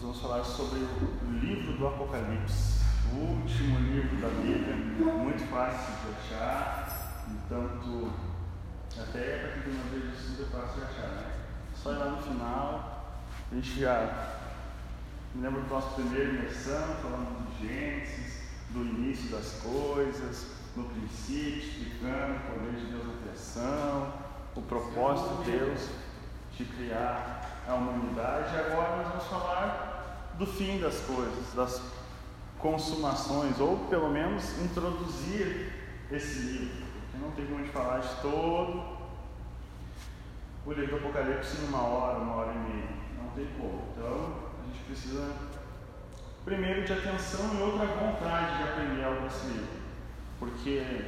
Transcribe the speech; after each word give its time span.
nós 0.00 0.16
vamos 0.16 0.20
falar 0.20 0.42
sobre 0.44 0.78
o 0.78 1.30
livro 1.42 1.76
do 1.76 1.86
Apocalipse, 1.86 2.80
o 3.12 3.16
último 3.16 3.80
livro 3.80 4.16
da 4.16 4.28
Bíblia, 4.28 4.74
muito 4.74 5.46
fácil 5.50 5.92
de 5.94 6.34
achar, 6.34 7.26
tanto 7.50 8.10
até 8.98 9.38
para 9.38 9.52
quem 9.52 9.62
tem 9.62 9.74
uma 9.74 9.90
vez 9.90 10.36
de 10.36 10.42
é 10.42 10.46
fácil 10.46 10.80
de 10.80 10.86
achar, 10.86 11.08
né? 11.08 11.32
Só 11.74 11.92
ir 11.92 11.96
lá 11.98 12.06
no 12.06 12.22
final, 12.22 13.20
a 13.52 13.54
gente 13.54 13.78
já 13.78 14.38
me 15.34 15.42
lembra 15.42 15.60
do 15.60 15.68
nosso 15.68 15.94
primeiro 15.96 16.34
imersão, 16.34 16.94
falando 17.02 17.58
de 17.58 17.68
Gênesis, 17.68 18.40
do 18.70 18.80
início 18.80 19.28
das 19.30 19.60
coisas, 19.62 20.46
no 20.76 20.84
princípio, 20.84 21.58
explicando 21.58 22.36
o 22.36 22.54
poder 22.54 22.72
de 22.72 22.86
Deus 22.86 23.06
na 23.06 23.22
criação, 23.22 24.14
o 24.56 24.62
propósito 24.62 25.44
de 25.44 25.50
Deus 25.50 25.90
de 26.56 26.64
criar 26.64 27.64
a 27.68 27.74
humanidade. 27.74 28.54
E 28.54 28.58
agora 28.58 28.96
nós 28.96 29.08
vamos 29.08 29.24
falar 29.24 29.89
do 30.40 30.46
fim 30.46 30.80
das 30.80 30.98
coisas, 31.00 31.52
das 31.54 31.82
consumações, 32.58 33.60
ou 33.60 33.76
pelo 33.90 34.08
menos 34.08 34.58
introduzir 34.62 35.70
esse 36.10 36.38
livro, 36.40 36.86
porque 37.02 37.18
não 37.22 37.30
tem 37.32 37.44
como 37.44 37.58
a 37.58 37.62
gente 37.62 37.72
falar 37.72 37.98
de 37.98 38.08
todo 38.22 38.98
o 40.64 40.72
livro 40.72 40.98
do 40.98 41.06
Apocalipse 41.06 41.58
em 41.60 41.68
uma 41.68 41.82
hora, 41.82 42.18
uma 42.18 42.36
hora 42.36 42.52
e 42.54 42.58
meia. 42.58 42.88
Não 43.22 43.30
tem 43.32 43.46
como. 43.58 43.82
Então 43.94 44.34
a 44.62 44.66
gente 44.66 44.82
precisa 44.84 45.30
primeiro 46.42 46.84
de 46.84 46.92
atenção 46.94 47.54
e 47.58 47.62
outra 47.62 47.84
vontade 47.86 48.56
de 48.56 48.62
aprender 48.62 49.04
algo 49.04 49.20
desse 49.22 49.46
livro. 49.46 49.80
Porque 50.38 51.04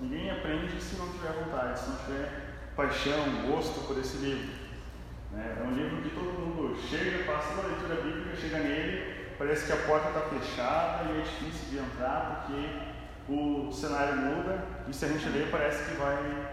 ninguém 0.00 0.30
aprende 0.30 0.80
se 0.80 0.96
não 0.96 1.08
tiver 1.08 1.32
vontade, 1.32 1.80
se 1.80 1.90
não 1.90 1.96
tiver 1.98 2.72
paixão, 2.74 3.46
gosto 3.46 3.86
por 3.86 3.98
esse 3.98 4.16
livro. 4.16 4.63
Né? 5.34 5.56
É 5.60 5.62
um 5.66 5.72
livro 5.72 6.02
que 6.02 6.10
todo 6.10 6.38
mundo 6.38 6.80
chega, 6.80 7.24
passa 7.24 7.52
uma 7.54 7.64
leitura 7.64 7.96
bíblica, 8.02 8.36
chega 8.36 8.58
nele, 8.58 9.34
parece 9.36 9.66
que 9.66 9.72
a 9.72 9.86
porta 9.86 10.08
está 10.08 10.20
fechada 10.20 11.04
e 11.04 11.20
é 11.20 11.22
difícil 11.22 11.70
de 11.70 11.78
entrar 11.78 12.46
porque 12.46 12.94
o 13.28 13.72
cenário 13.72 14.16
muda 14.16 14.64
e 14.86 14.94
se 14.94 15.04
a 15.04 15.08
gente 15.08 15.28
ler 15.28 15.50
parece 15.50 15.90
que 15.90 15.96
vai 15.96 16.48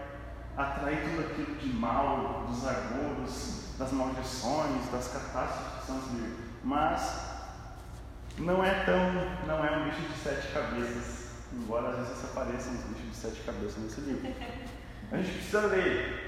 atrair 0.56 1.00
tudo 1.02 1.20
aquilo 1.20 1.56
de 1.56 1.68
mal, 1.68 2.44
dos 2.48 2.66
agudos, 2.66 3.76
das 3.78 3.92
maldições, 3.92 4.90
das 4.90 5.08
catástrofes 5.08 5.80
que 5.80 5.86
são 5.86 5.98
os 5.98 6.06
livros. 6.12 6.38
Mas 6.64 7.32
não 8.38 8.64
é 8.64 8.84
tão, 8.84 9.12
não 9.46 9.64
é 9.64 9.76
um 9.76 9.84
bicho 9.84 10.02
de 10.02 10.18
sete 10.18 10.52
cabeças, 10.52 11.30
embora 11.52 11.90
às 11.90 12.08
vezes 12.08 12.24
apareçam 12.24 12.72
uns 12.72 12.84
bichos 12.84 13.10
de 13.10 13.16
sete 13.16 13.40
cabeças 13.42 13.82
nesse 13.82 14.00
livro. 14.00 14.34
A 15.10 15.16
gente 15.18 15.32
precisa 15.32 15.66
ler, 15.66 16.21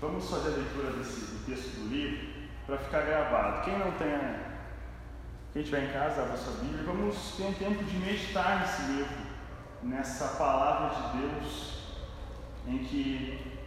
Vamos 0.00 0.30
fazer 0.30 0.50
a 0.50 0.56
leitura 0.58 0.92
desse, 0.92 1.22
do 1.22 1.44
texto 1.44 1.80
do 1.80 1.88
livro 1.88 2.28
para 2.64 2.78
ficar 2.78 3.00
gravado. 3.00 3.64
Quem 3.64 3.76
não 3.80 3.90
tem, 3.92 4.16
quem 5.52 5.62
estiver 5.62 5.88
em 5.88 5.92
casa, 5.92 6.22
abra 6.22 6.36
sua 6.36 6.52
Bíblia, 6.62 6.84
vamos 6.84 7.34
ter 7.36 7.42
um 7.42 7.54
tempo 7.54 7.82
de 7.82 7.96
meditar 7.96 8.60
nesse 8.60 8.92
livro, 8.92 9.16
nessa 9.82 10.28
palavra 10.36 10.94
de 10.94 11.18
Deus, 11.18 11.78
em 12.68 12.78
que 12.78 13.58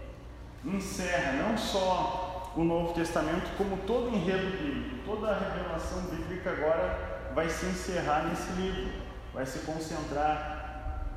encerra 0.63 1.33
não 1.33 1.57
só 1.57 2.53
o 2.55 2.63
Novo 2.63 2.93
Testamento, 2.93 3.57
como 3.57 3.75
todo 3.85 4.09
o 4.09 4.15
enredo 4.15 4.57
bíblico, 4.57 5.03
toda 5.05 5.31
a 5.31 5.37
revelação 5.37 6.01
bíblica 6.03 6.49
agora 6.51 7.31
vai 7.35 7.49
se 7.49 7.65
encerrar 7.65 8.23
nesse 8.29 8.51
livro, 8.53 8.89
vai 9.33 9.45
se 9.45 9.59
concentrar, 9.59 11.09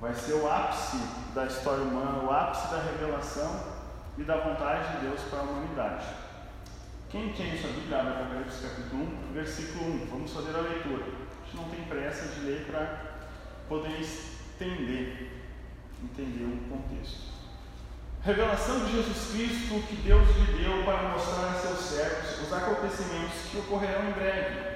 vai 0.00 0.14
ser 0.14 0.34
o 0.34 0.48
ápice 0.48 0.98
da 1.34 1.46
história 1.46 1.82
humana, 1.82 2.22
o 2.22 2.30
ápice 2.30 2.68
da 2.68 2.82
revelação 2.82 3.71
e 4.22 4.24
da 4.24 4.36
vontade 4.36 4.92
de 4.92 5.06
Deus 5.06 5.20
para 5.22 5.40
a 5.40 5.42
humanidade. 5.42 6.06
Quem 7.10 7.32
tem 7.32 7.58
sua 7.58 7.70
Bíblia, 7.70 7.98
abre 7.98 8.12
Apocalipse 8.12 8.62
capítulo 8.62 9.02
1, 9.30 9.32
versículo 9.32 9.94
1. 10.04 10.06
Vamos 10.06 10.32
fazer 10.32 10.56
a 10.56 10.60
leitura. 10.60 11.04
A 11.04 11.44
gente 11.44 11.56
não 11.56 11.64
tem 11.64 11.84
pressa 11.84 12.28
de 12.28 12.46
ler 12.46 12.64
para 12.70 13.18
poder 13.68 13.98
entender, 13.98 15.42
entender 16.02 16.44
o 16.44 16.70
contexto. 16.70 17.32
Revelação 18.22 18.84
de 18.84 18.92
Jesus 18.92 19.32
Cristo 19.32 19.86
que 19.88 19.96
Deus 19.96 20.28
lhe 20.36 20.62
deu 20.62 20.84
para 20.84 21.08
mostrar 21.08 21.50
a 21.50 21.54
seus 21.54 21.80
servos 21.80 22.42
os 22.42 22.52
acontecimentos 22.52 23.50
que 23.50 23.58
ocorrerão 23.58 24.08
em 24.08 24.12
breve. 24.12 24.72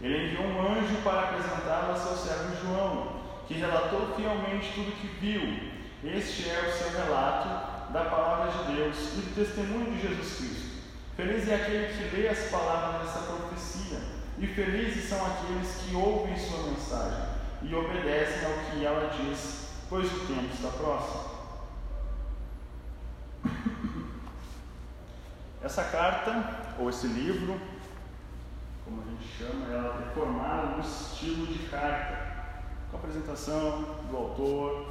Ele 0.00 0.28
enviou 0.28 0.44
um 0.44 0.72
anjo 0.72 0.96
para 1.04 1.28
apresentá-lo 1.28 1.92
a 1.92 1.96
seu 1.96 2.16
servo 2.16 2.56
João, 2.62 3.20
que 3.46 3.54
relatou 3.54 4.14
fielmente 4.16 4.72
tudo 4.74 4.96
que 4.98 5.08
viu. 5.20 5.78
Este 6.02 6.48
é 6.48 6.68
o 6.68 6.72
seu 6.72 6.90
relato 6.98 7.67
da 7.92 8.04
palavra 8.04 8.52
de 8.52 8.74
Deus 8.74 8.96
e 8.96 9.20
do 9.22 9.34
testemunho 9.34 9.92
de 9.92 10.00
Jesus 10.00 10.36
Cristo. 10.36 10.68
Feliz 11.16 11.48
é 11.48 11.54
aquele 11.54 11.86
que 11.86 12.16
lê 12.16 12.28
as 12.28 12.50
palavras 12.50 13.02
dessa 13.02 13.20
profecia, 13.20 14.00
e 14.38 14.46
felizes 14.46 15.08
são 15.08 15.24
aqueles 15.26 15.68
que 15.82 15.96
ouvem 15.96 16.36
sua 16.38 16.62
mensagem 16.64 17.28
e 17.62 17.74
obedecem 17.74 18.46
ao 18.46 18.70
que 18.70 18.84
ela 18.84 19.10
diz, 19.10 19.70
pois 19.88 20.06
o 20.12 20.26
tempo 20.26 20.54
está 20.54 20.68
próximo. 20.68 21.38
Essa 25.60 25.84
carta, 25.84 26.76
ou 26.78 26.88
esse 26.88 27.08
livro, 27.08 27.60
como 28.84 29.02
a 29.02 29.04
gente 29.06 29.36
chama, 29.36 29.66
ela 29.66 30.08
é 30.08 30.14
formada 30.14 30.76
no 30.76 30.80
estilo 30.80 31.46
de 31.46 31.66
carta, 31.68 32.16
com 32.90 32.96
a 32.96 33.00
apresentação 33.00 33.82
do 34.08 34.16
autor, 34.16 34.86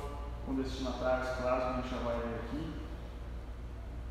com 0.46 0.56
destinatários 0.56 1.30
claros, 1.38 1.64
que 1.64 1.70
a 1.70 1.82
gente 1.82 1.90
já 1.90 1.98
vai 2.02 2.18
ler 2.18 2.42
aqui, 2.44 2.74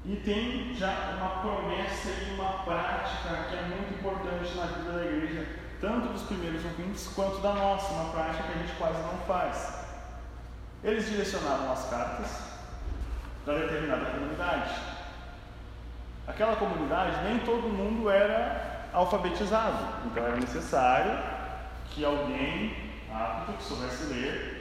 e 0.09 0.17
tem 0.17 0.73
já 0.75 1.17
uma 1.17 1.41
promessa 1.41 2.09
e 2.09 2.35
uma 2.35 2.65
prática 2.65 3.49
que 3.51 3.57
é 3.57 3.63
muito 3.63 3.95
importante 3.95 4.57
na 4.57 4.67
vida 4.67 4.93
da 4.93 5.05
igreja, 5.05 5.47
tanto 5.81 6.13
dos 6.13 6.23
primeiros 6.23 6.65
ouvintes 6.65 7.09
quanto 7.09 7.41
da 7.41 7.53
nossa, 7.53 7.93
uma 7.93 8.13
prática 8.13 8.45
que 8.45 8.53
a 8.53 8.63
gente 8.63 8.73
quase 8.79 9.03
não 9.03 9.19
faz. 9.27 9.85
Eles 10.85 11.09
direcionavam 11.09 11.73
as 11.73 11.91
cartas 11.91 12.41
para 13.45 13.59
determinada 13.59 14.13
comunidade. 14.13 14.75
Aquela 16.29 16.55
comunidade, 16.55 17.25
nem 17.25 17.41
todo 17.41 17.69
mundo 17.69 18.09
era 18.09 18.87
alfabetizado, 18.93 20.07
então 20.07 20.25
era 20.25 20.37
necessário 20.37 21.19
que 21.91 22.05
alguém 22.05 22.93
apto 23.13 23.55
que 23.55 23.63
soubesse 23.63 24.05
ler 24.05 24.57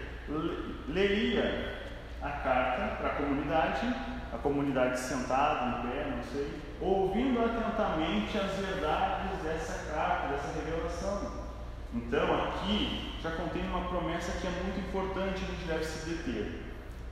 leria 0.87 1.75
a 2.21 2.29
carta 2.29 2.95
para 2.95 3.09
a 3.09 3.15
comunidade 3.15 4.14
a 4.35 4.37
comunidade 4.39 4.99
sentada, 4.99 5.79
em 5.79 5.89
pé, 5.89 6.11
não 6.13 6.23
sei, 6.23 6.61
ouvindo 6.81 7.39
atentamente 7.39 8.37
as 8.37 8.51
verdades 8.51 9.41
dessa 9.43 9.91
carta, 9.93 10.27
dessa 10.27 10.51
revelação. 10.59 11.45
Então, 11.93 12.43
aqui 12.43 13.13
já 13.21 13.31
contém 13.31 13.65
uma 13.65 13.87
promessa 13.87 14.33
que 14.39 14.47
é 14.47 14.49
muito 14.49 14.79
importante 14.79 15.41
e 15.41 15.45
a 15.45 15.47
gente 15.47 15.65
deve 15.65 15.85
se 15.85 16.09
deter. 16.09 16.63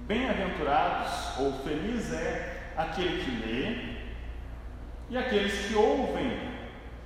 Bem-aventurados 0.01 1.39
ou 1.39 1.53
feliz 1.63 2.13
é 2.13 2.73
aquele 2.75 3.23
que 3.23 3.31
lê 3.31 3.93
e 5.09 5.17
aqueles 5.17 5.67
que 5.67 5.75
ouvem 5.75 6.51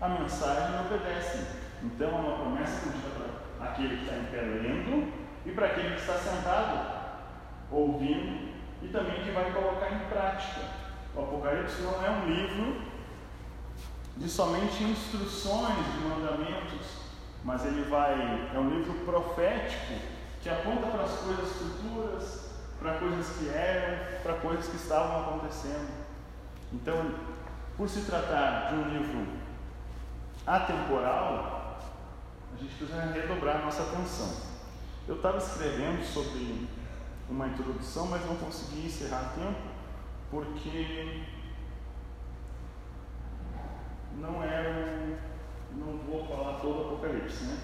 a 0.01 0.09
mensagem 0.09 0.75
e 0.75 0.87
obedecem. 0.87 1.41
Então, 1.83 2.09
é 2.09 2.11
uma 2.11 2.37
promessa 2.37 2.89
que 2.89 2.97
para 3.59 3.69
aquele 3.69 3.97
que 3.97 4.03
está 4.03 4.15
em 4.15 4.25
pé 4.25 4.41
lendo 4.41 5.13
e 5.45 5.51
para 5.51 5.67
aquele 5.67 5.93
que 5.93 6.01
está 6.01 6.13
sentado 6.13 6.97
ouvindo 7.69 8.56
e 8.81 8.87
também 8.87 9.23
que 9.23 9.31
vai 9.31 9.51
colocar 9.51 9.91
em 9.91 9.99
prática. 10.09 10.61
O 11.15 11.21
Apocalipse 11.21 11.81
não 11.81 12.05
é 12.05 12.09
um 12.09 12.25
livro 12.27 12.81
de 14.17 14.29
somente 14.29 14.83
instruções 14.83 15.85
de 15.93 15.99
mandamentos, 16.07 16.87
mas 17.43 17.65
ele 17.65 17.83
vai 17.83 18.49
é 18.53 18.59
um 18.59 18.69
livro 18.69 18.93
profético 19.05 19.93
que 20.41 20.49
aponta 20.49 20.87
para 20.87 21.03
as 21.03 21.17
coisas 21.19 21.49
futuras, 21.53 22.49
para 22.79 22.99
coisas 22.99 23.37
que 23.37 23.49
eram, 23.49 24.21
para 24.21 24.33
coisas 24.35 24.67
que 24.67 24.75
estavam 24.75 25.21
acontecendo. 25.21 26.05
Então, 26.71 27.15
por 27.75 27.89
se 27.89 28.01
tratar 28.01 28.69
de 28.69 28.75
um 28.75 28.89
livro 28.89 29.27
atemporal, 30.45 31.79
a 32.53 32.57
gente 32.57 32.73
precisa 32.75 33.01
redobrar 33.01 33.63
nossa 33.63 33.83
atenção. 33.83 34.47
Eu 35.07 35.15
estava 35.15 35.37
escrevendo 35.37 36.03
sobre 36.03 36.67
uma 37.29 37.47
introdução, 37.47 38.07
mas 38.07 38.25
não 38.25 38.35
consegui 38.35 38.85
encerrar 38.85 39.33
tempo 39.35 39.59
porque 40.29 41.23
não 44.17 44.43
era 44.43 45.17
não 45.75 45.97
vou 45.97 46.25
falar 46.25 46.59
todo 46.59 46.79
o 46.79 46.87
Apocalipse, 46.87 47.43
né? 47.43 47.57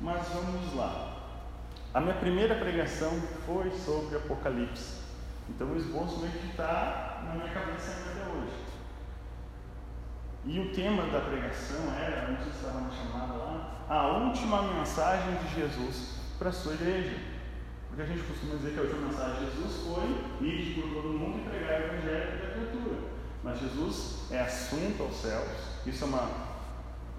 Mas 0.00 0.28
vamos 0.28 0.74
lá. 0.74 1.16
A 1.92 2.00
minha 2.00 2.14
primeira 2.14 2.54
pregação 2.54 3.10
foi 3.44 3.70
sobre 3.72 4.16
Apocalipse. 4.16 5.00
Então 5.48 5.68
o 5.68 5.76
esboço 5.76 6.20
meio 6.20 6.32
que 6.32 6.46
está 6.48 7.22
na 7.26 7.34
minha 7.34 7.52
cabeça 7.52 7.90
ainda 7.90 8.22
até 8.22 8.32
hoje. 8.32 8.70
E 10.46 10.58
o 10.60 10.72
tema 10.72 11.02
da 11.10 11.20
pregação 11.20 11.92
era, 11.92 12.26
sei 12.26 12.52
se 12.52 12.58
estava 12.58 12.90
chamada 12.90 13.34
lá, 13.34 13.84
a 13.88 14.06
última 14.06 14.62
mensagem 14.62 15.34
de 15.36 15.54
Jesus 15.54 16.18
para 16.38 16.48
a 16.48 16.52
sua 16.52 16.74
igreja. 16.74 17.29
Porque 18.00 18.12
a 18.12 18.16
gente 18.16 18.26
costuma 18.28 18.54
dizer 18.54 18.72
que 18.72 18.78
a 18.78 18.82
última 18.82 19.08
mensagem 19.08 19.44
de 19.44 19.44
Jesus 19.44 19.72
foi 19.84 20.46
ir 20.46 20.74
por 20.74 20.94
todo 20.94 21.08
mundo 21.12 21.40
e 21.40 21.50
pregar 21.50 21.82
o 21.82 21.84
Evangelho 21.84 22.40
da 22.40 22.50
criatura. 22.54 22.96
Mas 23.44 23.60
Jesus 23.60 24.30
é 24.30 24.40
assunto 24.40 25.02
aos 25.02 25.16
céus. 25.16 25.50
Isso 25.84 26.04
é 26.04 26.06
uma, 26.06 26.30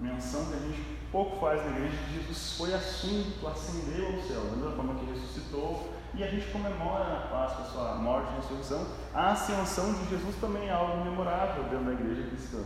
menção 0.00 0.46
que 0.46 0.54
a 0.54 0.58
gente 0.58 0.82
pouco 1.12 1.38
faz 1.38 1.64
na 1.64 1.70
igreja, 1.70 1.96
Jesus 2.12 2.56
foi 2.58 2.74
assunto, 2.74 3.46
ascendeu 3.46 4.06
ao 4.06 4.22
céu, 4.22 4.40
da 4.40 4.56
mesma 4.56 4.72
forma 4.72 4.94
que 4.96 5.12
ressuscitou, 5.12 5.92
e 6.14 6.24
a 6.24 6.26
gente 6.26 6.50
comemora 6.50 7.04
na 7.04 7.20
Páscoa 7.28 7.64
a 7.64 7.68
sua 7.68 7.94
morte 7.94 8.32
e 8.32 8.36
ressurreição. 8.36 8.84
A 9.14 9.30
ascensão 9.30 9.92
de 9.94 10.10
Jesus 10.10 10.34
também 10.40 10.66
é 10.66 10.72
algo 10.72 11.04
memorável 11.04 11.62
dentro 11.64 11.84
da 11.84 11.92
igreja 11.92 12.28
cristã. 12.28 12.64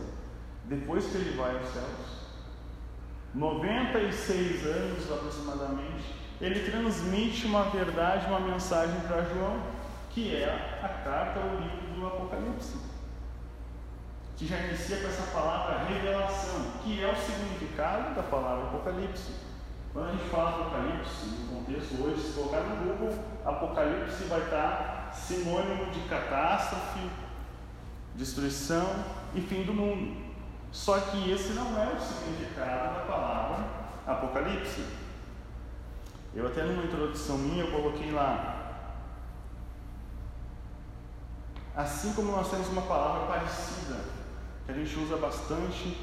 Depois 0.65 1.05
que 1.05 1.17
ele 1.17 1.37
vai 1.37 1.55
aos 1.55 1.69
céus, 1.69 2.17
96 3.35 4.65
anos 4.65 5.11
aproximadamente, 5.11 6.26
ele 6.39 6.69
transmite 6.69 7.45
uma 7.45 7.63
verdade, 7.63 8.27
uma 8.27 8.39
mensagem 8.39 8.99
para 9.01 9.23
João, 9.23 9.61
que 10.11 10.35
é 10.35 10.79
a 10.83 10.87
carta 10.87 11.39
ou 11.39 11.59
livro 11.59 11.99
do 11.99 12.07
Apocalipse 12.07 12.87
que 14.37 14.45
já 14.45 14.57
inicia 14.59 14.97
com 14.97 15.07
essa 15.07 15.31
palavra 15.31 15.85
revelação, 15.85 16.61
que 16.83 17.03
é 17.03 17.11
o 17.11 17.15
significado 17.15 18.13
da 18.13 18.21
palavra 18.21 18.67
Apocalipse. 18.67 19.31
Quando 19.91 20.09
a 20.09 20.11
gente 20.11 20.29
fala 20.29 20.61
Apocalipse, 20.61 21.25
no 21.25 21.55
contexto 21.55 22.03
hoje, 22.03 22.21
se 22.21 22.33
colocar 22.33 22.59
no 22.59 22.75
Google, 22.85 23.17
Apocalipse 23.43 24.25
vai 24.25 24.41
estar 24.41 25.11
sinônimo 25.11 25.87
de 25.91 26.01
catástrofe, 26.01 27.09
destruição 28.13 29.03
e 29.33 29.41
fim 29.41 29.63
do 29.63 29.73
mundo. 29.73 30.21
Só 30.71 30.99
que 30.99 31.31
esse 31.31 31.53
não 31.53 31.75
é 31.75 31.95
o 31.95 31.99
significado 31.99 32.93
da 32.93 33.05
palavra 33.07 33.65
Apocalipse. 34.05 34.85
Eu 36.37 36.45
até 36.45 36.61
numa 36.61 36.83
introdução 36.83 37.35
minha 37.35 37.63
eu 37.63 37.71
coloquei 37.71 38.11
lá. 38.11 38.93
Assim 41.75 42.13
como 42.13 42.31
nós 42.31 42.47
temos 42.51 42.67
uma 42.67 42.83
palavra 42.83 43.25
parecida 43.25 43.95
que 44.63 44.71
a 44.71 44.75
gente 44.75 44.99
usa 44.99 45.17
bastante 45.17 45.97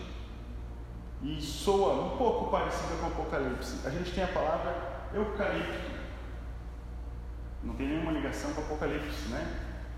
e 1.22 1.40
soa 1.40 2.14
um 2.14 2.18
pouco 2.18 2.50
parecida 2.50 2.96
com 2.96 3.06
o 3.06 3.10
Apocalipse. 3.10 3.86
A 3.86 3.90
gente 3.90 4.12
tem 4.12 4.24
a 4.24 4.28
palavra 4.28 4.74
eucalipto. 5.14 5.92
Não 7.62 7.74
tem 7.74 7.86
nenhuma 7.86 8.10
ligação 8.10 8.52
com 8.54 8.62
o 8.62 8.64
Apocalipse, 8.64 9.28
né? 9.28 9.46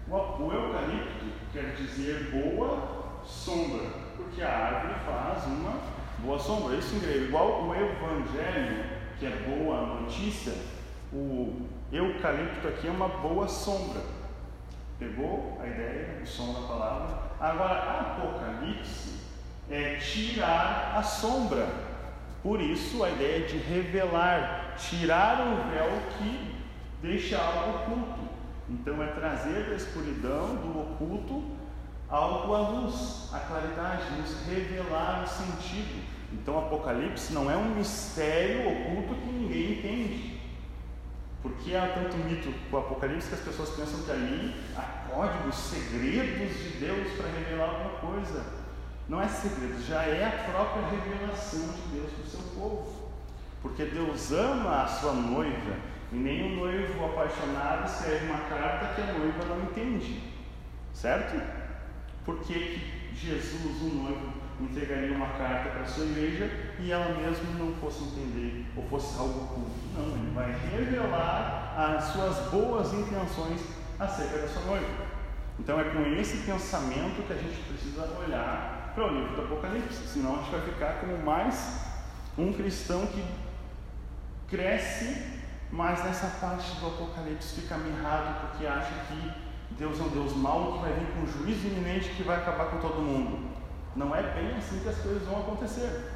O, 0.06 0.53
eucalipto 0.53 1.25
quer 1.50 1.75
dizer 1.77 2.31
boa 2.31 3.23
sombra, 3.25 3.88
porque 4.19 4.43
a 4.43 4.55
árvore 4.55 5.00
faz 5.06 5.47
uma 5.47 5.81
boa 6.19 6.38
sombra. 6.38 6.77
Isso 6.77 6.94
em 6.94 6.99
grego. 6.99 7.25
Igual 7.25 7.65
o 7.65 7.75
evangelho, 7.75 8.96
que 9.19 9.27
é 9.27 9.31
boa 9.31 10.01
notícia, 10.01 10.53
o 11.13 11.67
eucalipto 11.91 12.69
aqui 12.69 12.87
é 12.87 12.91
uma 12.91 13.09
boa 13.09 13.49
sombra. 13.49 14.03
Pegou 14.99 15.59
a 15.63 15.67
ideia, 15.67 16.21
o 16.23 16.27
som 16.27 16.53
da 16.53 16.67
palavra? 16.67 17.19
Agora, 17.39 18.01
Apocalipse 18.01 19.21
é 19.71 19.97
tirar 19.97 20.95
a 20.97 21.03
sombra. 21.03 21.69
Por 22.43 22.61
isso, 22.61 23.03
a 23.03 23.11
ideia 23.11 23.47
de 23.47 23.59
revelar, 23.59 24.77
tirar 24.79 25.41
o 25.41 25.71
véu 25.71 25.91
que 26.17 26.55
deixa 27.03 27.39
algo 27.39 27.79
oculto. 27.79 28.29
Então, 28.69 29.03
é 29.03 29.07
trazer 29.09 29.69
da 29.69 29.77
escuridão, 29.77 30.57
do 30.57 30.81
oculto, 30.81 31.43
algo 32.09 32.55
à 32.55 32.69
luz, 32.69 33.31
a 33.33 33.39
claridade, 33.41 34.11
nos 34.19 34.47
revelar 34.47 35.25
o 35.25 35.27
sentido. 35.27 36.05
Então, 36.41 36.59
Apocalipse 36.59 37.33
não 37.33 37.50
é 37.50 37.56
um 37.56 37.75
mistério 37.75 38.69
oculto 38.69 39.15
que 39.15 39.33
ninguém 39.33 39.73
entende. 39.73 40.41
Porque 41.43 41.75
há 41.75 41.88
tanto 41.88 42.17
mito 42.19 42.53
com 42.71 42.77
o 42.77 42.81
Apocalipse 42.81 43.29
que 43.29 43.35
as 43.35 43.41
pessoas 43.41 43.71
pensam 43.71 44.03
que 44.03 44.11
ali 44.11 44.55
há 44.77 45.09
códigos, 45.09 45.55
segredos 45.55 46.56
de 46.59 46.71
Deus 46.79 47.12
para 47.17 47.29
revelar 47.29 47.71
alguma 47.71 47.91
coisa. 48.00 48.44
Não 49.09 49.23
é 49.23 49.29
segredo, 49.29 49.81
já 49.87 50.03
é 50.03 50.25
a 50.25 50.50
própria 50.50 50.88
revelação 50.88 51.61
de 51.61 51.97
Deus 51.97 52.12
para 52.12 52.25
o 52.25 52.27
seu 52.27 52.41
povo. 52.61 53.11
Porque 53.62 53.85
Deus 53.85 54.33
ama 54.33 54.83
a 54.83 54.88
sua 54.88 55.12
noiva 55.12 55.77
e 56.12 56.17
nenhum 56.17 56.56
noivo 56.56 57.05
apaixonado 57.05 57.87
escreve 57.87 58.27
uma 58.27 58.41
carta 58.41 58.94
que 58.94 59.00
a 59.00 59.12
noiva 59.12 59.44
não 59.44 59.62
entende. 59.62 60.23
Certo? 60.93 61.41
Por 62.25 62.41
que, 62.41 62.55
que 62.55 63.15
Jesus, 63.15 63.83
o 63.83 63.94
noivo, 63.94 64.33
entregaria 64.61 65.12
uma 65.12 65.29
carta 65.29 65.70
para 65.70 65.82
a 65.82 65.87
sua 65.87 66.05
igreja 66.05 66.50
e 66.79 66.91
ela 66.91 67.14
mesma 67.14 67.58
não 67.58 67.75
fosse 67.75 68.05
entender 68.05 68.67
ou 68.76 68.85
fosse 68.85 69.19
algo 69.19 69.44
oculto. 69.44 69.70
Não, 69.94 70.17
ele 70.17 70.31
vai 70.35 70.53
revelar 70.70 71.75
as 71.76 72.05
suas 72.05 72.50
boas 72.50 72.93
intenções 72.94 73.61
acerca 73.99 74.38
da 74.38 74.49
sua 74.49 74.62
noiva. 74.62 75.06
Então 75.58 75.81
é 75.81 75.85
com 75.85 76.03
esse 76.19 76.38
pensamento 76.38 77.26
que 77.26 77.32
a 77.32 77.37
gente 77.37 77.62
precisa 77.62 78.08
olhar 78.19 78.93
para 78.94 79.06
o 79.06 79.14
livro 79.14 79.37
do 79.37 79.43
Apocalipse, 79.43 80.06
senão 80.06 80.37
a 80.37 80.38
gente 80.38 80.50
vai 80.50 80.61
ficar 80.62 81.00
como 81.00 81.19
mais 81.19 81.81
um 82.38 82.52
cristão 82.52 83.06
que 83.06 83.25
cresce, 84.49 85.41
mas 85.70 86.05
nessa 86.05 86.29
parte 86.41 86.79
do 86.81 86.87
Apocalipse 86.87 87.61
fica 87.61 87.76
mirrado 87.79 88.41
porque 88.41 88.67
acha 88.67 88.93
que 89.09 89.47
Deus 89.79 89.99
é 89.99 90.02
um 90.02 90.09
Deus 90.09 90.35
mau 90.37 90.75
que 90.75 90.79
vai 90.81 90.93
vir 90.94 91.06
com 91.09 91.20
um 91.23 91.26
juízo 91.26 91.67
iminente 91.67 92.11
que 92.11 92.23
vai 92.23 92.37
acabar 92.37 92.67
com 92.67 92.79
todo 92.79 93.02
mundo. 93.02 93.56
Não 93.97 94.15
é 94.15 94.23
bem 94.23 94.55
assim 94.59 94.81
que 94.81 94.91
as 94.91 94.99
coisas 94.99 95.23
vão 95.27 95.41
acontecer. 95.41 96.13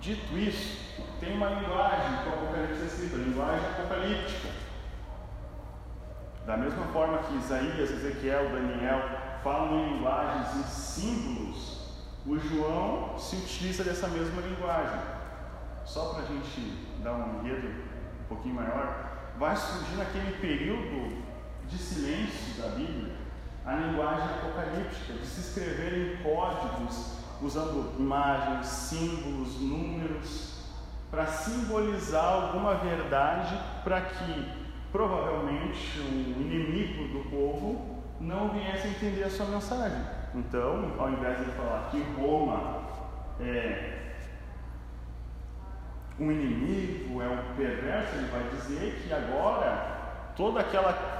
Dito 0.00 0.36
isso, 0.36 0.96
tem 1.20 1.36
uma 1.36 1.50
linguagem 1.50 2.22
que 2.22 2.28
o 2.28 2.32
Apocalipse 2.32 2.82
é 2.82 2.86
escrito, 2.86 3.14
a 3.14 3.18
linguagem 3.18 3.70
apocalíptica. 3.70 4.48
Da 6.46 6.56
mesma 6.56 6.84
forma 6.86 7.18
que 7.18 7.36
Isaías, 7.36 7.90
Ezequiel, 7.92 8.50
Daniel 8.50 9.02
falam 9.44 9.78
em 9.78 9.94
linguagens 9.94 10.56
e 10.56 10.68
símbolos, 10.68 11.80
o 12.26 12.36
João 12.36 13.16
se 13.18 13.36
utiliza 13.36 13.84
dessa 13.84 14.08
mesma 14.08 14.42
linguagem. 14.42 15.00
Só 15.84 16.14
para 16.14 16.24
a 16.24 16.26
gente 16.26 16.60
dar 17.04 17.12
um 17.12 17.40
enredo 17.40 17.68
um 17.68 18.24
pouquinho 18.28 18.56
maior, 18.56 19.32
vai 19.38 19.54
surgir 19.54 19.94
naquele 19.96 20.32
período 20.40 21.22
de 21.68 21.78
silêncio 21.78 22.60
da 22.60 22.68
Bíblia 22.70 23.19
a 23.64 23.74
linguagem 23.74 24.24
apocalíptica, 24.24 25.12
de 25.14 25.26
se 25.26 25.40
escrever 25.40 26.14
em 26.14 26.22
códigos, 26.22 27.18
usando 27.42 27.94
imagens, 27.98 28.66
símbolos, 28.66 29.60
números, 29.60 30.60
para 31.10 31.26
simbolizar 31.26 32.24
alguma 32.24 32.74
verdade, 32.76 33.58
para 33.82 34.00
que 34.02 34.46
provavelmente 34.92 35.98
o 35.98 36.40
inimigo 36.40 37.18
do 37.18 37.30
povo 37.30 38.02
não 38.20 38.50
viesse 38.50 38.86
a 38.86 38.90
entender 38.90 39.24
a 39.24 39.30
sua 39.30 39.46
mensagem. 39.46 40.00
Então, 40.34 40.94
ao 40.98 41.10
invés 41.10 41.38
de 41.38 41.50
falar 41.52 41.88
que 41.90 42.00
Roma 42.18 42.82
é 43.40 44.00
um 46.18 46.30
inimigo, 46.30 47.22
é 47.22 47.28
um 47.28 47.56
perverso, 47.56 48.14
ele 48.16 48.30
vai 48.30 48.48
dizer 48.50 49.02
que 49.02 49.12
agora 49.12 50.32
toda 50.36 50.60
aquela 50.60 51.19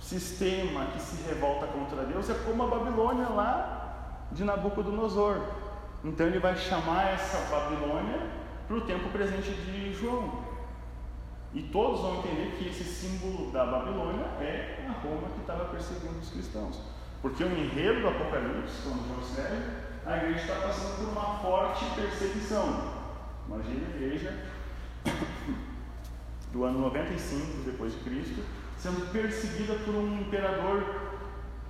sistema 0.00 0.86
que 0.86 1.00
se 1.00 1.22
revolta 1.28 1.66
contra 1.66 2.04
Deus 2.04 2.28
é 2.30 2.34
como 2.44 2.62
a 2.62 2.66
Babilônia 2.66 3.28
lá 3.28 4.26
de 4.32 4.44
Nabucodonosor. 4.44 5.40
Então 6.04 6.26
ele 6.26 6.38
vai 6.38 6.56
chamar 6.56 7.14
essa 7.14 7.38
Babilônia 7.50 8.30
para 8.66 8.76
o 8.76 8.80
tempo 8.82 9.08
presente 9.10 9.50
de 9.50 9.92
João. 9.94 10.44
E 11.54 11.62
todos 11.62 12.00
vão 12.00 12.18
entender 12.18 12.56
que 12.58 12.68
esse 12.68 12.84
símbolo 12.84 13.50
da 13.50 13.64
Babilônia 13.64 14.26
é 14.40 14.86
a 14.88 14.92
Roma 15.00 15.28
que 15.34 15.40
estava 15.40 15.64
perseguindo 15.66 16.18
os 16.18 16.30
cristãos. 16.30 16.80
Porque 17.22 17.42
o 17.42 17.58
enredo 17.58 18.02
do 18.02 18.08
Apocalipse, 18.08 18.82
quando 18.82 19.06
João 19.08 19.20
escreve, 19.20 19.86
a 20.04 20.16
igreja 20.18 20.40
está 20.40 20.54
passando 20.66 20.98
por 20.98 21.08
uma 21.08 21.38
forte 21.38 21.84
perseguição. 21.94 22.92
Imagina 23.48 23.86
a 23.86 23.96
igreja 23.96 24.44
do 26.52 26.64
ano 26.64 26.80
95 26.80 27.62
depois 27.64 27.92
de 27.92 28.00
Cristo, 28.00 28.42
sendo 28.86 29.10
perseguida 29.10 29.74
por 29.84 29.96
um 29.96 30.20
imperador 30.20 30.84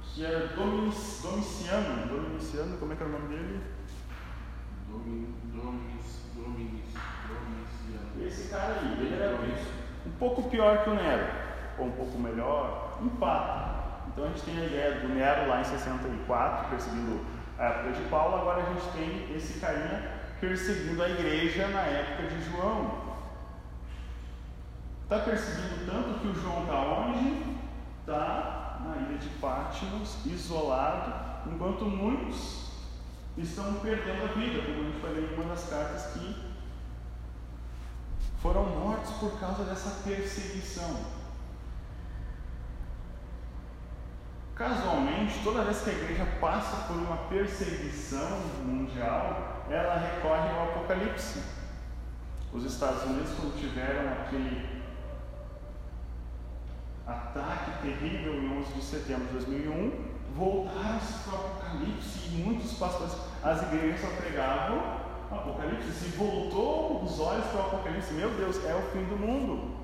que 0.03 0.23
era 0.23 0.49
Domiciano. 0.49 2.07
Domiciano, 2.09 2.77
como 2.77 2.93
é 2.93 2.97
que 2.97 3.03
era 3.03 3.11
o 3.11 3.13
nome 3.15 3.29
dele? 3.29 3.61
Domin, 4.87 5.35
Dominis, 5.45 6.21
Dominis, 6.35 6.93
Domiciano. 7.27 8.27
Esse 8.27 8.49
cara 8.49 8.81
aí, 8.83 8.93
ele 9.01 9.15
era 9.15 9.35
um 10.05 10.11
pouco 10.19 10.51
pior 10.51 10.85
que 10.85 10.91
o 10.91 10.95
Nero, 10.95 11.27
ou 11.79 11.87
um 11.87 11.93
pouco 11.93 12.19
melhor, 12.19 12.99
empata. 13.01 14.09
Então 14.09 14.25
a 14.25 14.29
gente 14.29 14.43
tem 14.43 14.59
a 14.59 14.67
ideia 14.67 15.01
do 15.01 15.09
Nero 15.09 15.49
lá 15.49 15.63
em 15.63 15.65
64, 15.65 16.69
perseguindo 16.69 17.25
a 17.59 17.65
época 17.65 17.93
de 17.93 18.03
Paulo, 18.11 18.37
agora 18.37 18.63
a 18.63 18.75
gente 18.75 18.93
tem 18.93 19.35
esse 19.35 19.59
carinha 19.59 20.13
perseguindo 20.39 21.03
a 21.03 21.09
igreja 21.09 21.67
na 21.69 21.81
época 21.81 22.25
de 22.29 22.45
João. 22.45 23.06
Está 25.07 25.21
perseguindo 25.21 25.87
tanto 25.87 26.19
que 26.19 26.27
o 26.27 26.35
João 26.35 26.63
está 26.63 26.81
onde? 26.81 27.57
Está 28.01 28.81
na 28.85 28.97
ilha 29.07 29.19
de 29.19 29.29
Patmos, 29.39 30.27
isolado, 30.27 31.49
enquanto 31.49 31.85
muitos 31.85 32.73
estão 33.39 33.75
perdendo 33.75 34.25
a 34.25 34.33
vida, 34.33 34.63
como 34.65 35.01
vai 35.01 35.13
ler 35.13 35.31
em 35.31 35.35
uma 35.37 35.45
das 35.45 35.69
cartas 35.69 36.07
que 36.07 36.57
foram 38.43 38.65
mortos 38.65 39.13
por 39.21 39.39
causa 39.39 39.63
dessa 39.63 40.03
perseguição. 40.03 40.99
Casualmente, 44.57 45.39
toda 45.45 45.63
vez 45.63 45.83
que 45.83 45.91
a 45.91 45.93
igreja 45.93 46.27
passa 46.41 46.89
por 46.89 46.97
uma 46.97 47.17
perseguição 47.29 48.41
mundial, 48.65 49.65
ela 49.71 49.99
recorre 49.99 50.51
ao 50.51 50.71
Apocalipse. 50.71 51.45
Os 52.53 52.65
Estados 52.65 53.05
Unidos, 53.05 53.31
quando 53.39 53.61
tiveram 53.61 54.11
aquele 54.13 54.76
ataque 57.07 57.83
terrível 57.83 58.35
em 58.35 58.59
11 58.61 58.73
de 58.73 58.83
setembro 58.83 59.27
de 59.27 59.33
2001, 59.35 60.17
voltaram-se 60.35 61.29
para 61.29 61.35
o 61.35 61.47
Apocalipse 61.47 62.29
e 62.29 62.43
muitos 62.45 62.73
pastores, 62.75 63.17
as 63.43 63.63
igrejas 63.63 64.01
só 64.01 64.09
pregavam 64.17 65.07
Apocalipse. 65.31 65.91
Se 65.93 66.17
voltou 66.17 67.03
os 67.03 67.19
olhos 67.21 67.47
para 67.47 67.61
o 67.61 67.67
Apocalipse, 67.67 68.15
meu 68.15 68.31
Deus, 68.31 68.65
é 68.65 68.75
o 68.75 68.83
fim 68.93 69.05
do 69.05 69.17
mundo. 69.17 69.77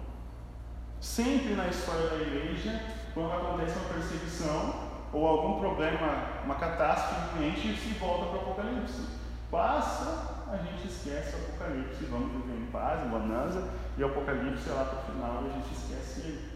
Sempre 1.00 1.54
na 1.54 1.68
história 1.68 2.08
da 2.08 2.16
igreja, 2.16 2.80
quando 3.12 3.32
acontece 3.32 3.76
uma 3.78 3.94
perseguição 3.94 4.92
ou 5.12 5.26
algum 5.26 5.60
problema, 5.60 6.42
uma 6.44 6.54
catástrofe, 6.54 7.38
a 7.38 7.42
gente 7.42 7.78
se 7.78 7.94
volta 7.98 8.26
para 8.26 8.38
o 8.38 8.40
Apocalipse. 8.42 9.06
Passa, 9.50 10.46
a 10.50 10.56
gente 10.56 10.86
esquece 10.86 11.34
o 11.34 11.38
Apocalipse, 11.40 12.04
vamos 12.04 12.32
viver 12.32 12.58
em 12.58 12.66
paz, 12.66 13.04
em 13.04 13.10
bonança, 13.10 13.68
e 13.98 14.02
o 14.02 14.06
Apocalipse 14.06 14.70
é 14.70 14.72
lá 14.72 14.84
para 14.84 15.00
o 15.00 15.12
final 15.12 15.38
a 15.38 15.50
gente 15.50 15.72
esquece 15.74 16.20
ele. 16.20 16.51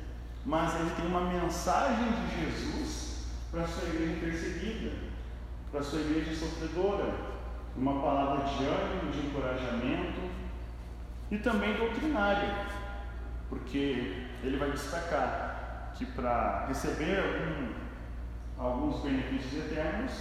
Mas 0.47 0.77
ele 0.77 0.91
tem 0.91 1.07
uma 1.07 1.23
mensagem 1.23 2.07
de 2.13 2.41
Jesus 2.41 3.27
para 3.51 3.63
a 3.63 3.67
sua 3.67 3.89
igreja 3.89 4.21
perseguida, 4.21 4.97
para 5.73 5.81
a 5.81 5.83
sua 5.83 5.99
igreja 5.99 6.37
sofredora, 6.37 7.13
uma 7.77 8.01
palavra 8.01 8.45
de 8.45 8.65
ânimo, 8.65 9.11
de 9.11 9.27
encorajamento 9.27 10.21
e 11.33 11.39
também 11.39 11.75
doutrinária, 11.75 12.65
porque 13.49 14.29
ele 14.45 14.57
vai 14.57 14.71
destacar 14.71 15.93
que 15.97 16.07
para 16.07 16.67
receber 16.69 17.19
algum, 17.19 17.73
alguns 18.57 19.03
benefícios 19.03 19.67
eternos, 19.67 20.13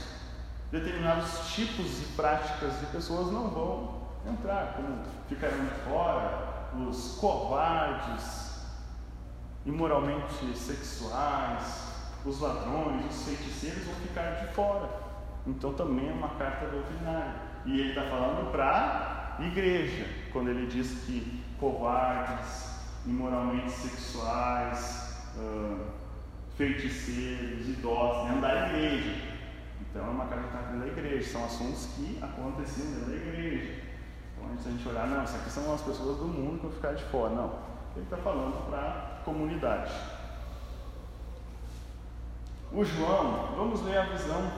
determinados 0.72 1.54
tipos 1.54 2.02
e 2.02 2.06
práticas 2.16 2.80
de 2.80 2.88
pessoas 2.88 3.32
não 3.32 3.50
vão 3.50 4.08
entrar, 4.26 4.74
como 4.76 5.04
ficarão 5.30 5.66
de 5.66 5.76
fora, 5.84 6.70
os 6.90 7.18
covardes, 7.20 8.45
imoralmente 9.66 10.56
sexuais, 10.56 11.94
os 12.24 12.40
ladrões, 12.40 13.06
os 13.06 13.24
feiticeiros 13.26 13.84
vão 13.86 13.96
ficar 13.96 14.32
de 14.32 14.54
fora. 14.54 14.90
Então 15.46 15.74
também 15.74 16.10
é 16.10 16.14
uma 16.14 16.30
carta 16.30 16.68
doutrinária. 16.68 17.36
E 17.66 17.80
ele 17.80 17.90
está 17.90 18.04
falando 18.04 18.52
para 18.52 19.36
a 19.40 19.46
igreja, 19.46 20.08
quando 20.32 20.50
ele 20.50 20.68
diz 20.68 21.04
que 21.06 21.44
covardes, 21.60 22.80
imoralmente 23.06 23.72
sexuais, 23.72 25.28
uh, 25.38 25.86
feiticeiros, 26.56 27.68
idosos, 27.68 28.28
dentro 28.28 28.42
da 28.42 28.68
igreja. 28.68 29.36
Então 29.82 30.06
é 30.06 30.10
uma 30.10 30.26
carta 30.26 30.58
dentro 30.58 30.80
da 30.80 30.88
igreja, 30.88 31.32
são 31.32 31.46
assuntos 31.46 31.88
que 31.96 32.20
aconteciam 32.22 32.88
dentro 32.92 33.10
da 33.10 33.16
igreja. 33.16 33.84
Então 34.38 34.50
a 34.52 34.72
gente 34.72 34.88
olhar, 34.88 35.08
não, 35.08 35.24
isso 35.24 35.36
aqui 35.36 35.50
são 35.50 35.74
as 35.74 35.82
pessoas 35.82 36.18
do 36.18 36.28
mundo 36.28 36.58
que 36.58 36.64
vão 36.64 36.72
ficar 36.72 36.94
de 36.94 37.04
fora. 37.06 37.34
Não, 37.34 37.60
ele 37.96 38.04
está 38.04 38.18
falando 38.18 38.70
para 38.70 39.15
comunidade. 39.26 39.92
O 42.72 42.86
João, 42.86 43.56
vamos 43.58 43.82
ler 43.82 43.98
a 43.98 44.04
visão, 44.04 44.52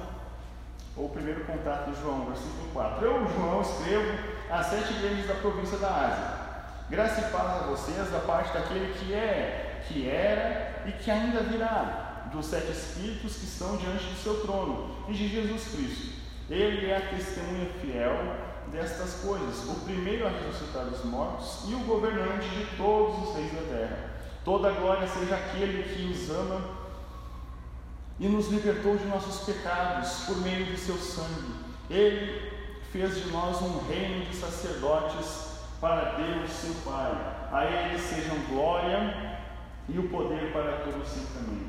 ou 0.96 1.06
o 1.06 1.10
primeiro 1.10 1.46
contato 1.46 1.92
de 1.92 2.02
João, 2.02 2.26
versículo 2.26 2.70
4. 2.74 3.06
Eu, 3.06 3.28
João, 3.30 3.62
escrevo 3.62 4.18
às 4.50 4.68
sete 4.68 4.94
igrejas 4.94 5.28
da 5.28 5.36
província 5.36 5.78
da 5.78 5.88
Ásia. 5.88 6.48
Graça 6.90 7.22
e 7.22 7.32
paz 7.32 7.64
a 7.64 7.68
vocês 7.68 8.12
da 8.12 8.20
parte 8.20 8.54
daquele 8.54 8.94
que 8.94 9.14
é, 9.14 9.84
que 9.88 10.10
era 10.10 10.84
e 10.86 10.92
que 10.92 11.10
ainda 11.10 11.42
virá, 11.44 12.30
dos 12.32 12.46
sete 12.46 12.72
Espíritos 12.72 13.38
que 13.38 13.46
estão 13.46 13.78
diante 13.78 14.04
do 14.04 14.22
seu 14.22 14.42
trono, 14.42 14.96
e 15.08 15.14
de 15.14 15.28
Jesus 15.28 15.68
Cristo. 15.74 16.18
Ele 16.50 16.90
é 16.90 16.98
a 16.98 17.10
testemunha 17.10 17.70
fiel 17.82 18.48
destas 18.72 19.22
coisas, 19.22 19.64
o 19.70 19.82
primeiro 19.86 20.28
a 20.28 20.30
ressuscitar 20.30 20.86
dos 20.86 21.04
mortos 21.06 21.70
e 21.70 21.74
o 21.74 21.80
governante 21.80 22.50
de 22.50 22.78
todos 22.78 23.30
os 23.30 23.36
reis 23.36 23.54
da 23.54 23.62
terra. 23.62 24.17
Toda 24.48 24.72
glória 24.72 25.06
seja 25.06 25.36
aquele 25.36 25.84
que 25.94 26.06
os 26.06 26.30
ama 26.30 26.62
e 28.18 28.30
nos 28.30 28.48
libertou 28.48 28.96
de 28.96 29.04
nossos 29.04 29.44
pecados 29.44 30.24
por 30.26 30.38
meio 30.38 30.68
de 30.68 30.78
seu 30.78 30.96
sangue. 30.96 31.54
Ele 31.90 32.50
fez 32.90 33.22
de 33.22 33.30
nós 33.30 33.62
um 33.62 33.86
reino 33.90 34.24
de 34.24 34.34
sacerdotes 34.34 35.60
para 35.82 36.14
Deus, 36.14 36.50
seu 36.50 36.74
Pai. 36.90 37.12
A 37.52 37.66
Ele 37.66 38.00
sejam 38.00 38.38
glória 38.50 39.38
e 39.90 40.00
o 40.00 40.08
poder 40.08 40.54
para 40.54 40.78
todos 40.78 41.10
sempre. 41.10 41.40
Amém. 41.40 41.68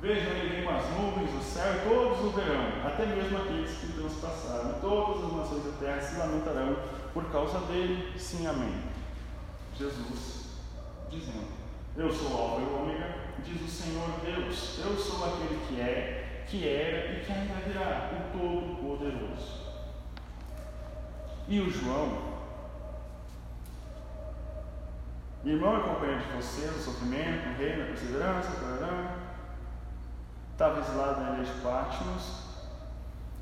Vejam, 0.00 0.32
ele 0.32 0.56
vem 0.56 0.64
com 0.64 0.74
as 0.74 0.90
nuvens, 0.90 1.30
o 1.36 1.40
céu 1.40 1.72
e 1.72 1.88
todos 1.88 2.18
o 2.18 2.30
verão, 2.30 2.84
até 2.84 3.06
mesmo 3.06 3.38
aqueles 3.38 3.70
que 3.78 3.92
transpassaram. 3.92 4.80
Todas 4.80 5.24
as 5.24 5.32
nações 5.36 5.64
da 5.66 5.78
terra 5.78 6.00
se 6.00 6.18
lamentarão 6.18 6.76
por 7.14 7.30
causa 7.30 7.60
dele. 7.60 8.12
Sim, 8.18 8.48
amém. 8.48 8.74
Jesus 9.78 10.45
dizendo: 11.10 11.48
Eu 11.96 12.12
sou 12.12 12.30
o 12.30 12.40
Alfa 12.40 12.62
e 12.62 12.64
o 12.64 12.82
Ômega, 12.82 13.14
diz 13.44 13.62
o 13.62 13.68
Senhor 13.68 14.08
Deus. 14.24 14.78
Eu 14.84 14.96
sou 14.96 15.24
aquele 15.24 15.60
que 15.66 15.80
é, 15.80 16.44
que 16.46 16.68
era 16.68 17.12
e 17.12 17.24
que 17.24 17.32
ainda 17.32 17.54
virá, 17.66 18.10
o 18.12 18.38
Todo-Poderoso. 18.38 19.66
E 21.48 21.60
o 21.60 21.70
João, 21.70 22.36
irmão 25.44 25.78
e 25.78 25.82
companheiro 25.82 26.22
de 26.22 26.32
vocês, 26.32 26.72
no 26.72 26.82
sofrimento, 26.82 27.48
no 27.48 27.56
reino, 27.56 27.78
na 27.78 27.86
perseverança, 27.86 28.50
estava 30.52 30.80
exilado 30.80 31.20
na 31.20 31.34
ilha 31.34 31.44
de 31.44 31.60
Patmos. 31.60 32.46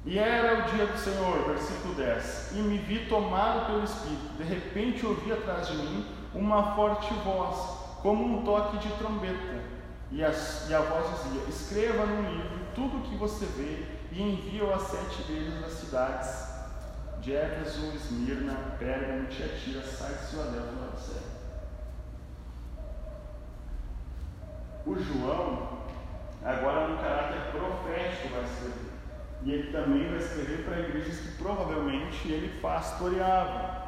E 0.04 0.18
era 0.18 0.66
o 0.66 0.70
dia 0.70 0.86
do 0.86 0.98
Senhor, 0.98 1.46
versículo 1.46 1.94
10. 1.94 2.52
E 2.52 2.56
me 2.56 2.76
vi 2.76 3.06
tomado 3.06 3.66
pelo 3.66 3.84
Espírito. 3.84 4.36
De 4.36 4.42
repente 4.42 5.06
ouvi 5.06 5.32
atrás 5.32 5.68
de 5.68 5.76
mim 5.78 6.23
uma 6.34 6.74
forte 6.74 7.12
voz, 7.14 7.56
como 8.02 8.24
um 8.24 8.44
toque 8.44 8.78
de 8.78 8.92
trombeta. 8.94 9.62
E 10.10 10.22
a, 10.22 10.30
e 10.30 10.74
a 10.74 10.80
voz 10.80 11.22
dizia: 11.22 11.42
Escreva 11.48 12.06
no 12.06 12.30
livro 12.30 12.58
tudo 12.74 12.98
o 12.98 13.02
que 13.02 13.16
você 13.16 13.46
vê 13.46 13.86
e 14.12 14.22
envie-o 14.22 14.72
às 14.72 14.82
sete 14.82 15.22
igrejas 15.22 15.60
das 15.60 15.72
cidades 15.72 16.54
de 17.20 17.34
Éfeso, 17.34 17.86
Esmirna, 17.94 18.54
Pérgamo, 18.78 19.28
Tiatira, 19.28 19.82
Sardes 19.82 20.32
e 20.32 20.36
Laodiceia. 20.36 21.34
O 24.86 24.94
João, 24.94 25.78
agora 26.44 26.88
no 26.88 26.98
caráter 26.98 27.50
profético, 27.50 28.34
vai 28.34 28.44
escrever. 28.44 28.92
E 29.42 29.52
ele 29.52 29.72
também 29.72 30.08
vai 30.08 30.18
escrever 30.18 30.64
para 30.64 30.80
igrejas 30.80 31.20
que 31.20 31.42
provavelmente 31.42 32.30
ele 32.30 32.60
pastoreava. 32.60 33.84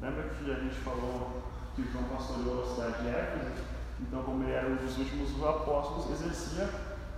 Lembra 0.00 0.24
que 0.24 0.50
a 0.50 0.54
gente 0.54 0.74
falou 0.76 1.42
que 1.76 1.92
João 1.92 2.04
pastoreou 2.04 2.62
a 2.62 2.74
cidade 2.74 3.02
de 3.02 3.08
Éfeso? 3.08 3.62
Então, 4.00 4.22
como 4.24 4.42
ele 4.42 4.52
era 4.52 4.68
um 4.68 4.76
dos 4.76 4.98
últimos 4.98 5.30
apóstolos, 5.44 6.10
exercia 6.10 6.68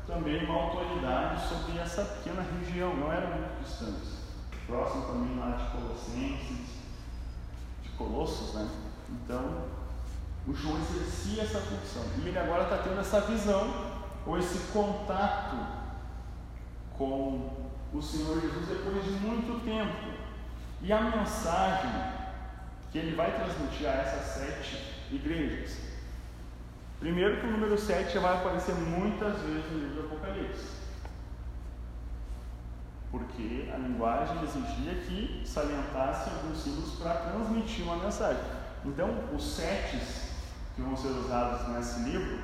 também 0.07 0.45
uma 0.45 0.62
autoridade 0.62 1.49
sobre 1.49 1.79
essa 1.79 2.03
pequena 2.03 2.43
região, 2.43 2.95
não 2.97 3.12
eram 3.12 3.31
muito 3.31 3.62
distantes 3.65 4.19
próximo 4.69 5.07
também 5.07 5.38
lá 5.38 5.57
de 5.57 5.71
Colossenses, 5.71 6.77
de 7.83 7.88
Colossos, 7.97 8.55
né? 8.55 8.69
Então, 9.09 9.65
o 10.47 10.55
João 10.55 10.77
exercia 10.77 11.43
essa 11.43 11.59
função. 11.61 12.05
E 12.19 12.29
ele 12.29 12.38
agora 12.38 12.65
está 12.65 12.79
tendo 12.79 13.00
essa 13.00 13.23
visão, 13.23 13.97
ou 14.27 14.38
esse 14.38 14.71
contato 14.73 15.57
com 16.99 17.69
o 17.93 18.03
Senhor 18.03 18.41
Jesus 18.41 18.69
depois 18.69 19.03
de 19.03 19.11
muito 19.12 19.65
tempo. 19.65 20.19
E 20.83 20.93
a 20.93 21.00
mensagem 21.00 22.17
que 22.90 22.99
ele 22.99 23.14
vai 23.14 23.35
transmitir 23.35 23.87
a 23.88 23.92
essas 23.92 24.42
sete 24.42 24.95
igrejas. 25.11 25.78
Primeiro 27.00 27.40
que 27.40 27.47
o 27.47 27.50
número 27.50 27.78
7 27.78 28.12
já 28.12 28.21
vai 28.21 28.37
aparecer 28.38 28.75
muitas 28.75 29.40
vezes 29.42 29.71
no 29.71 29.78
livro 29.78 30.02
do 30.02 30.07
Apocalipse 30.09 30.78
porque 33.11 33.71
a 33.73 33.78
linguagem 33.78 34.42
exigia 34.42 34.95
que 35.07 35.42
salientasse 35.45 36.30
alguns 36.30 36.59
símbolos 36.59 36.95
para 36.97 37.14
transmitir 37.14 37.85
uma 37.85 37.97
mensagem. 37.97 38.42
Então, 38.85 39.09
os 39.35 39.42
setes 39.42 40.33
que 40.75 40.83
vão 40.83 40.97
ser 40.97 41.09
usados 41.09 41.68
nesse 41.68 42.00
livro 42.00 42.38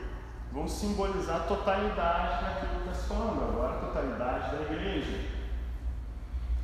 vão 0.53 0.67
simbolizar 0.67 1.37
a 1.37 1.45
totalidade 1.45 2.45
daquilo 2.45 2.83
que 2.83 2.89
está 2.89 2.95
se 2.95 3.09
falando, 3.09 3.43
agora 3.43 3.77
a 3.77 3.81
totalidade 3.81 4.57
da 4.57 4.63
igreja. 4.63 5.21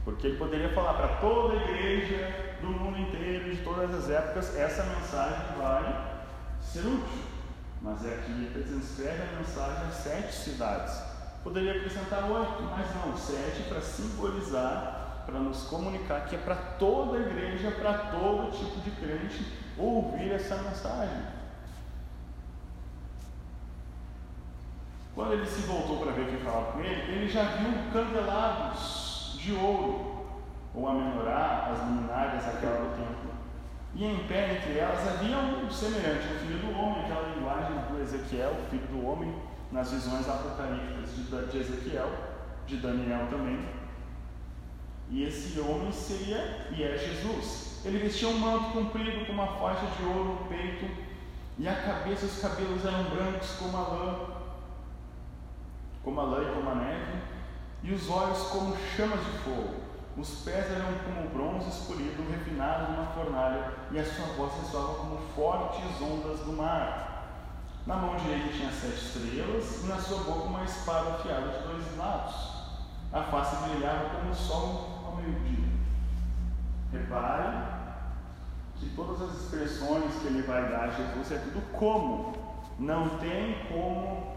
Porque 0.05 0.29
ele 0.29 0.39
poderia 0.39 0.73
falar 0.73 0.95
para 0.95 1.09
toda 1.17 1.55
a 1.55 1.63
igreja 1.63 2.50
do 2.61 2.69
mundo 2.69 2.99
inteiro, 2.99 3.51
de 3.51 3.63
todas 3.63 3.95
as 3.95 4.11
épocas, 4.11 4.57
essa 4.57 4.85
mensagem 4.85 5.57
vai 5.59 6.19
ser 6.63 6.81
útil. 6.81 7.25
Mas 7.83 8.05
é 8.05 8.15
aqui 8.15 8.31
ele 8.33 8.61
está 8.61 8.77
escreve 8.77 9.23
a 9.23 9.39
mensagem 9.39 9.89
às 9.89 9.95
sete 9.95 10.35
cidades. 10.35 11.03
Poderia 11.43 11.73
acrescentar 11.73 12.31
oito, 12.31 12.63
mas 12.63 12.95
não, 12.95 13.17
sete 13.17 13.63
para 13.69 13.81
simbolizar, 13.81 15.23
para 15.25 15.39
nos 15.39 15.63
comunicar 15.63 16.27
que 16.27 16.37
é 16.37 16.39
para 16.39 16.55
toda 16.55 17.17
a 17.17 17.21
igreja, 17.21 17.71
para 17.71 17.95
todo 18.11 18.51
tipo 18.51 18.81
de 18.81 18.91
crente 18.91 19.47
ouvir 19.79 20.33
essa 20.33 20.57
mensagem. 20.57 21.41
Quando 25.15 25.33
ele 25.33 25.47
se 25.47 25.63
voltou 25.63 25.99
para 25.99 26.13
ver 26.13 26.29
quem 26.29 26.39
falava 26.41 26.73
com 26.73 26.81
ele, 26.81 27.13
ele 27.13 27.29
já 27.29 27.43
viu 27.43 27.73
candelabros 27.93 29.37
de 29.39 29.53
ouro, 29.53 30.10
ou 30.75 30.89
a 30.89 30.95
menorá, 30.95 31.71
as 31.73 31.79
luminárias, 31.79 32.47
aquela 32.47 32.85
do 32.85 32.97
templo. 32.97 33.31
E 33.95 34.05
em 34.05 34.27
pé 34.29 34.55
entre 34.55 34.79
elas 34.79 35.07
havia 35.07 35.37
um 35.37 35.71
semelhante, 35.71 36.33
o 36.33 36.39
filho 36.39 36.59
do 36.59 36.79
homem, 36.79 37.05
aquela 37.05 37.35
linguagem 37.35 37.77
do 37.91 38.01
Ezequiel, 38.01 38.55
filho 38.71 38.87
do 38.87 39.05
homem, 39.05 39.35
nas 39.73 39.91
visões 39.91 40.29
apocalípticas 40.29 41.51
de 41.51 41.59
Ezequiel, 41.59 42.11
de 42.67 42.77
Daniel 42.77 43.27
também. 43.29 43.69
E 45.11 45.25
esse 45.25 45.59
homem 45.59 45.91
seria 45.91 46.69
e 46.71 46.85
é 46.85 46.97
Jesus. 46.97 47.83
Ele 47.85 47.99
vestia 47.99 48.29
um 48.29 48.39
manto 48.39 48.73
comprido 48.73 49.27
com 49.27 49.33
uma 49.33 49.47
faixa 49.59 49.87
de 49.97 50.05
ouro 50.05 50.41
no 50.41 50.49
peito, 50.49 50.87
e 51.59 51.69
a 51.69 51.75
cabeça 51.75 52.25
e 52.25 52.29
os 52.29 52.41
cabelos 52.41 52.85
eram 52.85 53.05
brancos 53.05 53.51
como 53.59 53.77
a 53.77 53.81
lã, 53.81 54.19
como 56.05 56.21
a 56.21 56.25
lã 56.25 56.43
e 56.43 56.55
como 56.55 56.71
a 56.71 56.75
neve, 56.77 57.13
e 57.83 57.93
os 57.93 58.09
olhos 58.09 58.39
como 58.49 58.77
chamas 58.97 59.21
de 59.21 59.39
fogo. 59.39 59.90
Os 60.21 60.43
pés 60.45 60.71
eram 60.71 60.93
como 61.03 61.31
bronze 61.31 61.71
escolhido, 61.71 62.31
refinado 62.31 62.93
numa 62.93 63.07
fornalha, 63.07 63.73
e 63.91 63.99
a 63.99 64.05
sua 64.05 64.27
voz 64.37 64.53
ressoava 64.61 64.95
como 64.97 65.17
fortes 65.35 65.99
ondas 65.99 66.41
do 66.41 66.53
mar. 66.53 67.25
Na 67.87 67.97
mão 67.97 68.17
direita 68.17 68.53
tinha 68.53 68.71
sete 68.71 68.97
estrelas, 68.97 69.83
e 69.83 69.87
na 69.87 69.97
sua 69.97 70.19
boca 70.25 70.49
uma 70.49 70.63
espada 70.63 71.13
afiada 71.13 71.49
de 71.49 71.67
dois 71.67 71.97
lados. 71.97 72.35
A 73.11 73.23
face 73.23 73.57
brilhava 73.67 74.11
como 74.11 74.31
o 74.31 74.35
sol 74.35 75.05
ao 75.07 75.17
meio-dia. 75.17 75.71
Repare 76.93 77.81
que 78.77 78.91
todas 78.91 79.23
as 79.23 79.41
expressões 79.41 80.17
que 80.21 80.27
ele 80.27 80.43
vai 80.43 80.71
dar 80.71 80.85
a 80.85 80.91
Jesus 80.91 81.33
é 81.33 81.39
tudo 81.39 81.63
como. 81.73 82.35
Não 82.79 83.09
tem 83.21 83.65
como 83.69 84.37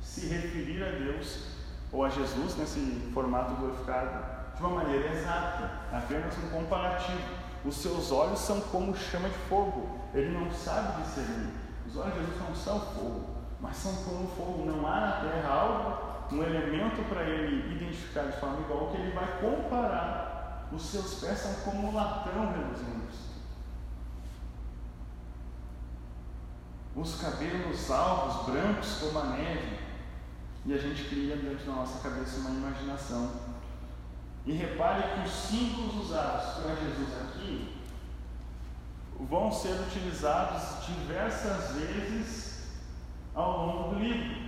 se 0.00 0.26
referir 0.26 0.82
a 0.82 0.90
Deus 0.90 1.46
ou 1.92 2.04
a 2.04 2.08
Jesus 2.08 2.56
nesse 2.56 2.80
formato 3.14 3.54
glorificado 3.54 4.41
de 4.62 4.66
uma 4.66 4.84
maneira 4.84 5.12
exata, 5.12 5.70
apenas 5.92 6.38
um 6.38 6.48
comparativo. 6.50 7.18
Os 7.64 7.74
seus 7.74 8.12
olhos 8.12 8.38
são 8.38 8.60
como 8.60 8.96
chama 8.96 9.28
de 9.28 9.38
fogo. 9.48 9.98
Ele 10.14 10.30
não 10.30 10.50
sabe 10.52 11.02
discernir. 11.02 11.52
Os 11.86 11.96
olhos 11.96 12.14
de 12.14 12.20
Jesus 12.20 12.38
não 12.40 12.54
são 12.54 12.80
fogo, 12.80 13.30
mas 13.60 13.76
são 13.76 13.92
como 14.04 14.28
fogo. 14.28 14.64
Não 14.64 14.86
há 14.86 15.00
na 15.00 15.12
terra 15.20 15.48
algo, 15.52 16.34
um 16.36 16.42
elemento 16.44 17.02
para 17.08 17.24
ele 17.24 17.74
identificar 17.74 18.22
de 18.22 18.38
forma 18.38 18.60
igual 18.60 18.90
que 18.90 18.98
ele 18.98 19.10
vai 19.10 19.40
comparar. 19.40 20.68
Os 20.72 20.82
seus 20.82 21.14
pés 21.14 21.38
são 21.38 21.54
como 21.64 21.92
latão 21.92 22.52
reluzindo. 22.52 23.02
Os 26.94 27.20
cabelos 27.20 27.90
alvos, 27.90 28.46
brancos 28.46 28.98
como 29.00 29.18
a 29.18 29.24
neve. 29.24 29.78
E 30.64 30.72
a 30.72 30.78
gente 30.78 31.08
cria 31.08 31.36
dentro 31.36 31.66
da 31.66 31.72
nossa 31.72 32.08
cabeça 32.08 32.38
uma 32.40 32.50
imaginação. 32.50 33.41
E 34.44 34.52
repare 34.52 35.02
que 35.02 35.26
os 35.26 35.32
símbolos 35.32 36.06
usados 36.06 36.62
para 36.62 36.74
Jesus 36.74 37.08
aqui 37.22 37.76
vão 39.20 39.52
ser 39.52 39.80
utilizados 39.80 40.84
diversas 40.86 41.76
vezes 41.76 42.72
ao 43.34 43.66
longo 43.66 43.94
do 43.94 44.00
livro. 44.00 44.42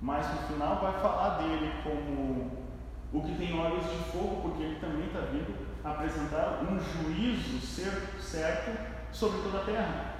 Mas 0.00 0.28
no 0.28 0.46
final 0.46 0.80
vai 0.80 0.92
falar 1.00 1.38
dele 1.38 1.72
como 1.82 2.58
o 3.12 3.22
que 3.22 3.34
tem 3.36 3.58
olhos 3.58 3.84
de 3.84 4.12
fogo, 4.12 4.42
porque 4.42 4.62
ele 4.62 4.78
também 4.78 5.06
está 5.06 5.20
vindo 5.20 5.66
apresentar 5.82 6.62
um 6.62 6.78
juízo 6.78 7.60
certo 8.20 8.78
sobre 9.10 9.40
toda 9.42 9.62
a 9.62 9.64
terra. 9.64 10.14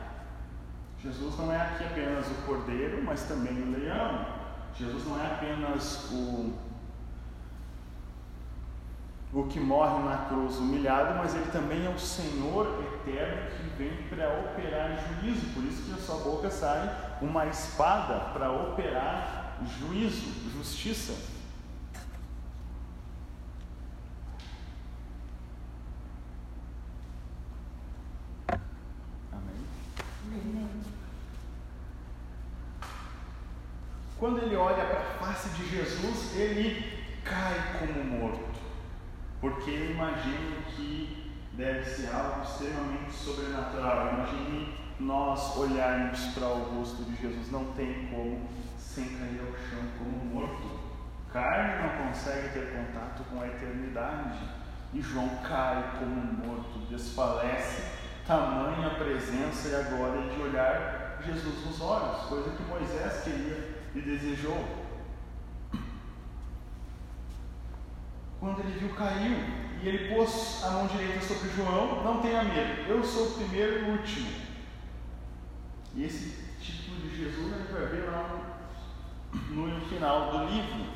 Jesus 1.01 1.39
não 1.39 1.53
é 1.53 1.61
aqui 1.61 1.85
apenas 1.85 2.27
o 2.27 2.47
cordeiro, 2.47 3.03
mas 3.05 3.23
também 3.25 3.63
o 3.63 3.71
leão. 3.71 4.27
Jesus 4.75 5.07
não 5.07 5.21
é 5.21 5.27
apenas 5.27 6.11
o 6.11 6.55
o 9.33 9.45
que 9.45 9.61
morre 9.61 10.03
na 10.09 10.17
cruz 10.27 10.57
humilhado, 10.57 11.19
mas 11.19 11.35
ele 11.35 11.51
também 11.51 11.85
é 11.85 11.91
o 11.91 11.99
Senhor 11.99 12.67
eterno 13.05 13.51
que 13.51 13.83
vem 13.83 14.09
para 14.09 14.41
operar 14.41 14.99
juízo. 15.21 15.47
Por 15.55 15.65
isso 15.65 15.83
que 15.83 15.91
da 15.91 15.99
sua 15.99 16.17
boca 16.17 16.51
sai 16.51 16.91
uma 17.21 17.47
espada 17.47 18.33
para 18.33 18.51
operar 18.51 19.59
juízo, 19.79 20.33
justiça. 20.57 21.15
Quando 34.19 34.43
ele 34.43 34.57
olha 34.57 34.85
para 34.85 34.99
a 34.99 35.33
face 35.33 35.49
de 35.51 35.69
Jesus, 35.69 36.35
ele 36.35 37.07
cai 37.23 37.79
como 37.79 38.03
morto 38.03 38.48
porque 39.41 39.71
imagino 39.71 40.63
que 40.75 41.33
deve 41.53 41.85
ser 41.85 42.15
algo 42.15 42.43
extremamente 42.43 43.13
sobrenatural. 43.13 44.15
Imagine 44.15 44.75
nós 45.01 45.57
olharmos 45.57 46.21
para 46.35 46.49
o 46.49 46.77
rosto 46.77 47.05
de 47.05 47.17
Jesus, 47.17 47.51
não 47.51 47.67
tem 47.73 48.09
como 48.09 48.49
sem 48.79 49.05
cair 49.05 49.41
ao 49.41 49.53
chão 49.69 49.89
como 49.99 50.25
morto. 50.35 50.81
Carne 51.33 51.83
não 51.83 52.07
consegue 52.07 52.49
ter 52.51 52.73
contato 52.73 53.23
com 53.31 53.41
a 53.41 53.47
eternidade. 53.47 54.39
E 54.93 55.03
João 55.03 55.29
cai 55.47 55.99
como 55.99 56.15
morto, 56.15 56.79
desfalece, 56.89 57.83
tamanha 58.27 58.91
presença 58.95 59.69
e 59.69 59.75
agora 59.75 60.23
de 60.23 60.41
olhar 60.41 61.21
Jesus 61.25 61.67
nos 61.67 61.81
olhos, 61.81 62.23
coisa 62.23 62.51
que 62.51 62.63
Moisés 62.63 63.23
queria 63.23 63.83
e 63.95 64.01
desejou. 64.01 64.88
Quando 68.41 68.61
ele 68.61 68.79
viu, 68.79 68.95
caiu 68.95 69.37
e 69.83 69.89
ele 69.89 70.15
pôs 70.15 70.63
a 70.65 70.71
mão 70.71 70.87
direita 70.87 71.21
sobre 71.21 71.51
João. 71.51 72.05
Não 72.05 72.21
tenha 72.21 72.45
medo, 72.45 72.89
eu 72.89 73.03
sou 73.05 73.29
o 73.29 73.35
primeiro 73.35 73.79
e 73.79 73.83
o 73.83 73.93
último. 73.93 74.31
E 75.95 76.05
esse 76.05 76.45
título 76.61 77.01
de 77.01 77.17
Jesus 77.17 77.53
a 77.53 77.59
gente 77.59 77.73
vai 77.73 77.87
ver 77.87 78.11
lá 78.11 78.55
no, 79.51 79.81
final 79.89 80.31
do 80.31 80.53
livro. 80.53 80.87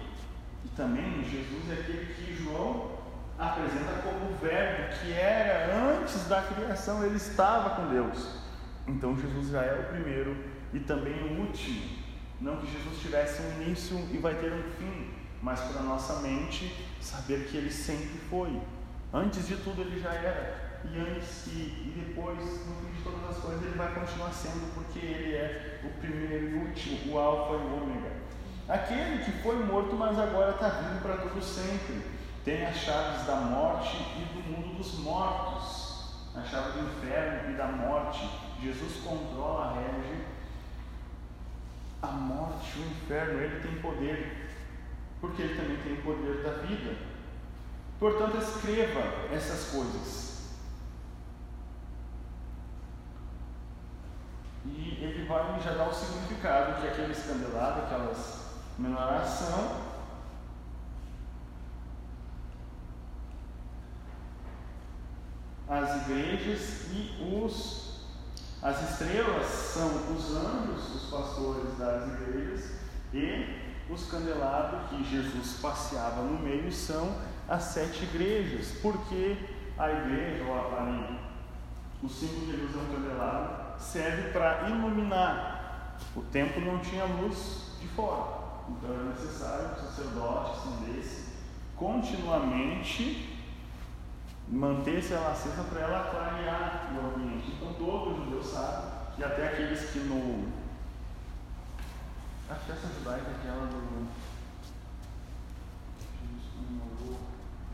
E 0.64 0.68
também 0.76 1.24
Jesus 1.24 1.70
é 1.70 1.72
aquele 1.72 2.14
que 2.14 2.34
João 2.34 2.92
apresenta 3.38 4.02
como 4.02 4.30
o 4.30 4.36
Verbo 4.36 4.96
que 5.00 5.12
era 5.12 5.74
antes 5.76 6.28
da 6.28 6.42
criação, 6.42 7.04
ele 7.04 7.16
estava 7.16 7.70
com 7.70 7.88
Deus. 7.88 8.42
Então 8.86 9.16
Jesus 9.18 9.50
já 9.50 9.62
é 9.62 9.80
o 9.80 9.84
primeiro 9.84 10.36
e 10.72 10.80
também 10.80 11.14
o 11.22 11.40
último. 11.40 11.82
Não 12.40 12.56
que 12.56 12.70
Jesus 12.70 13.00
tivesse 13.00 13.42
um 13.42 13.62
início 13.62 13.96
e 14.12 14.18
vai 14.18 14.34
ter 14.34 14.52
um 14.52 14.62
fim, 14.78 15.11
mas 15.42 15.60
para 15.60 15.80
a 15.80 15.82
nossa 15.82 16.20
mente 16.20 16.88
saber 17.00 17.48
que 17.48 17.56
ele 17.56 17.70
sempre 17.70 18.18
foi. 18.30 18.60
Antes 19.12 19.48
de 19.48 19.56
tudo 19.56 19.82
ele 19.82 20.00
já 20.00 20.14
era, 20.14 20.80
e 20.84 20.98
antes 20.98 21.46
e, 21.48 21.58
e 21.58 22.04
depois, 22.06 22.38
no 22.38 22.76
fim 22.76 22.92
de 22.92 23.02
todas 23.02 23.36
as 23.36 23.38
coisas, 23.38 23.62
ele 23.62 23.76
vai 23.76 23.92
continuar 23.92 24.32
sendo, 24.32 24.72
porque 24.74 25.00
ele 25.00 25.34
é 25.34 25.80
o 25.84 26.00
primeiro 26.00 26.48
e 26.48 26.54
último, 26.54 27.12
o 27.12 27.18
Alfa 27.18 27.54
e 27.54 27.56
o 27.56 27.82
Ômega. 27.82 28.12
Aquele 28.68 29.24
que 29.24 29.32
foi 29.42 29.56
morto, 29.64 29.94
mas 29.96 30.18
agora 30.18 30.52
está 30.52 30.68
vivo 30.68 31.00
para 31.02 31.16
todo 31.16 31.42
sempre. 31.42 32.02
Tem 32.44 32.64
as 32.64 32.76
chaves 32.76 33.26
da 33.26 33.36
morte 33.36 33.96
e 33.96 34.24
do 34.34 34.50
mundo 34.50 34.76
dos 34.76 34.98
mortos, 35.00 36.14
a 36.34 36.42
chave 36.42 36.78
do 36.78 36.86
inferno 36.86 37.52
e 37.52 37.56
da 37.56 37.66
morte. 37.66 38.28
Jesus 38.60 39.02
controla 39.04 39.74
rege, 39.74 40.24
a 42.00 42.06
morte, 42.08 42.78
o 42.78 42.82
inferno, 42.82 43.40
ele 43.40 43.60
tem 43.60 43.80
poder 43.80 44.51
porque 45.22 45.40
Ele 45.40 45.54
também 45.54 45.76
tem 45.78 45.92
o 45.94 46.02
poder 46.02 46.42
da 46.42 46.66
vida. 46.66 46.96
Portanto, 48.00 48.36
escreva 48.38 49.00
essas 49.32 49.70
coisas. 49.70 50.32
E 54.66 54.98
ele 55.00 55.26
vai 55.26 55.60
já 55.60 55.74
dar 55.74 55.88
o 55.88 55.94
significado 55.94 56.80
que 56.80 56.88
aqueles 56.88 57.24
candelabros, 57.24 57.84
aquelas 57.84 58.42
menoração, 58.78 59.92
as 65.68 66.02
igrejas 66.02 66.90
e 66.90 67.34
os 67.34 67.92
as 68.62 68.92
estrelas 68.92 69.46
são 69.46 69.88
os 70.14 70.36
anjos, 70.36 70.94
os 70.94 71.10
pastores 71.10 71.76
das 71.76 72.06
igrejas 72.12 72.70
e 73.12 73.61
os 73.90 74.10
candelabros 74.10 74.88
que 74.88 75.04
Jesus 75.04 75.58
passeava 75.60 76.22
no 76.22 76.38
meio 76.38 76.70
são 76.72 77.14
as 77.48 77.62
sete 77.64 78.04
igrejas, 78.04 78.78
porque 78.80 79.36
a 79.78 79.90
igreja, 79.90 80.44
ou 80.44 80.54
a, 80.54 81.18
o 82.02 82.08
símbolo 82.08 82.46
de 82.46 82.56
luz 82.56 82.74
é 82.74 82.78
um 82.78 82.94
candelabro, 82.94 83.80
serve 83.80 84.30
para 84.30 84.68
iluminar. 84.68 85.98
O 86.16 86.22
templo 86.22 86.60
não 86.64 86.78
tinha 86.78 87.04
luz 87.04 87.76
de 87.80 87.88
fora, 87.88 88.42
então 88.68 88.94
era 88.94 89.04
necessário 89.10 89.70
que 89.70 89.80
o 89.80 89.84
sacerdote 89.84 90.50
acendesse 90.50 91.32
continuamente 91.76 93.38
manter-se 94.48 95.12
ela 95.14 95.32
acesa 95.32 95.64
para 95.64 95.80
ela 95.80 96.10
clarear 96.10 96.92
o 96.94 97.14
ambiente. 97.14 97.52
Então 97.52 97.72
todo 97.74 98.24
judeu 98.24 98.42
sabe, 98.42 98.92
e 99.18 99.24
até 99.24 99.48
aqueles 99.48 99.90
que 99.90 100.00
no 100.00 100.61
A 102.52 102.54
festa 102.54 102.86
judaica 102.86 103.30
é 103.30 103.34
aquela 103.34 103.64
do. 103.66 104.06
Jesus 106.20 106.52
comemorou. 106.52 107.18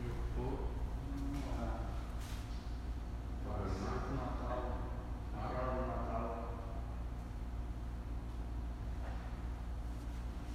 Eu 0.05 0.15
vou. 0.37 0.69
Paraná. 3.43 3.91
Natal. 4.15 4.61
Do 5.35 5.85
Natal. 5.85 6.27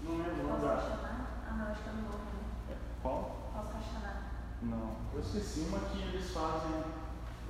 Não 0.04 0.16
lembro 0.16 0.48
o? 0.48 0.98
Ah, 1.46 1.54
não, 1.58 1.66
acho 1.70 1.82
que 1.82 1.90
no 1.90 2.02
novo. 2.04 2.16
né? 2.16 2.76
Qual? 3.02 3.50
Pós-Caixaná. 3.52 4.22
Não. 4.62 4.96
Eu 5.12 5.20
esqueci 5.20 5.60
uma 5.68 5.80
que 5.80 5.98
eles 6.00 6.30
fazem 6.30 6.82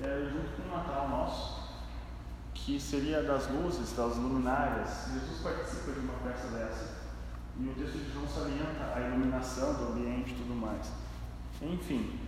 é, 0.02 0.28
junto 0.28 0.60
com 0.60 0.68
o 0.68 0.76
Natal 0.76 1.08
nosso, 1.08 1.63
que 2.64 2.80
seria 2.80 3.22
das 3.22 3.46
luzes, 3.50 3.94
das 3.94 4.16
luminárias. 4.16 5.08
Jesus 5.12 5.42
participa 5.42 5.92
de 5.92 6.00
uma 6.00 6.14
festa 6.14 6.48
dessa. 6.48 7.04
E 7.60 7.68
o 7.68 7.74
texto 7.74 7.98
de 7.98 8.12
João 8.12 8.26
salienta 8.26 8.94
a 8.96 9.00
iluminação 9.00 9.74
do 9.74 9.92
ambiente 9.92 10.30
e 10.30 10.34
tudo 10.34 10.54
mais. 10.54 10.90
Enfim, 11.60 12.18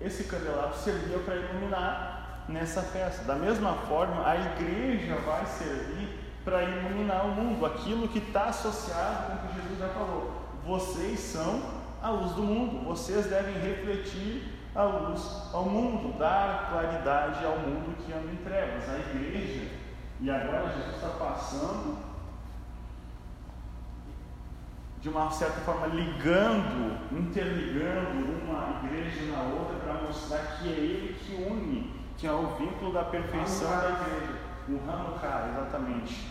esse 0.00 0.24
candelabro 0.24 0.78
servia 0.78 1.18
para 1.18 1.36
iluminar 1.36 2.44
nessa 2.48 2.82
festa. 2.82 3.24
Da 3.24 3.34
mesma 3.34 3.74
forma, 3.74 4.26
a 4.26 4.36
igreja 4.36 5.16
vai 5.16 5.44
servir 5.44 6.18
para 6.44 6.62
iluminar 6.62 7.26
o 7.26 7.30
mundo, 7.30 7.66
aquilo 7.66 8.08
que 8.08 8.18
está 8.18 8.44
associado 8.44 9.26
com 9.26 9.34
o 9.34 9.48
que 9.48 9.60
Jesus 9.60 9.78
já 9.78 9.88
falou. 9.88 10.32
Vocês 10.64 11.18
são 11.18 11.60
a 12.00 12.10
luz 12.10 12.32
do 12.32 12.42
mundo, 12.42 12.84
vocês 12.84 13.26
devem 13.26 13.54
refletir 13.58 14.57
a 14.78 14.84
luz 14.84 15.50
ao 15.52 15.64
mundo, 15.64 16.16
dar 16.16 16.68
claridade 16.70 17.44
ao 17.44 17.58
mundo 17.58 17.96
que 17.98 18.12
anda 18.12 18.32
em 18.32 18.36
trevas. 18.36 18.88
A 18.88 18.98
igreja, 18.98 19.72
e 20.20 20.30
agora 20.30 20.72
Jesus 20.72 20.94
está 20.94 21.08
passando 21.08 21.98
de 25.00 25.08
uma 25.08 25.30
certa 25.30 25.60
forma 25.60 25.86
ligando, 25.88 27.10
interligando 27.12 28.44
uma 28.44 28.80
igreja 28.84 29.32
na 29.32 29.42
outra 29.42 29.78
para 29.78 29.94
mostrar 30.02 30.58
que 30.58 30.68
é 30.68 30.72
ele 30.72 31.14
que 31.14 31.34
une, 31.34 31.92
que 32.16 32.26
é 32.26 32.32
o 32.32 32.54
vínculo 32.56 32.92
da 32.92 33.04
perfeição 33.04 33.70
da 33.70 33.90
igreja. 33.90 34.48
O 34.68 34.90
Hanukkah, 34.90 35.48
exatamente. 35.50 36.28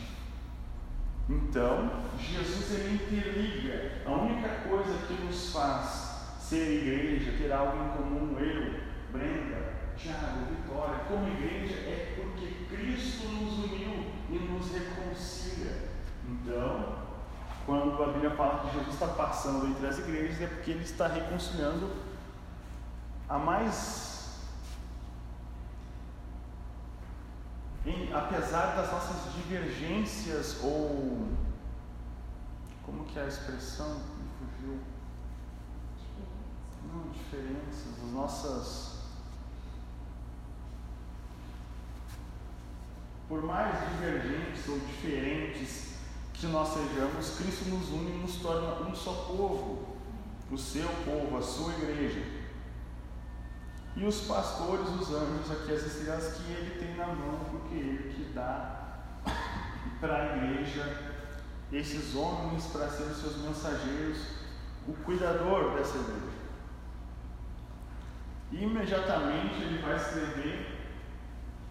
Então, 1.30 1.92
Jesus 2.18 2.72
ele 2.72 2.96
interliga. 2.96 4.04
A 4.06 4.12
única 4.12 4.48
coisa 4.70 4.94
que 5.08 5.14
nos 5.26 5.52
faz 5.52 6.07
ser 6.48 6.82
igreja, 6.82 7.38
ter 7.38 7.52
algo 7.52 7.84
em 7.84 7.98
comum, 7.98 8.40
eu, 8.40 8.80
Brenda, 9.12 9.74
Tiago, 9.98 10.46
Vitória, 10.50 11.00
como 11.10 11.28
igreja, 11.28 11.76
é 11.76 12.16
porque 12.16 12.66
Cristo 12.74 13.28
nos 13.28 13.66
uniu 13.66 14.14
e 14.30 14.40
nos 14.40 14.72
reconcilia. 14.72 15.90
Então, 16.26 17.00
quando 17.66 18.02
a 18.02 18.14
Bíblia 18.14 18.32
fala 18.32 18.62
que 18.62 18.78
Jesus 18.78 18.94
está 18.94 19.08
passando 19.08 19.68
entre 19.68 19.88
as 19.88 20.00
igrejas, 20.00 20.42
é 20.42 20.48
porque 20.48 20.72
ele 20.72 20.84
está 20.84 21.08
reconciliando 21.08 21.92
a 23.28 23.38
mais. 23.38 24.40
Em, 27.86 28.14
apesar 28.14 28.76
das 28.78 28.90
nossas 28.90 29.34
divergências 29.34 30.64
ou. 30.64 31.28
Como 32.86 33.04
que 33.04 33.20
é 33.20 33.24
a 33.24 33.28
expressão? 33.28 33.96
Me 33.96 34.30
fugiu. 34.40 34.80
Não, 36.94 37.10
diferenças, 37.12 37.97
as 38.08 38.14
nossas. 38.14 38.88
Por 43.28 43.44
mais 43.44 43.76
divergentes 43.92 44.68
ou 44.70 44.80
diferentes 44.80 45.98
que 46.34 46.48
nós 46.48 46.70
sejamos, 46.70 47.38
Cristo 47.38 47.70
nos 47.70 47.90
une 47.90 48.12
e 48.12 48.22
nos 48.22 48.36
torna 48.38 48.88
um 48.88 48.96
só 48.96 49.12
povo, 49.28 49.98
o 50.50 50.58
seu 50.58 50.88
povo, 51.04 51.38
a 51.38 51.42
sua 51.42 51.74
igreja. 51.74 52.24
E 53.98 54.06
os 54.06 54.22
pastores, 54.22 54.88
os 54.90 55.10
anjos, 55.10 55.52
aqui 55.52 55.74
as 55.74 55.84
estrelas 55.84 56.36
que 56.36 56.52
ele 56.52 56.80
tem 56.80 56.96
na 56.96 57.08
mão, 57.08 57.40
porque 57.52 57.76
ele 57.76 58.14
que 58.14 58.32
dá 58.34 59.00
para 60.00 60.16
a 60.16 60.38
igreja 60.38 61.16
esses 61.74 62.16
homens 62.16 62.68
para 62.68 62.88
serem 62.88 63.14
seus 63.14 63.38
mensageiros, 63.38 64.20
o 64.88 64.94
cuidador 64.94 65.76
dessa 65.76 65.98
igreja. 65.98 66.37
Imediatamente 68.52 69.62
ele 69.62 69.82
vai 69.82 69.96
escrever, 69.96 70.78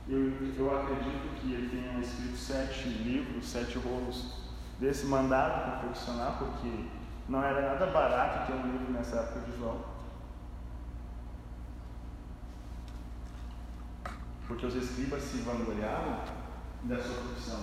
eu, 0.09 0.31
eu 0.57 0.81
acredito 0.81 1.41
que 1.41 1.53
ele 1.53 1.69
tenha 1.69 1.99
escrito 2.01 2.37
sete 2.37 2.89
livros, 2.89 3.49
sete 3.49 3.79
rolos 3.79 4.47
desse 4.79 5.07
mandado 5.07 5.81
confeccionar, 5.81 6.39
porque 6.39 6.85
não 7.29 7.43
era 7.43 7.73
nada 7.73 7.87
barato 7.87 8.47
ter 8.47 8.59
um 8.59 8.73
livro 8.73 8.93
nessa 8.93 9.17
época 9.17 9.41
de 9.41 9.57
João. 9.59 9.85
Porque 14.47 14.67
os 14.67 14.75
escribas 14.77 15.23
se 15.23 15.39
vangloriavam 15.39 16.21
da 16.85 17.03
sua 17.03 17.15
profissão. 17.15 17.61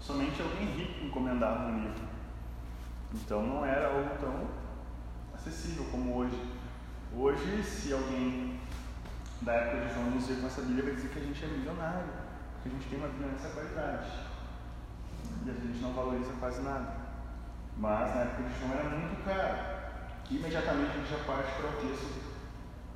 Somente 0.00 0.40
alguém 0.40 0.66
rico 0.66 1.04
encomendava 1.04 1.66
um 1.66 1.80
livro. 1.80 2.04
Então 3.12 3.46
não 3.46 3.64
era 3.64 3.88
algo 3.88 4.16
tão 4.18 4.46
acessível 5.34 5.84
como 5.90 6.16
hoje. 6.16 6.51
Hoje, 7.14 7.62
se 7.62 7.92
alguém 7.92 8.58
da 9.42 9.52
época 9.52 9.86
de 9.86 9.94
João 9.94 10.10
nos 10.12 10.26
ver 10.26 10.40
com 10.40 10.46
essa 10.46 10.62
Bíblia, 10.62 10.84
vai 10.84 10.94
dizer 10.94 11.10
que 11.10 11.18
a 11.18 11.22
gente 11.22 11.44
é 11.44 11.48
milionário, 11.48 12.08
que 12.62 12.68
a 12.70 12.72
gente 12.72 12.88
tem 12.88 12.98
uma 12.98 13.08
Bíblia 13.08 13.32
nessa 13.32 13.50
qualidade 13.50 14.10
e 15.44 15.50
a 15.50 15.52
gente 15.52 15.82
não 15.82 15.92
valoriza 15.92 16.32
quase 16.40 16.62
nada. 16.62 16.96
Mas 17.76 18.14
na 18.14 18.20
época 18.22 18.48
de 18.48 18.58
João 18.58 18.72
era 18.72 18.88
muito 18.88 19.24
caro. 19.24 19.58
E 20.30 20.36
imediatamente 20.36 20.90
a 20.90 20.94
gente 20.94 21.10
já 21.10 21.24
parte 21.24 21.52
para 21.60 21.68
o 21.68 21.86
texto 21.86 22.32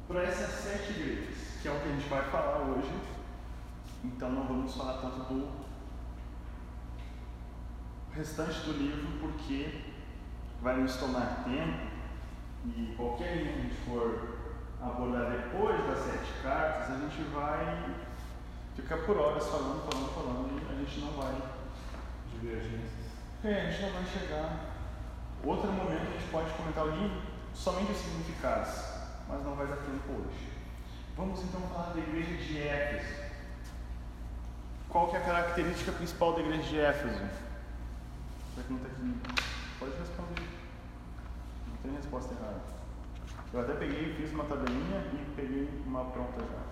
para 0.08 0.22
essas 0.22 0.50
sete 0.50 0.92
igrejas, 0.92 1.60
que 1.60 1.68
é 1.68 1.72
o 1.72 1.80
que 1.80 1.88
a 1.88 1.92
gente 1.92 2.08
vai 2.08 2.22
falar 2.30 2.58
hoje. 2.60 2.92
Então 4.02 4.30
não 4.30 4.44
vamos 4.44 4.74
falar 4.74 4.94
tanto 5.02 5.18
do 5.24 5.66
restante 8.12 8.60
do 8.60 8.72
livro, 8.72 9.18
porque 9.20 9.82
vai 10.62 10.78
nos 10.78 10.96
tomar 10.96 11.44
tempo 11.44 11.95
e 12.74 12.94
qualquer 12.96 13.36
livro 13.36 13.52
que 13.52 13.58
a 13.58 13.62
gente 13.62 13.76
for 13.82 14.36
abordar 14.82 15.30
depois 15.30 15.84
das 15.86 15.98
sete 15.98 16.32
cartas, 16.42 16.90
a 16.90 16.98
gente 16.98 17.22
vai 17.32 17.94
ficar 18.74 18.98
por 18.98 19.16
horas 19.16 19.46
falando, 19.46 19.88
falando, 19.90 20.14
falando 20.14 20.62
e 20.62 20.72
a 20.72 20.84
gente 20.84 21.00
não 21.00 21.12
vai 21.12 21.34
Divergências. 22.40 22.90
é, 23.44 23.60
a 23.60 23.70
gente 23.70 23.82
não 23.82 23.90
vai 23.90 24.04
chegar. 24.04 24.76
Outro 25.44 25.72
momento 25.72 26.02
a 26.02 26.18
gente 26.18 26.30
pode 26.30 26.50
comentar 26.52 26.84
o 26.84 26.90
livro 26.90 27.22
somente 27.54 27.92
os 27.92 27.98
significados, 27.98 28.74
mas 29.28 29.42
não 29.44 29.54
vai 29.54 29.66
dar 29.66 29.76
tempo 29.76 30.12
hoje. 30.12 30.52
Vamos 31.16 31.42
então 31.42 31.60
falar 31.72 31.94
da 31.94 32.00
igreja 32.00 32.34
de 32.34 32.58
Éfeso. 32.60 33.26
Qual 34.88 35.08
que 35.08 35.16
é 35.16 35.18
a 35.18 35.24
característica 35.24 35.92
principal 35.92 36.34
da 36.34 36.40
igreja 36.40 36.62
de 36.62 36.78
Éfeso? 36.78 37.20
Pergunta 38.54 38.86
aqui. 38.86 39.14
Pode 39.78 39.92
responder. 39.98 40.55
Resposta 41.94 42.34
errada. 42.34 42.60
Eu 43.52 43.60
até 43.60 43.74
peguei, 43.74 44.14
fiz 44.14 44.32
uma 44.32 44.44
tabelinha 44.44 44.98
e 45.12 45.32
peguei 45.36 45.82
uma 45.86 46.04
pronta 46.06 46.40
já. 46.40 46.62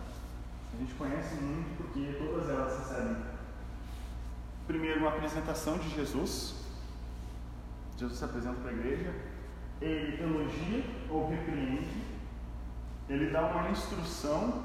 A 0.74 0.77
gente 0.77 0.94
conhece 0.94 1.37
muito 1.37 1.77
porque 1.77 2.16
todas 2.18 2.48
elas 2.48 2.79
recebem 2.79 3.16
primeiro 4.66 5.00
uma 5.00 5.11
apresentação 5.11 5.79
de 5.79 5.88
Jesus. 5.90 6.64
Jesus 7.96 8.18
se 8.18 8.24
apresenta 8.24 8.61
para 8.61 8.70
a 8.70 8.74
igreja, 8.74 9.14
ele 9.81 10.22
elogia 10.22 10.85
ou 11.09 11.29
repreende, 11.29 12.03
ele 13.09 13.31
dá 13.31 13.46
uma 13.46 13.70
instrução 13.70 14.64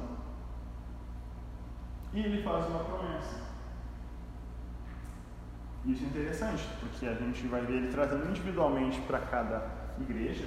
e 2.14 2.20
ele 2.20 2.44
faz 2.44 2.66
uma 2.68 2.84
promessa. 2.84 3.50
Isso 5.86 6.04
é 6.04 6.08
interessante, 6.08 6.68
porque 6.80 7.06
a 7.06 7.14
gente 7.14 7.48
vai 7.48 7.62
ver 7.62 7.76
ele 7.76 7.92
trazendo 7.92 8.30
individualmente 8.30 9.00
para 9.02 9.20
cada 9.20 9.79
igreja, 10.04 10.46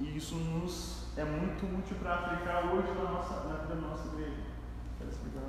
e 0.00 0.16
isso 0.16 0.36
nos 0.36 1.04
é 1.16 1.24
muito 1.24 1.64
útil 1.78 1.96
para 2.02 2.14
aplicar 2.14 2.74
hoje 2.74 2.88
na, 2.88 3.10
nossa, 3.10 3.48
na 3.48 3.54
vida 3.56 3.74
da 3.74 3.88
nossa 3.88 4.08
igreja. 4.08 4.42
Quero 4.98 5.10
explicar? 5.10 5.44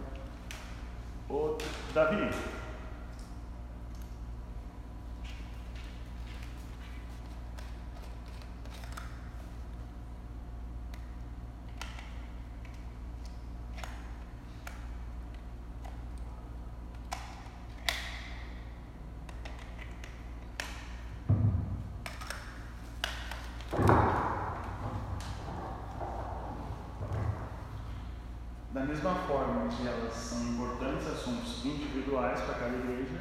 Ô, 1.29 1.57
Davi. 1.93 2.64
Que 29.67 29.87
elas 29.87 30.13
são 30.13 30.43
importantes 30.43 31.07
assuntos 31.07 31.65
individuais 31.65 32.39
para 32.41 32.55
cada 32.55 32.77
igreja, 32.77 33.19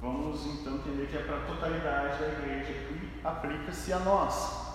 vamos 0.00 0.44
então 0.46 0.76
entender 0.76 1.06
que 1.06 1.16
é 1.16 1.22
para 1.22 1.36
a 1.36 1.46
totalidade 1.46 2.18
da 2.18 2.28
igreja 2.28 2.72
e 2.72 3.20
aplica-se 3.24 3.92
a 3.92 4.00
nós. 4.00 4.66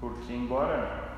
Porque, 0.00 0.32
embora 0.32 1.08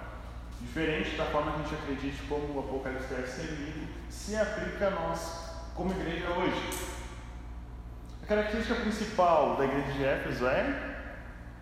diferente 0.61 1.17
da 1.17 1.27
forma 1.27 1.53
que 1.53 1.61
a 1.61 1.63
gente 1.63 1.75
acredite 1.75 2.23
como 2.29 2.55
o 2.55 2.61
Apocalipse 2.61 3.09
deve 3.09 3.27
ser 3.27 3.47
lido, 3.53 3.89
se 4.09 4.37
aplica 4.37 4.89
a 4.89 4.91
nós 4.91 5.63
como 5.75 5.93
igreja 5.93 6.29
hoje. 6.31 6.91
A 8.23 8.27
característica 8.27 8.81
principal 8.81 9.57
da 9.57 9.65
igreja 9.65 9.93
de 9.93 10.05
Éfeso 10.05 10.47
é 10.47 10.97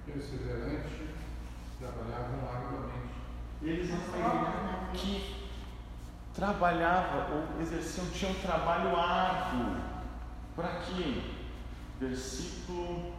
Perseverante, 0.06 1.08
trabalhavam 1.78 2.48
arduamente. 2.48 3.14
eles 3.62 3.90
não 3.90 3.98
que 4.92 5.47
trabalhava 6.38 7.34
ou 7.34 7.60
exerciam, 7.60 8.06
tinham 8.10 8.30
um 8.30 8.40
trabalho 8.40 8.96
árduo. 8.96 9.76
Para 10.54 10.68
quê? 10.82 11.20
Versículo 11.98 13.12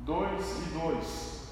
2 0.00 0.58
e 0.58 0.78
2. 0.78 1.44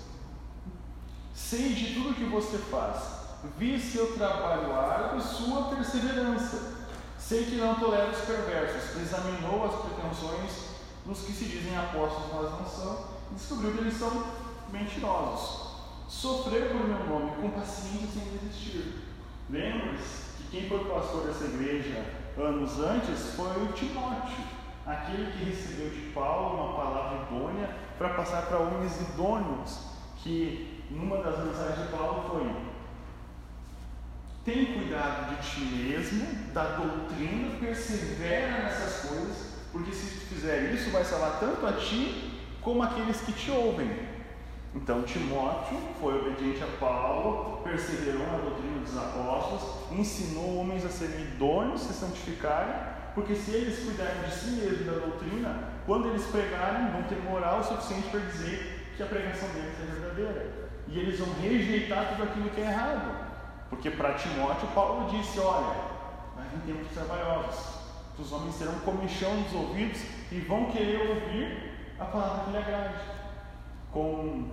Sei 1.35 1.75
de 1.75 1.95
tudo 1.95 2.15
que 2.15 2.25
você 2.25 2.57
faz, 2.57 3.27
vi 3.59 3.79
seu 3.79 4.15
trabalho 4.15 4.75
árduo 4.75 5.19
e 5.19 5.23
sua 5.23 5.65
perseverança. 5.75 6.73
Sei 7.19 7.45
que 7.45 7.57
não 7.57 7.75
tolera 7.75 8.11
os 8.11 8.25
perversos, 8.25 9.01
examinou 9.01 9.67
as 9.67 9.75
pretensões 9.83 10.73
dos 11.05 11.21
que 11.21 11.33
se 11.33 11.45
dizem 11.45 11.77
apóstolos, 11.77 12.33
mas 12.33 12.51
não 12.53 12.67
são, 12.67 13.07
e 13.31 13.35
descobriu 13.35 13.73
que 13.73 13.79
eles 13.81 13.99
são 13.99 14.27
mentirosos. 14.71 15.62
Sofreu 16.13 16.69
por 16.69 16.87
meu 16.87 17.05
nome, 17.07 17.33
com 17.41 17.51
paciência 17.51 18.21
sem 18.21 18.39
desistir. 18.39 19.03
Lembra-se 19.49 20.37
que 20.37 20.51
quem 20.51 20.69
foi 20.69 20.85
pastor 20.85 21.27
dessa 21.27 21.47
igreja 21.47 22.05
anos 22.39 22.79
antes 22.79 23.35
foi 23.35 23.65
o 23.65 23.73
Timóteo, 23.73 24.45
aquele 24.87 25.33
que 25.33 25.45
recebeu 25.45 25.89
de 25.89 26.13
Paulo 26.13 26.63
uma 26.63 26.77
palavra 26.77 27.27
idônea 27.27 27.69
para 27.97 28.11
passar 28.11 28.43
para 28.43 28.59
homens 28.59 29.01
idôneos, 29.01 29.87
que 30.23 30.85
numa 30.91 31.17
das 31.17 31.45
mensagens 31.45 31.87
de 31.87 31.97
Paulo 31.97 32.29
foi: 32.29 32.55
tem 34.45 34.75
cuidado 34.75 35.35
de 35.35 35.51
ti 35.51 35.61
mesmo, 35.61 36.53
da 36.53 36.77
doutrina, 36.77 37.59
persevera 37.59 38.63
nessas 38.65 39.09
coisas, 39.09 39.55
porque 39.73 39.93
se 39.93 40.27
fizer 40.27 40.73
isso, 40.75 40.91
vai 40.91 41.05
salvar 41.05 41.41
tanto 41.41 41.67
a 41.67 41.73
ti 41.73 42.39
como 42.61 42.83
aqueles 42.83 43.23
que 43.23 43.33
te 43.33 43.51
ouvem. 43.51 44.12
Então 44.75 45.03
Timóteo 45.03 45.79
foi 46.01 46.19
obediente 46.19 46.63
a 46.63 46.79
Paulo, 46.79 47.61
perseverou 47.63 48.27
na 48.27 48.39
doutrina 48.39 48.81
dos 48.81 48.97
apóstolos, 48.97 49.93
ensinou 49.93 50.57
homens 50.59 50.85
a 50.85 50.89
serem 50.89 51.21
idôneos, 51.21 51.83
se 51.83 51.93
santificarem, 51.93 52.75
porque 53.15 53.35
se 53.35 53.51
eles 53.51 53.85
cuidarem 53.85 54.23
de 54.23 54.35
si 54.35 54.51
mesmos 54.53 54.87
da 54.87 55.07
doutrina, 55.07 55.69
quando 55.85 56.09
eles 56.09 56.25
pregarem, 56.27 56.91
vão 56.91 57.03
ter 57.03 57.21
moral 57.23 57.63
suficiente 57.63 58.09
para 58.09 58.21
dizer 58.21 58.93
que 58.97 59.03
a 59.03 59.07
pregação 59.07 59.49
deles 59.51 59.75
é 59.81 59.93
verdadeira. 59.93 60.71
E 60.89 60.99
eles 60.99 61.19
vão 61.19 61.29
rejeitar 61.41 62.09
tudo 62.11 62.23
aquilo 62.25 62.51
que 62.51 62.61
é 62.61 62.65
errado. 62.65 63.33
Porque 63.69 63.91
para 63.91 64.15
Timóteo, 64.15 64.69
Paulo 64.75 65.11
disse: 65.11 65.39
Olha, 65.41 65.75
vai 66.37 66.47
vir 66.49 66.75
tempos 66.75 66.93
trabalhosos. 66.93 67.83
Os 68.19 68.31
homens 68.31 68.55
serão 68.55 68.75
comichão 68.81 69.35
nos 69.35 69.53
ouvidos 69.53 70.03
e 70.31 70.41
vão 70.41 70.67
querer 70.67 71.09
ouvir 71.09 71.95
a 71.99 72.05
palavra 72.05 72.45
que 72.45 72.51
lhe 72.51 72.59
agrade. 72.59 73.01
Com, 73.91 74.49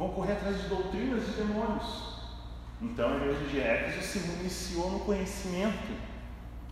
vão 0.00 0.08
correr 0.08 0.32
atrás 0.32 0.62
de 0.62 0.68
doutrinas 0.68 1.26
de 1.26 1.32
demônios. 1.32 2.14
Então 2.80 3.12
a 3.12 3.16
igreja 3.16 3.46
de 3.48 3.60
Éfeso 3.60 4.00
se 4.00 4.18
iniciou 4.40 4.90
no 4.92 5.00
conhecimento 5.00 5.92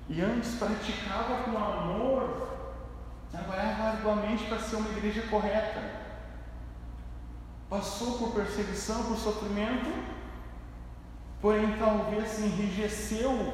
e 0.08 0.22
antes 0.22 0.54
praticava 0.54 1.42
com 1.42 1.58
amor, 1.58 2.48
trabalhava 3.30 3.82
arduamente 3.82 4.44
para 4.44 4.58
ser 4.58 4.76
uma 4.76 4.88
igreja 4.96 5.20
correta. 5.28 6.08
Passou 7.68 8.16
por 8.16 8.32
perseguição, 8.32 9.04
por 9.04 9.18
sofrimento, 9.18 9.92
porém 11.42 11.76
talvez 11.76 12.28
se 12.30 12.46
enrijeceu 12.46 13.52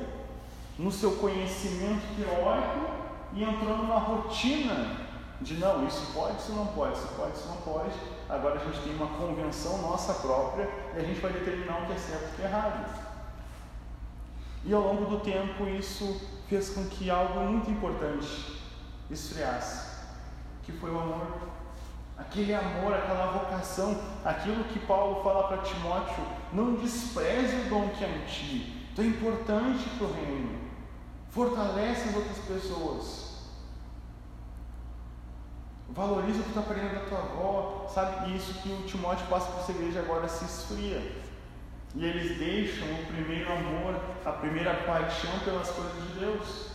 no 0.79 0.93
seu 0.93 1.17
conhecimento 1.17 2.15
teórico 2.17 2.91
e 3.33 3.43
entrou 3.43 3.79
numa 3.79 3.99
rotina 3.99 5.05
de 5.41 5.55
não, 5.55 5.85
isso 5.85 6.13
pode, 6.15 6.39
isso 6.39 6.53
não 6.53 6.69
pode, 6.69 6.97
isso 6.97 7.09
pode, 7.17 7.33
isso 7.33 7.49
não 7.49 7.57
pode. 7.57 8.14
Agora 8.29 8.61
a 8.61 8.65
gente 8.65 8.81
tem 8.83 8.95
uma 8.95 9.07
convenção 9.19 9.83
nossa 9.83 10.15
própria 10.15 10.69
e 10.95 10.99
a 10.99 11.03
gente 11.03 11.21
vai 11.21 11.33
determinar 11.33 11.83
o 11.83 11.87
que 11.87 11.93
é 11.93 11.97
certo 11.97 12.23
e 12.23 12.33
o 12.33 12.37
que 12.37 12.43
é 12.43 12.45
errado. 12.47 13.05
E 14.65 14.73
ao 14.73 14.81
longo 14.81 15.05
do 15.05 15.21
tempo 15.21 15.69
isso 15.69 16.21
fez 16.49 16.71
com 16.71 16.87
que 16.87 17.11
algo 17.11 17.41
muito 17.41 17.71
importante 17.71 18.61
esfriasse, 19.11 20.05
que 20.63 20.73
foi 20.73 20.91
o 20.91 20.99
amor. 20.99 21.27
Aquele 22.17 22.55
amor, 22.55 22.95
aquela 22.95 23.33
vocação, 23.33 24.01
aquilo 24.25 24.65
que 24.65 24.79
Paulo 24.79 25.23
fala 25.23 25.49
para 25.49 25.59
Timóteo, 25.59 26.25
não 26.53 26.75
despreze 26.75 27.57
o 27.57 27.69
dom 27.69 27.89
que 27.91 28.05
é 28.05 28.09
em 28.09 28.25
ti, 28.25 28.89
tu 28.95 29.03
é 29.03 29.07
importante 29.07 29.89
para 29.99 30.07
o 30.07 30.13
reino, 30.13 30.61
fortalece 31.31 32.09
as 32.09 32.17
outras 32.17 32.39
pessoas. 32.39 33.24
Valoriza 35.95 36.41
o 36.41 36.43
que 36.43 36.49
está 36.49 36.61
aprendendo 36.61 36.95
da 36.95 37.07
tua 37.07 37.19
avó, 37.19 37.87
sabe? 37.89 38.35
Isso 38.35 38.55
que 38.55 38.69
o 38.69 38.83
Timóteo 38.83 39.27
passa 39.29 39.47
para 39.53 39.61
essa 39.61 39.73
igreja 39.73 40.01
agora 40.01 40.29
se 40.29 40.45
esfria. 40.45 41.01
E 41.95 42.05
eles 42.05 42.37
deixam 42.37 42.89
o 42.93 43.07
primeiro 43.07 43.53
amor, 43.53 44.01
a 44.25 44.33
primeira 44.33 44.75
paixão 44.75 45.39
pelas 45.45 45.71
coisas 45.71 46.03
de 46.03 46.19
Deus. 46.19 46.71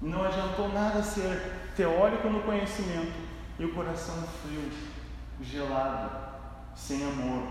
Não 0.00 0.24
adiantou 0.24 0.70
nada 0.70 1.02
ser 1.02 1.70
teórico 1.76 2.30
no 2.30 2.42
conhecimento 2.42 3.12
e 3.58 3.64
o 3.66 3.74
coração 3.74 4.14
frio, 4.42 4.70
gelado, 5.42 6.10
sem 6.74 7.04
amor. 7.04 7.42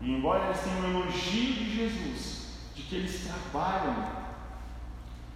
E 0.00 0.12
embora 0.12 0.44
eles 0.44 0.60
tenham 0.60 0.80
um 0.80 1.00
elogio 1.00 1.54
de 1.54 1.76
Jesus, 1.76 2.52
de 2.74 2.82
que 2.82 2.94
eles 2.96 3.26
trabalham, 3.26 3.96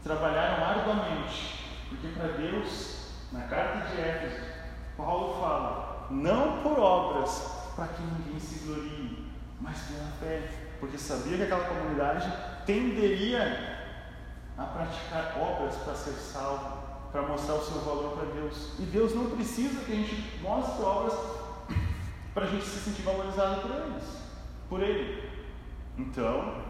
trabalharam 0.04 0.64
arduamente, 0.64 1.57
porque 1.88 2.08
para 2.08 2.28
Deus, 2.28 3.12
na 3.32 3.42
carta 3.42 3.88
de 3.88 4.00
Éfeso, 4.00 4.44
Paulo 4.96 5.40
fala: 5.40 6.06
não 6.10 6.62
por 6.62 6.78
obras, 6.78 7.70
para 7.74 7.88
que 7.88 8.02
ninguém 8.02 8.40
se 8.40 8.66
glorie, 8.66 9.32
mas 9.60 9.78
pela 9.82 10.10
fé, 10.20 10.48
porque 10.80 10.98
sabia 10.98 11.36
que 11.36 11.42
aquela 11.44 11.64
comunidade 11.64 12.32
tenderia 12.66 13.78
a 14.56 14.64
praticar 14.64 15.36
obras 15.38 15.76
para 15.76 15.94
ser 15.94 16.12
salvo, 16.12 16.78
para 17.12 17.22
mostrar 17.22 17.54
o 17.54 17.64
seu 17.64 17.80
valor 17.80 18.16
para 18.16 18.34
Deus. 18.34 18.74
E 18.78 18.82
Deus 18.82 19.14
não 19.14 19.30
precisa 19.30 19.84
que 19.84 19.92
a 19.92 19.96
gente 19.96 20.38
mostre 20.42 20.82
obras 20.82 21.14
para 22.34 22.44
a 22.44 22.50
gente 22.50 22.64
se 22.64 22.78
sentir 22.78 23.02
valorizado 23.02 23.62
por 23.62 23.70
eles, 23.70 24.04
por 24.68 24.82
Ele. 24.82 25.28
Então, 25.96 26.62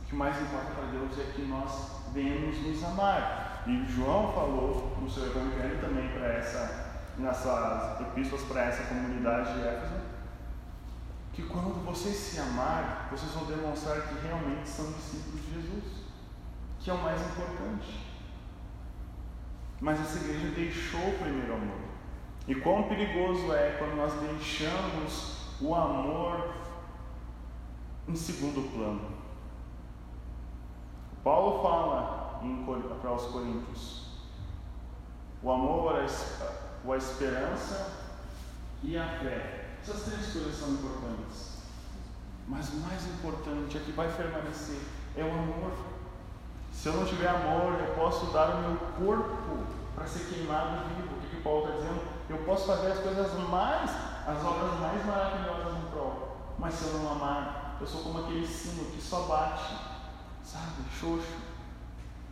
o 0.00 0.04
que 0.06 0.14
mais 0.14 0.40
importa 0.40 0.72
para 0.72 0.86
Deus 0.86 1.18
é 1.18 1.32
que 1.32 1.42
nós 1.42 1.90
venhamos 2.12 2.60
nos 2.60 2.82
amar. 2.84 3.49
E 3.66 3.84
João 3.86 4.32
falou 4.32 4.96
no 5.00 5.10
seu 5.10 5.26
evangelho 5.26 5.80
também 5.80 6.08
para 6.08 6.26
essa, 6.28 7.02
nessas 7.18 8.00
epístolas 8.00 8.44
para 8.46 8.62
essa 8.62 8.84
comunidade 8.84 9.54
de 9.54 9.66
Éfeso, 9.66 10.00
que 11.32 11.42
quando 11.42 11.84
vocês 11.84 12.16
se 12.16 12.40
amarem, 12.40 13.08
vocês 13.10 13.30
vão 13.32 13.44
demonstrar 13.44 14.00
que 14.02 14.26
realmente 14.26 14.68
são 14.68 14.92
discípulos 14.92 15.40
de 15.44 15.54
Jesus, 15.54 15.84
que 16.78 16.90
é 16.90 16.94
o 16.94 17.02
mais 17.02 17.20
importante. 17.20 18.06
Mas 19.80 20.00
essa 20.00 20.24
igreja 20.24 20.48
deixou 20.54 21.00
o 21.00 21.18
primeiro 21.18 21.54
amor. 21.54 21.90
E 22.48 22.54
quão 22.54 22.84
perigoso 22.84 23.52
é 23.52 23.76
quando 23.78 23.96
nós 23.96 24.12
deixamos 24.14 25.56
o 25.60 25.74
amor 25.74 26.54
em 28.08 28.16
segundo 28.16 28.70
plano. 28.72 29.20
Paulo 31.22 31.62
fala 31.62 32.19
para 33.00 33.12
os 33.12 33.24
Coríntios: 33.26 34.06
o 35.42 35.50
amor, 35.50 35.96
a 35.96 36.96
esperança 36.96 37.92
e 38.82 38.96
a 38.96 39.06
fé. 39.06 39.76
Essas 39.82 40.02
três 40.02 40.32
coisas 40.32 40.56
são 40.56 40.70
importantes. 40.70 41.50
Mas 42.46 42.68
o 42.70 42.76
mais 42.78 43.06
importante, 43.06 43.76
é 43.76 43.80
que 43.80 43.92
vai 43.92 44.10
permanecer, 44.12 44.80
é 45.16 45.22
o 45.22 45.30
amor. 45.30 45.72
Se 46.72 46.88
eu 46.88 46.94
não 46.94 47.04
tiver 47.04 47.28
amor, 47.28 47.78
eu 47.80 47.94
posso 47.94 48.26
dar 48.32 48.56
o 48.56 48.58
meu 48.60 48.76
corpo 48.98 49.58
para 49.94 50.06
ser 50.06 50.32
queimado 50.32 50.88
vivo. 50.88 51.16
O 51.16 51.20
que, 51.20 51.36
que 51.36 51.42
Paulo 51.42 51.64
está 51.64 51.76
dizendo? 51.76 52.00
Eu 52.28 52.38
posso 52.38 52.66
fazer 52.66 52.92
as 52.92 52.98
coisas 53.00 53.32
mais, 53.48 53.90
as 54.26 54.44
obras 54.44 54.80
mais 54.80 55.04
maravilhosas 55.04 55.74
no 55.74 55.90
prol. 55.90 56.36
Mas 56.58 56.74
se 56.74 56.86
eu 56.86 57.00
não 57.00 57.12
amar, 57.12 57.76
eu 57.80 57.86
sou 57.86 58.02
como 58.02 58.20
aquele 58.20 58.46
sino 58.46 58.84
que 58.90 59.00
só 59.00 59.22
bate, 59.22 59.74
sabe, 60.44 60.82
xoxo. 60.98 61.49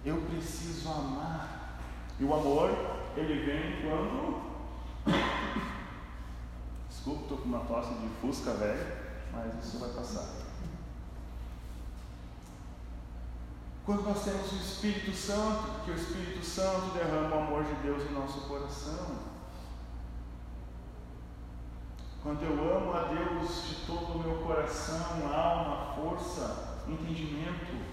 Eu 0.04 0.20
preciso 0.22 0.88
amar. 0.88 1.80
E 2.18 2.24
o 2.24 2.34
amor, 2.34 2.70
ele 3.16 3.44
vem 3.44 3.82
quando 3.82 4.48
Desculpa, 6.88 7.22
estou 7.22 7.38
com 7.38 7.44
uma 7.44 7.60
tosse 7.60 7.94
de 7.94 8.08
fusca 8.20 8.52
velho, 8.54 8.96
mas 9.32 9.64
isso 9.64 9.78
vai 9.78 9.90
passar. 9.90 10.26
Quando 13.86 14.02
nós 14.02 14.22
temos 14.22 14.52
o 14.52 14.56
Espírito 14.56 15.16
Santo, 15.16 15.70
porque 15.76 15.92
o 15.92 15.94
Espírito 15.94 16.44
Santo 16.44 16.92
derrama 16.92 17.36
o 17.36 17.38
amor 17.38 17.64
de 17.64 17.74
Deus 17.76 18.02
em 18.02 18.12
nosso 18.12 18.42
coração. 18.42 19.28
Quando 22.22 22.42
eu 22.42 22.76
amo 22.76 22.92
a 22.92 23.04
Deus 23.04 23.68
de 23.68 23.86
todo 23.86 24.18
o 24.18 24.18
meu 24.18 24.42
coração, 24.42 25.32
alma, 25.32 25.94
força, 25.94 26.84
entendimento. 26.86 27.87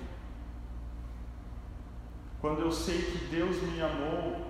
Quando 2.45 2.59
eu 2.59 2.71
sei 2.71 3.01
que 3.01 3.25
Deus 3.25 3.59
me 3.63 3.81
amou, 3.81 4.45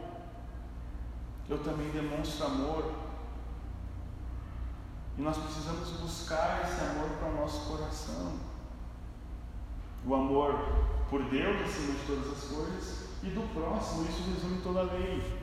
eu 1.50 1.58
também 1.60 1.90
demonstro 1.92 2.46
amor. 2.46 2.92
E 5.18 5.22
nós 5.22 5.38
precisamos 5.38 5.92
buscar 5.92 6.64
esse 6.66 6.82
amor 6.82 7.12
para 7.12 7.30
o 7.30 7.36
nosso 7.38 7.70
coração. 7.70 8.34
O 10.06 10.14
amor 10.14 10.60
por 11.10 11.24
Deus 11.30 11.56
acima 11.62 11.94
de 11.94 12.06
todas 12.06 12.34
as 12.34 12.44
coisas 12.52 13.10
e 13.24 13.28
do 13.28 13.54
próximo, 13.54 14.04
isso 14.10 14.30
resume 14.30 14.62
toda 14.62 14.82
a 14.82 14.92
lei. 14.92 15.40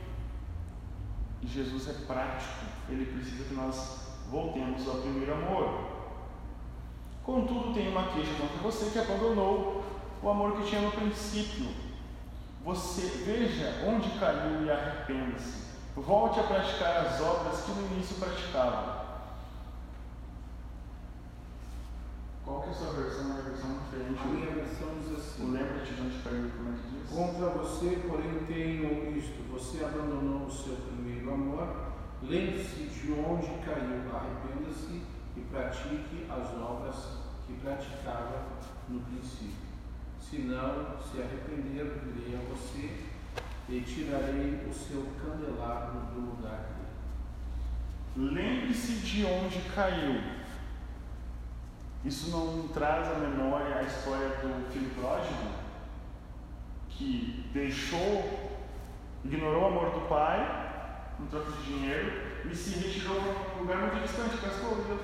E 1.41 1.47
Jesus 1.47 1.88
é 1.88 1.95
prático, 2.07 2.67
ele 2.91 3.07
precisa 3.07 3.45
que 3.45 3.55
nós 3.55 4.09
voltemos 4.31 4.87
ao 4.87 4.97
primeiro 4.97 5.33
amor. 5.33 5.88
Contudo, 7.25 7.73
tem 7.73 7.88
uma 7.88 8.09
queixa 8.09 8.35
contra 8.35 8.59
você 8.59 8.91
que 8.91 8.99
abandonou 8.99 9.83
o 10.23 10.29
amor 10.29 10.59
que 10.59 10.69
tinha 10.69 10.83
no 10.83 10.93
princípio. 10.93 11.82
Você 12.64 13.03
veja 13.25 13.85
onde 13.88 14.09
caiu 14.20 14.64
e 14.64 14.70
arrependa-se. 14.70 15.62
Volte 15.96 16.38
a 16.38 16.44
praticar 16.44 17.07
as 17.07 17.20
obras 17.20 17.62
que 17.62 17.72
no 17.72 17.87
início 17.92 18.16
praticava. 18.16 19.03
Qual 22.44 22.62
que 22.62 22.68
é 22.68 22.72
a 22.72 22.75
sua 22.75 22.92
versão? 22.92 23.22
É 23.22 23.25
uma 23.25 23.42
versão 23.42 23.79
diferente? 23.79 24.20
A 24.20 24.27
minha 24.27 24.51
versão 24.51 24.88
diz 25.01 25.18
assim: 25.18 25.51
Lembra-te 25.51 25.92
de 25.92 26.03
onde 26.03 26.18
caiu, 26.22 26.51
como 26.57 26.72
é 26.72 26.77
que 26.77 26.88
diz? 26.88 27.11
Contra 27.11 27.48
você, 27.51 28.03
porém, 28.09 28.44
tenho 28.46 29.18
isto: 29.18 29.42
você 29.51 29.85
abandonou 29.85 30.46
o 30.46 30.51
seu 30.51 30.77
primeiro 30.77 31.35
amor. 31.35 31.92
Lembre-se 32.22 32.85
de 32.85 33.12
onde 33.12 33.48
caiu, 33.64 34.14
arrependa-se 34.14 35.03
e 35.37 35.40
pratique 35.51 36.27
as 36.31 36.55
obras 36.61 37.18
que 37.46 37.55
praticava 37.55 38.44
no 38.88 39.01
princípio. 39.01 39.72
Se 40.23 40.39
não 40.39 40.97
se 40.99 41.21
arrepender, 41.21 42.01
virei 42.15 42.37
a 42.37 42.43
você 42.49 42.97
e 43.69 43.81
tirarei 43.81 44.67
o 44.67 44.73
seu 44.73 45.07
candelabro 45.21 46.01
do 46.13 46.21
lugar 46.21 46.69
dele. 48.17 48.33
Lembre-se 48.33 48.93
de 49.01 49.27
onde 49.27 49.61
caiu. 49.75 50.23
Isso 52.05 52.31
não 52.31 52.69
traz 52.69 53.09
à 53.09 53.15
memória 53.19 53.77
a 53.77 53.83
história 53.83 54.29
do 54.29 54.73
filho 54.73 54.91
pródigo, 54.95 55.51
que 56.89 57.51
deixou, 57.53 58.61
ignorou 59.25 59.65
o 59.65 59.67
amor 59.67 59.91
do 59.91 60.09
pai, 60.09 61.15
em 61.21 61.27
troca 61.27 61.51
de 61.53 61.63
dinheiro, 61.65 62.49
e 62.51 62.55
se 62.55 62.79
retirou 62.79 63.21
para 63.21 63.57
um 63.57 63.61
lugar 63.61 63.79
muito 63.79 64.03
distante, 64.03 64.37
que 64.39 64.47
ouviu 64.65 64.99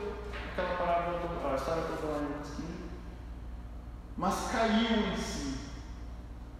aquela 0.52 0.76
palavra, 0.76 1.18
a 1.50 1.54
história 1.54 1.82
em 1.82 2.26
Lucas 2.26 2.50
15. 2.56 2.77
Mas 4.18 4.50
caiu 4.50 5.12
em 5.12 5.16
si 5.16 5.56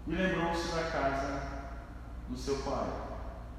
e 0.07 0.14
lembrou-se 0.14 0.73
da 0.77 0.90
casa 0.92 1.42
do 2.29 2.37
seu 2.38 2.59
pai. 2.59 2.87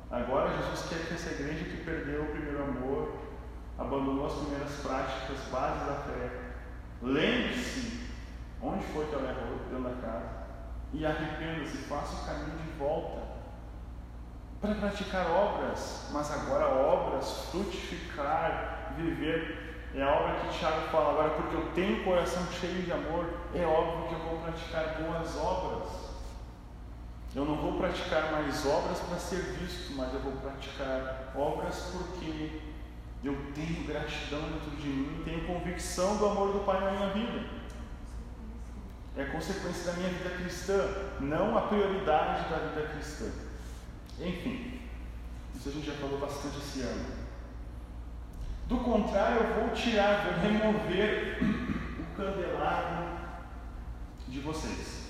Agora 0.09 0.55
Jesus 0.55 0.87
quer 0.87 1.05
que 1.05 1.13
essa 1.15 1.31
igreja 1.31 1.65
que 1.65 1.83
perdeu 1.83 2.23
o 2.23 2.31
primeiro 2.31 2.63
amor, 2.63 3.19
abandonou 3.77 4.25
as 4.25 4.33
primeiras 4.33 4.71
práticas, 4.77 5.37
bases 5.51 5.85
da 5.85 5.95
fé, 5.95 6.29
lembre-se 7.01 8.09
onde 8.61 8.85
foi 8.85 9.05
que 9.05 9.15
ela 9.15 9.31
errou 9.31 9.59
dentro 9.69 9.83
da 9.83 10.01
casa 10.01 10.29
e 10.93 11.05
arrependa-se, 11.05 11.77
faça 11.79 12.23
o 12.23 12.25
caminho 12.25 12.57
de 12.57 12.71
volta 12.79 13.21
para 14.61 14.75
praticar 14.75 15.29
obras, 15.29 16.09
mas 16.11 16.31
agora 16.31 16.67
obras, 16.67 17.49
frutificar, 17.51 18.93
viver. 18.95 19.68
É 19.95 20.03
a 20.03 20.11
obra 20.11 20.39
que 20.39 20.59
Tiago 20.59 20.87
fala 20.91 21.11
agora, 21.11 21.29
porque 21.31 21.55
eu 21.55 21.71
tenho 21.73 22.03
coração 22.03 22.45
cheio 22.51 22.83
de 22.83 22.91
amor, 22.91 23.25
é 23.55 23.65
óbvio 23.65 24.07
que 24.07 24.13
eu 24.13 24.19
vou 24.19 24.39
praticar 24.39 25.01
boas 25.01 25.35
obras. 25.35 25.89
Eu 27.35 27.45
não 27.45 27.55
vou 27.57 27.73
praticar 27.79 28.31
mais 28.31 28.65
obras 28.65 28.99
para 28.99 29.17
ser 29.17 29.41
visto, 29.59 29.93
mas 29.95 30.13
eu 30.13 30.19
vou 30.19 30.33
praticar 30.33 31.31
obras 31.35 31.91
porque 31.91 32.61
eu 33.23 33.35
tenho 33.53 33.85
gratidão 33.85 34.41
dentro 34.41 34.71
de 34.77 34.87
mim, 34.87 35.21
tenho 35.25 35.45
convicção 35.45 36.17
do 36.17 36.25
amor 36.25 36.53
do 36.53 36.65
Pai 36.65 36.79
na 36.81 36.91
minha 36.91 37.09
vida. 37.09 37.59
É 39.17 39.25
consequência 39.25 39.91
da 39.91 39.97
minha 39.97 40.09
vida 40.09 40.29
cristã, 40.29 40.87
não 41.19 41.57
a 41.57 41.61
prioridade 41.63 42.49
da 42.49 42.57
vida 42.57 42.87
cristã. 42.93 43.25
Enfim, 44.19 44.79
isso 45.55 45.69
a 45.69 45.71
gente 45.71 45.87
já 45.87 45.93
falou 45.93 46.19
bastante 46.19 46.57
esse 46.57 46.81
ano. 46.81 47.18
Do 48.69 48.77
contrário, 48.77 49.37
eu 49.37 49.61
vou 49.61 49.69
tirar, 49.73 50.25
vou 50.25 50.33
remover 50.43 51.39
o 51.99 52.15
candelabro 52.15 53.17
de 54.27 54.39
vocês. 54.41 55.09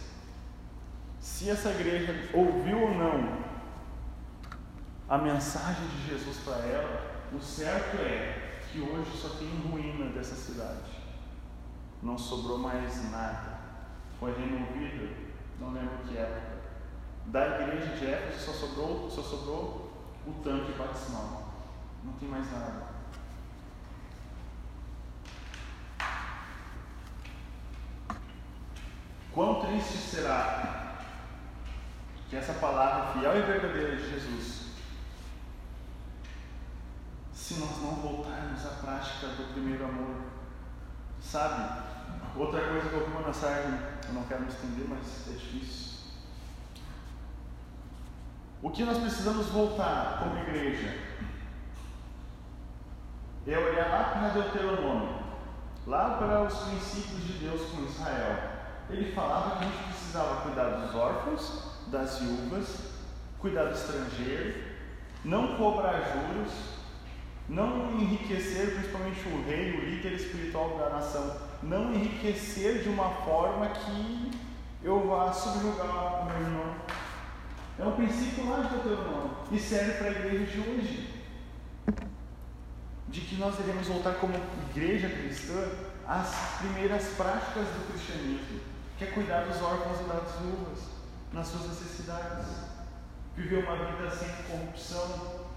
Se 1.19 1.49
essa 1.49 1.71
igreja 1.71 2.29
ouviu 2.33 2.81
ou 2.81 2.93
não 2.95 3.37
a 5.09 5.17
mensagem 5.17 5.85
de 5.89 6.07
Jesus 6.07 6.37
para 6.37 6.65
ela, 6.67 7.27
o 7.33 7.41
certo 7.41 7.97
é 7.97 8.61
que 8.71 8.79
hoje 8.79 9.11
só 9.17 9.27
tem 9.37 9.49
ruína 9.69 10.05
dessa 10.11 10.35
cidade. 10.35 10.97
Não 12.01 12.17
sobrou 12.17 12.59
mais 12.59 13.11
nada. 13.11 13.59
Foi 14.21 14.33
removida, 14.39 15.17
não 15.59 15.73
lembro 15.73 15.97
que 16.07 16.17
época. 16.17 16.59
Da 17.25 17.59
igreja 17.59 17.97
de 17.97 18.05
Éfeso 18.05 18.39
só 18.39 18.53
sobrou, 18.53 19.09
só 19.09 19.21
sobrou 19.21 19.91
o 20.25 20.31
tanque 20.41 20.71
batismal. 20.77 21.49
Não 22.05 22.13
tem 22.13 22.29
mais 22.29 22.49
nada. 22.53 22.88
Quão 29.33 29.61
triste 29.61 29.97
será 29.97 30.97
que 32.29 32.35
essa 32.35 32.53
palavra 32.53 33.13
fiel 33.13 33.37
e 33.37 33.41
verdadeira 33.41 33.95
de 33.95 34.09
Jesus, 34.09 34.69
se 37.33 37.55
nós 37.55 37.81
não 37.81 37.95
voltarmos 37.95 38.65
à 38.65 38.69
prática 38.69 39.27
do 39.27 39.53
primeiro 39.53 39.85
amor, 39.85 40.15
sabe? 41.21 41.89
Outra 42.35 42.61
coisa 42.67 42.89
que 42.89 42.95
eu 42.95 43.05
vi 43.05 43.11
uma 43.11 43.27
mensagem, 43.27 43.79
eu 44.07 44.13
não 44.13 44.23
quero 44.23 44.41
me 44.41 44.49
estender, 44.49 44.87
mas 44.87 45.27
é 45.27 45.31
difícil. 45.31 45.89
O 48.61 48.69
que 48.69 48.83
nós 48.83 48.97
precisamos 48.97 49.47
voltar 49.47 50.19
como 50.19 50.37
igreja 50.39 50.97
é 53.47 53.57
olhar 53.57 53.89
lá 53.89 54.03
para 54.11 54.29
Deuteronômio, 54.29 55.23
lá 55.87 56.17
para 56.17 56.43
os 56.43 56.53
princípios 56.59 57.23
de 57.23 57.33
Deus 57.33 57.71
com 57.71 57.85
Israel. 57.85 58.48
Ele 58.89 59.11
falava 59.13 59.57
que 59.57 59.65
a 59.65 59.67
gente 59.67 59.83
precisava 59.83 60.41
cuidar 60.41 60.69
dos 60.69 60.95
órfãos, 60.95 61.63
das 61.87 62.19
viúvas, 62.19 62.93
cuidar 63.39 63.65
do 63.65 63.75
estrangeiro, 63.75 64.63
não 65.23 65.55
cobrar 65.57 66.01
juros, 66.01 66.51
não 67.47 67.91
enriquecer, 67.99 68.75
principalmente 68.75 69.27
o 69.27 69.43
rei, 69.43 69.77
o 69.77 69.85
líder 69.85 70.13
espiritual 70.13 70.77
da 70.77 70.89
nação, 70.89 71.37
não 71.61 71.93
enriquecer 71.93 72.83
de 72.83 72.89
uma 72.89 73.09
forma 73.09 73.67
que 73.69 74.31
eu 74.83 75.07
vá 75.07 75.31
subjugar 75.33 76.21
o 76.21 76.25
meu 76.25 76.41
irmão. 76.41 76.75
É 77.77 77.85
um 77.85 77.95
princípio 77.95 78.49
lá 78.49 78.61
de 78.61 78.69
Deuteronômio 78.69 79.31
e 79.51 79.59
serve 79.59 79.93
para 79.93 80.07
a 80.07 80.11
igreja 80.11 80.45
de 80.45 80.59
hoje. 80.59 81.09
De 83.07 83.21
que 83.21 83.35
nós 83.37 83.55
devemos 83.55 83.87
voltar 83.87 84.15
como 84.15 84.33
igreja 84.69 85.09
cristã 85.09 85.69
às 86.07 86.59
primeiras 86.59 87.07
práticas 87.15 87.65
do 87.67 87.91
cristianismo, 87.91 88.59
que 88.99 89.05
é 89.05 89.07
cuidar 89.07 89.45
dos 89.45 89.61
órfãos 89.61 90.01
e 90.01 90.03
das 90.03 90.41
viúvas 90.41 90.79
nas 91.31 91.47
suas 91.47 91.69
necessidades, 91.69 92.47
viver 93.33 93.63
uma 93.63 93.77
vida 93.77 94.11
sem 94.11 94.27
corrupção, 94.43 95.47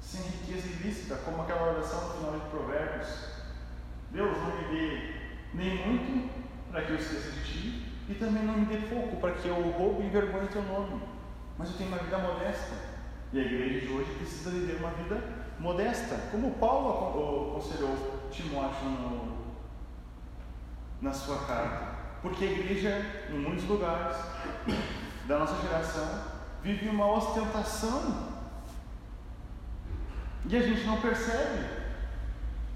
sem 0.00 0.22
riqueza 0.22 0.66
ilícita, 0.66 1.14
como 1.24 1.42
aquela 1.42 1.68
oração 1.68 2.08
no 2.08 2.14
final 2.14 2.32
de 2.32 2.50
Provérbios. 2.50 3.08
Deus 4.10 4.36
não 4.36 4.56
me 4.56 4.64
dê 4.74 5.14
nem 5.54 5.86
muito 5.86 6.30
para 6.72 6.82
que 6.82 6.90
eu 6.90 6.96
esqueça 6.96 7.30
de 7.30 7.44
ti, 7.44 7.92
e 8.08 8.14
também 8.14 8.42
não 8.42 8.54
me 8.54 8.66
dê 8.66 8.78
pouco 8.88 9.18
para 9.18 9.34
que 9.34 9.46
eu 9.46 9.70
roube 9.70 10.02
e 10.02 10.06
envergonhe 10.06 10.48
teu 10.48 10.62
nome. 10.62 11.00
Mas 11.56 11.70
eu 11.70 11.76
tenho 11.76 11.90
uma 11.90 11.98
vida 11.98 12.18
modesta. 12.18 12.74
E 13.32 13.38
a 13.38 13.42
igreja 13.42 13.86
de 13.86 13.92
hoje 13.92 14.10
precisa 14.14 14.50
viver 14.50 14.78
uma 14.78 14.90
vida 14.90 15.22
modesta, 15.60 16.16
como 16.32 16.52
Paulo 16.52 17.52
aconselhou 17.52 18.28
Timóteo 18.32 18.84
no, 18.88 19.38
na 21.00 21.12
sua 21.12 21.46
carta. 21.46 21.97
Porque 22.28 22.44
a 22.44 22.50
igreja, 22.50 23.06
em 23.30 23.38
muitos 23.38 23.64
lugares 23.64 24.18
da 25.26 25.38
nossa 25.38 25.62
geração, 25.62 26.24
vive 26.62 26.86
uma 26.90 27.06
ostentação. 27.06 28.28
E 30.46 30.54
a 30.54 30.60
gente 30.60 30.84
não 30.84 31.00
percebe. 31.00 31.64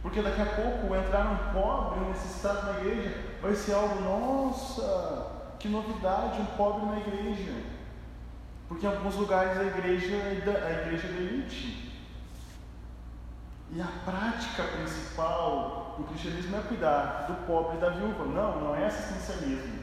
Porque 0.00 0.22
daqui 0.22 0.40
a 0.40 0.46
pouco 0.46 0.94
entrar 0.96 1.30
um 1.30 1.52
pobre, 1.52 2.00
um 2.00 2.08
necessitado 2.08 2.72
na 2.72 2.80
igreja, 2.80 3.14
vai 3.42 3.54
ser 3.54 3.74
algo, 3.74 4.00
nossa, 4.00 5.54
que 5.58 5.68
novidade, 5.68 6.40
um 6.40 6.46
pobre 6.56 6.86
na 6.86 7.00
igreja. 7.00 7.52
Porque 8.68 8.86
em 8.86 8.88
alguns 8.88 9.16
lugares 9.16 9.58
a 9.58 9.64
igreja 9.64 10.16
é 10.16 10.42
da, 10.46 10.66
a 10.66 10.72
igreja 10.72 11.08
é 11.08 11.12
da 11.12 11.18
elite. 11.18 11.92
E 13.70 13.80
a 13.82 13.88
prática 14.04 14.62
principal 14.64 15.81
do 15.96 16.04
cristianismo 16.04 16.56
é 16.56 16.60
cuidar 16.60 17.26
do 17.26 17.46
pobre 17.46 17.76
e 17.76 17.80
da 17.80 17.90
viúva. 17.90 18.24
Não, 18.24 18.60
não 18.60 18.74
é 18.74 18.86
assistencialismo. 18.86 19.80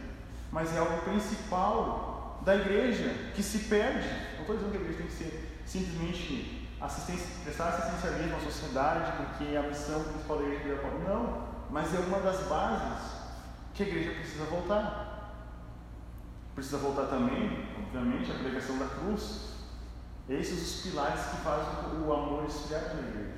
Mas 0.52 0.76
é 0.76 0.80
algo 0.80 1.02
principal 1.02 2.42
da 2.44 2.56
igreja 2.56 3.14
que 3.36 3.44
se 3.44 3.60
perde. 3.70 4.08
Não 4.36 4.42
estou 4.42 4.56
dizendo 4.56 4.72
que 4.72 4.78
a 4.78 4.82
igreja 4.82 4.98
tem 4.98 5.08
que 5.08 5.14
ser 5.14 5.62
simplesmente 5.66 6.70
assistência, 6.82 7.28
prestar 7.44 7.70
assistencialismo 7.70 8.38
à 8.38 8.40
sociedade, 8.40 9.12
porque 9.18 9.56
a 9.56 9.64
missão 9.64 10.04
principal 10.04 10.38
da 10.38 10.44
igreja 10.44 10.60
é 10.60 10.62
cuidar 10.62 10.76
do 10.76 10.82
pobre. 10.82 11.08
Não, 11.08 11.48
mas 11.70 11.94
é 11.94 12.00
uma 12.00 12.20
das 12.20 12.48
bases 12.48 13.20
que 13.74 13.84
a 13.84 13.88
igreja 13.88 14.12
precisa 14.12 14.46
voltar. 14.46 15.10
Precisa 16.56 16.78
voltar 16.78 17.06
também, 17.06 17.68
obviamente, 17.78 18.32
a 18.32 18.36
pregação 18.36 18.78
da 18.78 18.86
cruz. 18.86 19.50
Esses 20.28 20.62
os 20.62 20.82
pilares 20.84 21.22
que 21.22 21.38
fazem 21.38 22.02
o 22.06 22.14
amor 22.14 22.46
esfriar 22.46 22.96
na 22.96 23.08
igreja. 23.08 23.29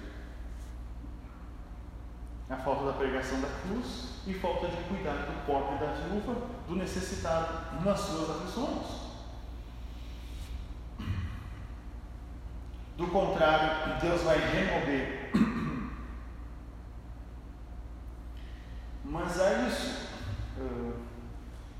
A 2.52 2.58
falta 2.58 2.86
da 2.86 2.94
pregação 2.94 3.40
da 3.40 3.48
cruz 3.48 4.22
e 4.28 4.34
falta 4.34 4.68
de 4.68 4.84
cuidar 4.84 5.14
do 5.14 5.46
pobre 5.46 5.78
da 5.78 5.94
viúva, 5.94 6.36
do 6.68 6.76
necessitado 6.76 7.82
nas 7.84 7.98
suas 7.98 8.30
aflições. 8.30 9.02
Do 12.98 13.08
contrário, 13.08 14.00
Deus 14.02 14.22
vai 14.24 14.38
remover. 14.38 15.32
Mas 19.06 19.40
é 19.40 19.68
isso. 19.68 20.10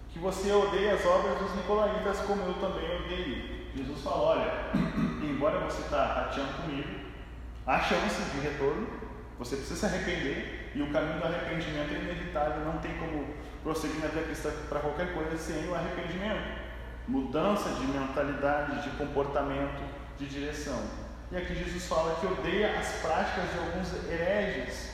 Que 0.10 0.20
você 0.20 0.52
odeia 0.52 0.96
as 0.96 1.06
obras 1.06 1.38
dos 1.38 1.56
Nicolaitas, 1.56 2.20
como 2.22 2.44
eu 2.44 2.54
também 2.56 2.96
odeio. 2.96 3.68
Jesus 3.76 4.02
fala: 4.02 4.22
olha, 4.22 4.52
embora 5.22 5.60
você 5.60 5.82
está 5.82 6.06
rateando 6.14 6.54
comigo, 6.54 6.90
há 7.68 7.80
chance 7.80 8.22
de 8.32 8.40
retorno, 8.40 8.88
você 9.38 9.56
precisa 9.56 9.80
se 9.80 9.86
arrepender, 9.86 10.61
e 10.74 10.82
o 10.82 10.92
caminho 10.92 11.20
do 11.20 11.26
arrependimento 11.26 11.94
é 11.94 12.00
inevitável, 12.00 12.66
não 12.66 12.78
tem 12.78 12.98
como 12.98 13.28
prosseguir 13.62 14.00
na 14.00 14.08
vida 14.08 14.24
cristã 14.24 14.52
para 14.70 14.80
qualquer 14.80 15.14
coisa 15.14 15.38
sem 15.38 15.68
o 15.68 15.76
arrependimento. 15.76 16.62
Mudança 17.08 17.70
de 17.72 17.86
mentalidade, 17.88 18.84
de 18.84 18.96
comportamento, 18.98 19.84
de 20.18 20.28
direção. 20.28 20.82
E 21.32 21.38
aqui 21.38 21.56
Jesus 21.56 21.88
fala 21.88 22.20
que 22.20 22.28
odeia 22.28 22.80
as 22.80 23.02
práticas 23.02 23.52
de 23.52 23.60
alguns 23.60 24.10
hereges. 24.10 24.92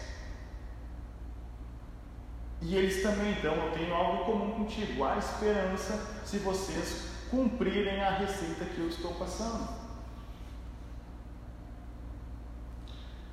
E 2.62 2.76
eles 2.76 3.04
também, 3.04 3.34
então, 3.34 3.54
eu 3.54 3.72
tenho 3.72 3.94
algo 3.94 4.26
comum 4.26 4.52
contigo, 4.52 5.04
há 5.04 5.18
esperança 5.18 6.22
se 6.26 6.40
vocês 6.40 7.12
cumprirem 7.30 8.02
a 8.02 8.12
receita 8.12 8.66
que 8.66 8.80
eu 8.80 8.88
estou 8.88 9.14
passando. 9.14 9.68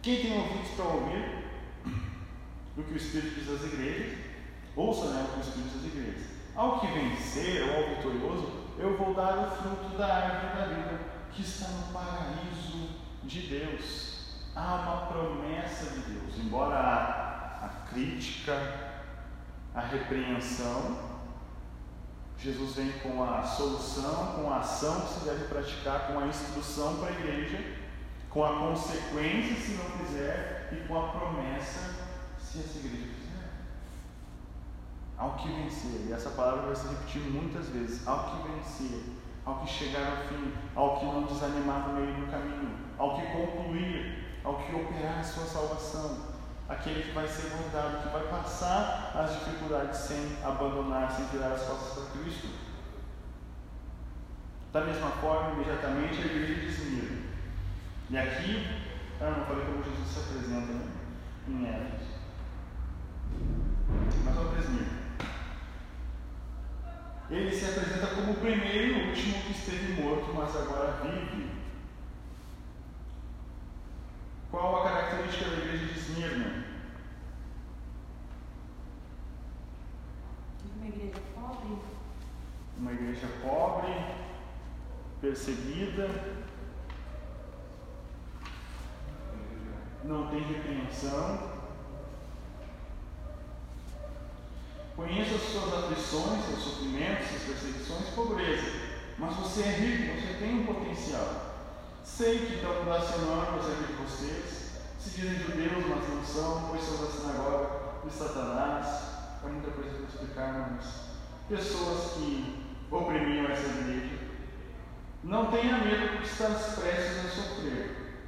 Quem 0.03 0.21
tem 0.21 0.39
ouvidos 0.39 0.71
para 0.73 0.85
ouvir 0.85 1.44
o 2.77 2.83
que 2.83 2.93
o 2.93 2.97
Espírito 2.97 3.41
diz 3.41 3.51
às 3.51 3.73
igrejas, 3.73 4.19
ouça 4.75 5.07
né, 5.11 5.27
o 5.29 5.33
que 5.33 5.39
o 5.39 5.41
Espírito 5.41 5.69
diz 5.69 5.81
às 5.81 5.93
igrejas. 5.93 6.27
Ao 6.55 6.81
que 6.81 6.87
vencer 6.87 7.69
ou 7.69 7.77
ao 7.77 7.97
vitorioso, 7.97 8.53
eu 8.79 8.97
vou 8.97 9.15
dar 9.15 9.39
o 9.39 9.51
fruto 9.51 9.97
da 9.97 10.07
árvore 10.07 10.57
da 10.57 10.67
vida 10.67 11.01
que 11.33 11.43
está 11.43 11.69
no 11.69 11.93
paraíso 11.93 12.89
de 13.23 13.41
Deus. 13.41 14.15
Há 14.55 14.75
uma 14.75 15.07
promessa 15.07 15.91
de 15.91 16.01
Deus, 16.13 16.39
embora 16.39 16.77
a, 16.77 17.67
a 17.67 17.69
crítica, 17.91 18.55
a 19.75 19.81
repreensão, 19.81 21.15
Jesus 22.39 22.75
vem 22.75 22.93
com 22.99 23.25
a 23.25 23.43
solução, 23.43 24.35
com 24.37 24.53
a 24.53 24.59
ação 24.59 25.01
que 25.01 25.15
se 25.15 25.25
deve 25.25 25.45
praticar, 25.47 26.09
com 26.09 26.19
a 26.19 26.27
instrução 26.27 26.97
para 26.97 27.09
a 27.09 27.13
igreja, 27.13 27.59
com 28.29 28.45
a 28.45 28.59
consequência 28.59 29.57
se 29.57 29.73
não 29.73 29.85
fizer 29.99 30.69
e 30.73 30.87
com 30.87 30.99
a 30.99 31.09
promessa 31.09 31.94
se 32.55 32.61
essa 32.61 32.79
igreja. 32.79 33.15
Ao 35.19 35.37
que 35.37 35.49
vencer, 35.49 36.07
e 36.09 36.13
essa 36.13 36.31
palavra 36.31 36.67
vai 36.67 36.77
se 36.77 36.89
repetir 36.89 37.23
muitas 37.23 37.69
vezes: 37.69 38.07
ao 38.07 38.31
que 38.31 38.49
vencer, 38.49 39.03
ao 39.45 39.61
que 39.61 39.71
chegar 39.71 40.11
ao 40.11 40.29
fim, 40.29 40.53
ao 40.75 40.99
que 40.99 41.07
não 41.07 41.25
desanimar 41.25 41.89
no 41.89 41.95
meio 41.95 42.15
do 42.15 42.31
caminho, 42.31 42.77
ao 42.99 43.17
que 43.17 43.27
concluir, 43.27 44.41
ao 44.45 44.57
que 44.59 44.75
operar 44.75 45.21
a 45.21 45.25
sua 45.25 45.45
salvação, 45.45 46.35
aquele 46.69 47.03
que 47.03 47.13
vai 47.13 47.27
ser 47.27 47.51
guardado, 47.51 48.03
que 48.03 48.13
vai 48.13 48.29
passar 48.29 49.13
as 49.15 49.33
dificuldades 49.33 49.99
sem 49.99 50.39
abandonar, 50.45 51.11
sem 51.13 51.27
tirar 51.27 51.53
as 51.53 51.63
costas 51.63 52.05
para 52.05 52.21
Cristo. 52.21 52.49
Da 54.73 54.81
mesma 54.81 55.11
forma, 55.11 55.53
imediatamente 55.53 56.21
a 56.21 56.27
igreja 56.27 56.85
de. 56.85 57.25
E 58.11 58.19
aqui, 58.19 58.67
ah, 59.21 59.31
não 59.39 59.47
falei 59.47 59.65
como 59.65 59.83
Jesus 59.83 60.09
se 60.09 60.19
apresenta 60.21 60.73
né? 60.73 60.91
em 61.49 61.67
Éfeso. 61.67 62.14
Para 64.25 64.59
Esmirna. 64.61 65.05
Ele 67.31 67.51
se 67.51 67.65
apresenta 67.65 68.15
como 68.15 68.33
o 68.33 68.37
primeiro 68.37 68.99
e 68.99 69.09
último 69.09 69.43
que 69.43 69.53
esteve 69.53 70.03
morto, 70.03 70.33
mas 70.35 70.55
agora 70.57 71.01
vive. 71.03 71.51
Qual 74.51 74.77
a 74.77 74.89
característica 74.89 75.51
da 75.51 75.57
igreja 75.57 75.87
de 75.87 75.99
Esmirna? 75.99 76.65
Uma 80.77 80.87
igreja 80.87 81.21
pobre. 81.35 81.79
Uma 82.77 82.93
igreja 82.93 83.27
pobre, 83.43 83.93
perseguida, 85.21 86.09
não 90.05 90.29
tem 90.29 90.41
repreensão. 90.41 91.54
Conheça 94.97 95.35
as 95.35 95.43
suas 95.43 95.75
aflições, 95.75 96.45
seus 96.45 96.63
sofrimentos, 96.63 97.27
suas 97.27 97.43
perseguições, 97.43 98.15
pobreza. 98.15 98.71
Mas 99.19 99.37
você 99.37 99.63
é 99.63 99.73
rico, 99.73 100.21
você 100.21 100.35
tem 100.39 100.61
um 100.61 100.67
potencial. 100.67 101.55
Sei 102.05 102.47
que 102.47 102.55
estão 102.55 102.85
blasfemando 102.85 103.59
acerca 103.59 103.85
de 103.89 103.93
vocês, 103.95 104.71
se 104.99 105.11
dizem 105.11 105.39
judeus, 105.39 105.85
mas 105.89 106.09
não 106.09 106.25
são, 106.25 106.69
pois 106.69 106.83
são 106.83 107.05
da 107.05 107.11
sinagoga 107.11 107.71
de 108.05 108.13
Satanás. 108.13 108.87
É 109.45 109.49
muita 109.49 109.71
coisa 109.73 109.97
para 109.97 110.07
explicar, 110.07 110.71
mas 110.77 111.05
pessoas 111.49 112.13
que 112.13 112.77
oprimiam 112.91 113.47
essa 113.47 113.67
igreja. 113.67 114.19
Não 115.25 115.51
tenha 115.51 115.79
medo 115.79 116.13
porque 116.13 116.29
estás 116.29 116.75
prestes 116.79 117.27
a 117.27 117.29
sofrer. 117.31 118.23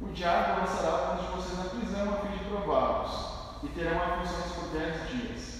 O 0.00 0.08
diabo 0.08 0.60
lançará 0.60 0.88
alguns 0.90 1.26
de 1.26 1.32
vocês 1.32 1.58
na 1.58 1.70
prisão 1.70 2.14
a 2.14 2.16
fim 2.16 2.36
de 2.36 2.44
prová-los, 2.44 3.62
e 3.62 3.68
terão 3.68 4.02
aflições 4.02 4.52
por 4.52 4.68
dez 4.70 5.08
dias. 5.08 5.59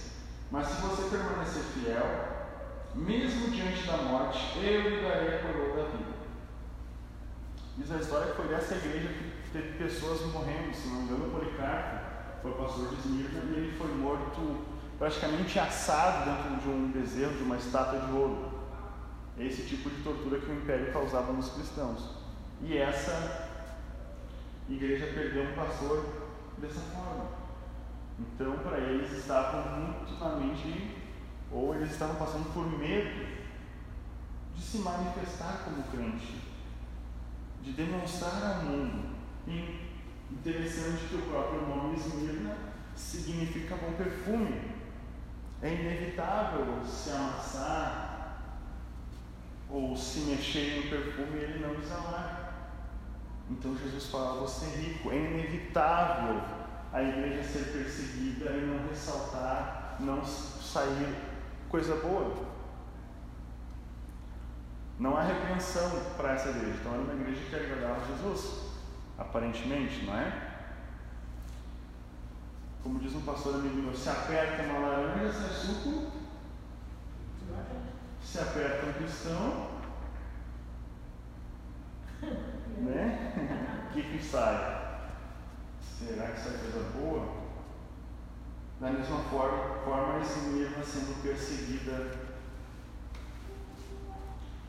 Mas 0.51 0.67
se 0.67 0.83
você 0.83 1.17
permanecer 1.17 1.63
fiel, 1.63 2.31
mesmo 2.95 3.51
diante 3.51 3.87
da 3.87 3.97
morte, 3.99 4.59
eu 4.59 4.91
lhe 4.91 5.03
darei 5.03 5.37
a 5.37 5.39
coroa 5.39 5.77
da 5.77 5.91
vida. 5.91 6.21
Diz 7.77 7.93
a 7.93 7.97
história 7.97 8.33
que 8.33 8.37
foi 8.37 8.49
dessa 8.49 8.75
igreja 8.75 9.09
que 9.09 9.51
teve 9.53 9.79
pessoas 9.79 10.21
morrendo, 10.33 10.75
se 10.75 10.89
não 10.89 10.97
me 10.97 11.03
engano, 11.05 11.31
Policarpo 11.31 12.11
foi 12.43 12.53
pastor 12.53 12.89
de 12.89 12.95
Esmirna 12.97 13.43
e 13.45 13.59
ele 13.59 13.79
foi 13.79 13.95
morto, 13.95 14.65
praticamente 14.99 15.59
assado 15.59 16.31
dentro 16.31 16.61
de 16.61 16.69
um 16.69 16.91
bezerro, 16.91 17.37
de 17.37 17.43
uma 17.43 17.57
estátua 17.57 18.01
de 18.01 18.13
ouro. 18.13 18.51
Esse 19.39 19.63
tipo 19.63 19.89
de 19.89 20.03
tortura 20.03 20.41
que 20.41 20.51
o 20.51 20.55
império 20.55 20.93
causava 20.93 21.33
nos 21.33 21.51
cristãos. 21.51 22.17
E 22.63 22.77
essa 22.77 23.49
igreja 24.69 25.07
perdeu 25.15 25.45
um 25.45 25.55
pastor 25.55 26.05
dessa 26.59 26.81
forma. 26.81 27.40
Então, 28.21 28.59
para 28.59 28.79
eles 28.79 29.13
estavam 29.13 29.81
muito 29.81 30.19
na 30.21 30.37
mente, 30.37 30.97
ou 31.51 31.75
eles 31.75 31.93
estavam 31.93 32.17
passando 32.17 32.53
por 32.53 32.67
medo 32.79 33.27
de 34.55 34.63
se 34.63 34.79
manifestar 34.79 35.63
como 35.65 35.83
crente, 35.85 36.43
de 37.63 37.73
demonstrar 37.73 38.57
ao 38.57 38.65
mundo. 38.65 39.17
E 39.47 39.89
interessante 40.31 41.07
que 41.09 41.17
o 41.17 41.23
próprio 41.23 41.67
nome 41.67 41.97
Esmirna 41.97 42.57
significa 42.95 43.77
bom 43.77 43.93
perfume. 43.93 44.81
É 45.63 45.75
inevitável 45.75 46.85
se 46.85 47.11
amassar 47.11 48.11
ou 49.69 49.97
se 49.97 50.21
mexer 50.21 50.77
em 50.77 50.87
um 50.87 50.91
perfume 50.91 51.39
e 51.39 51.45
ele 51.45 51.67
não 51.67 51.75
exalar. 51.75 52.55
Então 53.51 53.77
Jesus 53.77 54.07
fala: 54.07 54.41
você 54.41 54.67
é 54.67 54.69
rico, 54.69 55.11
é 55.11 55.17
inevitável 55.17 56.60
a 56.93 57.03
igreja 57.03 57.43
ser 57.43 57.73
perseguida 57.73 58.51
e 58.51 58.67
não 58.67 58.89
ressaltar, 58.89 59.97
não 60.01 60.25
sair 60.25 61.15
coisa 61.69 61.97
boa. 61.97 62.51
Não 64.99 65.17
há 65.17 65.23
repreensão 65.23 65.91
para 66.17 66.33
essa 66.33 66.51
igreja. 66.51 66.79
Então 66.81 66.93
era 66.93 67.03
uma 67.03 67.15
igreja 67.15 67.43
que 67.49 67.57
agradava 67.57 68.01
a 68.01 68.07
Jesus, 68.07 68.73
aparentemente, 69.19 70.05
não 70.05 70.15
é? 70.15 70.51
Como 72.83 72.99
diz 72.99 73.15
um 73.15 73.23
pastor 73.23 73.55
amigo 73.55 73.77
meu, 73.77 73.95
se 73.95 74.09
aperta 74.09 74.63
uma 74.63 74.79
laranja, 74.79 75.33
sai 75.33 75.51
suco 75.51 76.21
se 78.23 78.39
aperta 78.39 78.87
um 78.87 78.93
cristão, 78.93 79.71
né? 82.79 83.33
O 83.91 83.93
que, 83.93 84.03
que 84.05 84.23
sai? 84.25 84.90
Será 86.07 86.29
que 86.29 86.41
sai 86.41 86.57
coisa 86.59 86.91
boa? 86.97 87.29
Da 88.81 88.91
mesma 88.91 89.19
forma, 89.25 89.81
forma 89.85 90.21
esse 90.21 90.41
mesmo 90.49 90.83
sendo 90.83 91.23
perseguida. 91.23 92.19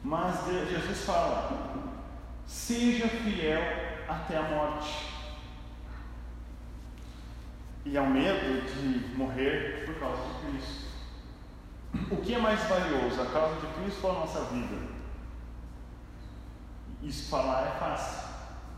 Mas 0.04 0.46
Jesus 0.46 1.06
fala: 1.06 2.02
seja 2.46 3.08
fiel 3.08 3.62
até 4.10 4.38
a 4.38 4.42
morte. 4.42 5.10
E 7.86 7.98
ao 7.98 8.08
medo 8.08 8.70
de 8.70 9.16
morrer 9.16 9.86
por 9.86 9.96
causa 10.02 10.22
de 10.22 10.52
Cristo. 10.52 10.92
O 12.12 12.18
que 12.18 12.36
é 12.36 12.40
mais 12.40 12.60
valioso, 12.64 13.22
a 13.22 13.26
causa 13.28 13.56
de 13.62 13.68
Cristo 13.74 14.06
ou 14.06 14.12
a 14.12 14.20
nossa 14.20 14.44
vida? 14.46 14.76
Isso 17.02 17.30
falar 17.30 17.68
é 17.68 17.80
fácil, 17.80 18.28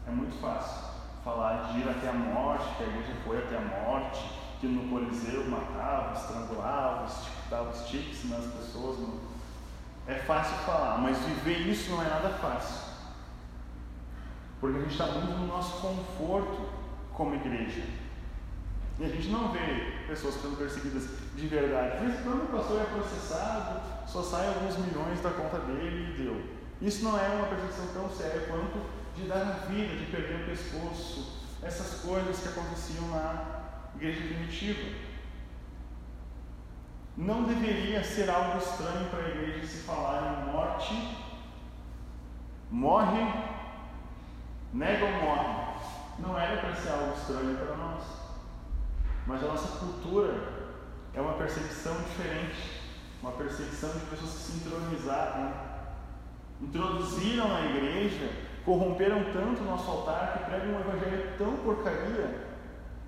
é 0.07 0.11
muito 0.11 0.39
fácil. 0.39 0.92
Falar 1.23 1.71
de 1.71 1.79
ir 1.79 1.89
até 1.89 2.09
a 2.09 2.13
morte, 2.13 2.75
que 2.75 2.83
a 2.83 2.87
igreja 2.87 3.13
foi 3.23 3.37
até 3.37 3.57
a 3.57 3.61
morte, 3.61 4.29
que 4.59 4.67
no 4.67 4.89
Coliseu 4.89 5.45
matava, 5.49 6.13
estrangulava, 6.13 7.07
dava 7.49 7.69
os 7.69 7.87
tiques 7.87 8.29
nas 8.29 8.45
pessoas. 8.45 8.97
É 10.05 10.15
fácil 10.15 10.57
falar, 10.65 10.97
mas 10.97 11.17
viver 11.19 11.59
isso 11.67 11.91
não 11.91 12.01
é 12.01 12.09
nada 12.09 12.29
fácil. 12.29 12.93
Porque 14.59 14.77
a 14.77 14.81
gente 14.81 14.91
está 14.91 15.05
muito 15.07 15.31
no 15.31 15.47
nosso 15.47 15.81
conforto 15.81 16.69
como 17.13 17.35
igreja. 17.35 17.83
E 18.99 19.05
a 19.05 19.07
gente 19.07 19.29
não 19.29 19.49
vê 19.49 20.05
pessoas 20.07 20.35
sendo 20.35 20.57
perseguidas 20.57 21.09
de 21.35 21.47
verdade. 21.47 21.99
De 21.99 22.05
vez 22.05 22.19
em 22.19 22.23
quando 22.23 22.43
o 22.43 22.57
pastor 22.57 22.81
é 22.81 22.85
processado, 22.85 23.81
só 24.07 24.21
sai 24.21 24.47
alguns 24.47 24.77
milhões 24.77 25.21
da 25.21 25.31
conta 25.31 25.59
dele 25.59 26.13
e 26.13 26.21
deu. 26.21 26.41
Isso 26.81 27.03
não 27.03 27.17
é 27.17 27.27
uma 27.29 27.47
perseguição 27.47 27.87
tão 27.93 28.09
séria 28.09 28.47
quanto 28.47 29.02
de 29.15 29.27
dar 29.27 29.41
a 29.41 29.65
vida, 29.67 29.95
de 29.95 30.11
perder 30.11 30.43
o 30.43 30.45
pescoço, 30.45 31.43
essas 31.61 32.01
coisas 32.01 32.39
que 32.39 32.49
aconteciam 32.49 33.07
na 33.09 33.63
igreja 33.95 34.21
primitiva. 34.21 35.13
Não 37.15 37.43
deveria 37.43 38.03
ser 38.03 38.29
algo 38.29 38.57
estranho 38.57 39.09
para 39.09 39.19
a 39.19 39.29
igreja 39.29 39.67
se 39.67 39.83
falar 39.83 40.47
em 40.47 40.51
morte, 40.51 41.17
morre, 42.71 43.21
nega 44.73 45.05
ou 45.05 45.11
morre. 45.11 45.63
Não 46.19 46.39
era 46.39 46.59
para 46.59 46.75
ser 46.75 46.89
algo 46.89 47.13
estranho 47.13 47.57
para 47.57 47.77
nós. 47.77 48.03
Mas 49.27 49.43
a 49.43 49.47
nossa 49.47 49.79
cultura 49.79 50.33
é 51.13 51.21
uma 51.21 51.33
perseguição 51.33 51.95
diferente, 52.01 52.81
uma 53.21 53.31
perseguição 53.31 53.91
de 53.91 54.05
pessoas 54.07 54.31
que 54.31 54.37
se 54.37 54.57
intronizaram, 54.57 55.43
né? 55.43 55.53
introduziram 56.61 57.47
na 57.47 57.61
igreja, 57.61 58.52
corromperam 58.65 59.23
tanto 59.31 59.61
o 59.61 59.65
nosso 59.65 59.89
altar 59.89 60.33
que 60.33 60.45
pregam 60.45 60.75
um 60.75 60.79
evangelho 60.79 61.37
tão 61.37 61.57
porcaria 61.57 62.53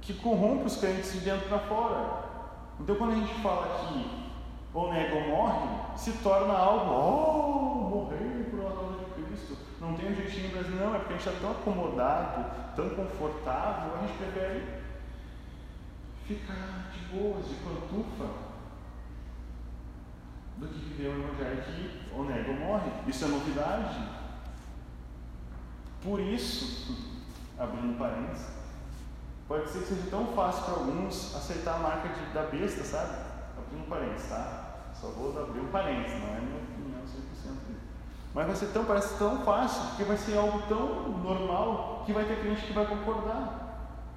que 0.01 0.13
corrompe 0.13 0.65
os 0.65 0.77
crentes 0.77 1.13
de 1.13 1.19
dentro 1.19 1.47
para 1.47 1.59
fora. 1.59 2.25
Então 2.79 2.95
quando 2.95 3.13
a 3.13 3.15
gente 3.15 3.33
fala 3.41 3.87
que 3.87 4.25
ou 4.73 4.91
nega 4.91 5.15
ou 5.15 5.27
morre, 5.29 5.97
se 5.97 6.11
torna 6.21 6.53
algo, 6.53 6.93
oh, 6.93 7.89
morrer 7.89 8.49
por 8.51 8.59
uma 8.59 8.71
causa 8.71 8.97
de 8.99 9.23
Cristo. 9.23 9.57
Não 9.79 9.93
tem 9.93 10.11
um 10.11 10.15
jeitinho 10.15 10.51
brasileiro, 10.51 10.85
não, 10.85 10.95
é 10.95 10.99
porque 10.99 11.13
a 11.13 11.17
gente 11.17 11.29
está 11.29 11.39
tão 11.39 11.51
acomodado, 11.51 12.75
tão 12.75 12.89
confortável, 12.89 13.95
a 13.95 14.05
gente 14.05 14.17
prefere 14.17 14.63
ficar 16.25 16.91
de 16.91 17.15
boas, 17.15 17.47
de 17.47 17.55
pantufa, 17.55 18.29
do 20.57 20.67
que 20.67 20.79
viver 20.79 21.09
um 21.09 21.23
evangelho 21.23 21.63
que 21.63 22.13
ou 22.13 22.25
nega 22.25 22.51
ou 22.51 22.57
morre. 22.57 22.91
Isso 23.07 23.23
é 23.23 23.27
novidade. 23.29 24.24
Por 26.03 26.19
isso, 26.19 26.95
abrindo 27.57 27.97
parênteses, 27.97 28.47
pode 29.47 29.69
ser 29.69 29.79
que 29.79 29.85
seja 29.85 30.09
tão 30.09 30.27
fácil 30.27 30.63
para 30.63 30.73
alguns 30.73 31.35
aceitar 31.35 31.75
a 31.75 31.79
marca 31.79 32.09
de, 32.09 32.33
da 32.33 32.43
besta, 32.43 32.83
sabe? 32.83 33.17
Abrindo 33.57 33.89
parênteses, 33.89 34.29
tá? 34.29 34.65
Só 34.93 35.07
vou 35.07 35.37
abrir 35.41 35.59
um 35.59 35.67
parênteses, 35.67 36.19
não 36.19 36.35
é 36.35 36.39
minha 36.39 36.57
opinião 36.57 37.01
100%. 37.01 37.75
Mas 38.33 38.47
vai 38.47 38.55
ser 38.55 38.67
tão, 38.67 38.85
parece 38.85 39.17
tão 39.17 39.41
fácil, 39.43 39.81
porque 39.89 40.03
vai 40.03 40.17
ser 40.17 40.37
algo 40.37 40.61
tão 40.67 41.09
normal 41.19 42.03
que 42.05 42.13
vai 42.13 42.25
ter 42.25 42.39
cliente 42.39 42.61
que 42.63 42.73
vai 42.73 42.85
concordar. 42.85 43.65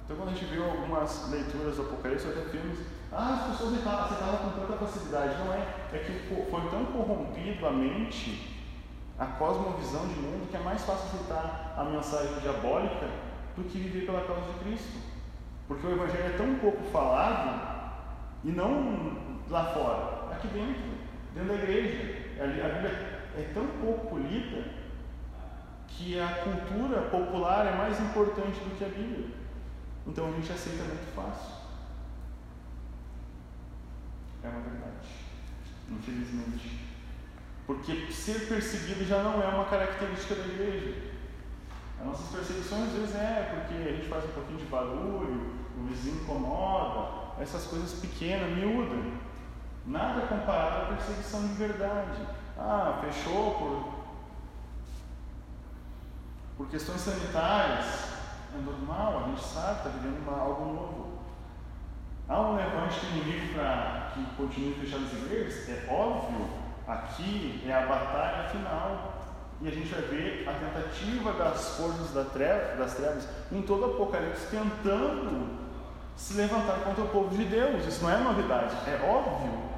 Então, 0.03 0.17
quando 0.17 0.29
a 0.29 0.33
gente 0.33 0.45
viu 0.45 0.65
algumas 0.65 1.29
leituras 1.29 1.75
do 1.75 1.83
Apocalipse, 1.83 2.27
até 2.27 2.41
filmes, 2.49 2.79
ah, 3.11 3.45
as 3.45 3.51
pessoas 3.51 3.73
aceitavam 3.77 4.51
com 4.51 4.59
tanta 4.59 4.77
facilidade. 4.77 5.37
Não 5.37 5.53
é, 5.53 5.59
é 5.93 5.99
que 5.99 6.49
foi 6.49 6.69
tão 6.69 6.85
corrompido 6.85 7.65
a 7.67 7.71
mente, 7.71 8.65
a 9.17 9.25
cosmovisão 9.25 10.07
de 10.07 10.15
mundo, 10.15 10.49
que 10.49 10.57
é 10.57 10.59
mais 10.59 10.83
fácil 10.83 11.05
aceitar 11.07 11.68
a 11.79 11.83
mensagem 11.85 12.39
diabólica 12.41 13.07
do 13.55 13.63
que 13.63 13.77
viver 13.77 14.05
pela 14.05 14.25
causa 14.25 14.51
de 14.51 14.59
Cristo. 14.59 14.99
Porque 15.65 15.87
o 15.87 15.91
Evangelho 15.91 16.25
é 16.25 16.37
tão 16.37 16.55
pouco 16.55 16.83
falado, 16.91 17.95
e 18.43 18.49
não 18.49 19.39
lá 19.49 19.65
fora, 19.65 20.33
aqui 20.33 20.47
dentro, 20.49 20.83
dentro 21.33 21.49
da 21.49 21.63
igreja. 21.63 22.19
A 22.41 22.47
Bíblia 22.47 23.21
é 23.37 23.51
tão 23.53 23.65
pouco 23.81 24.17
lida 24.17 24.65
que 25.87 26.19
a 26.19 26.27
cultura 26.27 27.01
popular 27.03 27.65
é 27.67 27.75
mais 27.75 27.99
importante 27.99 28.59
do 28.59 28.77
que 28.77 28.83
a 28.83 28.89
Bíblia. 28.89 29.27
Então 30.05 30.27
a 30.27 30.31
gente 30.31 30.51
aceita 30.51 30.83
muito 30.83 31.15
fácil. 31.15 31.59
É 34.43 34.49
uma 34.49 34.61
verdade. 34.61 35.07
Infelizmente. 35.89 36.79
Porque 37.67 38.11
ser 38.11 38.47
perseguido 38.47 39.05
já 39.05 39.21
não 39.21 39.41
é 39.41 39.47
uma 39.47 39.65
característica 39.65 40.35
da 40.35 40.45
igreja. 40.45 41.08
As 41.99 42.05
nossas 42.05 42.29
perseguições 42.29 42.83
às 42.83 42.93
vezes 42.93 43.15
é 43.15 43.51
porque 43.53 43.89
a 43.89 43.91
gente 43.91 44.07
faz 44.07 44.23
um 44.23 44.29
pouquinho 44.29 44.59
de 44.59 44.65
barulho, 44.65 45.53
o 45.77 45.83
vizinho 45.87 46.21
incomoda, 46.21 47.33
essas 47.41 47.65
coisas 47.65 47.99
pequenas, 47.99 48.55
miúdas. 48.55 49.13
Nada 49.85 50.27
comparado 50.27 50.93
à 50.93 50.95
perseguição 50.95 51.47
de 51.47 51.53
verdade. 51.55 52.21
Ah, 52.57 52.99
fechou 53.01 53.55
por, 53.55 53.93
por 56.57 56.67
questões 56.69 57.01
sanitárias, 57.01 58.09
é 58.53 58.61
normal, 58.63 59.23
a 59.23 59.27
gente 59.29 59.43
sabe, 59.43 59.77
está 59.77 59.89
vivendo 59.89 60.27
uma, 60.27 60.39
algo 60.39 60.73
novo. 60.73 61.19
Há 62.27 62.41
um 62.41 62.55
levante 62.55 63.05
inimigo 63.07 63.53
para 63.55 64.11
que 64.13 64.23
continue 64.35 64.75
fechando 64.75 65.05
as 65.05 65.13
igrejas? 65.13 65.69
É 65.69 65.87
óbvio, 65.91 66.47
aqui 66.87 67.63
é 67.65 67.73
a 67.73 67.87
batalha 67.87 68.49
final. 68.49 69.18
E 69.61 69.67
a 69.67 69.71
gente 69.71 69.89
vai 69.89 70.01
ver 70.03 70.47
a 70.47 70.53
tentativa 70.53 71.33
das 71.33 71.75
forças 71.75 72.11
das 72.11 72.31
trevas 72.31 73.27
em 73.51 73.61
todo 73.61 73.81
o 73.81 73.93
Apocalipse 73.93 74.47
tentando 74.49 75.59
se 76.15 76.33
levantar 76.35 76.79
contra 76.83 77.03
o 77.03 77.09
povo 77.09 77.35
de 77.35 77.43
Deus. 77.43 77.85
Isso 77.85 78.03
não 78.03 78.11
é 78.11 78.17
novidade, 78.17 78.75
é 78.87 79.05
óbvio. 79.05 79.69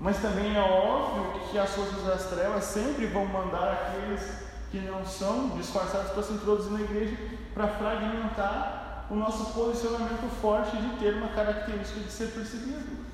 Mas 0.00 0.20
também 0.20 0.56
é 0.56 0.60
óbvio 0.60 1.40
que 1.50 1.58
as 1.58 1.70
forças 1.70 2.02
das 2.04 2.24
trevas 2.30 2.64
sempre 2.64 3.06
vão 3.06 3.26
mandar 3.26 3.72
aqueles 3.72 4.44
que 4.70 4.78
não 4.78 5.04
são 5.04 5.50
disfarçados 5.50 6.10
para 6.12 6.22
se 6.22 6.32
introduzir 6.32 6.72
na 6.72 6.80
igreja 6.80 7.16
para 7.52 7.68
fragmentar 7.68 9.06
o 9.10 9.14
nosso 9.14 9.52
posicionamento 9.52 10.28
forte 10.40 10.76
de 10.76 10.96
ter 10.96 11.14
uma 11.14 11.28
característica 11.28 12.00
de 12.00 12.10
ser 12.10 12.28
perseguido, 12.28 13.04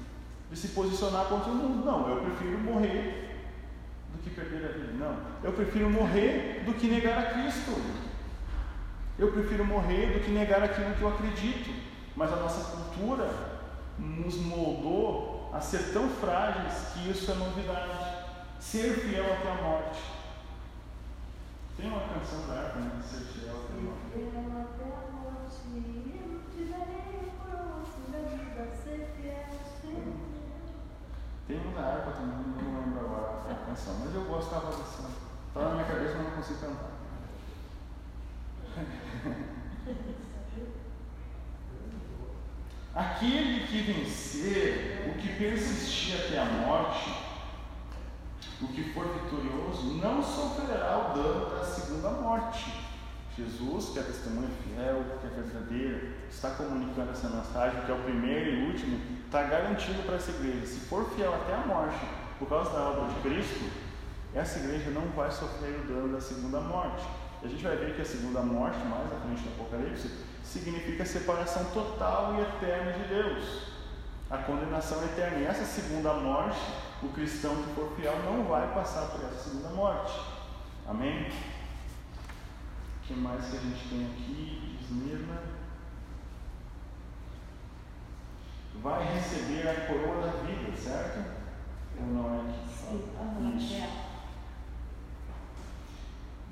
de 0.50 0.56
se 0.56 0.68
posicionar 0.68 1.26
contra 1.26 1.50
o 1.50 1.54
mundo. 1.54 1.84
Não, 1.84 2.08
eu 2.08 2.22
prefiro 2.22 2.58
morrer 2.58 3.29
do 4.12 4.22
que 4.22 4.30
perder 4.30 4.64
a 4.64 4.72
vida. 4.72 4.92
Não, 4.92 5.16
eu 5.42 5.52
prefiro 5.52 5.90
morrer 5.90 6.62
do 6.64 6.74
que 6.74 6.86
negar 6.86 7.18
a 7.18 7.30
Cristo. 7.32 7.72
Eu 9.18 9.32
prefiro 9.32 9.64
morrer 9.64 10.14
do 10.14 10.24
que 10.24 10.30
negar 10.30 10.62
aquilo 10.62 10.94
que 10.94 11.02
eu 11.02 11.08
acredito. 11.08 11.70
Mas 12.16 12.32
a 12.32 12.36
nossa 12.36 12.76
cultura 12.76 13.30
nos 13.98 14.36
moldou 14.36 15.50
a 15.52 15.60
ser 15.60 15.92
tão 15.92 16.08
frágeis 16.08 16.92
que 16.92 17.10
isso 17.10 17.30
é 17.30 17.34
novidade. 17.34 18.20
Ser 18.58 18.94
fiel 18.94 19.24
até 19.24 19.50
a 19.50 19.62
morte. 19.62 20.00
Tem 21.76 21.88
uma 21.88 22.00
canção 22.00 22.46
da 22.46 22.54
época, 22.54 22.80
né? 22.80 23.02
Ser 23.02 23.24
fiel 23.32 23.56
até 23.64 23.72
a 23.72 23.82
morte. 23.82 24.00
Tem 31.50 31.58
uma 31.58 31.72
da 31.72 31.88
harpa 31.88 32.12
também, 32.12 32.38
não 32.62 32.80
lembro 32.80 33.06
agora 33.06 33.50
a 33.50 33.54
canção, 33.66 33.96
mas 34.04 34.14
eu 34.14 34.22
voz 34.24 34.46
assim. 34.46 35.04
Está 35.48 35.60
na 35.62 35.70
minha 35.70 35.84
cabeça, 35.84 36.14
mas 36.18 36.26
não 36.28 36.36
consigo 36.36 36.60
cantar. 36.60 36.90
Aquele 42.94 43.66
que 43.66 43.82
vencer, 43.82 45.10
o 45.10 45.14
que 45.18 45.28
persistir 45.36 46.20
até 46.20 46.38
a 46.38 46.44
morte, 46.44 47.16
o 48.62 48.68
que 48.68 48.92
for 48.92 49.08
vitorioso 49.08 49.94
não 49.94 50.22
sofrerá 50.22 51.10
o 51.10 51.14
dano 51.14 51.50
da 51.50 51.64
segunda 51.64 52.10
morte. 52.10 52.79
Jesus, 53.40 53.90
que 53.90 53.98
é 53.98 54.02
testemunha 54.02 54.48
fiel, 54.62 55.04
que 55.20 55.26
é 55.26 55.30
verdadeira, 55.30 56.08
está 56.28 56.50
comunicando 56.50 57.10
essa 57.10 57.28
mensagem, 57.28 57.80
que 57.82 57.90
é 57.90 57.94
o 57.94 58.02
primeiro 58.02 58.50
e 58.50 58.66
último, 58.66 59.00
está 59.24 59.42
garantindo 59.44 60.02
para 60.02 60.16
essa 60.16 60.30
igreja: 60.30 60.66
se 60.66 60.80
for 60.80 61.08
fiel 61.10 61.34
até 61.34 61.54
a 61.54 61.66
morte, 61.66 61.98
por 62.38 62.48
causa 62.48 62.70
da 62.70 62.90
obra 62.90 63.14
de 63.14 63.20
Cristo, 63.20 63.70
essa 64.34 64.58
igreja 64.58 64.90
não 64.90 65.08
vai 65.12 65.30
sofrer 65.30 65.80
o 65.80 65.86
dano 65.86 66.12
da 66.12 66.20
segunda 66.20 66.60
morte. 66.60 67.04
E 67.42 67.46
a 67.46 67.48
gente 67.48 67.62
vai 67.62 67.76
ver 67.76 67.94
que 67.94 68.02
a 68.02 68.04
segunda 68.04 68.40
morte, 68.42 68.78
mais 68.86 69.12
à 69.12 69.16
frente 69.16 69.42
do 69.42 69.62
Apocalipse, 69.62 70.10
significa 70.44 71.02
a 71.02 71.06
separação 71.06 71.64
total 71.72 72.36
e 72.36 72.42
eterna 72.42 72.92
de 72.92 73.08
Deus, 73.08 73.72
a 74.30 74.38
condenação 74.38 75.02
eterna. 75.04 75.38
E 75.38 75.46
essa 75.46 75.64
segunda 75.64 76.12
morte, 76.14 76.60
o 77.02 77.08
cristão 77.08 77.56
que 77.56 77.74
for 77.74 77.92
fiel 77.96 78.14
não 78.24 78.44
vai 78.44 78.72
passar 78.74 79.06
por 79.06 79.24
essa 79.24 79.50
segunda 79.50 79.70
morte. 79.70 80.12
Amém? 80.86 81.30
O 83.10 83.12
que 83.12 83.18
mais 83.18 83.44
que 83.44 83.56
a 83.56 83.60
gente 83.60 83.88
tem 83.88 84.06
aqui? 84.06 84.78
Esmirna. 84.80 85.42
Vai 88.80 89.14
receber 89.14 89.68
a 89.68 89.86
coroa 89.88 90.26
da 90.26 90.30
vida, 90.42 90.76
certo? 90.76 91.28
Ou 91.98 92.06
não 92.06 92.34
é 92.36 92.50
aqui? 92.50 92.68
Sim, 92.68 93.56
Isso. 93.56 93.74
é. 93.74 94.10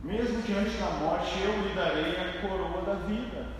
Mesmo 0.03 0.43
diante 0.43 0.77
da 0.79 0.91
morte, 0.95 1.41
eu 1.41 1.63
lhe 1.63 1.75
darei 1.77 2.17
a 2.17 2.41
coroa 2.41 2.83
da 2.83 2.95
vida. 3.07 3.53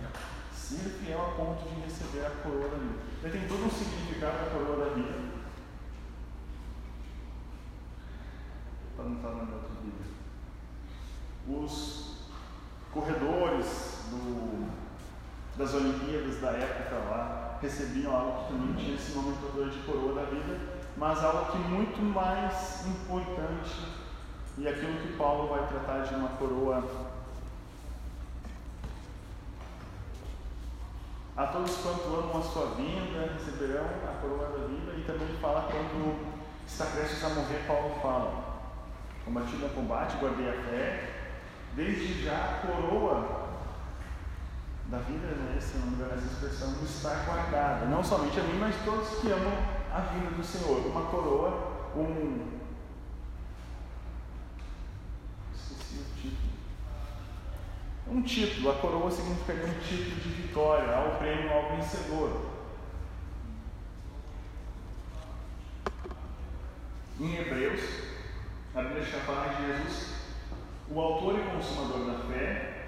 Ser 0.53 0.89
fiel 0.89 1.21
a 1.21 1.31
ponto 1.37 1.69
de 1.69 1.81
receber 1.81 2.25
a 2.25 2.31
coroa 2.43 2.67
da 2.67 2.77
vida. 2.79 2.99
Ele 3.23 3.31
tem 3.31 3.47
todo 3.47 3.65
um 3.65 3.71
significado 3.71 4.43
da 4.43 4.51
coroa 4.51 4.89
da 4.89 4.93
vida. 4.93 5.13
Para 8.97 9.05
não 9.05 9.15
estar 9.15 9.29
na 9.29 9.55
outra 9.55 9.69
vida. 9.81 10.03
Os 11.47 12.08
corredores 12.93 14.05
do, 14.09 14.69
das 15.57 15.73
Olimpíadas 15.73 16.39
da 16.41 16.51
época 16.51 16.95
lá 17.09 17.57
recebiam 17.61 18.15
algo 18.15 18.45
que 18.45 18.53
também 18.53 18.75
tinha 18.75 18.95
esse 18.95 19.15
nomenclatura 19.15 19.69
de 19.69 19.79
coroa 19.79 20.15
da 20.15 20.29
vida, 20.29 20.57
mas 20.97 21.23
algo 21.23 21.51
que 21.51 21.57
muito 21.57 22.01
mais 22.01 22.85
importante 22.87 23.99
e 24.57 24.67
aquilo 24.67 24.99
que 24.99 25.15
Paulo 25.17 25.47
vai 25.47 25.67
tratar 25.67 25.99
de 25.99 26.15
uma 26.15 26.29
coroa. 26.29 26.83
A 31.37 31.47
todos 31.47 31.77
quanto 31.77 32.03
amam 32.07 32.39
a 32.39 32.41
sua 32.41 32.65
vinda 32.75 33.31
receberão 33.33 33.85
a 33.85 34.21
coroa 34.21 34.49
da 34.49 34.67
vida, 34.67 34.91
e 34.97 35.03
também 35.05 35.27
fala 35.39 35.69
quando 35.71 36.29
está 36.67 36.85
prestes 36.85 37.23
a 37.23 37.29
morrer, 37.29 37.65
Paulo 37.65 37.95
fala: 38.01 38.43
Combati 39.23 39.55
o 39.55 39.69
combate, 39.69 40.17
guardei 40.17 40.49
a 40.49 40.63
fé, 40.63 41.18
desde 41.75 42.23
já 42.23 42.35
a 42.35 42.67
coroa 42.67 43.49
da 44.87 44.97
vida, 44.99 45.27
né, 45.27 45.59
se 45.61 45.77
não 45.77 45.87
me 45.87 45.95
engano 45.95 46.13
essa 46.15 46.25
expressão, 46.25 46.75
está 46.83 47.23
guardada, 47.25 47.85
não 47.85 48.03
somente 48.03 48.39
a 48.39 48.43
mim, 48.43 48.57
mas 48.59 48.75
todos 48.83 49.19
que 49.19 49.31
amam 49.31 49.53
a 49.93 49.99
vinda 49.99 50.31
do 50.31 50.43
Senhor. 50.43 50.85
Uma 50.87 51.03
coroa, 51.03 51.91
um 51.95 52.59
Um 58.11 58.23
título, 58.23 58.71
a 58.71 58.75
coroa 58.75 59.11
significaria 59.11 59.65
um 59.65 59.79
título 59.79 60.15
de 60.15 60.29
vitória, 60.29 60.95
ao 60.95 61.19
prêmio 61.19 61.53
ao 61.53 61.75
vencedor. 61.75 62.41
Em 67.19 67.35
Hebreus, 67.35 67.81
a 68.73 68.81
Bíblia 68.81 69.05
chama 69.05 69.49
de 69.49 69.67
Jesus 69.67 70.18
o 70.91 70.99
autor 70.99 71.39
e 71.39 71.43
consumador 71.43 72.05
da 72.05 72.19
fé, 72.27 72.79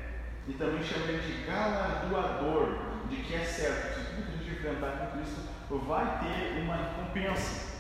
e 0.47 0.53
também 0.53 0.83
chama 0.83 1.05
de 1.05 1.43
galardoador, 1.45 2.77
de 3.09 3.17
que 3.17 3.35
é 3.35 3.43
certo, 3.43 3.99
se 3.99 4.05
tudo 4.05 4.25
que 4.25 4.33
a 4.33 4.37
gente 4.37 4.51
enfrentar 4.51 4.91
com 4.97 5.17
Cristo 5.17 5.41
vai 5.69 6.19
ter 6.19 6.61
uma 6.61 6.75
recompensa. 6.75 7.71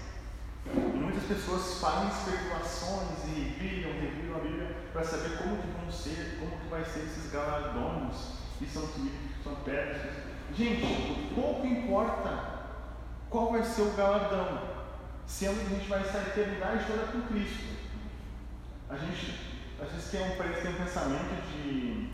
E 0.65 0.97
muitas 0.97 1.23
pessoas 1.23 1.79
fazem 1.79 2.09
especulações 2.09 3.25
e 3.35 3.55
brilham, 3.57 3.91
reviram 3.93 4.35
a 4.35 4.39
Bíblia 4.39 4.75
para 4.93 5.03
saber 5.03 5.37
como 5.37 5.57
que 5.57 5.67
vão 5.67 5.91
ser, 5.91 6.37
como 6.39 6.61
que 6.61 6.67
vai 6.67 6.85
ser 6.85 6.99
esses 6.99 7.31
galardões 7.31 8.15
que 8.59 8.65
são 8.67 8.87
que 8.87 9.43
são 9.43 9.55
pedras. 9.65 10.01
Gente, 10.55 11.31
pouco 11.33 11.65
importa 11.65 12.61
qual 13.29 13.51
vai 13.51 13.63
ser 13.63 13.83
o 13.83 13.93
galardão, 13.93 14.61
sendo 15.25 15.67
que 15.67 15.73
a 15.73 15.77
gente 15.77 15.89
vai 15.89 16.01
estar 16.01 16.19
a 16.19 16.27
eternidade 16.27 16.85
toda 16.85 17.11
com 17.11 17.21
Cristo. 17.21 17.71
A 18.89 18.97
gente, 18.97 19.60
às 19.81 19.91
vezes 19.91 20.11
tem 20.11 20.21
um, 20.21 20.35
tem 20.35 20.71
um 20.71 20.77
pensamento 20.77 21.41
de 21.51 22.09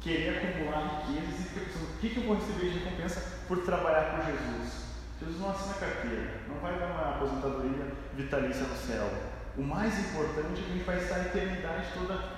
querer 0.00 0.38
acumular 0.38 1.04
riquezas 1.06 1.40
e 1.40 1.42
fica 1.42 1.66
pensando, 1.66 1.90
o 1.90 1.98
que, 1.98 2.10
que 2.10 2.16
eu 2.18 2.22
vou 2.24 2.36
receber 2.36 2.70
de 2.70 2.78
recompensa 2.78 3.38
por 3.48 3.58
trabalhar 3.64 4.16
por 4.16 4.24
Jesus? 4.24 4.84
Jesus 5.18 5.40
não 5.40 5.50
assina 5.50 5.74
carteira, 5.74 6.40
não 6.48 6.56
vai 6.60 6.78
dar 6.78 6.86
uma 6.86 7.16
aposentadoria 7.16 7.92
vitalícia 8.14 8.62
no 8.62 8.76
céu. 8.76 9.10
O 9.58 9.62
mais 9.62 9.98
importante 9.98 10.60
é 10.60 10.64
que 10.64 10.70
a 10.70 10.74
gente 10.74 10.84
vai 10.84 10.98
estar 10.98 11.16
a 11.16 11.26
eternidade 11.26 11.88
toda 11.92 12.30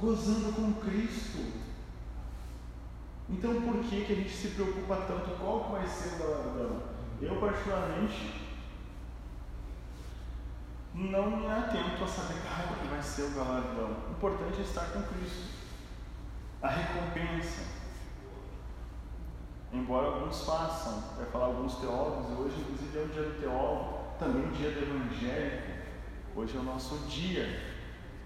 gozando 0.00 0.52
com 0.54 0.72
Cristo. 0.80 1.60
Então 3.28 3.60
por 3.60 3.84
que, 3.84 4.04
que 4.04 4.12
a 4.12 4.16
gente 4.16 4.30
se 4.30 4.48
preocupa 4.48 4.96
tanto? 5.06 5.38
Qual 5.38 5.64
que 5.64 5.72
vai 5.72 5.86
ser 5.86 6.14
o 6.14 6.18
galardão? 6.18 6.82
Eu 7.20 7.36
particularmente 7.36 8.49
não 10.94 11.30
me 11.30 11.46
atento 11.46 12.02
a 12.02 12.06
saber 12.06 12.40
qual 12.42 12.78
que 12.78 12.88
vai 12.88 13.02
ser 13.02 13.22
o 13.22 13.30
galardão. 13.30 13.96
O 14.08 14.12
importante 14.12 14.58
é 14.58 14.62
estar 14.62 14.86
com 14.86 15.02
Cristo. 15.02 15.60
A 16.62 16.68
recompensa. 16.68 17.62
Embora 19.72 20.08
alguns 20.08 20.44
façam, 20.44 21.00
vai 21.16 21.26
falar 21.26 21.46
alguns 21.46 21.76
teólogos, 21.76 22.30
e 22.30 22.42
hoje 22.42 22.60
inclusive 22.60 22.98
é 22.98 23.02
o 23.02 23.08
dia 23.08 23.22
do 23.22 23.40
teólogo, 23.40 23.98
também 24.18 24.48
o 24.48 24.50
dia 24.50 24.72
do 24.72 24.82
evangélico, 24.82 25.70
hoje 26.34 26.56
é 26.56 26.60
o 26.60 26.64
nosso 26.64 26.98
dia. 27.06 27.70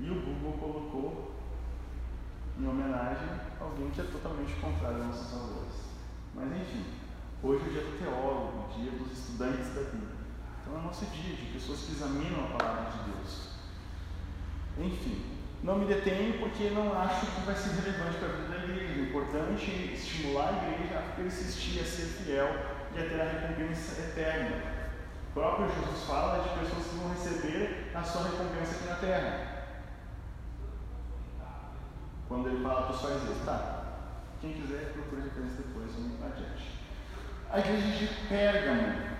E 0.00 0.10
o 0.10 0.14
Google 0.14 0.58
colocou 0.58 1.34
em 2.58 2.66
homenagem 2.66 3.28
alguém 3.60 3.90
que 3.90 4.00
é 4.00 4.04
totalmente 4.04 4.54
contrário 4.54 4.96
aos 4.96 5.06
nossos 5.06 5.32
valores. 5.32 5.74
Mas 6.34 6.52
enfim, 6.60 6.84
hoje 7.42 7.62
é 7.62 7.68
o 7.68 7.72
dia 7.72 7.82
do 7.82 7.98
teólogo, 7.98 8.64
o 8.64 8.80
dia 8.80 8.90
dos 8.92 9.12
estudantes 9.12 9.74
da 9.74 9.82
Bíblia. 9.82 10.13
Então 10.74 10.82
é 10.82 10.86
o 10.86 10.88
nosso 10.88 11.06
dia 11.06 11.36
de 11.36 11.52
pessoas 11.52 11.82
que 11.82 11.92
examinam 11.92 12.46
a 12.46 12.58
palavra 12.58 12.90
de 12.90 13.12
Deus. 13.12 13.50
Enfim, 14.76 15.24
não 15.62 15.78
me 15.78 15.86
detenho 15.86 16.40
porque 16.40 16.70
não 16.70 17.00
acho 17.00 17.26
que 17.26 17.42
vai 17.42 17.54
ser 17.54 17.80
relevante 17.80 18.18
para 18.18 18.28
a 18.28 18.32
vida 18.32 18.48
da 18.48 18.64
igreja. 18.64 19.00
O 19.00 19.04
importante 19.04 19.70
é 19.70 19.94
estimular 19.94 20.48
a 20.48 20.72
igreja 20.72 20.98
a 20.98 21.14
persistir, 21.14 21.80
a 21.80 21.84
ser 21.84 22.06
fiel 22.06 22.48
e 22.92 22.98
a 22.98 23.08
ter 23.08 23.20
a 23.20 23.24
recompensa 23.24 24.02
eterna. 24.02 24.62
O 25.30 25.34
próprio 25.34 25.68
Jesus 25.68 26.06
fala 26.08 26.42
de 26.42 26.58
pessoas 26.58 26.86
que 26.88 26.96
vão 26.96 27.08
receber 27.10 27.92
a 27.94 28.02
sua 28.02 28.24
recompensa 28.24 28.74
aqui 28.74 28.88
na 28.88 28.96
terra. 28.96 29.66
Quando 32.26 32.48
ele 32.48 32.64
fala 32.64 32.82
para 32.82 32.96
os 32.96 33.00
fariseus, 33.00 33.44
tá, 33.44 33.84
quem 34.40 34.54
quiser 34.54 34.92
procure 34.92 35.22
referência 35.22 35.62
depois, 35.68 35.92
vamos 35.92 36.20
adiante. 36.20 36.80
A 37.48 37.60
igreja 37.60 37.86
de 37.96 38.28
Pérgamo 38.28 39.13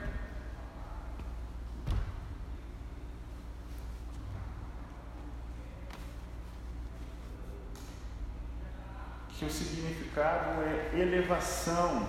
o 9.43 9.51
significado 9.51 10.62
é 10.62 10.99
elevação. 10.99 12.09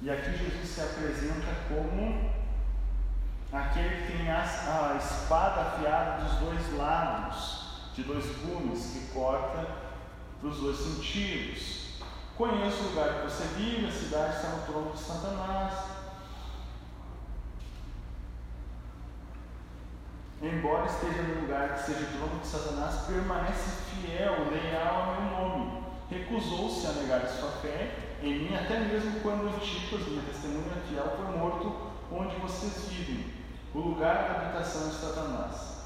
E 0.00 0.08
aqui 0.08 0.30
Jesus 0.30 0.68
se 0.68 0.80
apresenta 0.80 1.46
como 1.68 2.30
aquele 3.52 4.06
que 4.06 4.12
tem 4.16 4.30
a, 4.30 4.42
a 4.42 4.96
espada 4.96 5.60
afiada 5.62 6.24
dos 6.24 6.38
dois 6.38 6.78
lados, 6.78 7.92
de 7.94 8.04
dois 8.04 8.24
gumes, 8.38 8.92
que 8.92 9.12
corta 9.12 9.66
para 10.40 10.48
os 10.48 10.58
dois 10.58 10.78
sentidos. 10.78 12.00
Conheço 12.36 12.84
o 12.84 12.88
lugar 12.90 13.14
que 13.14 13.24
você 13.24 13.44
vive, 13.56 13.86
a 13.86 13.90
cidade 13.90 14.36
está 14.36 14.48
no 14.50 14.62
trono 14.62 14.92
de 14.92 14.98
Satanás. 15.00 15.97
Embora 20.40 20.86
esteja 20.86 21.22
no 21.22 21.40
lugar 21.40 21.74
que 21.74 21.86
seja 21.86 22.04
o 22.04 22.16
trono 22.16 22.40
de 22.40 22.46
Satanás, 22.46 23.06
permanece 23.06 23.70
fiel, 23.90 24.50
leal 24.50 24.94
ao 24.94 25.20
meu 25.20 25.30
nome. 25.30 25.82
Recusou-se 26.08 26.86
a 26.86 26.92
negar 26.92 27.26
sua 27.26 27.50
fé 27.60 28.08
em 28.22 28.38
mim, 28.38 28.54
até 28.54 28.80
mesmo 28.80 29.20
quando 29.20 29.48
Antipas, 29.48 30.06
minha 30.06 30.22
testemunha 30.22 30.82
fiel, 30.88 31.12
foi 31.16 31.36
morto 31.36 31.92
onde 32.10 32.36
vocês 32.36 32.88
vivem, 32.88 33.32
o 33.74 33.78
lugar 33.78 34.14
da 34.14 34.40
habitação 34.40 34.88
de 34.88 34.94
Satanás. 34.94 35.78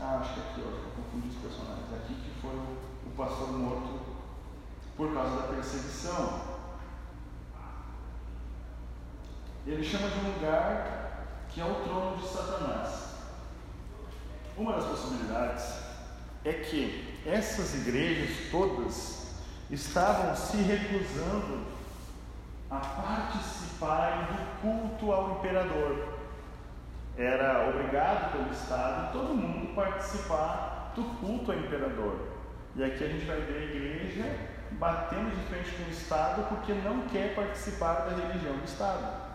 Ah, 0.00 0.18
acho 0.20 0.34
que 0.34 0.40
aqui, 0.40 0.64
ó, 0.64 0.70
eu 0.70 0.90
confundi 0.96 1.28
os 1.28 1.42
personagens. 1.42 1.92
Aqui 1.92 2.14
que 2.14 2.40
foi 2.40 2.54
o 2.54 3.10
pastor 3.16 3.52
morto 3.52 4.00
por 4.96 5.12
causa 5.12 5.36
da 5.36 5.42
perseguição. 5.48 6.40
Ele 9.66 9.84
chama 9.84 10.08
de 10.08 10.18
um 10.20 10.32
lugar 10.34 11.26
que 11.50 11.60
é 11.60 11.64
o 11.64 11.74
trono 11.84 12.16
de 12.16 12.26
Satanás. 12.26 13.09
Uma 14.60 14.74
das 14.74 14.84
possibilidades 14.84 15.72
é 16.44 16.52
que 16.52 17.18
essas 17.24 17.74
igrejas 17.76 18.50
todas 18.50 19.40
estavam 19.70 20.36
se 20.36 20.58
recusando 20.58 21.64
a 22.70 22.76
participarem 22.76 24.26
do 24.26 24.60
culto 24.60 25.12
ao 25.12 25.38
imperador. 25.38 26.08
era 27.16 27.70
obrigado 27.70 28.32
pelo 28.32 28.52
Estado 28.52 29.12
todo 29.14 29.34
mundo 29.34 29.74
participar 29.74 30.92
do 30.94 31.04
culto 31.04 31.52
ao 31.52 31.58
imperador. 31.58 32.28
E 32.76 32.84
aqui 32.84 33.02
a 33.02 33.08
gente 33.08 33.24
vai 33.24 33.40
ver 33.40 33.56
a 33.56 33.64
igreja 33.64 34.50
batendo 34.72 35.34
de 35.34 35.42
frente 35.46 35.70
com 35.70 35.84
o 35.84 35.90
Estado 35.90 36.46
porque 36.50 36.74
não 36.74 37.08
quer 37.08 37.34
participar 37.34 38.00
da 38.00 38.14
religião 38.14 38.58
do 38.58 38.64
Estado. 38.64 39.30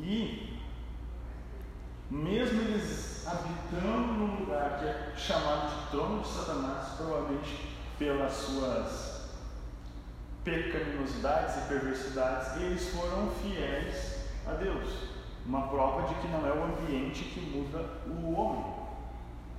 E, 0.00 0.51
mesmo 2.12 2.60
eles 2.60 3.26
habitando 3.26 4.12
num 4.12 4.40
lugar 4.40 4.78
que 4.78 4.84
é 4.84 5.12
chamado 5.16 5.70
de 5.70 5.90
trono 5.90 6.20
de 6.20 6.28
Satanás, 6.28 6.88
provavelmente 6.98 7.74
pelas 7.98 8.32
suas 8.34 9.30
pecaminosidades 10.44 11.56
e 11.56 11.68
perversidades, 11.68 12.56
eles 12.60 12.90
foram 12.90 13.30
fiéis 13.30 14.26
a 14.46 14.52
Deus. 14.52 15.10
Uma 15.46 15.68
prova 15.68 16.06
de 16.06 16.14
que 16.16 16.28
não 16.28 16.46
é 16.46 16.52
o 16.52 16.64
ambiente 16.64 17.24
que 17.24 17.40
muda 17.40 17.78
o 18.06 18.32
homem, 18.34 18.74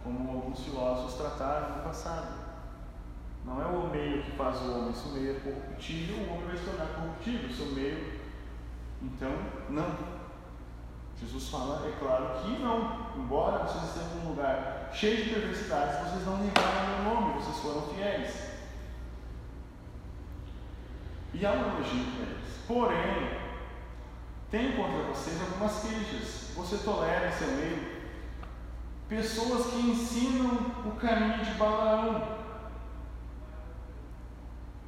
como 0.04 0.30
alguns 0.30 0.60
filósofos 0.60 1.16
trataram 1.16 1.78
no 1.78 1.84
passado. 1.84 2.44
Não 3.44 3.62
é 3.62 3.66
o 3.66 3.90
meio 3.90 4.22
que 4.24 4.32
faz 4.38 4.62
o 4.62 4.72
homem, 4.72 4.94
se 4.94 5.10
o 5.10 5.12
meio 5.14 5.38
é 5.38 5.40
corruptível, 5.40 6.18
o 6.18 6.34
homem 6.34 6.46
vai 6.46 6.58
se 6.58 6.66
tornar 6.66 6.88
corruptível, 6.94 7.50
se 7.50 7.62
o 7.64 7.74
meio. 7.74 8.22
Então, 9.02 9.32
não. 9.70 10.13
Jesus 11.22 11.50
fala, 11.50 11.88
é 11.88 11.92
claro 12.00 12.42
que 12.42 12.62
não. 12.62 13.14
Embora 13.16 13.66
vocês 13.66 13.84
estejam 13.86 14.24
num 14.24 14.30
lugar 14.30 14.90
cheio 14.94 15.24
de 15.24 15.30
perversidades, 15.30 16.10
vocês 16.10 16.26
não 16.26 16.38
negaram 16.38 17.04
meu 17.04 17.14
nome, 17.14 17.34
vocês 17.42 17.58
foram 17.58 17.82
fiéis. 17.94 18.54
E 21.34 21.46
há 21.46 21.52
um 21.52 21.76
elogio 21.76 22.06
para 22.06 22.26
eles. 22.26 22.54
Porém, 22.68 23.40
tem 24.52 24.74
contra 24.74 25.04
vocês 25.04 25.42
algumas 25.42 25.82
queixas. 25.82 26.54
Você 26.56 26.78
tolera 26.78 27.30
em 27.30 27.32
seu 27.32 27.48
meio 27.48 27.94
pessoas 29.10 29.68
que 29.68 29.80
ensinam 29.80 30.52
o 30.86 30.92
caminho 31.00 31.44
de 31.44 31.52
Balaão, 31.52 32.40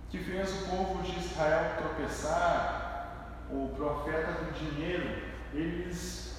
que 0.10 0.18
fez 0.18 0.62
o 0.62 0.70
povo 0.70 1.04
de 1.04 1.20
Israel 1.20 1.78
tropeçar, 1.78 3.46
o 3.52 3.70
profeta 3.76 4.44
do 4.44 4.54
dinheiro, 4.54 5.25
eles 5.56 6.36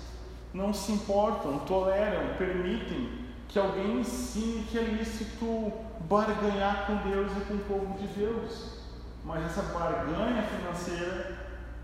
não 0.53 0.73
se 0.73 0.93
importam, 0.93 1.59
toleram, 1.61 2.35
permitem 2.37 3.27
que 3.49 3.59
alguém 3.59 4.01
ensine 4.01 4.65
que 4.65 4.79
é 4.79 4.83
lícito 4.83 5.73
barganhar 6.01 6.87
com 6.87 7.09
Deus 7.09 7.31
e 7.37 7.41
com 7.47 7.55
o 7.55 7.59
povo 7.61 7.99
de 7.99 8.07
Deus. 8.09 8.81
Mas 9.25 9.45
essa 9.45 9.63
barganha 9.63 10.43
financeira 10.43 11.37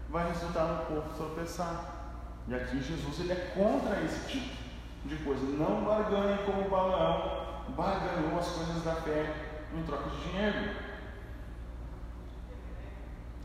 vai 0.09 0.28
resultar 0.28 0.64
no 0.64 0.87
povo 0.87 1.16
tropeçar. 1.16 2.03
E 2.49 2.55
aqui 2.55 2.80
Jesus 2.80 3.20
ele 3.20 3.33
é 3.33 3.53
contra 3.55 4.01
esse 4.03 4.28
tipo 4.28 4.57
de 5.05 5.16
coisa. 5.16 5.43
Não 5.43 5.85
barganhe 5.85 6.39
como 6.45 6.68
Balaão 6.68 7.43
barganhou 7.76 8.39
as 8.39 8.49
coisas 8.49 8.83
da 8.83 8.95
fé 8.97 9.35
em 9.74 9.83
troca 9.85 10.11
de 10.11 10.28
dinheiro. 10.28 10.76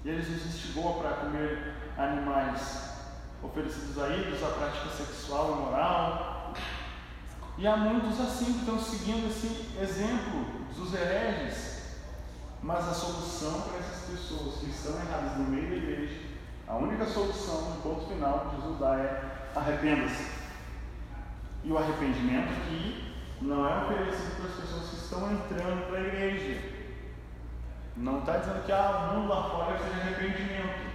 E 0.04 0.10
eles 0.10 0.28
os 0.30 0.46
instigou 0.46 1.02
para 1.02 1.12
comer 1.18 1.74
animais 1.98 2.87
oferecidos 3.48 3.98
a 4.02 4.10
ídolos, 4.10 4.44
a 4.44 4.48
prática 4.48 4.90
sexual 4.90 5.52
e 5.52 5.66
moral. 5.66 6.54
E 7.58 7.66
há 7.66 7.76
muitos 7.76 8.20
assim 8.20 8.54
que 8.54 8.60
estão 8.60 8.80
seguindo 8.80 9.30
esse 9.30 9.70
exemplo 9.82 10.46
dos 10.76 10.94
hereges. 10.94 11.78
Mas 12.62 12.88
a 12.88 12.94
solução 12.94 13.62
para 13.62 13.80
essas 13.80 14.10
pessoas 14.10 14.56
que 14.56 14.70
estão 14.70 14.94
erradas 15.00 15.38
no 15.38 15.46
meio 15.46 15.70
da 15.70 15.76
igreja, 15.76 16.20
a 16.68 16.76
única 16.76 17.06
solução, 17.06 17.70
no 17.70 17.82
ponto 17.82 18.08
final 18.08 18.50
que 18.50 18.56
Jesus 18.58 18.80
dá 18.80 18.96
é 18.98 19.50
arrependa-se. 19.56 20.38
E 21.64 21.72
o 21.72 21.78
arrependimento 21.78 22.50
aqui 22.50 23.14
não 23.42 23.68
é 23.68 23.84
oferecido 23.84 24.36
para 24.38 24.50
as 24.50 24.56
pessoas 24.56 24.90
que 24.90 24.96
estão 24.96 25.32
entrando 25.32 25.88
para 25.88 25.98
a 25.98 26.02
igreja. 26.02 26.78
Não 27.96 28.20
está 28.20 28.38
dizendo 28.38 28.66
que 28.66 28.72
ah, 28.72 29.12
mundo 29.14 29.30
lá 29.30 29.50
fora 29.50 29.80
seja 29.80 30.02
arrependimento. 30.02 30.87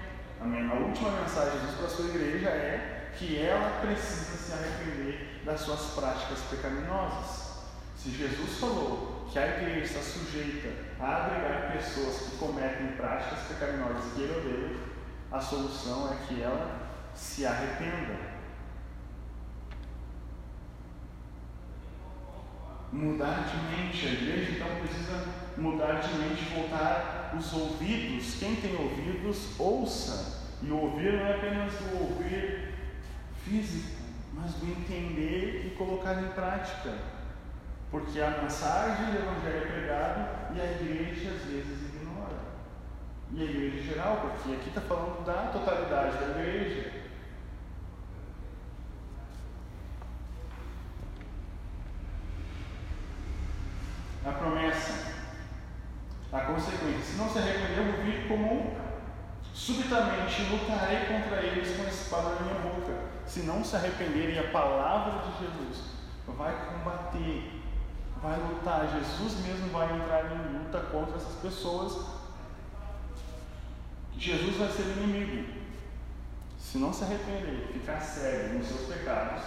A, 0.43 0.75
a 0.75 0.79
última 0.81 1.11
mensagem 1.13 1.53
de 1.53 1.67
Jesus 1.67 1.77
para 1.77 1.87
a 1.87 1.91
sua 1.91 2.07
igreja 2.07 2.49
é 2.49 3.13
que 3.17 3.39
ela 3.39 3.81
precisa 3.81 4.37
se 4.37 4.53
arrepender 4.53 5.41
das 5.45 5.61
suas 5.61 5.95
práticas 5.95 6.41
pecaminosas. 6.51 7.63
Se 7.97 8.11
Jesus 8.11 8.59
falou 8.59 9.25
que 9.31 9.39
a 9.39 9.47
igreja 9.47 9.85
está 9.85 10.01
sujeita 10.01 10.69
a 10.99 11.27
abrigar 11.27 11.73
pessoas 11.73 12.23
que 12.23 12.37
cometem 12.39 12.89
práticas 12.97 13.39
pecaminosas 13.47 14.13
que 14.15 14.23
ele 14.23 14.37
odeia, 14.37 14.77
a 15.31 15.41
solução 15.41 16.13
é 16.13 16.27
que 16.27 16.43
ela 16.43 16.91
se 17.15 17.47
arrependa. 17.47 18.33
Mudar 22.93 23.47
de 23.49 23.77
mente, 23.77 24.07
a 24.09 24.11
igreja 24.11 24.53
então 24.57 24.81
precisa 24.81 25.25
mudar 25.57 26.01
de 26.01 26.15
mente, 26.15 26.53
voltar 26.53 27.22
os 27.37 27.53
ouvidos. 27.53 28.37
Quem 28.39 28.57
tem 28.57 28.77
ouvidos, 28.77 29.59
ouça. 29.59 30.43
E 30.63 30.71
ouvir 30.71 31.15
não 31.15 31.27
é 31.27 31.37
apenas 31.37 31.73
o 31.81 32.03
ouvir 32.03 32.75
físico, 33.45 34.01
mas 34.33 34.55
do 34.55 34.67
entender 34.67 35.67
e 35.67 35.77
colocar 35.77 36.23
em 36.23 36.29
prática. 36.29 36.95
Porque 37.91 38.21
a 38.21 38.43
mensagem 38.43 39.07
do 39.07 39.19
Evangelho 39.19 39.57
é 39.57 39.67
pregada 39.67 40.53
e 40.55 40.61
a 40.61 40.65
igreja 40.65 41.31
às 41.31 41.43
vezes 41.43 41.95
ignora. 41.95 42.39
E 43.33 43.43
a 43.43 43.45
igreja 43.45 43.77
em 43.77 43.83
geral, 43.83 44.17
porque 44.21 44.55
aqui 44.55 44.69
está 44.69 44.81
falando 44.81 45.25
da 45.25 45.51
totalidade 45.53 46.19
da 46.19 46.41
igreja. 46.41 46.93
A 54.25 54.31
promessa, 54.31 55.13
a 56.33 56.41
consequência. 56.41 57.03
Se 57.03 57.17
não 57.17 57.29
se 57.29 57.39
arrepender, 57.39 57.79
eu 57.79 57.93
vou 57.93 58.05
vir 58.05 58.29
como 58.29 58.77
lutarei 60.51 61.07
contra 61.07 61.43
eles 61.43 61.77
com 61.77 61.83
a 61.83 61.89
espada 61.89 62.35
na 62.35 62.41
minha 62.41 62.61
boca. 62.61 62.93
Se 63.27 63.41
não 63.41 63.65
se 63.65 63.77
arrependerem, 63.77 64.39
a 64.39 64.51
palavra 64.51 65.23
de 65.23 65.47
Jesus 65.47 65.85
vai 66.27 66.55
combater, 66.67 67.63
vai 68.23 68.39
lutar. 68.39 68.89
Jesus 68.99 69.45
mesmo 69.47 69.71
vai 69.71 69.95
entrar 69.95 70.33
em 70.33 70.59
luta 70.59 70.81
contra 70.91 71.17
essas 71.17 71.35
pessoas. 71.37 72.07
Jesus 74.17 74.57
vai 74.57 74.69
ser 74.69 74.83
inimigo. 74.99 75.63
Se 76.59 76.79
não 76.79 76.93
se 76.93 77.05
arrepender, 77.05 77.69
ficar 77.73 78.01
cego 78.01 78.59
nos 78.59 78.69
seus 78.69 78.83
pecados, 78.83 79.43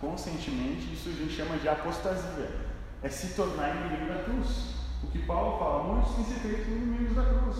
conscientemente, 0.00 0.94
isso 0.94 1.08
a 1.08 1.12
gente 1.12 1.34
chama 1.34 1.58
de 1.58 1.68
apostasia. 1.68 2.70
É 3.02 3.08
se 3.08 3.34
tornar 3.34 3.76
inimigo 3.76 4.12
da 4.12 4.22
cruz. 4.22 4.74
O 5.02 5.08
que 5.08 5.20
Paulo 5.20 5.58
fala, 5.58 5.82
muitos 5.84 6.14
têm 6.14 6.24
se 6.24 6.34
feito 6.40 6.70
inimigos 6.70 7.16
da 7.16 7.24
cruz. 7.24 7.56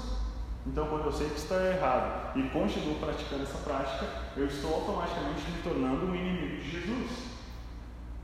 Então, 0.67 0.87
quando 0.89 1.07
eu 1.07 1.13
sei 1.13 1.29
que 1.29 1.39
está 1.39 1.57
errado 1.57 2.37
e 2.39 2.43
continuo 2.51 2.97
praticando 2.97 3.45
essa 3.45 3.59
prática, 3.59 4.07
eu 4.37 4.47
estou 4.47 4.75
automaticamente 4.75 5.51
me 5.51 5.63
tornando 5.63 6.07
um 6.07 6.15
inimigo 6.15 6.63
de 6.63 6.71
Jesus. 6.71 7.31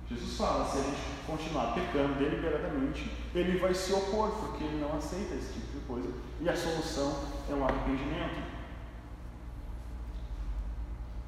Jesus 0.08 0.36
fala: 0.36 0.64
se 0.66 0.78
a 0.78 0.82
gente 0.82 1.00
continuar 1.26 1.74
pecando 1.74 2.14
deliberadamente, 2.14 3.10
ele 3.34 3.58
vai 3.58 3.74
se 3.74 3.92
opor, 3.92 4.30
porque 4.30 4.64
ele 4.64 4.80
não 4.80 4.96
aceita 4.96 5.34
esse 5.34 5.54
tipo 5.54 5.78
de 5.78 5.84
coisa. 5.86 6.08
E 6.40 6.48
a 6.48 6.56
solução 6.56 7.24
é 7.50 7.54
o 7.54 7.64
arrependimento. 7.64 8.56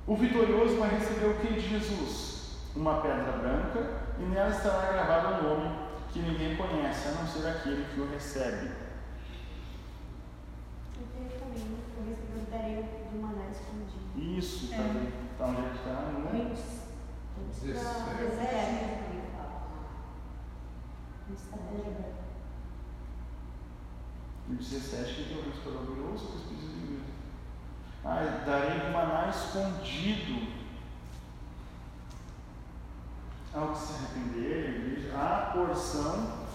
O 0.06 0.16
vitorioso 0.16 0.76
vai 0.76 0.90
receber 0.90 1.26
o 1.26 1.38
que 1.38 1.54
de 1.54 1.68
Jesus? 1.68 2.56
Uma 2.76 3.00
pedra 3.00 3.32
branca 3.32 4.00
e 4.18 4.22
nela 4.22 4.50
estará 4.50 4.92
gravado 4.92 5.44
um 5.44 5.48
nome 5.48 5.78
que 6.12 6.20
ninguém 6.20 6.56
conhece, 6.56 7.08
a 7.08 7.12
não 7.12 7.26
ser 7.26 7.46
aquele 7.46 7.84
que 7.92 8.00
o 8.00 8.10
recebe. 8.10 8.70
Isso, 14.16 14.64
está 14.66 14.76
é. 14.76 15.12
tá 15.38 15.46
onde 15.46 15.60
é 15.60 15.70
que 15.70 15.76
está? 15.76 15.90
Né? 15.90 16.56
17. 17.60 18.08
No 24.48 24.56
17 24.56 25.14
que 25.14 25.24
tem 25.28 25.38
o 25.38 25.50
restaurador, 25.50 26.10
ouça 26.10 26.24
o 26.24 26.28
que 26.28 26.54
o 26.54 26.58
de. 26.58 27.02
Ah, 28.04 28.44
darei 28.46 28.88
um 28.88 28.92
maná 28.92 29.28
escondido 29.28 30.48
ao 33.54 33.72
que 33.72 33.78
se 33.78 33.92
arrepender, 33.92 35.12
a 35.14 35.50
porção. 35.52 36.48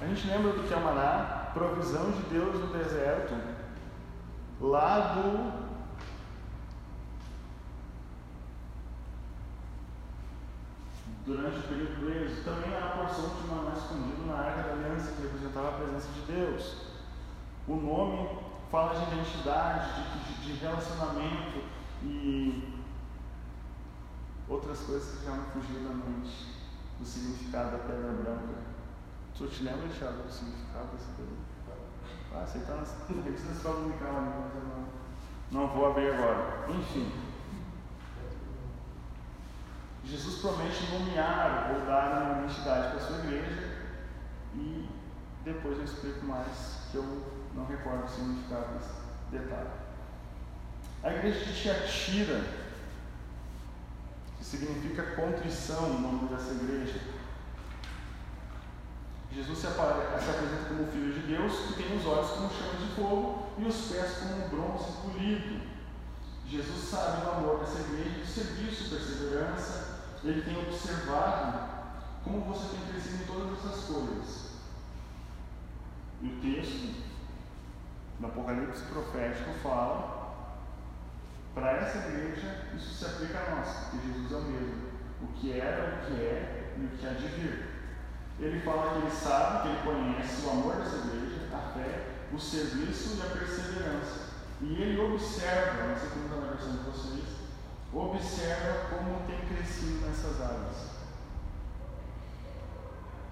A 0.00 0.06
gente 0.06 0.26
lembra 0.26 0.52
do 0.52 0.66
que 0.66 0.74
é 0.74 0.76
o 0.76 0.80
maná? 0.80 1.50
Provisão 1.54 2.10
de 2.10 2.22
Deus 2.22 2.58
no 2.58 2.66
deserto, 2.76 3.34
lá 4.62 5.14
do 5.14 5.72
durante 11.26 11.58
o 11.58 11.62
período 11.62 12.00
do 12.00 12.10
êxodo, 12.10 12.44
também 12.44 12.74
há 12.76 12.86
a 12.86 12.96
porção 12.96 13.28
de 13.28 13.48
maná 13.48 13.72
escondido 13.76 14.26
na 14.26 14.34
arca 14.34 14.62
da 14.62 14.72
aliança 14.72 15.12
que 15.12 15.22
representava 15.22 15.68
a 15.68 15.72
presença 15.72 16.08
de 16.12 16.32
Deus. 16.32 16.76
O 17.68 17.76
nome 17.76 18.28
fala 18.70 18.94
de 18.94 19.14
identidade, 19.14 20.02
de, 20.02 20.34
de, 20.34 20.54
de 20.54 20.64
relacionamento 20.64 21.62
e 22.02 22.80
outras 24.48 24.80
coisas 24.80 25.18
que 25.18 25.24
já 25.24 25.32
me 25.32 25.46
fugiram 25.52 25.88
da 25.88 25.94
mente 25.94 26.62
do 26.98 27.04
significado 27.04 27.72
da 27.72 27.78
pedra 27.78 28.12
branca. 28.12 28.62
Tu 29.36 29.46
te 29.46 29.62
lembra, 29.62 29.88
Thiago, 29.88 30.22
do 30.22 30.30
significado 30.30 30.88
dessa 30.92 31.12
pedra? 31.16 31.41
Você 32.40 32.58
está 32.58 32.74
nas 32.74 32.94
revistas 33.08 33.62
mas 33.62 33.64
eu 33.64 34.62
não, 34.62 34.86
não 35.50 35.68
vou 35.68 35.90
abrir 35.90 36.12
agora. 36.12 36.66
Enfim. 36.68 37.12
Jesus 40.04 40.40
promete 40.40 40.90
nomear 40.92 41.70
ou 41.72 41.86
dar 41.86 42.22
uma 42.22 42.40
identidade 42.40 42.88
para 42.88 42.96
a 42.96 43.06
sua 43.06 43.18
igreja 43.18 43.82
e 44.54 44.88
depois 45.44 45.78
eu 45.78 45.84
explico 45.84 46.24
mais, 46.26 46.88
que 46.90 46.96
eu 46.96 47.22
não 47.54 47.64
recordo 47.66 48.04
o 48.04 48.08
significado 48.08 48.74
desse 48.74 48.92
detalhe. 49.30 49.70
A 51.02 51.12
igreja 51.12 51.44
de 51.44 51.62
Tiatira, 51.62 52.44
que 54.38 54.44
significa 54.44 55.16
contrição, 55.16 55.96
o 55.96 56.00
nome 56.00 56.28
dessa 56.28 56.52
igreja. 56.52 57.00
Jesus 59.34 59.58
se, 59.58 59.66
se 59.66 59.68
apresenta 59.68 60.68
como 60.68 60.92
Filho 60.92 61.12
de 61.14 61.20
Deus, 61.20 61.52
que 61.66 61.82
tem 61.82 61.96
os 61.96 62.06
olhos 62.06 62.30
como 62.32 62.50
chamas 62.50 62.80
de 62.80 62.94
fogo 62.94 63.48
e 63.58 63.64
os 63.64 63.90
pés 63.90 64.18
como 64.18 64.48
bronze 64.48 64.92
polido. 65.02 65.60
Jesus 66.46 66.84
sabe 66.84 67.22
do 67.22 67.30
amor 67.30 67.60
dessa 67.60 67.80
igreja, 67.80 68.20
do 68.20 68.26
serviço, 68.26 68.90
perseverança. 68.90 70.02
Ele 70.22 70.42
tem 70.42 70.58
observado 70.58 71.72
como 72.22 72.40
você 72.40 72.76
tem 72.76 72.92
crescido 72.92 73.22
em 73.22 73.26
todas 73.26 73.58
essas 73.58 73.84
coisas. 73.84 74.50
E 76.20 76.26
o 76.26 76.40
texto 76.40 77.02
no 78.20 78.28
Apocalipse 78.28 78.84
profético 78.84 79.50
fala 79.62 80.22
para 81.54 81.72
essa 81.72 82.08
igreja, 82.08 82.68
isso 82.76 82.94
se 82.94 83.04
aplica 83.04 83.38
a 83.38 83.56
nós, 83.56 83.88
porque 83.90 84.06
Jesus 84.06 84.32
é 84.32 84.36
o 84.36 84.42
mesmo. 84.42 84.92
O 85.22 85.26
que 85.28 85.52
era, 85.58 86.02
o 86.02 86.06
que 86.06 86.20
é 86.20 86.74
e 86.78 86.84
o 86.84 86.88
que 86.98 87.06
há 87.06 87.10
de 87.10 87.26
vir. 87.28 87.81
Ele 88.42 88.60
fala 88.60 88.90
que 88.90 89.06
ele 89.06 89.10
sabe, 89.14 89.62
que 89.62 89.68
ele 89.68 89.82
conhece 89.84 90.44
o 90.44 90.50
amor 90.50 90.74
dessa 90.74 90.96
igreja, 90.96 91.48
a 91.54 91.72
fé, 91.72 92.06
o 92.32 92.40
serviço 92.40 93.16
e 93.16 93.22
a 93.22 93.38
perseverança. 93.38 94.32
E 94.60 94.82
ele 94.82 95.00
observa, 95.00 95.86
não 95.86 95.96
sei 95.96 96.08
como 96.08 96.24
está 96.24 96.36
na 96.40 96.52
versão 96.52 96.72
de 96.72 96.90
vocês, 96.90 97.24
observa 97.92 98.88
como 98.90 99.26
tem 99.28 99.46
crescido 99.46 100.04
nessas 100.06 100.40
áreas. 100.40 100.90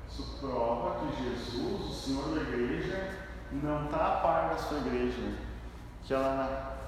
Isso 0.08 0.38
prova 0.40 1.00
que 1.00 1.24
Jesus, 1.24 1.90
o 1.90 1.92
Senhor 1.92 2.32
da 2.32 2.42
igreja, 2.42 3.10
não 3.50 3.86
está 3.86 3.96
a 3.96 4.20
par 4.20 4.50
da 4.50 4.58
sua 4.58 4.78
igreja, 4.78 5.34
que 6.04 6.14
ela 6.14 6.78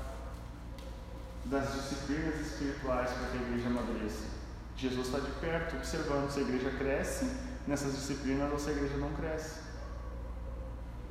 das 1.46 1.72
disciplinas 1.72 2.40
espirituais 2.40 3.10
para 3.10 3.30
que 3.30 3.38
a 3.38 3.42
igreja 3.42 3.66
amadureça. 3.66 4.26
Jesus 4.76 5.08
está 5.08 5.18
de 5.18 5.32
perto, 5.32 5.76
observando 5.76 6.30
se 6.30 6.38
a 6.38 6.42
igreja 6.42 6.70
cresce 6.70 7.51
nessas 7.66 7.94
disciplinas 7.94 8.66
a 8.66 8.70
igreja 8.70 8.96
não 8.96 9.12
cresce. 9.12 9.60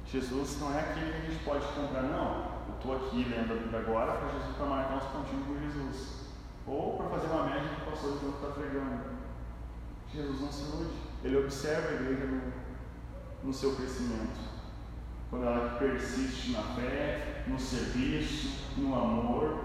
Jesus 0.06 0.60
não 0.60 0.74
é 0.74 0.80
aquele 0.82 1.12
que 1.12 1.18
a 1.18 1.30
gente 1.30 1.43
pode 1.43 1.66
comprar, 1.68 2.04
não. 2.04 2.62
Eu 2.68 2.76
estou 2.76 2.95
aqui 2.97 3.24
lendo 3.24 3.54
a 3.54 3.56
Bíblia 3.56 3.80
agora 3.80 4.14
para 4.14 4.30
Jesus 4.30 4.56
para 4.58 4.66
marcar 4.66 4.97
uns 4.97 5.04
pontinhos 5.06 5.47
com 5.47 5.60
Jesus. 5.60 6.22
Ou 6.68 6.97
para 6.97 7.10
fazer 7.10 7.28
uma 7.28 7.43
média 7.45 7.70
que 7.70 7.82
o 7.82 7.91
pastor 7.91 8.18
enquanto 8.18 8.36
está 8.36 8.47
pregando. 8.47 9.04
Jesus 10.14 10.41
não 10.41 10.52
se 10.52 10.64
ilude. 10.64 10.93
Ele 11.24 11.38
observa 11.38 11.88
a 11.88 11.93
igreja 11.93 12.26
no, 12.26 12.41
no 13.43 13.54
seu 13.54 13.76
crescimento. 13.76 14.52
Quando 15.30 15.45
ela 15.45 15.78
persiste 15.80 16.52
na 16.52 16.64
fé, 16.76 17.45
no 17.47 17.58
serviço, 17.58 18.66
no 18.78 18.93
amor, 18.93 19.64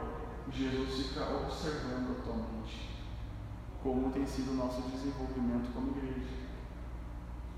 Jesus 0.52 1.08
fica 1.08 1.24
observando 1.24 2.18
atualmente 2.20 2.96
como 3.82 4.10
tem 4.12 4.26
sido 4.26 4.52
o 4.52 4.54
nosso 4.54 4.82
desenvolvimento 4.82 5.72
como 5.72 5.96
igreja. 5.96 6.45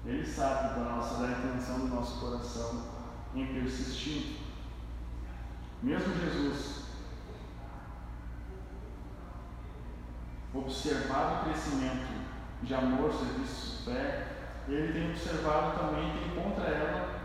Ele 0.05 0.27
sabe 0.27 0.81
da 0.81 0.91
nossa 0.91 1.23
da 1.23 1.31
intenção 1.33 1.81
do 1.81 1.89
nosso 1.89 2.21
coração 2.21 2.83
em 3.35 3.47
persistir. 3.47 4.39
Mesmo 5.83 6.15
Jesus 6.15 6.79
observado 10.55 11.43
o 11.43 11.45
crescimento 11.45 12.09
de 12.63 12.75
amor, 12.75 13.13
serviço, 13.13 13.85
fé, 13.85 14.27
ele 14.69 14.93
tem 14.93 15.11
observado 15.11 15.79
também, 15.79 16.13
tem 16.13 16.43
contra 16.43 16.67
ela 16.67 17.19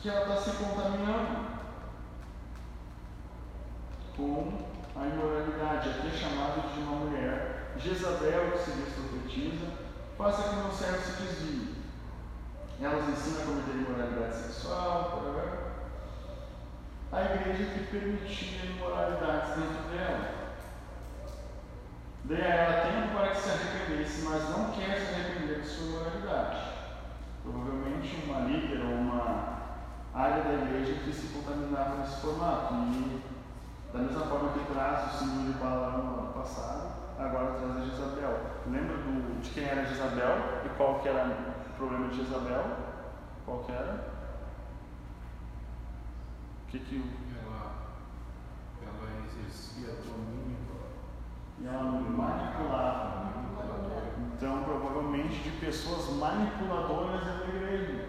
que 0.00 0.08
ela 0.08 0.22
está 0.22 0.36
se 0.36 0.56
contaminando 0.56 1.52
com 4.16 4.66
a 4.96 5.06
imoralidade. 5.06 5.90
Aqui 5.90 6.08
é 6.08 6.10
chamado 6.10 6.74
de 6.74 6.80
uma 6.80 7.04
mulher, 7.04 7.72
Jezabel, 7.76 8.52
que 8.52 8.58
se 8.58 8.72
diz 8.72 8.94
profetiza, 8.94 9.66
faça 10.22 10.50
que 10.50 10.56
meu 10.56 10.70
servo 10.70 11.02
se 11.02 11.22
desvie. 11.22 11.74
Elas 12.80 13.08
ensinam 13.08 13.42
a 13.42 13.46
cometer 13.46 13.72
imoralidade 13.72 14.36
sexual, 14.36 15.22
a 17.10 17.22
igreja 17.22 17.72
que 17.72 17.86
permitia 17.86 18.64
imoralidades 18.66 19.50
dentro 19.50 19.82
dela. 19.90 20.42
Dê 22.24 22.36
a 22.36 22.54
ela 22.54 22.80
tempo 22.82 23.16
para 23.16 23.30
que 23.30 23.40
se 23.40 23.50
arrependesse, 23.50 24.22
mas 24.22 24.48
não 24.48 24.70
quer 24.70 24.96
se 24.96 25.12
arrepender 25.12 25.60
de 25.60 25.66
sua 25.66 25.86
imoralidade. 25.88 26.72
Provavelmente 27.42 28.24
uma 28.24 28.40
líder 28.40 28.80
ou 28.80 28.94
uma 28.94 29.58
área 30.14 30.44
da 30.44 30.52
igreja 30.52 31.00
que 31.04 31.12
se 31.12 31.32
contaminava 31.32 31.96
nesse 31.96 32.20
formato. 32.20 32.74
E 32.74 33.22
da 33.92 33.98
mesma 33.98 34.26
forma 34.26 34.52
que 34.52 34.72
traz 34.72 35.14
o 35.14 35.18
símbolo 35.18 35.52
de 35.52 35.58
Balaão 35.58 35.98
no 35.98 36.18
ano 36.20 36.32
passado, 36.32 36.92
agora 37.18 37.58
traz 37.58 37.76
a 37.76 37.84
Jezabel. 37.84 38.51
Lembra 38.70 38.96
do, 38.96 39.40
de 39.40 39.50
quem 39.50 39.64
era 39.64 39.84
Jezabel 39.84 40.62
e 40.64 40.68
qual 40.76 41.00
que 41.00 41.08
era 41.08 41.54
o 41.70 41.76
problema 41.76 42.08
de 42.08 42.16
Jezabel? 42.18 42.64
Qual 43.44 43.58
que 43.64 43.72
era? 43.72 44.12
O 46.62 46.70
que 46.70 46.78
que 46.78 47.04
ela, 47.44 47.96
ela 48.82 49.24
exercia 49.26 49.94
domínio 50.04 50.58
e 51.60 51.66
ela 51.66 51.82
manipulava. 51.82 53.32
Então, 54.34 54.62
provavelmente 54.64 55.42
de 55.42 55.50
pessoas 55.58 56.16
manipuladoras 56.16 57.24
da 57.24 57.44
igreja. 57.48 58.08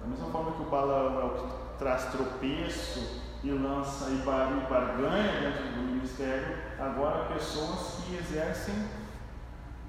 Da 0.00 0.06
mesma 0.06 0.28
forma 0.28 0.52
que 0.52 0.62
o 0.62 0.70
Balaão 0.70 1.20
é 1.20 1.24
o 1.24 1.30
que 1.30 1.78
traz 1.78 2.04
tropeço 2.06 3.22
e 3.42 3.50
lança 3.50 4.10
e 4.10 4.16
barganha 4.16 5.40
dentro 5.40 5.64
do 5.74 5.92
ministério, 5.92 6.56
agora 6.78 7.32
pessoas 7.32 8.04
que 8.04 8.16
exercem 8.16 8.74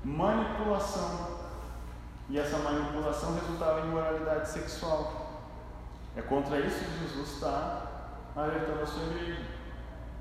manipulação. 0.05 1.35
E 2.29 2.39
essa 2.39 2.57
manipulação 2.59 3.33
resultava 3.33 3.81
em 3.81 3.89
moralidade 3.89 4.47
sexual. 4.49 5.41
É 6.15 6.21
contra 6.21 6.59
isso 6.59 6.79
que 6.79 6.99
Jesus 6.99 7.33
está 7.33 7.81
alertando 8.35 8.83
a 8.83 8.85
sua 8.85 9.03
igreja, 9.03 9.41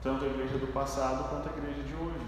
tanto 0.03 0.25
a 0.25 0.29
igreja 0.29 0.59
do 0.59 0.73
passado 0.73 1.29
quanto 1.29 1.49
a 1.49 1.59
igreja 1.59 1.83
de 1.83 1.95
hoje. 1.95 2.27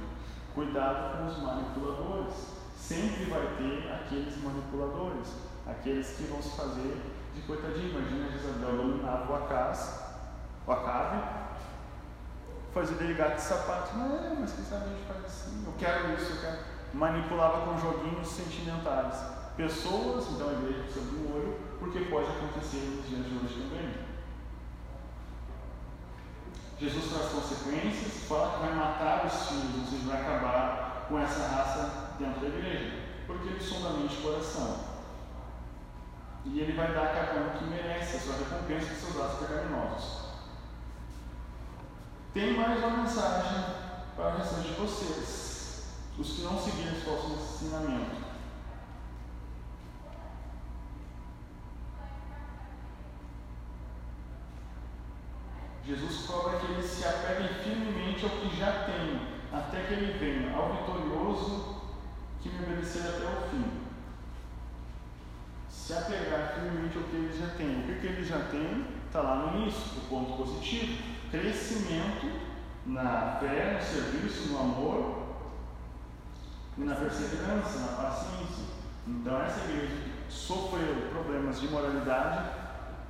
Cuidado 0.54 1.18
com 1.18 1.26
os 1.26 1.42
manipuladores. 1.42 2.56
Sempre 2.76 3.24
vai 3.24 3.40
ter 3.56 3.90
aqueles 3.92 4.42
manipuladores, 4.42 5.28
aqueles 5.66 6.08
que 6.16 6.24
vão 6.24 6.40
se 6.40 6.56
fazer 6.56 7.02
de 7.34 7.40
coitadinho. 7.42 7.98
Imagina 7.98 8.30
Jezabel 8.30 8.76
dominava 8.76 9.32
o 9.32 9.36
Acas 9.36 10.06
o 10.66 10.72
Acabe, 10.72 11.22
fazia 12.74 12.96
dele 12.96 13.14
gato 13.14 13.36
de 13.36 13.42
sapato. 13.42 13.96
Não, 13.96 14.36
mas 14.40 14.52
quem 14.52 14.64
sabe 14.64 14.86
a 14.86 14.88
gente 14.88 15.06
faz 15.06 15.24
assim, 15.24 15.64
eu 15.64 15.72
quero 15.78 16.12
isso, 16.14 16.32
eu 16.32 16.40
quero. 16.40 16.75
Manipulava 16.94 17.66
com 17.66 17.78
joguinhos 17.78 18.28
sentimentais. 18.28 19.36
Pessoas, 19.56 20.30
então 20.30 20.48
a 20.48 20.52
igreja 20.52 20.82
precisa 20.84 21.06
de 21.06 21.16
um 21.16 21.34
olho, 21.34 21.58
porque 21.78 22.00
pode 22.00 22.28
acontecer 22.28 22.78
nos 22.78 23.08
dias 23.08 23.24
de 23.24 23.34
hoje 23.36 23.62
também. 23.62 24.06
Jesus 26.78 27.10
traz 27.10 27.32
consequências, 27.32 28.24
fala 28.28 28.52
que 28.52 28.66
vai 28.66 28.74
matar 28.74 29.24
os 29.24 29.48
filhos, 29.48 29.80
ou 29.80 29.86
seja, 29.86 30.10
vai 30.10 30.20
acabar 30.20 31.06
com 31.08 31.18
essa 31.18 31.48
raça 31.48 32.14
dentro 32.18 32.40
da 32.40 32.48
igreja, 32.48 33.00
porque 33.26 33.48
ele 33.48 33.60
sonda 33.60 33.88
a 33.88 33.92
mente 33.94 34.18
e 34.18 34.22
coração. 34.22 34.96
E 36.44 36.60
ele 36.60 36.72
vai 36.72 36.92
dar 36.92 37.04
a 37.04 37.14
cada 37.14 37.40
um 37.40 37.58
que 37.58 37.64
merece 37.64 38.16
a 38.16 38.20
sua 38.20 38.36
recompensa 38.36 38.94
de 38.94 39.00
seus 39.00 39.18
atos 39.18 39.38
pecaminosos. 39.38 40.26
Tem 42.34 42.54
mais 42.54 42.78
uma 42.78 42.98
mensagem 42.98 43.64
para 44.14 44.34
o 44.34 44.36
restante 44.36 44.68
de 44.68 44.74
vocês, 44.74 45.45
os 46.18 46.32
que 46.32 46.42
não 46.42 46.58
seguiram 46.58 46.92
esse 46.92 47.04
falso 47.04 47.32
ensinamento. 47.32 48.26
Jesus 55.86 56.26
cobra 56.26 56.58
que 56.58 56.72
eles 56.72 56.84
se 56.84 57.06
apeguem 57.06 57.48
firmemente 57.62 58.24
ao 58.24 58.30
que 58.30 58.56
já 58.56 58.84
têm, 58.86 59.20
até 59.52 59.84
que 59.84 59.94
ele 59.94 60.18
venha, 60.18 60.56
ao 60.56 60.72
vitorioso 60.72 61.76
que 62.42 62.48
me 62.48 62.64
obedecer 62.64 63.02
até 63.02 63.24
o 63.24 63.50
fim. 63.50 63.64
Se 65.68 65.92
apegar 65.92 66.54
firmemente 66.54 66.96
ao 66.96 67.04
que 67.04 67.16
eles 67.16 67.38
já 67.38 67.48
têm. 67.54 67.80
O 67.80 67.82
que, 67.84 68.00
que 68.00 68.06
eles 68.06 68.26
já 68.26 68.38
têm 68.50 68.86
está 69.06 69.20
lá 69.20 69.36
no 69.36 69.60
início, 69.60 69.98
o 69.98 70.08
ponto 70.08 70.36
positivo 70.36 71.16
crescimento 71.30 72.40
na 72.84 73.36
fé, 73.38 73.74
no 73.74 73.82
serviço, 73.84 74.48
no 74.48 74.58
amor 74.58 75.25
na 76.76 76.94
perseverança, 76.94 77.78
na 77.78 78.02
paciência. 78.02 78.64
Então, 79.06 79.40
essa 79.40 79.60
igreja 79.60 79.96
sofreu 80.28 81.08
problemas 81.10 81.60
de 81.60 81.68
moralidade, 81.68 82.50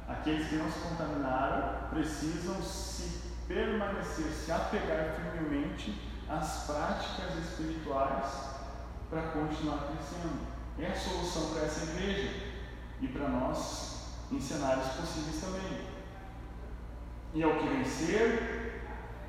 aqueles 0.09 0.49
que 0.49 0.57
não 0.57 0.71
se 0.71 0.79
contaminaram 0.81 1.89
precisam 1.89 2.63
se 2.63 3.23
permanecer, 3.49 4.27
se 4.27 4.53
apegar 4.53 5.17
firmemente 5.17 6.01
às 6.29 6.65
práticas 6.67 7.37
espirituais 7.37 8.27
para 9.11 9.23
continuar 9.23 9.89
crescendo. 9.89 10.47
É 10.79 10.89
a 10.89 10.95
solução 10.95 11.55
para 11.55 11.65
essa 11.65 11.85
igreja 11.85 12.31
e 13.01 13.09
para 13.09 13.29
nós 13.29 13.97
em 14.31 14.41
cenários 14.41 14.89
possíveis 14.89 15.41
também. 15.41 15.87
E 17.35 17.43
ao 17.43 17.55
que 17.55 17.69
vencer, 17.69 18.85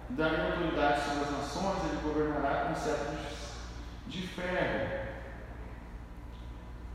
darei 0.10 0.52
autoridade 0.52 1.02
sobre 1.04 1.24
as 1.24 1.32
nações, 1.32 1.84
ele 1.86 2.02
governará 2.04 2.66
com 2.66 2.76
cetro 2.76 3.16
de 3.16 3.37
ferro. 4.10 5.08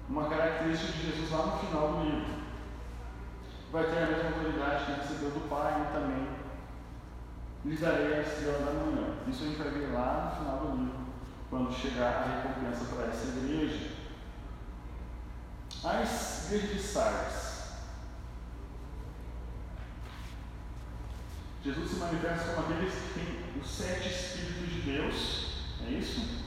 Uma 0.09 0.29
característica 0.29 0.93
de 0.93 1.11
Jesus 1.11 1.31
lá 1.31 1.47
no 1.47 1.59
final 1.59 1.93
do 1.93 2.05
livro. 2.05 2.43
Vai 3.71 3.85
ter 3.85 3.99
a 3.99 4.07
mesma 4.07 4.31
autoridade 4.31 4.85
que 4.85 5.01
recebeu 5.01 5.31
do 5.31 5.49
Pai 5.49 5.83
e 5.83 5.93
também 5.93 6.29
lhe 7.65 7.77
darei 7.77 8.15
a 8.15 8.21
estrela 8.21 8.67
da 8.67 8.73
manhã. 8.73 9.15
Isso 9.29 9.45
a 9.45 9.47
gente 9.47 9.59
vai 9.59 9.71
ver 9.71 9.93
lá 9.93 10.31
no 10.31 10.45
final 10.45 10.59
do 10.61 10.77
livro, 10.77 11.07
quando 11.49 11.73
chegar 11.73 12.13
a 12.13 12.43
recompensa 12.43 12.85
para 12.95 13.07
essa 13.07 13.39
igreja. 13.39 13.93
A 15.85 16.03
igreja 16.03 16.75
de 16.75 16.79
Sardes. 16.81 17.53
Jesus 21.65 21.91
se 21.91 21.97
manifesta 21.97 22.55
como 22.55 22.75
aqueles 22.75 22.93
que 22.93 23.21
têm 23.21 23.61
os 23.61 23.71
sete 23.71 24.09
Espíritos 24.09 24.69
de 24.69 24.81
Deus, 24.81 25.65
é 25.87 25.91
isso? 25.91 26.42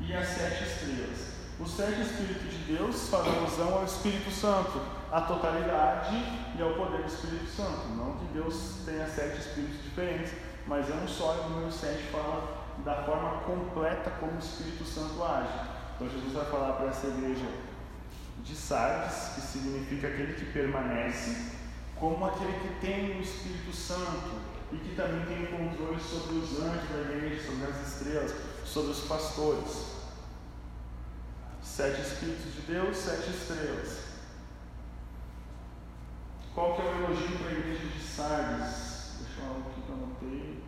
E 0.00 0.14
as 0.14 0.26
sete 0.26 0.64
estrelas. 0.64 1.30
Os 1.60 1.76
sete 1.76 2.00
Espíritos 2.00 2.50
de 2.50 2.76
Deus 2.76 3.08
fazem 3.10 3.36
alusão 3.36 3.74
ao 3.74 3.84
Espírito 3.84 4.30
Santo, 4.30 4.80
à 5.12 5.20
totalidade 5.20 6.16
e 6.56 6.62
ao 6.62 6.72
poder 6.72 7.02
do 7.02 7.06
Espírito 7.06 7.50
Santo. 7.50 7.88
Não 7.96 8.16
que 8.16 8.24
Deus 8.32 8.76
tenha 8.86 9.06
sete 9.06 9.38
Espíritos 9.38 9.82
diferentes, 9.82 10.32
mas 10.66 10.88
é 10.88 10.94
um 10.94 11.06
só, 11.06 11.36
e 11.36 11.40
o 11.40 11.50
número 11.50 11.70
sete 11.70 12.04
fala 12.04 12.60
da 12.84 13.02
forma 13.02 13.42
completa 13.42 14.10
como 14.18 14.32
o 14.32 14.38
Espírito 14.38 14.84
Santo 14.84 15.22
age. 15.22 15.68
Então 15.94 16.08
Jesus 16.08 16.32
vai 16.32 16.46
falar 16.46 16.72
para 16.72 16.86
essa 16.88 17.06
igreja 17.06 17.46
de 18.42 18.56
Sardes, 18.56 19.34
que 19.34 19.40
significa 19.42 20.08
aquele 20.08 20.32
que 20.32 20.46
permanece, 20.46 21.52
como 21.94 22.24
aquele 22.24 22.54
que 22.54 22.80
tem 22.80 23.18
o 23.18 23.20
Espírito 23.20 23.76
Santo 23.76 24.40
e 24.72 24.76
que 24.76 24.94
também 24.94 25.26
tem 25.26 25.46
controle 25.46 26.00
sobre 26.00 26.36
os 26.36 26.58
anjos 26.58 26.88
da 26.88 27.12
igreja, 27.12 27.44
sobre 27.44 27.66
as 27.66 27.86
estrelas, 27.86 28.34
sobre 28.64 28.92
os 28.92 29.00
pastores. 29.00 29.89
Sete 31.80 32.02
Espíritos 32.02 32.54
de 32.56 32.60
Deus, 32.74 32.94
sete 32.94 33.30
estrelas. 33.30 34.00
Qual 36.54 36.76
que 36.76 36.82
é 36.82 36.84
o 36.84 37.04
elogio 37.04 37.38
para 37.38 37.48
a 37.48 37.52
igreja 37.52 37.86
de 37.86 38.02
Sardes? 38.02 39.16
Deixa 39.20 39.40
eu 39.40 39.52
o 39.52 39.64
que 39.64 39.88
eu 39.88 39.94
anotei. 39.94 40.62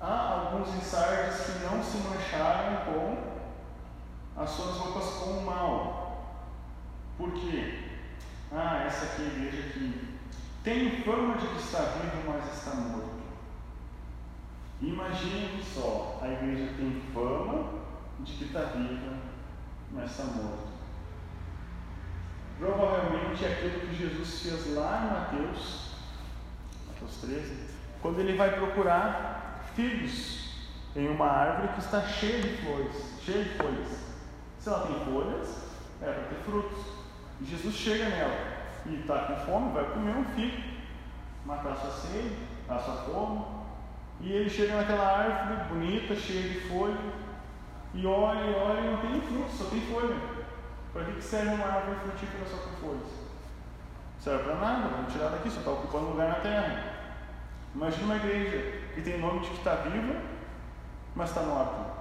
Há 0.00 0.28
alguns 0.30 0.74
em 0.74 0.80
Sardes 0.80 1.38
que 1.38 1.58
não 1.62 1.84
se 1.84 1.98
mancharam 1.98 2.86
com 2.86 4.40
as 4.40 4.48
suas 4.48 4.76
roupas 4.78 5.04
com 5.16 5.30
o 5.32 5.44
mal. 5.44 6.40
Por 7.18 7.30
quê? 7.34 7.90
Ah, 8.50 8.84
essa 8.86 9.04
aqui 9.04 9.22
é 9.22 9.26
a 9.26 9.28
igreja 9.28 9.68
que 9.74 10.16
tem 10.64 11.02
fama 11.02 11.36
de 11.36 11.46
que 11.46 11.58
está 11.58 11.80
vivo, 11.80 12.22
mas 12.26 12.56
está 12.56 12.74
morto. 12.74 13.15
Imagine 14.82 15.62
só, 15.62 16.20
a 16.22 16.28
igreja 16.28 16.74
tem 16.76 17.00
fama 17.14 17.70
de 18.20 18.32
que 18.32 18.44
está 18.44 18.60
viva, 18.60 19.16
mas 19.92 20.10
está 20.10 20.24
morto. 20.24 20.66
Provavelmente 22.58 23.44
é 23.44 23.52
aquilo 23.52 23.80
que 23.80 23.94
Jesus 23.94 24.42
fez 24.42 24.74
lá 24.74 25.02
em 25.02 25.38
Mateus, 25.38 25.92
Mateus 26.88 27.16
13, 27.22 27.56
quando 28.02 28.20
ele 28.20 28.36
vai 28.36 28.54
procurar 28.54 29.64
figos 29.74 30.46
em 30.94 31.08
uma 31.08 31.26
árvore 31.26 31.74
que 31.74 31.80
está 31.80 32.02
cheia 32.02 32.42
de 32.42 32.56
flores, 32.62 33.18
cheia 33.22 33.44
de 33.44 33.50
folhas. 33.50 34.06
Se 34.58 34.68
ela 34.68 34.86
tem 34.86 35.04
folhas, 35.04 35.66
é 36.02 36.04
para 36.04 36.24
ter 36.24 36.42
frutos. 36.44 36.84
E 37.40 37.44
Jesus 37.44 37.74
chega 37.74 38.08
nela 38.08 38.56
e 38.86 39.00
está 39.00 39.18
com 39.24 39.36
fome, 39.46 39.72
vai 39.72 39.84
comer 39.84 40.16
um 40.16 40.24
figo, 40.34 40.62
matar 41.44 41.76
sua 41.76 41.90
sede, 41.90 42.36
a 42.68 42.78
sua 42.78 42.96
fome. 42.96 43.55
E 44.20 44.32
ele 44.32 44.50
chega 44.50 44.76
naquela 44.76 45.18
árvore 45.18 45.68
bonita, 45.68 46.14
cheia 46.16 46.48
de 46.48 46.60
folha, 46.68 46.96
e 47.94 48.06
olha, 48.06 48.40
e 48.40 48.54
olha, 48.54 48.80
não 48.90 48.98
tem 48.98 49.20
fruto, 49.20 49.50
só 49.50 49.64
tem 49.66 49.80
folha. 49.82 50.16
Para 50.92 51.04
que 51.04 51.22
serve 51.22 51.54
uma 51.54 51.66
árvore 51.66 51.98
frutífera 52.00 52.46
só 52.46 52.56
com 52.56 52.76
folhas? 52.76 53.26
Serve 54.18 54.44
para 54.44 54.54
nada, 54.56 54.88
vamos 54.88 55.12
tirar 55.12 55.28
daqui, 55.28 55.50
só 55.50 55.58
está 55.58 55.70
ocupando 55.70 56.10
lugar 56.10 56.28
na 56.28 56.34
terra. 56.36 56.94
Imagina 57.74 58.04
uma 58.04 58.16
igreja 58.16 58.80
que 58.94 59.02
tem 59.02 59.20
nome 59.20 59.40
de 59.40 59.50
que 59.50 59.58
está 59.58 59.74
viva, 59.76 60.20
mas 61.14 61.28
está 61.28 61.42
morta. 61.42 61.94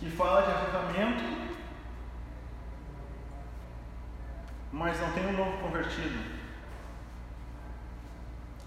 Que 0.00 0.10
fala 0.10 0.42
de 0.42 0.50
avivamento, 0.50 1.45
mas 4.72 5.00
não 5.00 5.12
tem 5.12 5.26
um 5.26 5.36
novo 5.36 5.58
convertido. 5.58 6.36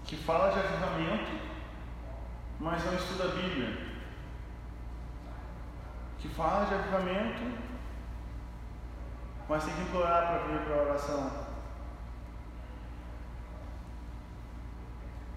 Que 0.04 0.16
fala 0.16 0.50
de 0.50 0.58
avivamento, 0.58 1.40
mas 2.58 2.84
não 2.84 2.94
estuda 2.94 3.24
a 3.24 3.28
Bíblia. 3.28 3.90
Que 6.18 6.28
fala 6.28 6.66
de 6.66 6.74
avivamento, 6.74 7.58
mas 9.48 9.64
tem 9.64 9.74
que 9.74 9.82
implorar 9.82 10.26
para 10.26 10.38
vir 10.46 10.60
para 10.60 10.74
a 10.74 10.82
oração. 10.82 11.50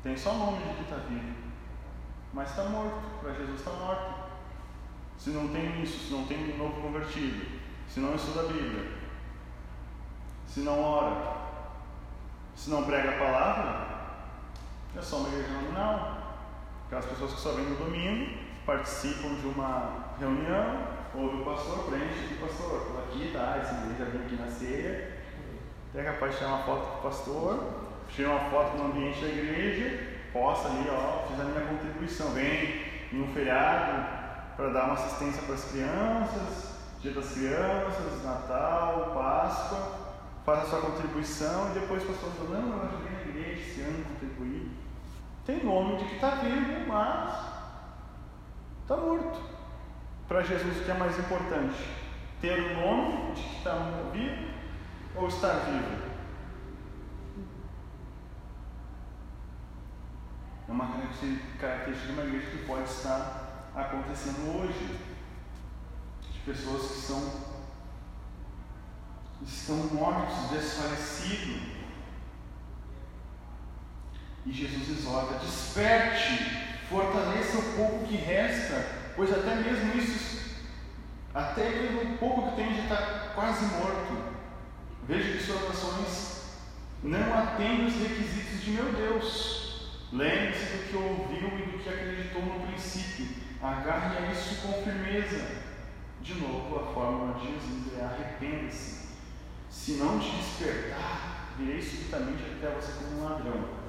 Tem 0.04 0.18
só 0.18 0.32
o 0.32 0.38
nome 0.38 0.58
de 0.58 0.74
que 0.76 0.82
está 0.82 0.98
vivo, 1.08 1.34
mas 2.34 2.50
está 2.50 2.66
morto. 2.66 3.22
Para 3.22 3.34
Jesus 3.34 3.60
está 3.60 3.72
morto. 3.72 4.24
Se 5.18 5.30
não 5.30 5.48
tem 5.48 5.82
isso, 5.82 6.08
se 6.08 6.14
não 6.14 6.26
tem 6.26 6.54
um 6.54 6.58
novo 6.58 6.82
convertido, 6.82 7.60
se 7.88 8.02
não 8.02 8.16
estuda 8.16 8.42
a 8.42 8.52
Bíblia, 8.52 9.03
se 10.54 10.60
não 10.60 10.84
ora, 10.84 11.34
se 12.56 12.70
não 12.70 12.84
prega 12.84 13.10
a 13.10 13.18
palavra, 13.18 13.88
é 14.96 15.02
só 15.02 15.18
uma 15.18 15.30
igreja 15.30 15.52
nominal. 15.52 16.18
Aquelas 16.86 17.06
pessoas 17.06 17.34
que 17.34 17.40
só 17.40 17.54
vêm 17.54 17.66
no 17.66 17.76
domingo, 17.78 18.38
participam 18.64 19.34
de 19.34 19.48
uma 19.48 20.14
reunião, 20.20 20.78
ouve 21.16 21.42
o 21.42 21.44
pastor, 21.44 21.86
preenche 21.86 22.26
aqui, 22.26 22.36
pastor, 22.36 22.84
estou 22.84 23.00
aqui, 23.00 23.32
tá? 23.34 23.58
Essa 23.64 23.84
igreja 23.84 24.12
vem 24.12 24.22
aqui 24.22 24.36
na 24.36 24.48
ceia. 24.48 25.24
É 25.96 26.04
capaz 26.04 26.34
de 26.34 26.38
tirar 26.38 26.50
uma 26.52 26.64
foto 26.64 26.86
com 26.86 27.00
o 27.00 27.02
pastor, 27.02 27.74
tira 28.10 28.30
uma 28.30 28.52
foto 28.52 28.78
no 28.78 28.86
ambiente 28.86 29.22
da 29.22 29.28
igreja, 29.30 30.20
posta 30.32 30.68
ali, 30.68 30.88
ó, 30.88 31.26
fiz 31.30 31.40
a 31.40 31.46
minha 31.46 31.66
contribuição. 31.66 32.30
Vem 32.30 33.10
em 33.12 33.24
um 33.24 33.34
feriado 33.34 34.56
para 34.56 34.70
dar 34.70 34.86
uma 34.86 34.94
assistência 34.94 35.42
para 35.42 35.56
as 35.56 35.66
crianças, 35.66 36.74
dia 37.02 37.12
das 37.12 37.32
crianças, 37.32 38.24
Natal, 38.24 39.14
Páscoa, 39.16 40.03
faz 40.46 40.60
a 40.60 40.66
sua 40.66 40.82
contribuição 40.82 41.72
e 41.72 41.80
depois 41.80 42.04
o 42.04 42.08
pastor 42.08 42.32
fala, 42.32 42.60
não, 42.60 42.70
eu 42.70 43.00
na 43.00 43.22
igreja 43.22 43.62
esse 43.62 43.82
ano, 43.82 44.04
contribuí. 44.06 44.72
Tem 45.46 45.64
nome 45.64 45.98
de 45.98 46.06
que 46.06 46.16
está 46.16 46.32
vivo, 46.36 46.88
mas 46.88 47.34
está 48.82 48.98
morto. 48.98 49.42
Para 50.28 50.42
Jesus, 50.42 50.82
o 50.82 50.84
que 50.84 50.92
é 50.92 50.94
mais 50.94 51.18
importante? 51.20 51.76
Ter 52.42 52.60
o 52.60 52.82
nome 52.82 53.34
de 53.34 53.44
que 53.44 53.58
está 53.58 53.76
vivo 54.12 54.54
ou 55.16 55.28
estar 55.28 55.54
vivo? 55.66 56.04
É 60.68 60.72
uma 60.72 60.88
característica 61.60 62.08
de 62.08 62.12
uma 62.14 62.24
igreja 62.24 62.52
que 62.52 62.66
pode 62.66 62.84
estar 62.84 63.70
acontecendo 63.76 64.60
hoje. 64.60 65.00
De 66.22 66.40
pessoas 66.40 66.82
que 66.82 66.98
são 67.00 67.53
estão 69.42 69.78
mortos, 69.78 70.52
desfalecidos. 70.52 71.62
E 74.46 74.52
Jesus 74.52 74.90
exorta: 74.90 75.40
desperte, 75.40 76.64
fortaleça 76.90 77.58
o 77.58 77.74
pouco 77.76 78.06
que 78.06 78.18
resta, 78.18 78.86
pois 79.16 79.32
até 79.32 79.56
mesmo 79.56 79.96
isso, 79.98 80.56
até 81.34 81.70
mesmo 81.70 82.14
o 82.14 82.18
pouco 82.18 82.52
que 82.52 82.56
tem 82.58 82.76
já 82.76 82.84
está 82.84 83.32
quase 83.34 83.66
morto. 83.66 84.34
Veja 85.08 85.38
que 85.38 85.44
suas 85.44 85.70
ações 85.70 86.44
não 87.04 87.34
atendem 87.34 87.88
os 87.88 87.96
requisitos 87.96 88.62
de 88.62 88.72
meu 88.72 88.94
Deus. 88.94 89.90
Lembre-se 90.12 90.66
do 90.66 90.90
que 90.90 90.96
ouviu 90.96 91.48
e 91.60 91.72
do 91.72 91.80
que 91.80 91.90
acreditou 91.90 92.42
no 92.42 92.68
princípio. 92.68 93.28
Agarre 93.62 94.18
a 94.18 94.32
isso 94.32 94.62
com 94.62 94.84
firmeza. 94.84 95.64
De 96.22 96.36
novo, 96.36 96.80
a 96.80 96.94
fórmula 96.94 97.40
de 97.40 97.48
Jesus 97.48 98.00
é 98.00 98.04
arrependa-se. 98.04 99.03
Se 99.74 99.94
não 99.94 100.20
te 100.20 100.30
despertar, 100.30 101.56
virei 101.58 101.82
subitamente 101.82 102.44
até 102.44 102.74
você 102.74 102.94
como 102.94 103.20
um 103.20 103.24
ladrão. 103.26 103.84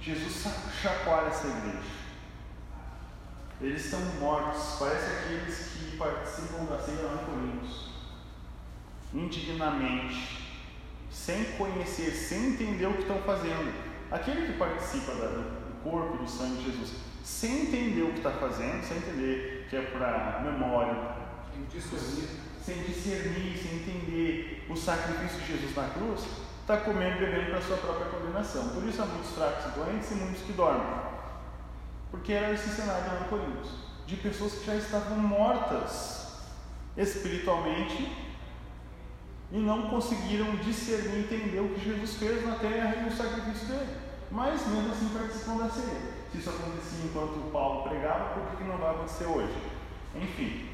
Jesus 0.00 0.44
chacoalha 0.80 1.28
essa 1.28 1.48
igreja. 1.48 1.96
Eles 3.60 3.86
estão 3.86 4.00
mortos, 4.20 4.76
parece 4.78 5.06
aqueles 5.06 5.58
que 5.70 5.96
participam 5.96 6.66
da 6.66 6.78
ceia 6.78 7.02
lá 7.02 7.22
em 7.22 7.26
indignamente, 9.24 10.46
sem 11.10 11.44
conhecer, 11.56 12.12
sem 12.12 12.50
entender 12.50 12.86
o 12.86 12.92
que 12.92 13.02
estão 13.02 13.18
fazendo. 13.22 13.74
Aquele 14.10 14.52
que 14.52 14.58
participa 14.58 15.12
do 15.12 15.82
corpo 15.82 16.16
e 16.16 16.18
do 16.18 16.30
sangue 16.30 16.62
de 16.62 16.70
Jesus, 16.70 16.92
sem 17.26 17.62
entender 17.62 18.02
o 18.02 18.12
que 18.12 18.18
está 18.18 18.30
fazendo, 18.30 18.84
sem 18.84 18.98
entender 18.98 19.66
que 19.68 19.74
é 19.74 19.82
para 19.82 20.42
memória, 20.44 20.94
Sem 21.52 21.64
discernir. 21.64 22.28
sem 22.62 22.82
discernir, 22.84 23.58
sem 23.58 23.78
entender 23.78 24.64
o 24.70 24.76
sacrifício 24.76 25.40
de 25.40 25.46
Jesus 25.46 25.74
na 25.74 25.88
cruz, 25.88 26.24
está 26.60 26.76
comendo 26.76 27.16
e 27.16 27.26
bebendo 27.26 27.50
para 27.50 27.60
sua 27.62 27.78
própria 27.78 28.06
condenação. 28.06 28.68
Por 28.68 28.84
isso 28.84 29.02
há 29.02 29.06
muitos 29.06 29.32
fracos 29.32 29.66
e 29.66 29.78
doentes 29.78 30.10
e 30.12 30.14
muitos 30.14 30.42
que 30.42 30.52
dormem. 30.52 30.86
Porque 32.12 32.32
era 32.32 32.52
esse 32.52 32.68
cenário 32.68 33.06
lá 33.08 33.20
em 33.26 33.28
Coríntios, 33.28 33.70
de 34.06 34.16
pessoas 34.16 34.52
que 34.52 34.66
já 34.66 34.76
estavam 34.76 35.18
mortas 35.18 36.44
espiritualmente 36.96 38.08
e 39.50 39.58
não 39.58 39.90
conseguiram 39.90 40.54
discernir, 40.56 41.24
entender 41.24 41.58
o 41.58 41.70
que 41.70 41.84
Jesus 41.84 42.14
fez 42.14 42.46
na 42.46 42.54
terra 42.54 42.94
e 42.96 43.02
no 43.02 43.10
sacrifício 43.10 43.66
dele. 43.66 43.96
Mas 44.30 44.64
mesmo 44.68 44.92
assim 44.92 45.08
participam 45.08 45.56
da 45.56 45.68
ceia. 45.68 46.15
Se 46.36 46.40
isso 46.40 46.50
acontecia 46.50 47.06
enquanto 47.06 47.50
Paulo 47.50 47.88
pregava, 47.88 48.34
por 48.34 48.58
que 48.58 48.64
não 48.64 48.76
vai 48.76 48.90
acontecer 48.90 49.24
hoje? 49.24 49.56
Enfim. 50.14 50.68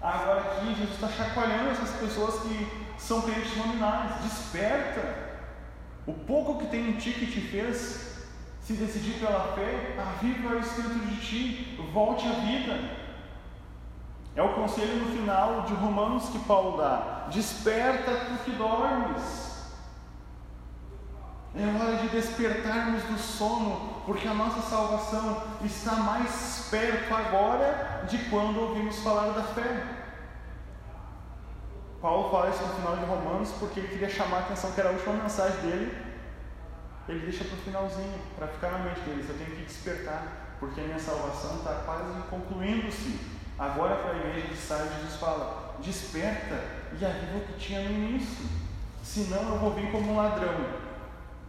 Agora 0.00 0.40
aqui 0.40 0.74
Jesus 0.74 0.94
está 0.94 1.08
chacoalhando 1.08 1.70
essas 1.70 1.90
pessoas 2.00 2.40
que 2.40 2.66
são 2.96 3.20
crentes 3.20 3.54
nominais. 3.58 4.22
Desperta! 4.22 5.36
O 6.06 6.14
pouco 6.14 6.58
que 6.60 6.68
tem 6.68 6.88
em 6.88 6.92
ti 6.92 7.12
que 7.12 7.26
te 7.26 7.42
fez 7.42 8.26
se 8.62 8.72
decidir 8.72 9.20
pela 9.20 9.52
fé, 9.54 9.96
aviva 9.98 10.54
o 10.54 10.60
Espírito 10.60 11.06
de 11.06 11.16
ti, 11.16 11.78
volte 11.92 12.26
à 12.26 12.32
vida. 12.32 12.80
É 14.34 14.42
o 14.42 14.54
conselho 14.54 14.96
no 14.96 15.14
final 15.14 15.62
de 15.62 15.74
Romanos 15.74 16.30
que 16.30 16.38
Paulo 16.38 16.78
dá: 16.78 17.26
desperta 17.30 18.12
tu 18.12 18.44
que 18.44 18.52
dormes. 18.52 19.45
É 21.58 21.82
hora 21.82 21.96
de 21.96 22.08
despertarmos 22.08 23.02
do 23.04 23.18
sono, 23.18 24.02
porque 24.04 24.28
a 24.28 24.34
nossa 24.34 24.60
salvação 24.60 25.42
está 25.64 25.94
mais 25.94 26.68
perto 26.70 27.14
agora 27.14 28.04
de 28.06 28.18
quando 28.28 28.60
ouvimos 28.60 28.98
falar 28.98 29.30
da 29.30 29.42
fé. 29.42 29.82
Paulo 31.98 32.30
fala 32.30 32.50
isso 32.50 32.62
no 32.62 32.74
final 32.74 32.96
de 32.98 33.04
Romanos 33.06 33.52
porque 33.58 33.80
ele 33.80 33.88
queria 33.88 34.10
chamar 34.10 34.36
a 34.36 34.40
atenção 34.40 34.70
que 34.72 34.80
era 34.80 34.90
a 34.90 34.92
última 34.92 35.14
mensagem 35.14 35.56
dele. 35.62 35.96
Ele 37.08 37.20
deixa 37.20 37.44
para 37.44 37.54
o 37.54 37.62
finalzinho, 37.62 38.20
para 38.36 38.48
ficar 38.48 38.72
na 38.72 38.78
mente 38.80 39.00
deles. 39.00 39.26
Eu 39.26 39.38
tenho 39.38 39.56
que 39.56 39.64
despertar, 39.64 40.56
porque 40.60 40.78
a 40.78 40.84
minha 40.84 40.98
salvação 40.98 41.56
está 41.56 41.72
quase 41.86 42.20
concluindo-se. 42.28 43.18
Agora 43.58 43.96
para 43.96 44.12
a 44.12 44.16
igreja 44.16 44.48
de 44.48 44.56
Sardes, 44.56 45.16
fala: 45.18 45.74
desperta 45.80 46.62
e 47.00 47.02
aviva 47.02 47.38
o 47.38 47.40
que 47.40 47.58
tinha 47.58 47.80
no 47.80 47.92
início, 47.92 48.44
senão 49.02 49.54
eu 49.54 49.58
vou 49.58 49.72
vir 49.72 49.90
como 49.90 50.12
um 50.12 50.16
ladrão. 50.16 50.85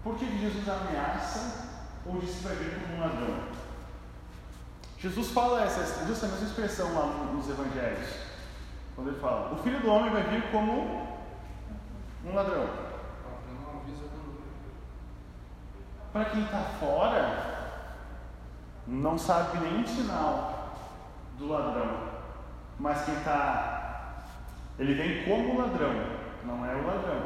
Por 0.08 0.16
que 0.16 0.38
Jesus 0.38 0.70
ameaça 0.70 1.82
ou 2.06 2.18
diz 2.22 2.38
que 2.38 2.44
vai 2.46 2.56
vir 2.56 2.80
como 2.80 2.96
um 2.96 3.02
ladrão? 3.02 3.40
Jesus 4.98 5.32
fala 5.32 5.66
essa, 5.66 5.82
essa 5.82 6.28
mesma 6.28 6.48
expressão 6.48 6.94
lá 6.96 7.08
nos 7.34 7.50
evangelhos. 7.50 8.08
Quando 8.96 9.10
ele 9.10 9.20
fala, 9.20 9.54
o 9.54 9.58
filho 9.58 9.82
do 9.82 9.92
homem 9.92 10.10
vai 10.10 10.24
vir 10.24 10.50
como 10.50 11.20
um 12.26 12.34
ladrão. 12.34 12.70
Para 16.14 16.24
quem 16.24 16.46
está 16.46 16.62
fora, 16.80 17.82
não 18.88 19.18
sabe 19.18 19.58
o 19.58 19.88
sinal 19.90 20.74
do 21.38 21.50
ladrão. 21.50 22.08
Mas 22.80 23.04
quem 23.04 23.14
está. 23.14 24.24
Ele 24.80 24.94
vem 24.94 25.26
como 25.26 25.60
ladrão, 25.60 25.92
não 26.46 26.66
é 26.66 26.74
o 26.76 26.88
ladrão. 26.88 27.24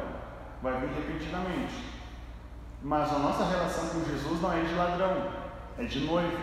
Vai 0.60 0.80
vir 0.80 0.88
repentinamente. 0.88 1.91
Mas 2.82 3.12
a 3.12 3.18
nossa 3.18 3.44
relação 3.44 3.88
com 3.90 4.04
Jesus 4.04 4.40
não 4.40 4.52
é 4.52 4.62
de 4.62 4.74
ladrão, 4.74 5.30
é 5.78 5.84
de 5.84 6.00
noivo. 6.00 6.38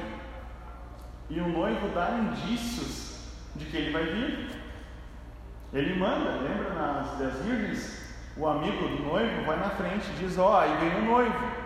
E 1.29 1.39
o 1.39 1.47
noivo 1.49 1.89
dá 1.89 2.11
indícios 2.11 3.27
de 3.55 3.65
que 3.65 3.77
ele 3.77 3.91
vai 3.91 4.05
vir. 4.05 4.49
Ele 5.73 5.99
manda, 5.99 6.41
lembra 6.41 6.73
nas 6.73 7.17
dez 7.17 7.45
virgens? 7.45 7.99
O 8.37 8.47
amigo 8.47 8.87
do 8.87 9.03
noivo 9.03 9.45
vai 9.45 9.59
na 9.59 9.69
frente 9.71 10.09
e 10.09 10.19
diz: 10.19 10.37
Ó, 10.37 10.53
oh, 10.53 10.57
aí 10.57 10.77
vem 10.77 11.01
o 11.01 11.05
noivo. 11.05 11.59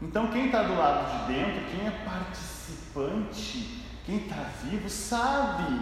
Então, 0.00 0.28
quem 0.28 0.46
está 0.46 0.62
do 0.62 0.76
lado 0.76 1.26
de 1.26 1.32
dentro, 1.32 1.64
quem 1.70 1.86
é 1.86 1.90
participante, 2.04 3.84
quem 4.04 4.18
está 4.18 4.44
vivo, 4.62 4.88
sabe 4.88 5.80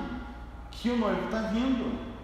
que 0.70 0.91
o 0.91 0.97
noivo 0.97 1.27
está 1.27 1.43
vindo. 1.49 2.14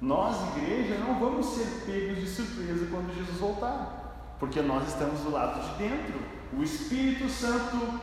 Nós, 0.00 0.56
igreja, 0.56 0.98
não 0.98 1.20
vamos 1.20 1.46
ser 1.46 1.84
pegos 1.84 2.18
de 2.18 2.26
surpresa 2.26 2.88
quando 2.90 3.14
Jesus 3.14 3.38
voltar, 3.38 3.99
porque 4.40 4.62
nós 4.62 4.88
estamos 4.88 5.20
do 5.20 5.30
lado 5.30 5.60
de 5.60 5.84
dentro. 5.84 6.18
O 6.56 6.62
Espírito 6.62 7.28
Santo 7.28 8.00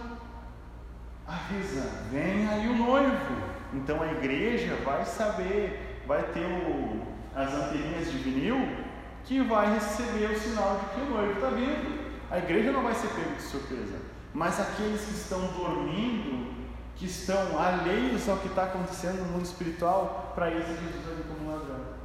avisa: 1.28 1.82
vem 2.12 2.48
aí 2.48 2.70
o 2.70 2.78
noivo. 2.78 3.58
Então 3.74 4.02
a 4.02 4.12
igreja 4.14 4.76
vai 4.86 5.04
saber, 5.04 6.02
vai 6.08 6.24
ter 6.32 6.46
o, 6.46 7.02
as 7.36 7.54
anteninhas 7.54 8.10
de 8.12 8.20
vinil 8.20 8.86
que 9.26 9.42
vai 9.42 9.74
receber 9.74 10.32
o 10.32 10.40
sinal 10.40 10.80
de 10.80 10.96
que 10.96 11.02
o 11.02 11.14
noivo 11.14 11.34
está 11.34 11.50
vindo. 11.50 12.08
A 12.32 12.38
igreja 12.38 12.72
não 12.72 12.84
vai 12.84 12.94
ser 12.94 13.08
pego 13.10 13.36
de 13.36 13.42
surpresa, 13.42 13.98
mas 14.34 14.60
aqueles 14.60 15.04
que 15.04 15.14
estão 15.14 15.42
dormindo, 15.48 16.54
que 16.96 17.06
estão 17.06 17.60
alheios 17.60 18.28
ao 18.30 18.38
que 18.38 18.48
está 18.48 18.66
acontecendo 18.66 19.26
no 19.26 19.34
mundo 19.34 19.46
espiritual, 19.46 20.32
para 20.34 20.50
isso 20.52 20.68
Jesus 20.68 21.06
vai 21.06 21.24
como 21.28 21.50
um 21.50 21.54
ladrão. 21.54 21.98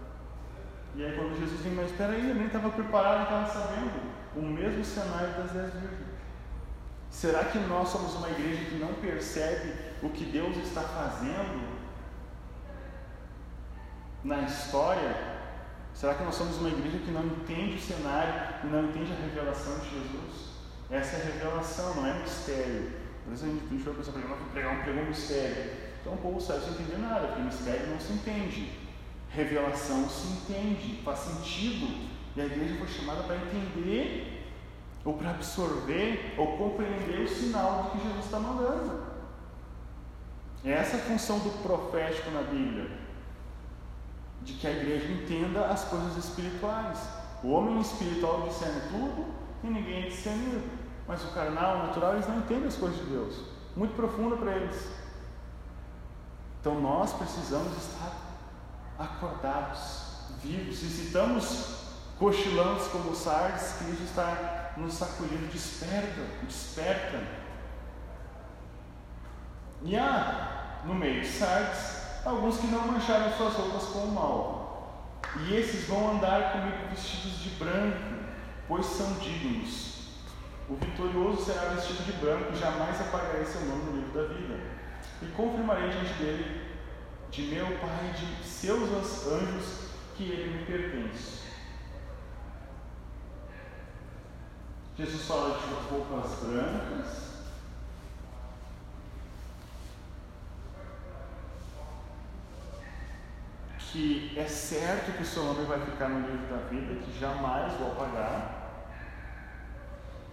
E 0.94 1.04
aí 1.04 1.16
quando 1.16 1.38
Jesus 1.38 1.60
vem, 1.60 1.74
mas 1.74 1.90
espera 1.90 2.12
aí, 2.12 2.28
eu 2.28 2.34
nem 2.34 2.46
estava 2.46 2.70
preparado, 2.70 3.30
nem 3.30 3.42
estava 3.42 3.46
sabendo. 3.46 4.21
O 4.34 4.42
mesmo 4.42 4.84
cenário 4.84 5.34
das 5.34 5.50
dez 5.50 5.72
virgens. 5.74 6.12
Será 7.10 7.44
que 7.44 7.59
nós 7.59 7.88
somos 7.88 8.14
uma 8.14 8.30
igreja 8.30 8.64
que 8.64 8.76
não 8.76 8.94
percebe 8.94 9.74
o 10.02 10.09
que 10.09 10.24
Deus 10.24 10.56
está 10.56 10.80
fazendo 10.80 11.78
na 14.24 14.40
história? 14.40 15.14
Será 15.94 16.14
que 16.14 16.24
nós 16.24 16.34
somos 16.34 16.56
uma 16.56 16.70
igreja 16.70 16.98
que 16.98 17.10
não 17.10 17.26
entende 17.26 17.76
o 17.76 17.80
cenário 17.80 18.54
e 18.64 18.66
não 18.68 18.84
entende 18.84 19.12
a 19.12 19.16
revelação 19.16 19.78
de 19.80 19.90
Jesus? 19.90 20.52
Essa 20.90 21.16
é 21.16 21.20
a 21.20 21.24
revelação, 21.24 21.94
não 21.96 22.06
é 22.06 22.18
mistério. 22.20 22.92
Às 23.24 23.40
vezes 23.40 23.44
a 23.44 23.48
gente 23.48 23.88
a 23.88 23.94
pessoa 23.94 24.18
pregar, 24.18 24.38
pregar 24.52 24.74
um 24.74 24.82
pregou 24.82 25.02
um 25.02 25.09
mistério. 25.09 25.72
Então 26.00 26.14
o 26.14 26.18
povo 26.18 26.40
sai 26.40 26.60
sem 26.60 26.70
entender 26.70 26.98
nada, 26.98 27.28
porque 27.28 27.42
mistério 27.42 27.88
não 27.88 28.00
se 28.00 28.12
entende. 28.14 28.80
Revelação 29.28 30.09
se 30.09 30.26
entende, 30.28 31.00
faz 31.04 31.18
sentido. 31.20 32.10
E 32.34 32.40
a 32.40 32.46
igreja 32.46 32.76
foi 32.78 32.88
chamada 32.88 33.24
para 33.24 33.36
entender 33.36 34.42
ou 35.04 35.14
para 35.14 35.30
absorver 35.30 36.34
ou 36.38 36.56
compreender 36.56 37.20
o 37.20 37.28
sinal 37.28 37.84
de 37.84 37.90
que 37.90 38.06
Jesus 38.06 38.24
está 38.24 38.38
mandando. 38.38 39.02
É 40.64 40.70
essa 40.70 40.96
a 40.96 41.00
função 41.00 41.40
do 41.40 41.62
profético 41.62 42.30
na 42.30 42.42
Bíblia, 42.42 42.88
de 44.42 44.52
que 44.54 44.66
a 44.66 44.70
igreja 44.70 45.12
entenda 45.12 45.66
as 45.66 45.84
coisas 45.84 46.16
espirituais. 46.24 46.98
O 47.42 47.50
homem 47.50 47.80
espiritual 47.80 48.42
discerne 48.48 48.80
tudo 48.88 49.26
e 49.64 49.66
ninguém 49.66 50.04
é 50.04 50.09
discernido, 50.09 50.62
mas 51.06 51.22
o 51.24 51.32
carnal, 51.32 51.76
o 51.76 51.86
natural, 51.88 52.14
eles 52.14 52.28
não 52.28 52.38
entendem 52.38 52.68
as 52.68 52.76
coisas 52.76 52.98
de 52.98 53.06
Deus, 53.06 53.40
muito 53.76 53.94
profunda 53.94 54.36
para 54.36 54.52
eles. 54.52 54.88
Então 56.60 56.80
nós 56.80 57.12
precisamos 57.12 57.76
estar 57.76 58.12
acordados, 58.96 60.28
vivos, 60.40 60.80
e 60.80 60.86
se 60.86 61.06
estamos 61.06 61.81
cochilando 62.23 62.78
como 62.90 63.16
sardes, 63.16 63.78
Cristo 63.81 64.05
está 64.05 64.74
nos 64.77 64.94
sacudindo, 64.94 65.51
desperta, 65.51 66.20
desperta. 66.47 67.20
E 69.82 69.97
há, 69.97 70.82
no 70.85 70.94
meio 70.94 71.20
de 71.20 71.27
sardes, 71.27 72.23
alguns 72.24 72.59
que 72.59 72.69
não 72.69 72.86
mancharam 72.86 73.36
suas 73.36 73.55
roupas 73.55 73.82
com 73.86 73.99
o 74.05 74.12
mal. 74.12 75.20
E 75.40 75.57
esses 75.57 75.89
vão 75.89 76.12
andar 76.12 76.53
comigo 76.53 76.90
vestidos 76.90 77.40
de 77.40 77.51
branco, 77.57 77.99
pois 78.69 78.86
são 78.86 79.15
dignos. 79.15 80.12
O 80.69 80.77
vitorioso 80.77 81.44
será 81.44 81.70
vestido 81.70 82.05
de 82.05 82.12
branco, 82.24 82.55
jamais 82.55 83.01
apagarei 83.01 83.44
seu 83.44 83.62
nome 83.62 83.82
no 83.82 83.97
livro 83.97 84.12
da 84.12 84.32
vida. 84.32 84.61
E 85.23 85.27
confirmarei 85.32 85.90
diante 85.90 86.12
dele, 86.15 86.70
de 87.32 87.43
meu 87.43 87.66
Pai 87.78 88.15
e 88.15 88.24
de 88.24 88.47
seus 88.47 89.27
anjos, 89.27 89.90
que 90.15 90.23
ele 90.23 90.59
me 90.59 90.65
pertence. 90.66 91.41
Jesus 94.97 95.23
fala 95.23 95.59
de 95.59 95.64
uma 95.64 95.81
roupas 95.82 96.39
brancas. 96.40 97.32
Que 103.78 104.39
é 104.39 104.47
certo 104.47 105.16
que 105.16 105.23
o 105.23 105.27
seu 105.27 105.44
nome 105.44 105.64
vai 105.64 105.81
ficar 105.81 106.09
no 106.09 106.27
livro 106.27 106.47
da 106.47 106.69
vida, 106.69 106.94
que 106.94 107.19
jamais 107.19 107.73
vou 107.74 107.93
apagar. 107.93 108.62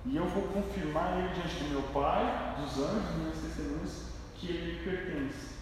E 0.06 0.16
eu 0.16 0.26
vou 0.26 0.44
confirmar 0.44 1.20
ele 1.20 1.34
diante 1.34 1.64
do 1.64 1.70
meu 1.70 1.84
Pai, 1.94 2.56
dos 2.58 2.78
anjos, 2.80 3.16
minhas 3.18 3.38
testemunhas, 3.38 4.06
que 4.36 4.48
ele 4.48 4.84
pertence. 4.84 5.56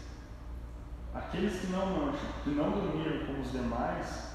Aqueles 1.14 1.60
que 1.60 1.68
não 1.68 1.88
mancham, 1.88 2.30
que 2.44 2.52
não 2.52 2.69
dormiram 2.69 3.26
como 3.26 3.41
os 3.41 3.52
demais, 3.52 4.28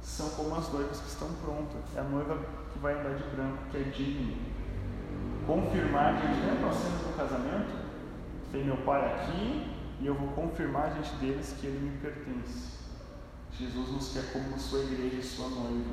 são 0.00 0.30
como 0.30 0.54
as 0.54 0.72
noivas 0.72 1.00
que 1.00 1.08
estão 1.08 1.32
prontas. 1.34 1.96
É 1.96 2.00
a 2.00 2.04
noiva 2.04 2.59
vai 2.80 2.98
andar 2.98 3.14
de 3.14 3.24
branco, 3.34 3.58
que 3.70 3.76
é 3.76 3.82
digna. 3.82 4.36
Confirmar, 5.46 6.14
gente, 6.14 6.40
lembra 6.40 6.66
nós 6.66 6.76
cena 6.76 6.96
do 6.98 7.16
casamento? 7.16 7.90
Tem 8.52 8.64
meu 8.64 8.78
pai 8.78 9.14
aqui 9.14 9.76
e 10.00 10.06
eu 10.06 10.14
vou 10.14 10.28
confirmar 10.28 10.92
diante 10.92 11.14
deles 11.16 11.56
que 11.60 11.66
ele 11.66 11.90
me 11.90 11.98
pertence. 11.98 12.80
Jesus 13.52 13.90
nos 13.90 14.12
quer 14.12 14.32
como 14.32 14.58
sua 14.58 14.80
igreja 14.80 15.16
e 15.16 15.22
sua 15.22 15.48
noiva, 15.48 15.92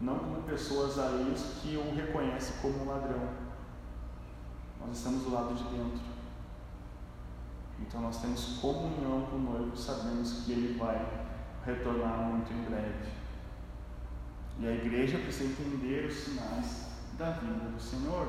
não 0.00 0.18
como 0.18 0.42
pessoas 0.42 0.98
alheias 0.98 1.60
que 1.60 1.76
o 1.76 1.94
reconhecem 1.94 2.56
como 2.62 2.90
ladrão. 2.90 3.28
Nós 4.80 4.96
estamos 4.96 5.24
do 5.24 5.32
lado 5.32 5.54
de 5.54 5.64
dentro. 5.64 6.14
Então 7.80 8.00
nós 8.00 8.20
temos 8.20 8.58
comunhão 8.60 9.26
com 9.30 9.36
o 9.36 9.40
noivo, 9.40 9.76
sabemos 9.76 10.44
que 10.44 10.52
ele 10.52 10.78
vai 10.78 11.04
retornar 11.66 12.18
muito 12.18 12.52
em 12.52 12.62
breve. 12.62 13.23
E 14.60 14.68
a 14.68 14.72
igreja 14.72 15.18
precisa 15.18 15.44
entender 15.44 16.06
os 16.06 16.14
sinais 16.14 16.86
da 17.18 17.30
vinda 17.30 17.70
do 17.70 17.80
Senhor. 17.80 18.28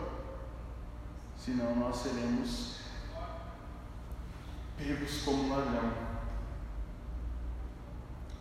Senão 1.38 1.76
nós 1.76 1.98
seremos 1.98 2.80
pegos 4.78 5.22
como 5.24 5.56
ladrão. 5.56 5.92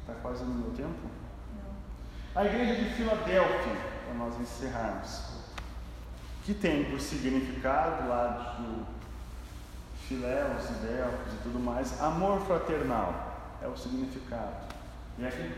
Está 0.00 0.14
quase 0.20 0.44
no 0.44 0.54
meu 0.54 0.70
tempo? 0.70 1.08
Não. 1.56 2.42
A 2.42 2.44
igreja 2.44 2.82
de 2.82 2.94
Filadélfia, 2.94 3.76
para 4.04 4.14
nós 4.14 4.38
encerrarmos, 4.40 5.34
que 6.44 6.52
tem 6.54 6.90
por 6.90 7.00
significado 7.00 8.08
lá 8.08 8.58
do 8.58 8.86
filéus 10.06 10.68
e 10.68 10.72
delfos 10.86 11.32
e 11.32 11.36
tudo 11.42 11.58
mais, 11.58 12.00
amor 12.00 12.40
fraternal 12.42 13.56
é 13.62 13.66
o 13.66 13.76
significado. 13.76 14.74
E 15.18 15.26
aqui, 15.26 15.54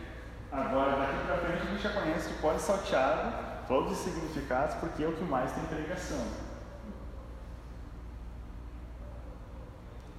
agora, 0.60 0.96
daqui 0.96 1.26
para 1.26 1.36
frente, 1.38 1.62
a 1.62 1.70
gente 1.70 1.82
já 1.82 1.92
conhece 1.92 2.28
que 2.28 2.40
pode 2.40 2.60
saltear 2.60 3.64
todos 3.68 3.92
os 3.92 3.98
significados, 3.98 4.76
porque 4.76 5.02
é 5.02 5.08
o 5.08 5.12
que 5.12 5.24
mais 5.24 5.52
tem 5.52 5.64
pregação. 5.64 6.24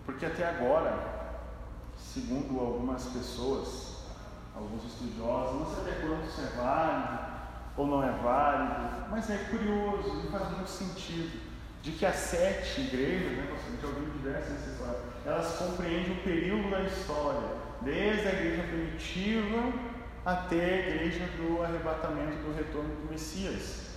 Porque 0.05 0.25
até 0.25 0.47
agora, 0.47 0.97
segundo 1.97 2.59
algumas 2.59 3.03
pessoas, 3.05 3.97
alguns 4.55 4.83
estudiosos, 4.85 5.59
não 5.59 5.65
sei 5.65 5.83
até 5.83 6.01
quanto 6.01 6.27
isso 6.27 6.41
é 6.41 6.57
válido 6.57 7.27
ou 7.75 7.87
não 7.87 8.03
é 8.03 8.11
válido, 8.11 9.09
mas 9.09 9.29
é 9.29 9.37
curioso 9.49 10.23
e 10.25 10.31
faz 10.31 10.49
muito 10.51 10.69
sentido 10.69 11.47
de 11.81 11.91
que 11.91 12.05
as 12.05 12.15
sete 12.15 12.81
igrejas, 12.81 13.37
né, 13.37 13.47
a 13.51 13.71
gente 13.71 13.85
ouviu 13.85 14.11
diversas 14.11 14.67
histórias, 14.67 15.01
elas 15.25 15.57
compreendem 15.57 16.13
um 16.13 16.23
período 16.23 16.71
da 16.71 16.81
história, 16.81 17.57
desde 17.81 18.27
a 18.27 18.33
igreja 18.33 18.63
primitiva 18.63 19.73
até 20.27 20.61
a 20.61 20.89
igreja 20.89 21.25
do 21.37 21.63
arrebatamento 21.63 22.35
do 22.43 22.53
retorno 22.53 22.93
do 22.95 23.09
Messias. 23.09 23.87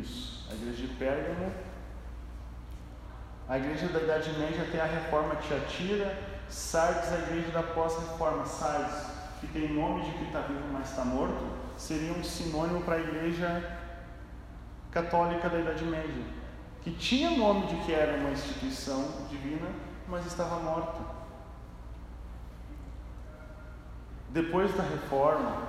Isso. 0.00 0.48
A 0.50 0.54
igreja 0.54 0.83
de 0.83 0.83
Pérgamo. 0.98 1.52
A 3.48 3.58
igreja 3.58 3.88
da 3.88 4.00
Idade 4.00 4.30
Média 4.38 4.66
tem 4.70 4.80
a 4.80 4.86
reforma 4.86 5.36
Tiatira. 5.36 6.16
Sardes, 6.48 7.12
a 7.12 7.18
igreja 7.18 7.50
da 7.50 7.62
pós-reforma. 7.62 8.44
Sardes, 8.46 9.06
que 9.40 9.46
tem 9.48 9.72
nome 9.72 10.04
de 10.04 10.10
que 10.12 10.24
está 10.24 10.40
vivo, 10.40 10.68
mas 10.72 10.90
está 10.90 11.04
morto, 11.04 11.44
seria 11.76 12.12
um 12.12 12.22
sinônimo 12.22 12.82
para 12.82 12.96
a 12.96 13.00
igreja 13.00 13.78
católica 14.90 15.48
da 15.48 15.58
Idade 15.58 15.84
Média. 15.84 16.24
Que 16.82 16.92
tinha 16.92 17.30
nome 17.30 17.66
de 17.66 17.76
que 17.84 17.92
era 17.92 18.18
uma 18.18 18.30
instituição 18.30 19.26
divina, 19.30 19.68
mas 20.08 20.26
estava 20.26 20.60
morta. 20.60 21.00
Depois 24.30 24.74
da 24.76 24.82
reforma, 24.82 25.62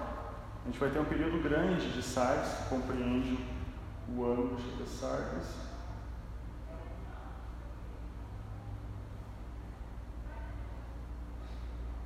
a 0.63 0.67
gente 0.67 0.79
vai 0.79 0.89
ter 0.89 0.99
um 0.99 1.05
período 1.05 1.41
grande 1.41 1.91
de 1.91 2.01
Sardes, 2.01 2.51
que 2.51 2.69
compreende 2.69 3.37
o 4.09 4.23
ano 4.23 4.55
de 4.55 4.89
Sardes. 4.89 5.65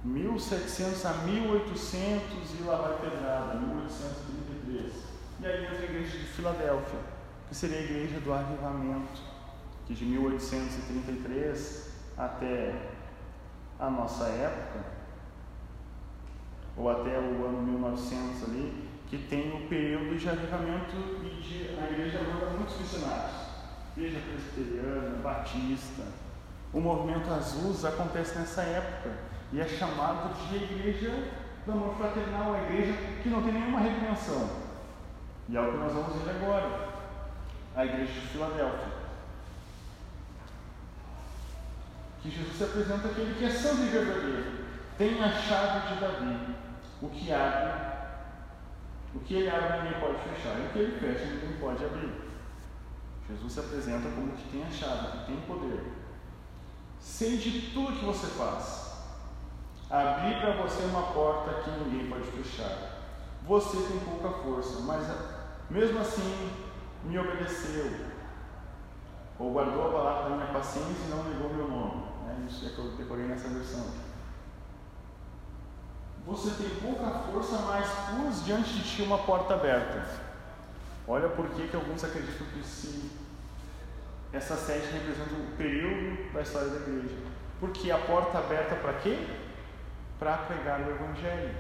Mil 0.04 0.40
setecentos 0.40 1.06
a 1.06 1.14
mil 1.26 1.52
oitocentos 1.52 2.58
e 2.58 2.64
lá 2.64 2.78
vai 2.78 2.98
pedrada, 3.00 3.56
mil 3.56 3.78
oitocentos 3.78 4.22
e 4.22 4.32
trinta 4.32 4.52
e 4.52 4.60
três. 4.66 5.04
E 5.42 5.46
aí 5.46 5.66
entra 5.66 5.80
a 5.80 5.84
igreja 5.84 6.18
de 6.18 6.26
Filadélfia, 6.26 7.00
que 7.50 7.56
seria 7.56 7.80
a 7.80 7.82
igreja 7.82 8.20
do 8.22 8.34
avivamento, 8.34 9.22
que 9.86 9.94
de 9.94 10.06
1833 10.06 11.92
até 12.18 12.92
a 13.78 13.90
nossa 13.90 14.26
época, 14.26 14.86
ou 16.78 16.90
até 16.90 17.20
o 17.20 17.46
ano 17.46 17.62
1900 17.62 18.44
ali, 18.44 18.89
que 19.10 19.18
tem 19.18 19.52
o 19.53 19.68
período 19.68 20.18
de 20.18 20.30
avivamento 20.30 20.95
e 21.23 21.41
de, 21.41 21.80
a 21.80 21.91
igreja 21.91 22.22
manda 22.22 22.52
muitos 22.57 22.77
missionários. 22.80 23.49
Igreja 23.98 24.19
presbiteriana, 24.19 25.18
batista. 25.23 26.03
O 26.72 26.80
movimento 26.80 27.31
Azusa 27.31 27.90
acontece 27.90 28.38
nessa 28.38 28.61
época 28.61 29.11
e 29.52 29.60
é 29.60 29.68
chamado 29.68 30.34
de 30.48 30.56
igreja 30.56 31.31
do 31.65 31.72
amor 31.72 31.95
fraternal, 31.95 32.53
a 32.53 32.61
igreja 32.64 32.94
que 33.23 33.30
não 33.30 33.41
tem 33.41 33.53
nenhuma 33.53 33.80
redenção. 33.80 34.49
E 35.49 35.57
é 35.57 35.61
o 35.61 35.72
que 35.72 35.77
nós 35.77 35.91
vamos 35.91 36.22
ver 36.22 36.30
agora. 36.30 36.90
A 37.76 37.86
igreja 37.86 38.14
de 38.14 38.27
Filadélfia. 38.27 38.99
que 42.22 42.30
Jesus 42.30 42.57
se 42.57 42.64
apresenta 42.64 43.07
aquele 43.07 43.36
que 43.36 43.45
é 43.45 43.49
santo 43.49 43.84
e 43.84 43.86
verdadeiro, 43.86 44.65
tem 44.98 45.23
a 45.23 45.31
chave 45.31 45.88
de 45.88 46.02
Davi, 46.02 46.56
o 47.02 47.07
que 47.07 47.31
abre, 47.31 47.89
o 49.15 49.19
que 49.19 49.36
ele 49.36 49.49
abre 49.49 49.81
ninguém 49.81 49.99
pode 49.99 50.19
fechar, 50.19 50.60
e 50.60 50.68
o 50.68 50.69
que 50.69 50.80
ele 50.80 50.99
fecha 50.99 51.26
ninguém 51.26 51.57
pode 51.60 51.84
abrir. 51.84 52.30
Jesus 53.27 53.53
se 53.53 53.60
apresenta 53.60 54.10
como 54.10 54.31
que 54.34 54.49
tem 54.49 54.64
a 54.64 54.72
chave, 54.72 55.19
que 55.19 55.26
tem 55.26 55.41
poder. 55.41 55.94
Sei 56.99 57.38
de 57.38 57.72
tudo 57.73 57.98
que 57.98 58.06
você 58.06 58.27
faz. 58.27 58.90
Abri 59.90 60.36
para 60.40 60.61
você 60.61 60.84
uma 60.84 61.14
porta 61.14 61.61
que 61.61 61.72
ninguém 61.72 62.10
pode 62.10 62.26
fechar. 62.31 62.99
Você 63.48 63.77
tem 63.77 63.99
pouca 63.99 64.30
força, 64.44 64.81
mas 64.81 65.07
mesmo 65.69 65.99
assim 65.99 66.52
me 67.03 67.18
obedeceu. 67.18 67.91
Ou 69.40 69.53
guardou 69.53 69.88
a 69.88 69.91
palavra 69.91 70.30
da 70.30 70.36
minha 70.36 70.53
paciência 70.53 71.06
e 71.06 71.10
não 71.10 71.23
negou 71.23 71.53
meu 71.53 71.68
nome. 71.68 72.03
É 72.30 72.45
isso 72.45 72.69
que 72.69 72.77
eu 72.77 72.91
decorei 72.98 73.26
nessa 73.26 73.48
versão. 73.49 74.09
Você 76.26 76.52
tem 76.62 76.70
pouca 76.82 77.10
força, 77.32 77.58
mas 77.68 77.88
pus 78.10 78.46
diante 78.46 78.74
de 78.74 78.84
ti 78.84 79.02
uma 79.02 79.18
porta 79.20 79.56
aberta. 79.56 80.06
Olha 81.08 81.28
por 81.30 81.50
que, 81.50 81.76
alguns 81.76 82.04
acreditam 82.04 82.46
que 82.54 82.64
se 82.64 83.10
essa 84.32 84.56
sede 84.56 84.91
representa 84.91 85.34
um 85.34 85.56
período 85.58 86.32
da 86.32 86.41
história 86.41 86.70
da 86.70 86.76
igreja. 86.78 87.16
Porque 87.60 87.90
a 87.90 87.98
porta 87.98 88.38
aberta 88.38 88.76
para 88.76 88.94
quê? 88.94 89.18
Para 90.20 90.38
pregar 90.38 90.82
o 90.82 90.91
Evangelho. 90.91 91.56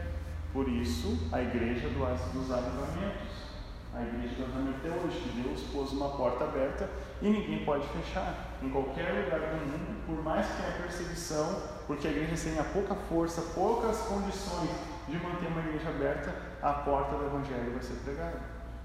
Por 0.53 0.69
isso, 0.69 1.27
a 1.31 1.41
igreja 1.41 1.89
dos 1.89 2.51
avivamentos. 2.51 3.49
A 3.93 4.03
igreja 4.03 4.35
do 4.35 4.43
avivamento 4.43 4.77
até 4.77 4.89
hoje, 4.89 5.31
Deus 5.43 5.61
pôs 5.73 5.91
uma 5.93 6.09
porta 6.09 6.43
aberta 6.43 6.87
e 7.21 7.29
ninguém 7.29 7.65
pode 7.65 7.87
fechar. 7.87 8.48
Em 8.61 8.69
qualquer 8.69 9.11
lugar 9.13 9.39
do 9.39 9.55
mundo, 9.65 10.05
por 10.05 10.23
mais 10.23 10.45
que 10.45 10.61
tenha 10.61 10.71
perseguição, 10.77 11.61
porque 11.87 12.07
a 12.07 12.11
igreja 12.11 12.35
tenha 12.49 12.63
pouca 12.63 12.93
força, 12.93 13.41
poucas 13.55 13.97
condições 13.99 14.69
de 15.07 15.17
manter 15.17 15.47
uma 15.47 15.61
igreja 15.61 15.89
aberta, 15.89 16.35
a 16.61 16.73
porta 16.73 17.15
do 17.15 17.25
Evangelho 17.25 17.71
vai 17.71 17.81
ser 17.81 17.95
pregada. 18.03 18.41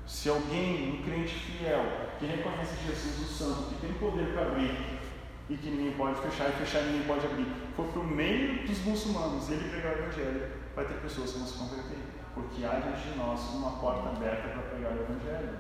Se 0.07 0.29
alguém, 0.29 1.01
um 1.01 1.03
crente 1.03 1.35
fiel, 1.35 1.83
que 2.19 2.27
reconhece 2.27 2.77
Jesus 2.87 3.21
o 3.21 3.33
Santo, 3.33 3.69
que 3.71 3.81
tem 3.81 3.93
poder 3.95 4.33
para 4.33 4.43
abrir 4.43 5.01
e 5.49 5.57
que 5.57 5.71
ninguém 5.71 5.93
pode 5.93 6.21
fechar 6.21 6.49
e 6.49 6.53
fechar 6.53 6.83
ninguém 6.83 7.07
pode 7.07 7.27
abrir, 7.27 7.47
for 7.77 7.87
para 7.87 8.01
o 8.01 8.05
meio 8.05 8.67
dos 8.67 8.79
muçulmanos 8.85 9.49
e 9.49 9.55
ele 9.55 9.71
pregar 9.71 9.97
o 9.97 9.99
Evangelho, 9.99 10.49
vai 10.77 10.85
ter 10.85 10.95
pessoas 10.95 11.33
que 11.33 11.39
vão 11.39 11.47
se 11.47 11.59
converter, 11.59 11.99
porque 12.35 12.65
há 12.65 12.81
diante 12.81 13.09
de 13.09 13.19
nós 13.19 13.41
uma 13.55 13.73
porta 13.73 14.11
aberta 14.11 14.49
para 14.49 14.63
pregar 14.63 14.93
o 14.93 15.03
Evangelho. 15.03 15.59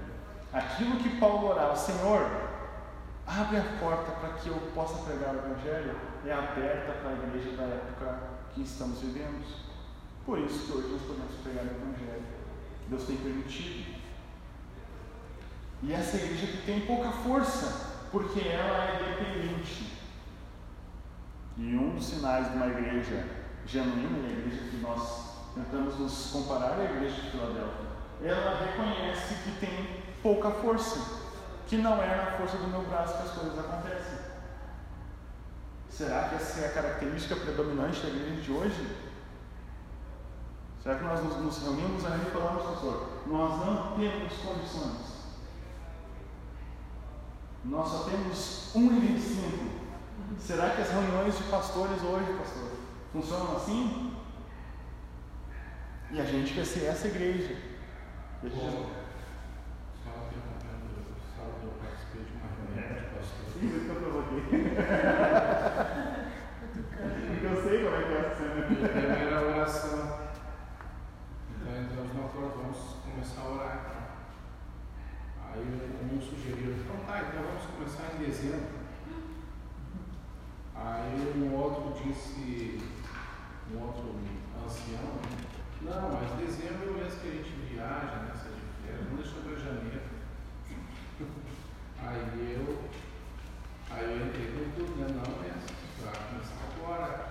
Aquilo 0.52 0.96
que 0.98 1.18
Paulo 1.18 1.48
orava, 1.48 1.74
Senhor, 1.74 2.30
abre 3.26 3.58
a 3.58 3.64
porta 3.80 4.12
para 4.12 4.34
que 4.34 4.48
eu 4.48 4.56
possa 4.74 5.02
pregar 5.04 5.34
o 5.34 5.38
Evangelho, 5.38 5.98
é 6.24 6.32
aberta 6.32 6.92
para 7.00 7.10
a 7.10 7.26
igreja 7.26 7.56
da 7.56 7.64
época 7.64 8.18
que 8.54 8.62
estamos 8.62 9.00
vivendo. 9.00 9.44
Por 10.24 10.38
isso 10.38 10.66
que 10.66 10.78
hoje 10.78 10.88
nós 10.88 11.02
podemos 11.02 11.34
pregar 11.42 11.64
o 11.64 11.68
Evangelho. 11.68 12.24
Deus 12.88 13.04
tem 13.04 13.16
permitido. 13.16 13.94
E 15.82 15.92
essa 15.92 16.16
igreja 16.16 16.46
que 16.46 16.66
tem 16.66 16.80
pouca 16.82 17.10
força, 17.10 18.06
porque 18.10 18.40
ela 18.40 18.84
é 18.84 19.16
dependente. 19.16 19.98
E 21.56 21.76
um 21.76 21.94
dos 21.94 22.06
sinais 22.06 22.50
de 22.50 22.56
uma 22.56 22.66
igreja 22.66 23.26
genuína, 23.66 24.26
a 24.26 24.30
igreja 24.30 24.70
que 24.70 24.76
nós 24.78 25.34
tentamos 25.54 25.98
nos 25.98 26.30
comparar 26.32 26.78
à 26.78 26.84
igreja 26.84 27.20
de 27.20 27.30
Filadélfia, 27.30 27.94
ela 28.22 28.64
reconhece 28.64 29.34
que 29.42 29.60
tem 29.60 30.02
pouca 30.22 30.50
força, 30.50 31.23
que 31.66 31.76
não 31.76 32.02
é 32.02 32.16
na 32.16 32.38
força 32.38 32.56
do 32.58 32.68
meu 32.68 32.82
braço 32.82 33.16
que 33.16 33.22
as 33.22 33.30
coisas 33.30 33.58
acontecem. 33.58 34.18
Será 35.88 36.28
que 36.28 36.34
essa 36.36 36.60
é 36.60 36.66
a 36.66 36.72
característica 36.72 37.36
predominante 37.36 38.00
da 38.00 38.08
igreja 38.08 38.42
de 38.42 38.52
hoje? 38.52 38.96
Será 40.82 40.96
que 40.96 41.04
nós 41.04 41.22
nos, 41.22 41.62
reunimos 41.62 42.04
ali 42.04 42.26
e 42.26 42.30
falamos, 42.30 42.62
pastor, 42.62 43.22
nós 43.26 43.66
não 43.66 43.96
temos 43.96 44.32
condições 44.34 45.14
nós 47.64 47.88
só 47.88 48.04
temos 48.04 48.72
1,25. 48.74 49.84
Será 50.38 50.70
que 50.70 50.82
as 50.82 50.90
reuniões 50.90 51.36
de 51.36 51.44
pastores 51.44 52.02
hoje, 52.02 52.38
pastor, 52.38 52.72
funcionam 53.12 53.56
assim? 53.56 54.12
E 56.10 56.20
a 56.20 56.24
gente 56.24 56.52
quer 56.52 56.66
ser 56.66 56.84
essa 56.84 57.08
igreja. 57.08 57.56
Bom, 58.42 58.50
só 60.04 60.10
interrompendo, 60.28 61.16
sábado 61.34 61.64
eu 61.64 61.72
participei 61.80 62.24
de 62.24 62.32
uma 62.32 62.48
reunião 62.52 63.10
que 63.58 63.88
eu 63.88 63.96
provoquei. 63.96 64.40
Porque 67.28 67.46
eu 67.46 67.56
sei 67.62 67.84
como 67.84 67.96
é 67.96 68.02
que 68.02 68.12
é 68.12 68.20
a 68.20 68.34
cena. 68.34 68.60
Primeira 68.66 69.38
oração. 69.42 70.00
Então, 71.50 71.72
então 71.74 72.04
nós 72.14 72.54
vamos 72.56 72.78
começar 73.04 73.40
a 73.40 73.50
orar. 73.52 73.78
Aí 75.52 75.62
um 76.12 76.20
sugeriu, 76.20 76.72
então 76.72 76.96
tá, 77.06 77.22
então 77.28 77.42
vamos 77.44 77.66
começar 77.66 78.14
em 78.14 78.18
dezembro. 78.24 78.84
Aí 80.74 81.32
um 81.36 81.54
outro 81.54 81.94
disse, 82.02 82.80
um 83.72 83.80
outro 83.80 84.16
ancião, 84.66 85.20
não, 85.82 86.12
mas 86.12 86.32
dezembro 86.38 86.88
é 86.88 86.90
o 86.90 86.94
mês 86.94 87.14
que 87.14 87.28
a 87.28 87.30
gente 87.30 87.50
viaja 87.70 88.16
nessa 88.26 88.48
de 88.48 88.62
férias, 88.82 89.04
vamos 89.04 89.24
deixar 89.24 89.40
para 89.42 89.56
janeiro. 89.56 90.00
Aí 91.98 92.56
eu, 92.58 92.64
aí 93.96 94.10
eu 94.10 94.26
entrei 94.26 94.50
no 94.50 94.72
tudo, 94.72 94.96
né? 95.00 95.06
Não, 95.08 95.44
é 95.44 95.54
para 96.02 96.20
começar 96.20 96.54
agora. 96.76 97.30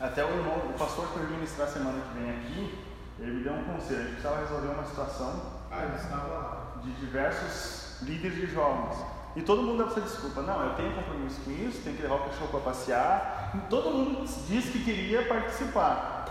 Até 0.00 0.24
o 0.24 0.28
irmão, 0.28 0.56
o 0.70 0.78
pastor 0.78 1.08
que 1.08 1.18
vai 1.18 1.28
ministrar 1.28 1.68
semana 1.68 1.98
que 2.00 2.18
vem 2.18 2.30
aqui, 2.30 2.78
ele 3.18 3.32
me 3.32 3.44
deu 3.44 3.52
um 3.54 3.64
conselho. 3.64 4.00
A 4.00 4.02
gente 4.02 4.12
precisava 4.12 4.40
resolver 4.40 4.68
uma 4.68 4.84
situação 4.84 5.64
Ah, 5.70 5.96
estava 5.96 6.80
de 6.82 6.92
diversos 6.92 8.02
líderes 8.02 8.36
de 8.36 8.46
jovens. 8.46 8.96
E 9.36 9.42
todo 9.42 9.62
mundo 9.62 9.78
dá 9.84 9.90
essa 9.90 10.00
desculpa. 10.00 10.42
Não, 10.42 10.62
eu 10.62 10.74
tenho 10.74 10.94
compromisso 10.94 11.40
com 11.40 11.50
isso, 11.50 11.82
tenho 11.82 11.96
que 11.96 12.02
levar 12.02 12.16
o 12.16 12.24
cachorro 12.24 12.48
para 12.48 12.60
passear. 12.60 13.50
E 13.54 13.58
todo 13.68 13.90
mundo 13.90 14.24
disse 14.46 14.70
que 14.70 14.84
queria 14.84 15.26
participar. 15.26 16.26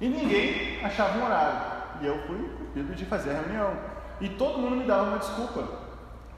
E 0.00 0.08
ninguém 0.08 0.84
achava 0.84 1.18
um 1.18 1.24
horário. 1.24 1.76
E 2.00 2.06
eu 2.06 2.18
fui 2.26 2.38
cupido 2.58 2.94
de 2.94 3.04
fazer 3.06 3.30
a 3.30 3.40
reunião. 3.40 3.95
E 4.20 4.28
todo 4.30 4.58
mundo 4.58 4.76
me 4.76 4.84
dava 4.84 5.08
uma 5.08 5.18
desculpa. 5.18 5.64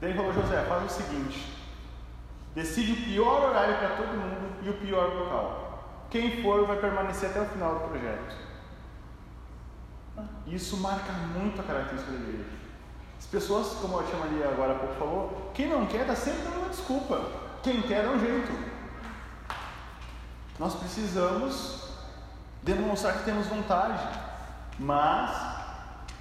Daí 0.01 0.13
falou, 0.13 0.33
José, 0.33 0.63
faz 0.63 0.85
o 0.85 0.89
seguinte. 0.89 1.53
Decide 2.55 2.93
o 2.93 3.05
pior 3.05 3.49
horário 3.49 3.77
para 3.77 3.95
todo 3.95 4.07
mundo 4.07 4.55
e 4.63 4.69
o 4.69 4.73
pior 4.73 5.13
local. 5.13 6.07
Quem 6.09 6.41
for 6.41 6.65
vai 6.65 6.77
permanecer 6.77 7.29
até 7.29 7.41
o 7.41 7.45
final 7.45 7.75
do 7.75 7.89
projeto. 7.89 8.35
Isso 10.47 10.77
marca 10.77 11.11
muito 11.11 11.61
a 11.61 11.63
característica 11.63 12.11
da 12.11 12.17
igreja. 12.17 12.49
As 13.17 13.25
pessoas, 13.25 13.73
como 13.81 13.99
a 13.99 14.03
tia 14.03 14.17
Maria 14.17 14.47
agora 14.47 14.73
há 14.73 14.79
pouco 14.79 14.95
falou, 14.95 15.51
quem 15.53 15.67
não 15.67 15.85
quer 15.85 16.01
está 16.01 16.15
sempre 16.15 16.41
dando 16.41 16.59
uma 16.59 16.69
desculpa. 16.69 17.21
Quem 17.61 17.81
quer 17.81 18.03
dá 18.03 18.11
um 18.11 18.19
jeito. 18.19 18.51
Nós 20.57 20.75
precisamos 20.75 21.89
demonstrar 22.63 23.17
que 23.17 23.25
temos 23.25 23.47
vontade. 23.47 24.17
Mas, 24.79 25.37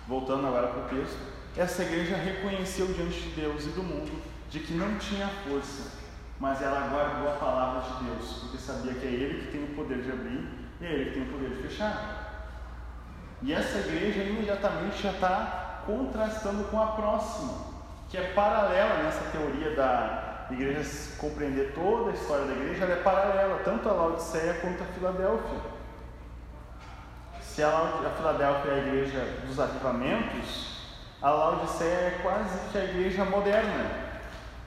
voltando 0.06 0.46
agora 0.46 0.68
para 0.68 0.80
o 0.82 0.88
texto, 0.88 1.37
essa 1.56 1.82
igreja 1.82 2.16
reconheceu 2.16 2.86
diante 2.86 3.20
de 3.20 3.40
Deus 3.40 3.64
e 3.64 3.68
do 3.70 3.82
mundo 3.82 4.22
de 4.50 4.60
que 4.60 4.72
não 4.72 4.96
tinha 4.98 5.28
força, 5.48 5.98
mas 6.40 6.62
ela 6.62 6.88
guardou 6.88 7.28
a 7.28 7.36
palavra 7.36 7.82
de 7.82 8.04
Deus, 8.04 8.38
porque 8.40 8.58
sabia 8.58 8.94
que 8.94 9.06
é 9.06 9.10
Ele 9.10 9.46
que 9.46 9.52
tem 9.52 9.64
o 9.64 9.74
poder 9.74 10.02
de 10.02 10.10
abrir 10.10 10.48
e 10.80 10.86
é 10.86 10.92
Ele 10.92 11.04
que 11.06 11.10
tem 11.12 11.22
o 11.24 11.32
poder 11.32 11.50
de 11.50 11.62
fechar. 11.62 12.28
E 13.42 13.52
essa 13.52 13.78
igreja 13.78 14.22
imediatamente 14.22 15.02
já 15.02 15.10
está 15.10 15.82
contrastando 15.86 16.64
com 16.64 16.80
a 16.80 16.88
próxima, 16.88 17.66
que 18.08 18.16
é 18.16 18.32
paralela 18.32 19.02
nessa 19.02 19.30
teoria 19.30 19.74
da 19.74 20.46
igreja 20.50 20.82
compreender 21.18 21.72
toda 21.74 22.10
a 22.10 22.14
história 22.14 22.46
da 22.46 22.52
igreja, 22.52 22.84
ela 22.84 22.94
é 22.94 23.02
paralela 23.02 23.60
tanto 23.64 23.88
a 23.88 23.92
Laodiceia 23.92 24.54
quanto 24.54 24.82
a 24.82 24.86
Filadélfia. 24.86 25.58
Se 27.42 27.62
a, 27.62 28.12
Filadélfia 28.16 28.70
é 28.70 28.74
a 28.74 28.78
igreja 28.78 29.24
dos 29.46 29.60
avivamentos, 29.60 30.77
a 31.20 31.30
Laodiceia 31.30 31.88
é 31.88 32.18
quase 32.22 32.70
que 32.70 32.78
a 32.78 32.84
igreja 32.84 33.24
moderna, 33.24 33.90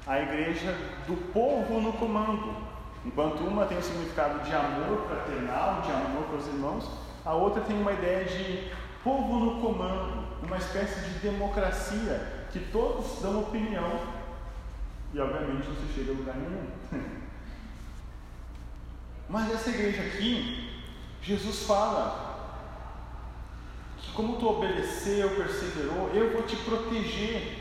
a 0.06 0.20
igreja 0.20 0.76
do 1.08 1.16
povo 1.32 1.80
no 1.80 1.94
comando. 1.94 2.70
Enquanto 3.06 3.40
uma 3.40 3.66
tem 3.66 3.78
o 3.78 3.84
significado 3.84 4.40
de 4.44 4.54
amor 4.54 5.08
fraternal, 5.08 5.82
de 5.82 5.92
amor 5.92 6.24
para 6.26 6.38
os 6.38 6.48
irmãos, 6.48 6.90
a 7.26 7.34
outra 7.34 7.62
tem 7.64 7.80
uma 7.80 7.94
ideia 7.94 8.26
de 8.26 8.72
povo 9.04 9.40
no 9.40 9.62
comando, 9.62 10.28
uma 10.44 10.58
espécie 10.58 11.00
de 11.10 11.20
democracia 11.20 12.46
que 12.52 12.60
todos 12.60 13.22
dão 13.22 13.42
opinião 13.42 14.00
e, 15.14 15.20
obviamente, 15.20 15.68
não 15.68 15.76
se 15.76 15.94
chega 15.94 16.12
a 16.12 16.16
lugar 16.16 16.36
nenhum. 16.36 16.68
Mas 19.30 19.52
essa 19.54 19.70
igreja 19.70 20.02
aqui, 20.02 20.70
Jesus 21.22 21.64
fala 21.64 22.31
como 24.14 24.38
tu 24.38 24.48
obedeceu, 24.50 25.30
perseverou, 25.36 26.10
eu 26.14 26.34
vou 26.34 26.44
te 26.44 26.56
proteger. 26.58 27.60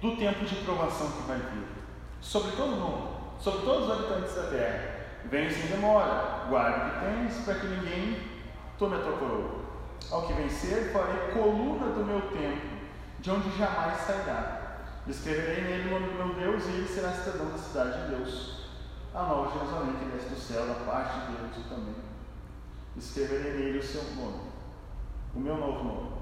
do 0.00 0.16
tempo 0.16 0.44
de 0.44 0.56
provação 0.56 1.12
que 1.12 1.28
vai 1.28 1.38
vir 1.38 1.82
sobre 2.22 2.52
todo 2.52 2.76
mundo, 2.76 3.08
sobre 3.40 3.62
todos 3.62 3.84
os 3.84 3.90
habitantes 3.90 4.34
da 4.36 4.44
terra. 4.44 4.92
Vem 5.24 5.50
sem 5.50 5.66
demora, 5.66 6.46
guarde 6.48 6.80
o 6.80 6.90
que 6.90 7.00
tens, 7.00 7.44
para 7.44 7.54
que 7.56 7.66
ninguém 7.66 8.16
tome 8.78 8.96
a 8.96 9.00
tua 9.00 9.18
coroa. 9.18 9.62
Ao 10.10 10.26
que 10.26 10.32
vencer, 10.32 10.92
farei 10.92 11.32
coluna 11.32 11.92
do 11.92 12.04
meu 12.04 12.20
templo, 12.22 12.78
de 13.20 13.30
onde 13.30 13.56
jamais 13.56 14.00
sairá. 14.00 14.58
Escreverei 15.06 15.64
nele 15.64 15.88
o 15.88 16.00
nome 16.00 16.12
do 16.12 16.14
meu 16.14 16.34
Deus, 16.34 16.64
e 16.66 16.70
ele 16.70 16.88
será 16.88 17.10
cidadão 17.12 17.50
da 17.50 17.58
cidade 17.58 18.02
de 18.02 18.16
Deus, 18.16 18.68
a 19.14 19.22
nova 19.22 19.52
Jerusalém 19.52 19.96
que 19.96 20.04
desce 20.16 20.28
do 20.28 20.40
céu, 20.40 20.66
da 20.66 20.74
parte 20.74 21.20
de 21.20 21.36
Deus 21.36 21.56
e 21.58 21.68
também. 21.68 21.94
Escreverei 22.96 23.52
nele 23.52 23.78
o 23.78 23.82
seu 23.82 24.02
nome, 24.14 24.51
o 25.34 25.40
meu 25.40 25.56
novo 25.56 25.84
nome. 25.84 26.12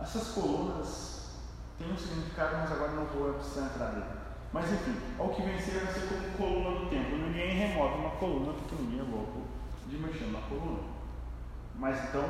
Essas 0.00 0.28
colunas 0.28 1.36
têm 1.78 1.92
um 1.92 1.96
significado, 1.96 2.56
mas 2.56 2.72
agora 2.72 2.92
não 2.92 3.06
vou 3.06 3.34
precisar 3.34 3.66
entrar 3.66 3.92
nele. 3.92 4.22
Mas 4.52 4.70
enfim, 4.70 4.96
ao 5.18 5.30
que 5.30 5.42
vencer 5.42 5.82
vai 5.82 5.92
ser 5.94 6.08
como 6.08 6.36
coluna 6.36 6.80
do 6.80 6.90
templo. 6.90 7.16
Ninguém 7.16 7.56
remove 7.56 7.94
uma 7.94 8.10
coluna 8.10 8.52
pequenininha, 8.52 9.04
louco, 9.04 9.42
de 9.86 9.96
mexer 9.96 10.26
na 10.26 10.40
coluna. 10.42 10.80
Mas 11.76 12.04
então 12.04 12.24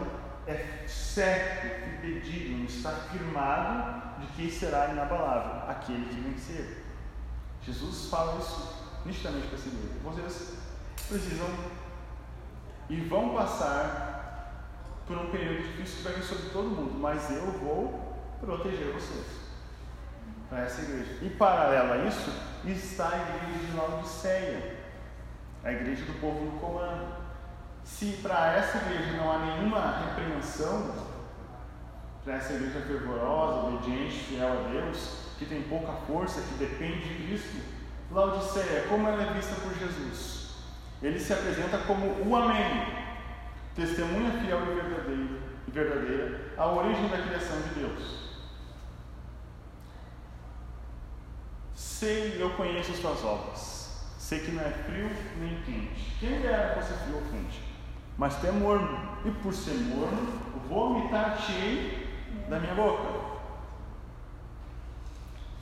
é 0.46 0.86
certo, 0.86 2.00
fidedigno, 2.00 2.64
está 2.64 2.90
firmado 2.90 4.20
de 4.20 4.26
que 4.28 4.50
será 4.50 4.88
inabalável 4.90 5.68
aquele 5.68 6.06
que 6.06 6.20
vencer. 6.20 6.84
Jesus 7.62 8.08
fala 8.08 8.38
isso 8.38 8.82
nitidamente 9.04 9.48
para 9.48 9.58
si 9.58 9.68
mesmo. 9.70 10.00
Vocês 10.04 10.58
precisam 11.08 11.48
e 12.88 13.00
vão 13.02 13.34
passar 13.34 14.11
por 15.06 15.16
um 15.16 15.30
período 15.30 15.62
difícil 15.62 15.98
que 15.98 16.02
vai 16.04 16.12
vir 16.14 16.22
sobre 16.22 16.50
todo 16.50 16.68
mundo, 16.68 16.98
mas 16.98 17.30
eu 17.30 17.46
vou 17.52 18.18
proteger 18.40 18.92
vocês 18.92 19.42
para 20.48 20.62
essa 20.62 20.82
igreja. 20.82 21.18
E 21.22 21.30
paralelo 21.30 21.92
a 21.92 21.96
isso 22.08 22.30
está 22.64 23.08
a 23.08 23.16
igreja 23.16 23.66
de 23.66 23.76
Laodiceia, 23.76 24.76
a 25.64 25.72
igreja 25.72 26.04
do 26.04 26.20
povo 26.20 26.44
no 26.44 26.60
comando. 26.60 27.22
Se 27.84 28.18
para 28.22 28.52
essa 28.56 28.78
igreja 28.78 29.16
não 29.16 29.32
há 29.32 29.38
nenhuma 29.38 30.06
repreensão, 30.06 30.94
para 32.24 32.34
essa 32.34 32.52
igreja 32.52 32.80
fervorosa, 32.80 33.66
obediente, 33.66 34.24
fiel 34.24 34.48
a 34.48 34.68
Deus, 34.68 35.22
que 35.38 35.46
tem 35.46 35.62
pouca 35.62 35.92
força, 36.06 36.40
que 36.40 36.54
depende 36.54 37.00
de 37.00 37.26
Cristo, 37.26 37.62
Laodiceia, 38.10 38.84
como 38.88 39.08
ela 39.08 39.22
é 39.22 39.32
vista 39.32 39.54
por 39.60 39.74
Jesus? 39.74 40.50
Ele 41.02 41.18
se 41.18 41.32
apresenta 41.32 41.78
como 41.78 42.06
o 42.28 42.36
Amém, 42.36 43.01
testemunha 43.74 44.40
fiel 44.40 44.60
e 44.62 45.70
verdadeira, 45.70 46.52
a 46.56 46.66
origem 46.66 47.08
da 47.08 47.18
criação 47.18 47.60
de 47.62 47.80
Deus. 47.80 48.22
Sei, 51.74 52.42
eu 52.42 52.50
conheço 52.50 52.92
as 52.92 52.98
tuas 52.98 53.24
obras. 53.24 53.72
Sei 54.18 54.40
que 54.40 54.52
não 54.52 54.62
é 54.62 54.70
frio 54.70 55.10
nem 55.38 55.62
quente. 55.62 56.16
Quem 56.18 56.40
dera 56.40 56.74
fosse 56.74 56.92
frio 57.04 57.16
ou 57.16 57.22
quente. 57.22 57.62
Mas 58.18 58.36
tu 58.36 58.46
é 58.46 58.52
morno. 58.52 59.18
E 59.24 59.30
por 59.30 59.52
ser 59.54 59.74
morno, 59.74 60.40
vomitar-te 60.68 62.08
da 62.48 62.58
minha 62.58 62.74
boca. 62.74 63.32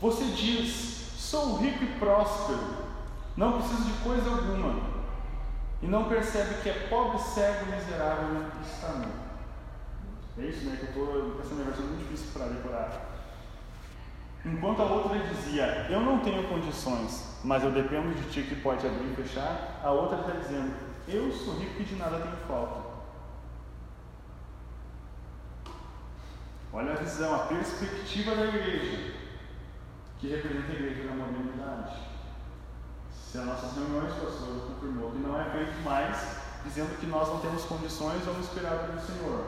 Você 0.00 0.24
diz: 0.24 1.14
Sou 1.16 1.58
rico 1.58 1.84
e 1.84 1.98
próspero. 1.98 2.88
Não 3.36 3.60
preciso 3.60 3.84
de 3.84 3.92
coisa 4.02 4.28
alguma. 4.28 4.89
E 5.82 5.86
não 5.86 6.04
percebe 6.08 6.62
que 6.62 6.68
é 6.68 6.88
pobre, 6.88 7.18
cego, 7.18 7.66
miserável 7.66 8.50
e 8.58 8.66
está 8.66 8.88
nu. 8.92 9.08
É 10.38 10.46
isso, 10.46 10.64
né? 10.66 10.76
Que 10.76 10.96
eu 10.96 11.04
estou 11.04 11.40
pensando 11.40 11.62
em 11.62 11.64
versão 11.64 11.86
muito 11.86 12.08
difícil 12.08 12.26
para 12.32 12.48
decorar. 12.48 13.10
Enquanto 14.44 14.80
a 14.80 14.84
outra 14.84 15.18
dizia, 15.18 15.86
eu 15.90 16.00
não 16.00 16.20
tenho 16.20 16.48
condições, 16.48 17.38
mas 17.44 17.62
eu 17.62 17.70
dependo 17.70 18.14
de 18.14 18.30
ti 18.30 18.42
que 18.42 18.54
pode 18.56 18.86
abrir 18.86 19.12
e 19.12 19.16
fechar, 19.16 19.80
a 19.82 19.90
outra 19.90 20.20
está 20.20 20.32
dizendo, 20.32 20.74
eu 21.06 21.30
sou 21.30 21.58
rico 21.58 21.82
e 21.82 21.84
de 21.84 21.96
nada 21.96 22.20
tenho 22.20 22.36
falta. 22.48 22.88
Olha 26.72 26.92
a 26.92 26.96
visão, 26.96 27.34
a 27.34 27.46
perspectiva 27.46 28.34
da 28.34 28.46
igreja, 28.46 29.14
que 30.18 30.28
representa 30.28 30.72
a 30.72 30.74
igreja 30.74 31.08
da 31.08 31.14
modernidade. 31.14 32.09
Se 33.30 33.38
as 33.38 33.46
nossas 33.46 33.72
reuniões, 33.74 34.12
pastor, 34.14 34.60
confirmou 34.66 35.12
que 35.12 35.18
não 35.18 35.40
é 35.40 35.44
feito 35.50 35.80
mais 35.84 36.16
dizendo 36.64 36.98
que 36.98 37.06
nós 37.06 37.28
não 37.28 37.38
temos 37.38 37.62
condições, 37.62 38.24
vamos 38.24 38.46
esperar 38.46 38.88
pelo 38.88 39.00
Senhor. 39.00 39.46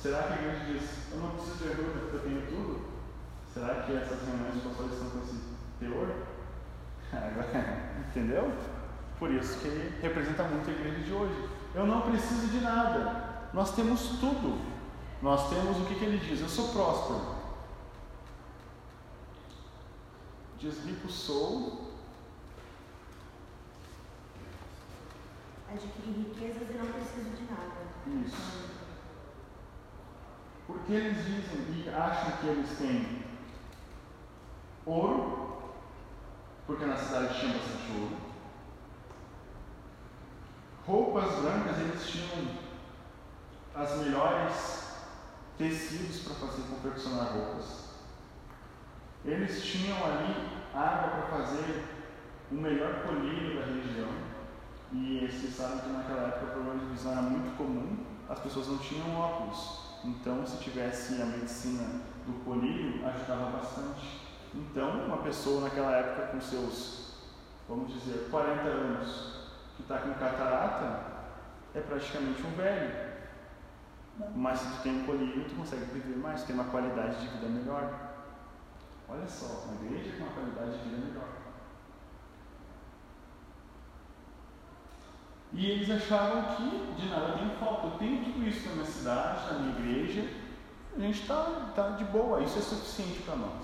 Será 0.00 0.22
que 0.22 0.32
a 0.32 0.36
igreja 0.36 0.64
diz, 0.66 0.90
eu 1.10 1.18
não 1.18 1.30
preciso 1.30 1.56
de 1.56 1.72
ajuda 1.72 1.90
porque 1.98 2.16
eu 2.16 2.22
tenho 2.22 2.46
tudo? 2.46 2.86
Será 3.52 3.82
que 3.82 3.96
essas 3.96 4.20
reuniões 4.22 4.62
pastorais 4.62 4.92
estão 4.92 5.10
com 5.10 5.18
esse 5.24 5.40
teor? 5.80 6.08
Entendeu? 8.08 8.52
Por 9.18 9.32
isso 9.32 9.58
que 9.58 9.98
representa 10.00 10.44
muito 10.44 10.70
a 10.70 10.72
igreja 10.72 11.00
de 11.00 11.12
hoje. 11.12 11.48
Eu 11.74 11.84
não 11.84 12.02
preciso 12.02 12.46
de 12.46 12.60
nada. 12.60 13.48
Nós 13.52 13.74
temos 13.74 14.02
tudo. 14.20 14.60
Nós 15.20 15.50
temos 15.50 15.78
o 15.78 15.84
que, 15.86 15.96
que 15.96 16.04
ele 16.04 16.18
diz? 16.18 16.40
Eu 16.40 16.48
sou 16.48 16.68
próspero. 16.68 17.34
Diz 20.60 20.84
rico 20.84 21.08
sou. 21.08 21.85
Adquirir 25.76 26.28
riquezas 26.28 26.70
e 26.70 26.78
não 26.78 26.86
preciso 26.86 27.30
de 27.36 27.42
nada. 27.42 28.24
Isso. 28.24 28.70
Porque 30.66 30.92
eles 30.92 31.18
dizem 31.18 31.84
e 31.84 31.88
acham 31.90 32.38
que 32.38 32.46
eles 32.46 32.78
têm 32.78 33.24
ouro, 34.86 35.74
porque 36.66 36.86
na 36.86 36.96
cidade 36.96 37.38
tinha 37.38 37.58
bastante 37.58 37.92
ouro. 37.92 38.16
Roupas 40.86 41.42
brancas, 41.42 41.78
eles 41.78 42.06
tinham 42.08 42.56
as 43.74 43.96
melhores 43.98 44.96
tecidos 45.58 46.20
para 46.20 46.46
fazer 46.46 46.62
confeccionar 46.62 47.34
roupas. 47.34 47.90
Eles 49.26 49.62
tinham 49.62 49.98
ali 50.06 50.58
água 50.72 51.10
para 51.10 51.38
fazer 51.38 51.84
o 52.50 52.54
melhor 52.54 53.02
colírio 53.02 53.60
da 53.60 53.66
região. 53.66 54.35
E 54.92 55.28
vocês 55.30 55.54
sabem 55.54 55.78
que 55.78 55.88
naquela 55.88 56.28
época 56.28 56.46
o 56.46 56.50
problema 56.50 56.78
de 56.78 56.86
visão 56.86 57.12
era 57.12 57.22
muito 57.22 57.56
comum, 57.56 58.04
as 58.28 58.38
pessoas 58.38 58.68
não 58.68 58.78
tinham 58.78 59.18
óculos. 59.18 59.86
Então, 60.04 60.46
se 60.46 60.58
tivesse 60.58 61.20
a 61.20 61.26
medicina 61.26 62.00
do 62.26 62.44
colírio, 62.44 63.04
ajudava 63.06 63.58
bastante. 63.58 64.20
Então, 64.54 65.06
uma 65.06 65.18
pessoa 65.18 65.62
naquela 65.62 65.96
época 65.96 66.28
com 66.28 66.40
seus, 66.40 67.14
vamos 67.68 67.92
dizer, 67.92 68.28
40 68.30 68.60
anos, 68.62 69.48
que 69.76 69.82
está 69.82 69.98
com 69.98 70.14
catarata, 70.14 71.16
é 71.74 71.80
praticamente 71.80 72.42
um 72.42 72.56
velho. 72.56 73.06
Mas 74.34 74.60
se 74.60 74.76
tu 74.76 74.82
tem 74.82 75.02
um 75.02 75.04
colírio, 75.04 75.44
tu 75.48 75.56
consegue 75.56 75.84
viver 75.86 76.16
mais, 76.16 76.44
tem 76.44 76.54
uma 76.54 76.64
qualidade 76.64 77.20
de 77.20 77.28
vida 77.28 77.48
melhor. 77.48 78.14
Olha 79.08 79.28
só, 79.28 79.66
uma 79.66 79.84
igreja 79.84 80.16
com 80.16 80.24
uma 80.24 80.32
qualidade 80.32 80.78
de 80.78 80.88
vida 80.88 81.06
melhor. 81.06 81.35
E 85.56 85.70
eles 85.70 85.90
achavam 85.90 86.54
que 86.54 87.00
de 87.00 87.08
nada 87.08 87.38
tem 87.38 87.48
falta. 87.58 87.86
Eu 87.86 87.92
tenho 87.92 88.24
tudo 88.24 88.46
isso 88.46 88.68
na 88.68 88.74
minha 88.74 88.84
cidade, 88.84 89.54
na 89.54 89.58
minha 89.60 89.78
igreja, 89.78 90.28
a 90.94 91.00
gente 91.00 91.22
está 91.22 91.72
tá 91.74 91.90
de 91.90 92.04
boa, 92.04 92.42
isso 92.42 92.58
é 92.58 92.62
suficiente 92.62 93.22
para 93.22 93.36
nós. 93.36 93.62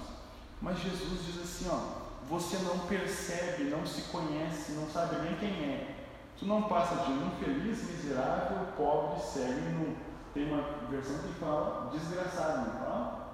Mas 0.61 0.79
Jesus 0.79 1.25
diz 1.27 1.43
assim: 1.43 1.69
ó, 1.71 2.03
você 2.29 2.57
não 2.59 2.79
percebe, 2.87 3.65
não 3.65 3.85
se 3.85 4.03
conhece, 4.11 4.73
não 4.73 4.89
sabe 4.89 5.17
nem 5.17 5.35
quem 5.37 5.65
é. 5.65 5.97
Tu 6.39 6.47
não 6.47 6.63
passa 6.63 7.05
de 7.05 7.13
um 7.13 7.27
infeliz, 7.29 7.85
miserável, 7.91 8.69
pobre, 8.75 9.21
cego 9.21 9.53
e 9.53 9.73
nu. 9.73 9.97
Tem 10.33 10.51
uma 10.51 10.89
versão 10.89 11.19
que 11.19 11.35
fala 11.39 11.91
desgraçado, 11.91 12.71
não 12.71 12.81
fala? 12.81 13.33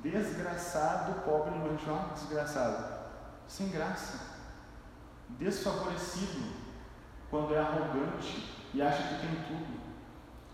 Desgraçado, 0.00 1.22
pobre, 1.22 1.52
gente 1.70 1.84
fala 1.84 2.12
desgraçado. 2.14 2.94
Sem 3.48 3.68
graça. 3.68 4.20
Desfavorecido. 5.30 6.63
Quando 7.34 7.54
é 7.54 7.58
arrogante 7.58 8.54
e 8.72 8.80
acha 8.80 9.02
que 9.02 9.26
tem 9.26 9.36
tudo. 9.48 9.80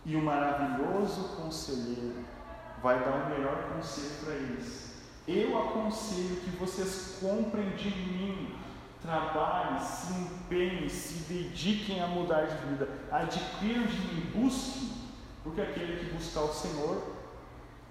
E 0.06 0.16
o 0.16 0.22
maravilhoso 0.22 1.36
conselheiro 1.36 2.24
vai 2.82 2.98
dar 3.00 3.26
o 3.26 3.28
melhor 3.28 3.74
conselho 3.74 4.24
para 4.24 4.34
eles 4.34 4.90
eu 5.30 5.56
aconselho 5.56 6.40
que 6.40 6.50
vocês 6.56 7.18
comprem 7.20 7.70
de 7.76 7.88
mim, 7.88 8.58
trabalhem, 9.00 9.80
se 9.80 10.12
empenhem, 10.12 10.88
se 10.88 11.32
dediquem 11.32 12.02
a 12.02 12.08
mudar 12.08 12.46
de 12.46 12.56
vida, 12.66 12.88
adquiram 13.12 13.84
de 13.84 13.96
mim, 13.96 14.30
busquem, 14.34 14.90
porque 15.44 15.60
aquele 15.60 16.04
que 16.04 16.12
buscar 16.12 16.40
o 16.42 16.52
Senhor 16.52 17.14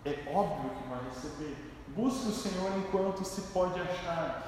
é 0.03 0.31
óbvio 0.33 0.71
que 0.71 0.89
vai 0.89 0.99
receber. 1.05 1.55
Busque 1.87 2.27
o 2.27 2.33
Senhor 2.33 2.77
enquanto 2.77 3.23
se 3.23 3.41
pode 3.53 3.79
achar. 3.79 4.45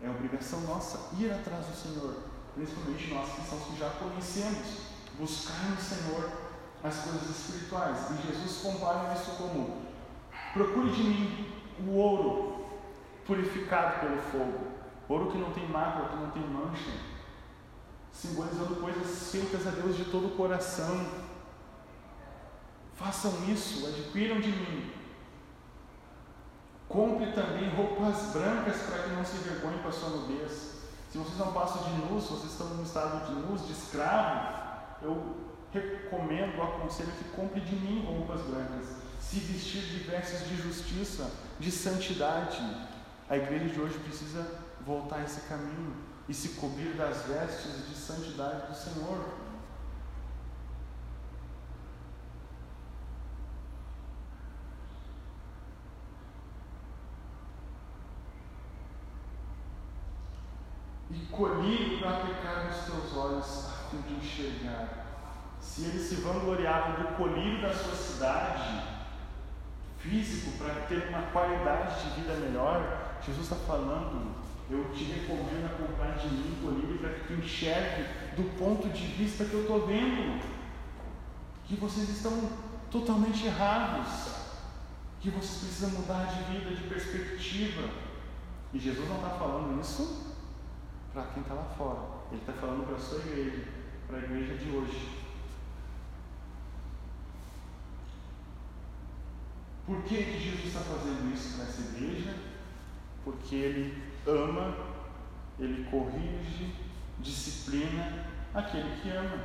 É 0.00 0.08
obrigação 0.08 0.60
nossa 0.60 1.12
ir 1.16 1.32
atrás 1.32 1.66
do 1.66 1.74
Senhor, 1.74 2.14
principalmente 2.54 3.14
nós 3.14 3.32
cristãos 3.34 3.64
que 3.64 3.78
já 3.78 3.90
conhecemos. 3.90 4.88
Buscar 5.18 5.70
no 5.70 5.80
Senhor 5.80 6.30
as 6.82 6.96
coisas 6.98 7.30
espirituais. 7.30 7.98
E 8.10 8.26
Jesus 8.28 8.62
compara 8.62 9.12
isso 9.14 9.32
como: 9.36 9.82
procure 10.52 10.90
de 10.90 11.02
mim 11.02 11.52
o 11.86 11.94
ouro 11.96 12.66
purificado 13.26 14.00
pelo 14.00 14.20
fogo. 14.22 14.68
Ouro 15.08 15.30
que 15.30 15.38
não 15.38 15.52
tem 15.52 15.68
mácula, 15.68 16.08
que 16.08 16.16
não 16.16 16.30
tem 16.30 16.42
mancha, 16.42 16.92
simbolizando 18.12 18.76
coisas 18.76 19.30
feitas 19.30 19.66
a 19.66 19.70
Deus 19.70 19.96
de 19.96 20.04
todo 20.06 20.28
o 20.28 20.36
coração. 20.36 21.06
Façam 22.94 23.32
isso, 23.48 23.86
adquiram 23.86 24.40
de 24.40 24.50
mim. 24.50 24.92
Compre 26.88 27.32
também 27.32 27.68
roupas 27.70 28.32
brancas 28.32 28.82
para 28.82 29.02
que 29.02 29.10
não 29.10 29.24
se 29.24 29.36
envergonhe 29.36 29.78
com 29.78 29.88
a 29.88 29.92
sua 29.92 30.10
nudez. 30.10 30.67
Se 31.10 31.16
vocês 31.16 31.38
não 31.38 31.52
passam 31.52 31.82
de 31.84 31.90
nus, 32.06 32.24
se 32.24 32.30
vocês 32.30 32.52
estão 32.52 32.68
no 32.68 32.82
estado 32.82 33.26
de 33.26 33.32
nus, 33.40 33.66
de 33.66 33.72
escravo, 33.72 34.68
eu 35.02 35.36
recomendo, 35.72 36.60
aconselho 36.60 37.12
que 37.12 37.24
compre 37.30 37.60
de 37.60 37.76
mim 37.76 38.04
roupas 38.04 38.42
brancas. 38.42 38.86
Se 39.20 39.40
vestir 39.40 39.82
de 39.82 39.98
vestes 40.04 40.48
de 40.48 40.56
justiça, 40.56 41.30
de 41.58 41.70
santidade. 41.70 42.58
A 43.28 43.36
igreja 43.36 43.66
de 43.66 43.80
hoje 43.80 43.98
precisa 43.98 44.46
voltar 44.86 45.16
a 45.16 45.24
esse 45.24 45.42
caminho 45.42 45.94
e 46.28 46.34
se 46.34 46.50
cobrir 46.50 46.94
das 46.94 47.22
vestes 47.24 47.88
de 47.88 47.94
santidade 47.94 48.68
do 48.68 48.74
Senhor. 48.74 49.47
E 61.10 61.26
colírio 61.30 61.98
para 61.98 62.18
aplicar 62.18 62.66
nos 62.66 62.84
teus 62.84 63.16
olhos 63.16 63.66
a 63.66 63.90
fim 63.90 64.00
de 64.02 64.14
enxergar. 64.14 65.06
Se 65.60 65.84
eles 65.84 66.02
se 66.02 66.16
vangloriavam 66.16 67.02
do 67.02 67.16
colírio 67.16 67.62
da 67.62 67.72
sua 67.74 67.94
cidade, 67.94 68.82
físico, 69.98 70.58
para 70.58 70.74
ter 70.86 71.08
uma 71.08 71.22
qualidade 71.30 72.02
de 72.02 72.20
vida 72.20 72.34
melhor, 72.34 73.16
Jesus 73.24 73.50
está 73.50 73.56
falando 73.56 74.38
eu 74.70 74.84
te 74.92 75.04
recomendo 75.04 75.64
a 75.64 75.86
comprar 75.86 76.18
de 76.18 76.28
mim 76.28 76.58
o 76.62 76.70
livro 76.70 76.98
para 76.98 77.14
que 77.14 77.26
tu 77.26 77.32
enxergue 77.32 78.04
do 78.36 78.58
ponto 78.58 78.88
de 78.90 79.06
vista 79.06 79.44
que 79.46 79.54
eu 79.54 79.62
estou 79.62 79.86
vendo. 79.86 80.42
Que 81.66 81.76
vocês 81.76 82.08
estão 82.10 82.50
totalmente 82.90 83.46
errados. 83.46 84.28
Que 85.20 85.30
vocês 85.30 85.58
precisam 85.58 85.90
mudar 85.90 86.24
de 86.24 86.52
vida, 86.52 86.74
de 86.74 86.82
perspectiva. 86.82 87.88
E 88.74 88.78
Jesus 88.78 89.08
não 89.08 89.16
está 89.16 89.30
falando 89.30 89.80
isso 89.80 90.27
para 91.18 91.32
quem 91.32 91.42
está 91.42 91.54
lá 91.54 91.64
fora. 91.76 91.98
Ele 92.30 92.40
está 92.40 92.52
falando 92.52 92.86
para 92.86 92.96
a 92.96 93.00
sua 93.00 93.18
igreja, 93.18 93.64
para 94.06 94.18
a 94.18 94.22
igreja 94.22 94.54
de 94.54 94.70
hoje. 94.70 95.18
Por 99.84 100.02
que, 100.02 100.38
Jesus 100.38 100.66
está 100.66 100.80
fazendo 100.80 101.32
isso 101.32 101.56
para 101.56 101.64
essa 101.64 101.80
igreja? 101.80 102.34
Porque 103.24 103.56
ele 103.56 104.02
ama, 104.26 104.76
ele 105.58 105.88
corrige, 105.90 106.74
disciplina 107.18 108.26
aquele 108.54 109.00
que 109.00 109.10
ama. 109.10 109.44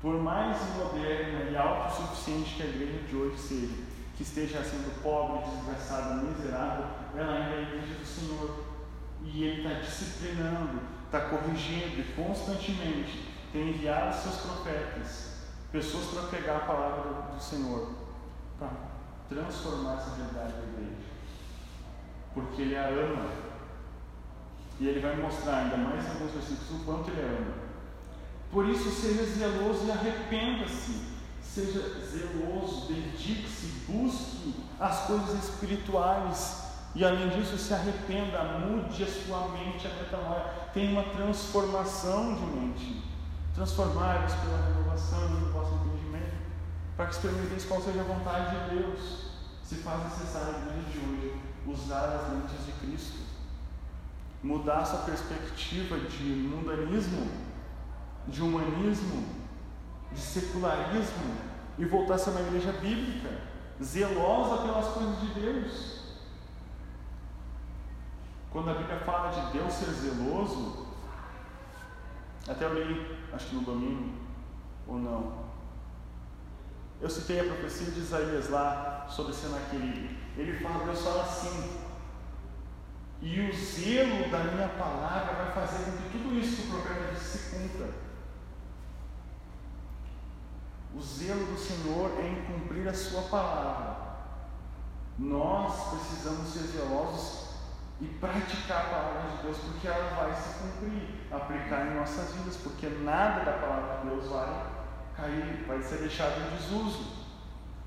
Por 0.00 0.22
mais 0.22 0.58
moderna 0.76 1.50
e 1.50 1.56
autossuficiente 1.56 2.54
que 2.54 2.62
a 2.62 2.66
igreja 2.66 3.06
de 3.08 3.16
hoje 3.16 3.38
seja, 3.38 3.74
que 4.16 4.22
esteja 4.22 4.62
sendo 4.62 5.02
pobre, 5.02 5.50
desgraçada, 5.50 6.22
miserável, 6.22 6.86
ela 7.14 7.32
ainda 7.32 7.50
é 7.50 7.58
a 7.58 7.62
igreja 7.62 7.94
do 7.94 8.06
Senhor. 8.06 8.69
E 9.22 9.44
Ele 9.44 9.62
está 9.62 9.80
disciplinando, 9.80 10.80
está 11.06 11.20
corrigindo 11.28 12.00
e 12.00 12.12
constantemente 12.14 13.28
tem 13.52 13.70
enviado 13.70 14.16
seus 14.16 14.36
profetas, 14.36 15.34
pessoas 15.72 16.06
para 16.06 16.38
pegar 16.38 16.56
a 16.56 16.60
palavra 16.60 17.34
do 17.34 17.40
Senhor, 17.40 17.94
para 18.58 18.70
transformar 19.28 19.94
essa 19.94 20.16
realidade 20.16 20.52
da 20.52 20.62
igreja 20.62 21.10
porque 22.34 22.62
ele 22.62 22.76
a 22.76 22.88
ama. 22.88 23.28
E 24.78 24.86
ele 24.86 25.00
vai 25.00 25.16
mostrar 25.16 25.58
ainda 25.58 25.76
mais 25.76 26.04
em 26.04 26.08
alguns 26.08 26.32
versículos 26.32 26.80
o 26.80 26.84
quanto 26.84 27.10
ele 27.10 27.20
ama. 27.20 27.54
Por 28.50 28.68
isso, 28.68 28.90
seja 28.90 29.24
zeloso 29.24 29.86
e 29.86 29.90
arrependa-se. 29.90 31.10
Seja 31.42 31.80
zeloso, 32.00 32.86
dedique-se, 32.86 33.66
busque 33.88 34.54
as 34.78 35.00
coisas 35.06 35.44
espirituais. 35.44 36.69
E 36.94 37.04
além 37.04 37.28
disso, 37.28 37.56
se 37.56 37.72
arrependa, 37.72 38.42
mude 38.58 39.04
a 39.04 39.06
sua 39.06 39.48
mente, 39.48 39.86
a 39.86 39.90
metanoia. 39.90 40.44
Tenha 40.74 40.90
uma 40.90 41.04
transformação 41.10 42.34
de 42.34 42.42
mente. 42.46 43.02
Transformar-vos 43.54 44.34
pela 44.34 44.66
renovação 44.66 45.28
do 45.28 45.52
vosso 45.52 45.74
entendimento, 45.74 46.34
para 46.96 47.06
que 47.06 47.12
experimenteis 47.12 47.64
qual 47.64 47.80
seja 47.80 48.00
a 48.00 48.04
vontade 48.04 48.56
de 48.56 48.76
Deus. 48.76 49.30
Se 49.62 49.76
faz 49.76 50.02
necessário 50.04 50.54
dia 50.54 50.82
de 50.90 50.98
hoje 50.98 51.40
usar 51.66 52.06
as 52.06 52.32
lentes 52.32 52.66
de 52.66 52.72
Cristo, 52.72 53.18
mudar 54.42 54.84
sua 54.84 55.00
perspectiva 55.00 55.98
de 55.98 56.24
mundanismo, 56.24 57.28
de 58.26 58.42
humanismo, 58.42 59.24
de 60.12 60.20
secularismo 60.20 61.36
e 61.78 61.84
voltar 61.84 62.14
a 62.14 62.18
ser 62.18 62.30
uma 62.30 62.40
igreja 62.40 62.72
bíblica, 62.72 63.30
zelosa 63.82 64.62
pelas 64.62 64.86
coisas 64.88 65.20
de 65.20 65.26
Deus. 65.40 65.99
Quando 68.52 68.70
a 68.70 68.74
Bíblia 68.74 68.98
fala 69.00 69.30
de 69.30 69.52
Deus 69.52 69.72
ser 69.72 69.90
zeloso, 69.90 70.86
até 72.48 72.64
eu 72.64 72.74
li, 72.74 73.18
acho 73.32 73.46
que 73.46 73.54
no 73.54 73.62
domingo, 73.62 74.18
ou 74.88 74.98
não. 74.98 75.50
Eu 77.00 77.08
citei 77.08 77.40
a 77.40 77.44
profecia 77.44 77.92
de 77.92 78.00
Isaías 78.00 78.50
lá 78.50 79.06
sobre 79.08 79.32
Senaqueribe. 79.32 80.18
Ele 80.36 80.58
fala, 80.58 80.84
Deus 80.84 81.00
fala 81.00 81.22
assim. 81.22 81.80
E 83.22 83.40
o 83.40 83.54
zelo 83.54 84.30
da 84.30 84.38
minha 84.38 84.68
palavra 84.68 85.34
vai 85.34 85.52
fazer 85.52 85.84
com 85.84 85.96
que 85.98 86.18
tudo 86.18 86.34
isso 86.38 86.62
que 86.62 86.74
o 86.74 87.14
disse 87.14 87.38
se 87.38 87.56
cumpra. 87.56 87.90
O 90.94 91.00
zelo 91.00 91.44
do 91.46 91.58
Senhor 91.58 92.18
é 92.18 92.28
em 92.28 92.42
cumprir 92.46 92.88
a 92.88 92.94
sua 92.94 93.22
palavra. 93.22 94.10
Nós 95.18 95.90
precisamos 95.90 96.48
ser 96.48 96.60
zelosos 96.60 97.39
e 98.00 98.06
praticar 98.06 98.86
a 98.86 98.88
palavra 98.88 99.36
de 99.36 99.42
Deus, 99.42 99.58
porque 99.58 99.86
ela 99.86 100.14
vai 100.14 100.34
se 100.34 100.58
cumprir, 100.58 101.26
aplicar 101.30 101.86
em 101.86 101.94
nossas 101.94 102.34
vidas, 102.34 102.56
porque 102.56 102.86
nada 102.88 103.44
da 103.44 103.58
palavra 103.58 103.98
de 103.98 104.08
Deus 104.08 104.26
vai 104.28 104.66
cair, 105.14 105.64
vai 105.66 105.82
ser 105.82 105.98
deixado 105.98 106.40
em 106.40 106.56
desuso. 106.56 107.20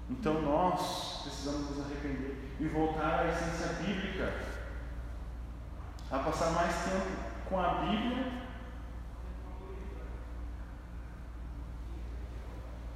Então 0.10 0.41
nós 0.41 1.22
precisamos 1.23 1.69
nos 1.69 1.85
arrepender 1.85 2.56
e 2.60 2.68
voltar 2.68 3.22
à 3.22 3.27
essência 3.27 3.73
bíblica, 3.81 4.34
a 6.11 6.19
passar 6.19 6.52
mais 6.52 6.76
tempo 6.84 7.18
com 7.49 7.60
a 7.60 7.73
Bíblia 7.76 8.44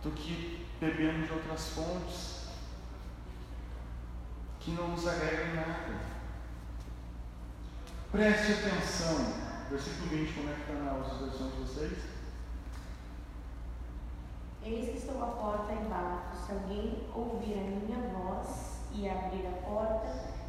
do 0.04 0.12
que 0.12 0.68
bebendo 0.80 1.26
de 1.26 1.34
outras 1.34 1.70
fontes 1.70 2.48
que 4.60 4.72
não 4.72 4.90
nos 4.90 5.08
agregam 5.08 5.56
nada. 5.56 6.17
Preste 8.12 8.54
atenção, 8.54 9.34
versículo 9.70 10.08
20, 10.10 10.34
como 10.34 10.50
é 10.50 10.54
que 10.54 10.62
está 10.62 10.74
nas 10.74 11.18
versões 11.20 11.52
de 11.52 11.60
vocês? 11.60 12.00
Eis 14.64 14.90
que 14.90 14.98
estou 14.98 15.22
à 15.22 15.28
porta 15.28 15.74
e 15.74 15.90
bato. 15.90 16.38
Se 16.38 16.54
alguém 16.54 17.04
ouvir 17.14 17.54
a 17.54 17.64
minha 17.64 17.98
voz 18.18 18.80
e 18.94 19.10
abrir 19.10 19.46
a 19.48 19.62
porta, 19.68 20.08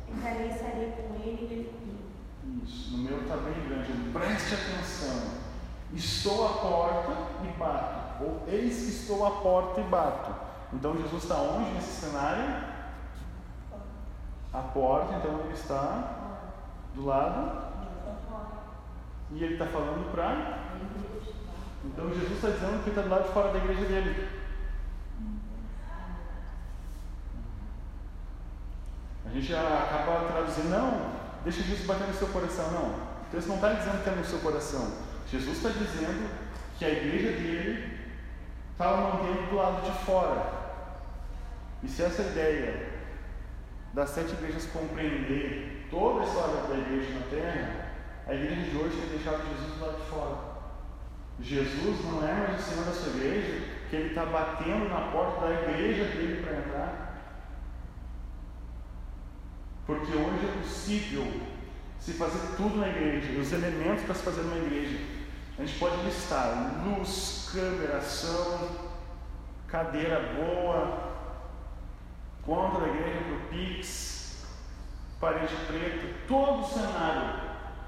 entrarei 0.09 0.47
e 0.47 0.51
estarei 0.51 0.93
com 0.93 1.15
ele 1.17 1.49
e 1.51 1.53
ele 1.53 1.73
comigo. 1.73 2.65
Isso, 2.65 2.97
no 2.97 3.03
meu 3.03 3.23
está 3.23 3.37
bem 3.39 3.69
grande. 3.69 4.11
Preste 4.13 4.55
atenção. 4.55 5.33
Estou 5.93 6.47
à 6.47 6.53
porta 6.61 7.13
e 7.43 7.59
bato. 7.59 8.25
Ou 8.25 8.45
eis 8.47 8.77
que 8.77 8.91
estou 8.91 9.27
à 9.27 9.31
porta 9.43 9.81
e 9.81 9.85
bato. 9.85 10.33
Então 10.73 10.97
Jesus 10.97 11.25
está 11.25 11.37
onde 11.37 11.73
nesse 11.73 12.07
cenário? 12.07 12.69
A 14.53 14.61
porta, 14.61 15.17
então 15.17 15.41
ele 15.41 15.53
está 15.53 16.18
do 16.99 17.07
lado. 17.07 17.69
E 19.31 19.45
ele 19.45 19.55
está 19.55 19.67
falando 19.67 20.11
para 20.11 20.69
então 21.85 22.09
Jesus 22.13 22.33
está 22.33 22.51
dizendo 22.51 22.83
que 22.83 22.91
está 22.91 23.03
do 23.03 23.09
lado 23.09 23.27
de 23.27 23.33
fora 23.33 23.53
da 23.53 23.59
igreja 23.59 23.85
dele. 23.85 24.29
A 29.25 29.31
gente 29.31 29.55
acaba 29.55 30.33
traduzindo, 30.33 30.71
não, 30.71 31.13
deixa 31.45 31.63
Jesus 31.63 31.87
bater 31.87 32.09
no 32.09 32.15
seu 32.15 32.29
coração. 32.29 32.71
Não, 32.73 32.89
o 32.89 33.31
texto 33.31 33.49
não 33.49 33.57
está 33.57 33.75
dizendo 33.75 34.03
que 34.03 34.11
é 34.11 34.15
no 34.15 34.25
seu 34.25 34.39
coração. 34.41 34.93
Jesus 35.31 35.57
está 35.57 35.69
dizendo 35.69 36.31
que 36.79 36.85
a 36.85 36.91
igreja 36.91 37.33
dele 37.33 37.99
está 38.73 38.97
mantendo 38.97 39.51
do 39.51 39.57
lado 39.57 39.83
de 39.83 40.05
fora. 40.05 40.59
E 41.83 41.89
se 41.89 42.03
essa 42.03 42.23
ideia 42.23 42.89
das 43.93 44.11
sete 44.11 44.33
igrejas 44.33 44.67
compreender 44.67 45.78
toda 45.91 46.21
a 46.21 46.25
história 46.25 46.63
da 46.69 46.75
igreja 46.77 47.19
na 47.19 47.27
terra, 47.27 47.89
a 48.27 48.35
igreja 48.35 48.71
de 48.71 48.77
hoje 48.77 49.01
tem 49.01 49.11
deixado 49.11 49.43
Jesus 49.49 49.81
lado 49.81 49.97
de 49.99 50.11
fora. 50.11 50.49
Jesus 51.41 52.05
não 52.05 52.29
é 52.29 52.49
mais 52.49 52.61
o 52.61 52.63
Senhor 52.63 52.85
da 52.85 52.93
sua 52.93 53.13
igreja, 53.15 53.65
que 53.89 53.97
Ele 53.97 54.09
está 54.09 54.27
batendo 54.27 54.89
na 54.89 55.13
porta 55.13 55.47
da 55.47 55.53
igreja 55.53 56.05
dele 56.05 56.43
para 56.43 56.59
entrar. 56.59 57.09
Porque 59.87 60.13
hoje 60.13 60.45
o 60.45 60.59
possível 60.59 61.27
se 61.99 62.13
fazer 62.13 62.57
tudo 62.57 62.77
na 62.77 62.89
igreja, 62.89 63.41
os 63.41 63.53
elementos 63.53 64.05
para 64.05 64.15
se 64.15 64.23
fazer 64.23 64.43
numa 64.43 64.59
igreja. 64.59 64.99
A 65.59 65.65
gente 65.65 65.79
pode 65.79 65.97
listar 66.05 66.85
luz, 66.85 67.51
câmera, 67.53 67.99
ação, 67.99 68.69
cadeira 69.67 70.35
boa, 70.37 71.09
conta 72.43 72.81
da 72.81 72.89
igreja 72.89 73.21
para 73.21 73.35
o 73.35 73.49
Pix, 73.49 74.18
parede 75.21 75.55
preta, 75.67 76.15
todo 76.27 76.63
o 76.63 76.67
cenário, 76.67 77.41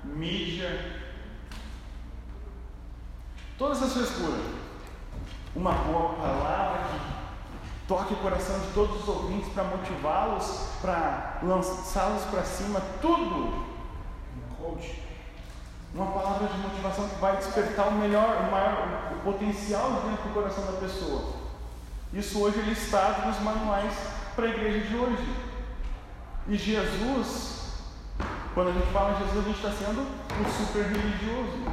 mídia, 0.05 1.03
todas 3.57 3.79
essas 3.79 3.93
frescuras. 3.93 4.41
Uma 5.55 5.73
boa 5.73 6.15
palavra 6.15 6.85
que 6.85 7.89
toque 7.89 8.15
o 8.15 8.19
coração 8.19 8.59
de 8.61 8.69
todos 8.69 9.03
os 9.03 9.09
ouvintes 9.09 9.53
para 9.53 9.65
motivá-los, 9.65 10.69
para 10.81 11.41
lançá-los 11.43 12.25
para 12.25 12.45
cima, 12.45 12.81
tudo. 13.01 13.67
Um 14.37 14.55
coach. 14.57 15.03
Uma 15.93 16.07
palavra 16.07 16.47
de 16.47 16.59
motivação 16.59 17.09
que 17.09 17.17
vai 17.17 17.37
despertar 17.37 17.89
o 17.89 17.93
melhor, 17.93 18.47
o 18.47 18.51
maior, 18.51 19.13
o 19.13 19.25
potencial 19.25 19.91
dentro 20.05 20.29
do 20.29 20.35
coração 20.35 20.65
da 20.67 20.79
pessoa. 20.79 21.41
Isso 22.13 22.41
hoje 22.41 22.61
é 22.61 22.63
listado 22.63 23.27
nos 23.27 23.41
manuais 23.41 23.93
para 24.35 24.47
a 24.47 24.49
igreja 24.51 24.87
de 24.87 24.97
hoje. 24.97 25.50
E 26.49 26.57
Jesus, 26.57 27.73
quando 28.55 28.71
a 28.71 28.73
gente 28.73 28.93
fala 28.93 29.13
em 29.13 29.19
Jesus, 29.25 29.39
a 29.39 29.49
gente 29.49 29.57
está 29.57 29.71
sendo 29.71 30.01
um 30.01 30.67
super 30.67 30.85
religioso. 30.85 31.65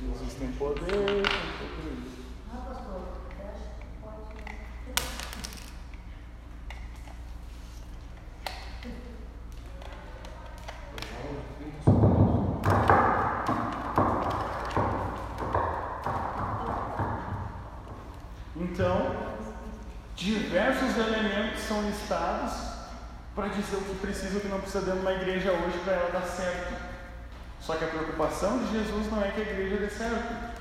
Jesus 0.00 0.34
tem 0.34 0.52
poder, 0.52 0.84
tem 0.84 1.68
poder. 1.68 2.14
Então, 18.56 19.14
diversos 20.16 20.96
elementos 20.96 21.60
são 21.60 21.82
listados 21.82 22.52
para 23.34 23.43
dizer 23.54 23.76
o 23.76 23.82
que 23.82 23.94
precisa 23.94 24.38
o 24.38 24.40
que 24.40 24.48
não 24.48 24.60
precisa 24.60 24.84
dentro 24.84 25.00
de 25.00 25.06
uma 25.06 25.12
igreja 25.12 25.52
hoje 25.52 25.78
para 25.84 25.94
ela 25.94 26.10
dar 26.10 26.26
certo. 26.26 26.74
Só 27.60 27.76
que 27.76 27.84
a 27.84 27.88
preocupação 27.88 28.58
de 28.58 28.72
Jesus 28.72 29.10
não 29.10 29.22
é 29.22 29.30
que 29.30 29.40
a 29.40 29.44
igreja 29.44 29.76
dê 29.78 29.88
certo, 29.88 30.54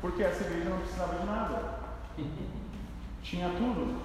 porque 0.00 0.22
essa 0.22 0.44
igreja 0.44 0.68
não 0.68 0.78
precisava 0.78 1.18
de 1.18 1.26
nada. 1.26 1.78
Tinha 3.22 3.48
tudo. 3.48 4.02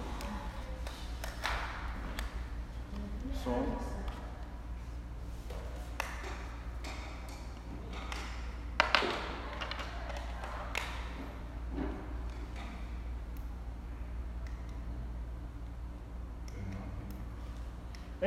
Só 3.43 3.96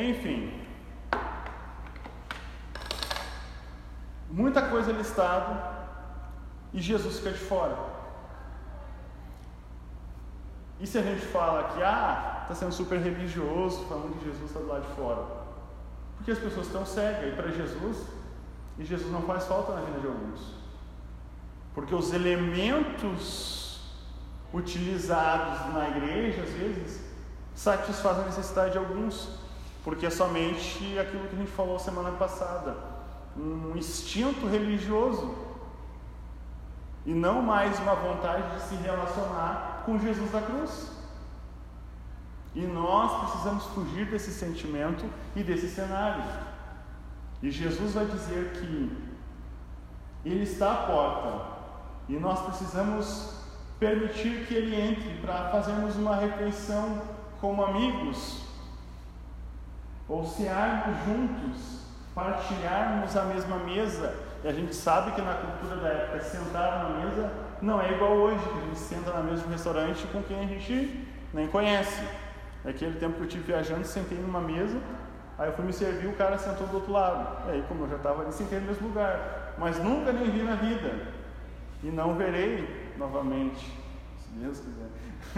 Enfim, 0.00 0.50
muita 4.30 4.62
coisa 4.62 4.92
listada 4.92 5.78
e 6.72 6.80
Jesus 6.80 7.18
fica 7.18 7.32
de 7.32 7.38
fora. 7.38 7.76
E 10.80 10.86
se 10.86 10.96
a 10.96 11.02
gente 11.02 11.20
fala 11.26 11.64
que 11.74 11.82
ah, 11.82 12.38
está 12.42 12.54
sendo 12.54 12.72
super 12.72 12.98
religioso, 12.98 13.84
falando 13.84 14.18
que 14.18 14.24
Jesus 14.24 14.44
está 14.44 14.60
do 14.60 14.68
lado 14.68 14.86
de 14.88 14.94
fora? 14.94 15.22
Porque 16.16 16.30
as 16.30 16.38
pessoas 16.38 16.66
estão 16.66 16.86
cegas 16.86 17.34
para 17.34 17.50
Jesus, 17.50 18.06
e 18.78 18.84
Jesus 18.84 19.12
não 19.12 19.20
faz 19.22 19.44
falta 19.44 19.74
na 19.74 19.82
vida 19.82 20.00
de 20.00 20.06
alguns. 20.06 20.54
Porque 21.74 21.94
os 21.94 22.14
elementos 22.14 23.82
utilizados 24.50 25.74
na 25.74 25.90
igreja, 25.90 26.42
às 26.42 26.50
vezes, 26.50 27.04
satisfazem 27.54 28.22
a 28.22 28.26
necessidade 28.26 28.72
de 28.72 28.78
alguns 28.78 29.39
porque 29.84 30.06
é 30.06 30.10
somente 30.10 30.98
aquilo 30.98 31.28
que 31.28 31.34
a 31.34 31.38
gente 31.38 31.50
falou 31.50 31.78
semana 31.78 32.12
passada, 32.12 32.76
um 33.36 33.76
instinto 33.76 34.46
religioso 34.46 35.34
e 37.06 37.14
não 37.14 37.40
mais 37.40 37.78
uma 37.78 37.94
vontade 37.94 38.54
de 38.54 38.62
se 38.62 38.74
relacionar 38.74 39.82
com 39.86 39.98
Jesus 39.98 40.30
da 40.30 40.42
cruz. 40.42 40.90
E 42.54 42.62
nós 42.62 43.20
precisamos 43.22 43.64
fugir 43.66 44.06
desse 44.06 44.32
sentimento 44.32 45.04
e 45.34 45.42
desse 45.42 45.68
cenário. 45.68 46.24
E 47.42 47.50
Jesus 47.50 47.94
vai 47.94 48.04
dizer 48.04 48.52
que 48.52 48.92
Ele 50.24 50.42
está 50.42 50.72
à 50.72 50.76
porta 50.86 51.60
e 52.08 52.16
nós 52.18 52.40
precisamos 52.40 53.34
permitir 53.78 54.46
que 54.46 54.54
Ele 54.54 54.78
entre 54.78 55.14
para 55.22 55.48
fazermos 55.50 55.96
uma 55.96 56.16
refeição 56.16 57.00
como 57.40 57.64
amigos 57.64 58.49
ou 60.10 60.26
cearmos 60.26 60.96
juntos, 61.06 61.82
partilharmos 62.12 63.16
a 63.16 63.24
mesma 63.26 63.58
mesa. 63.58 64.12
E 64.42 64.48
a 64.48 64.52
gente 64.52 64.74
sabe 64.74 65.12
que 65.12 65.22
na 65.22 65.34
cultura 65.34 65.76
da 65.76 65.88
época 65.88 66.20
sentar 66.20 66.84
na 66.84 66.98
mesa 66.98 67.30
não 67.62 67.80
é 67.80 67.92
igual 67.92 68.12
hoje, 68.12 68.42
que 68.42 68.58
a 68.58 68.62
gente 68.62 68.78
senta 68.78 69.12
na 69.12 69.22
mesa 69.22 69.42
de 69.42 69.48
restaurante 69.48 70.04
com 70.08 70.20
quem 70.24 70.40
a 70.40 70.46
gente 70.46 71.06
nem 71.32 71.46
conhece. 71.46 72.02
Naquele 72.64 72.98
tempo 72.98 73.14
que 73.14 73.20
eu 73.20 73.26
estive 73.26 73.44
viajando, 73.44 73.86
sentei 73.86 74.18
numa 74.18 74.40
mesa, 74.40 74.78
aí 75.38 75.48
eu 75.48 75.52
fui 75.54 75.64
me 75.64 75.72
servir, 75.72 76.08
o 76.08 76.16
cara 76.16 76.36
sentou 76.36 76.66
do 76.66 76.76
outro 76.76 76.92
lado. 76.92 77.48
E 77.48 77.52
aí, 77.52 77.64
como 77.68 77.84
eu 77.84 77.90
já 77.90 77.96
estava 77.96 78.22
ali, 78.22 78.32
sentei 78.32 78.58
no 78.58 78.66
mesmo 78.66 78.88
lugar. 78.88 79.54
Mas 79.58 79.78
nunca 79.78 80.12
nem 80.12 80.28
vi 80.28 80.42
na 80.42 80.56
vida. 80.56 81.06
E 81.82 81.86
não 81.86 82.14
verei 82.16 82.92
novamente, 82.98 83.64
se 84.18 84.30
Deus 84.34 84.58
quiser. 84.58 84.88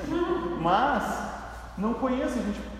Mas 0.60 1.04
não 1.76 1.94
conheço, 1.94 2.38
a 2.38 2.42
gente 2.42 2.71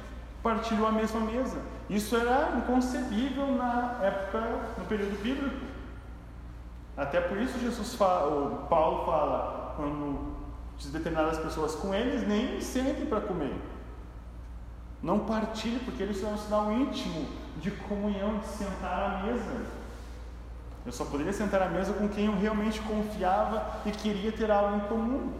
partilhou 0.42 0.86
a 0.86 0.92
mesma 0.92 1.20
mesa. 1.20 1.58
Isso 1.88 2.16
era 2.16 2.56
inconcebível 2.56 3.46
na 3.48 3.98
época, 4.02 4.40
no 4.78 4.84
período 4.86 5.20
bíblico. 5.22 5.66
Até 6.96 7.20
por 7.20 7.38
isso 7.38 7.58
Jesus 7.58 7.94
fala, 7.94 8.66
Paulo 8.68 9.06
fala, 9.06 9.74
quando 9.76 10.34
diz 10.76 10.90
determinadas 10.90 11.38
pessoas 11.38 11.74
com 11.74 11.94
eles, 11.94 12.26
nem 12.26 12.60
sentem 12.60 13.06
para 13.06 13.20
comer. 13.20 13.54
Não 15.02 15.20
partilhe, 15.20 15.80
porque 15.80 16.02
eles 16.02 16.18
são 16.18 16.32
um 16.32 16.38
sinal 16.38 16.72
íntimo 16.72 17.26
de 17.60 17.70
comunhão, 17.70 18.38
de 18.38 18.46
sentar 18.46 19.02
à 19.02 19.22
mesa. 19.24 19.66
Eu 20.84 20.92
só 20.92 21.04
poderia 21.04 21.32
sentar 21.32 21.62
à 21.62 21.68
mesa 21.68 21.92
com 21.92 22.08
quem 22.08 22.26
eu 22.26 22.38
realmente 22.38 22.80
confiava 22.80 23.80
e 23.86 23.90
queria 23.90 24.32
ter 24.32 24.50
algo 24.50 24.76
em 24.76 24.80
comum. 24.80 25.32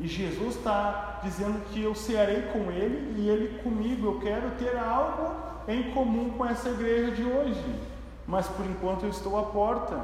E 0.00 0.08
Jesus 0.08 0.56
está 0.56 1.20
dizendo 1.22 1.62
que 1.66 1.82
eu 1.82 1.94
cearei 1.94 2.42
com 2.52 2.70
Ele 2.70 3.20
e 3.20 3.28
Ele 3.28 3.58
comigo. 3.62 4.06
Eu 4.06 4.20
quero 4.20 4.50
ter 4.52 4.76
algo 4.78 5.34
em 5.68 5.92
comum 5.92 6.30
com 6.30 6.46
essa 6.46 6.70
igreja 6.70 7.10
de 7.12 7.22
hoje. 7.22 7.80
Mas 8.26 8.48
por 8.48 8.64
enquanto 8.64 9.02
eu 9.02 9.10
estou 9.10 9.38
à 9.38 9.42
porta. 9.42 10.00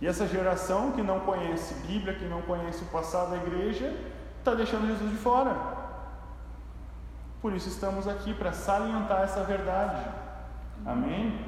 E 0.00 0.06
essa 0.06 0.26
geração 0.26 0.92
que 0.92 1.02
não 1.02 1.20
conhece 1.20 1.74
Bíblia, 1.86 2.14
que 2.14 2.24
não 2.24 2.40
conhece 2.42 2.82
o 2.84 2.86
passado 2.86 3.30
da 3.30 3.36
igreja, 3.36 3.94
está 4.38 4.54
deixando 4.54 4.86
Jesus 4.86 5.10
de 5.10 5.16
fora. 5.16 5.54
Por 7.42 7.52
isso 7.52 7.68
estamos 7.68 8.08
aqui 8.08 8.32
para 8.32 8.52
salientar 8.52 9.22
essa 9.22 9.42
verdade. 9.44 10.02
Amém? 10.86 11.38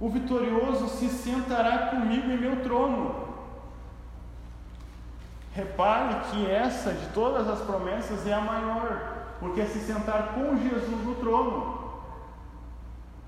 O 0.00 0.08
vitorioso 0.08 0.88
se 0.88 1.08
sentará 1.08 1.88
comigo 1.88 2.28
em 2.28 2.38
meu 2.38 2.62
trono. 2.62 3.29
Repare 5.52 6.14
que 6.30 6.48
essa 6.48 6.92
de 6.92 7.06
todas 7.08 7.48
as 7.48 7.60
promessas 7.60 8.26
é 8.26 8.32
a 8.32 8.40
maior, 8.40 9.34
porque 9.40 9.60
é 9.60 9.66
se 9.66 9.80
sentar 9.80 10.34
com 10.34 10.56
Jesus 10.56 11.04
no 11.04 11.14
trono. 11.16 11.80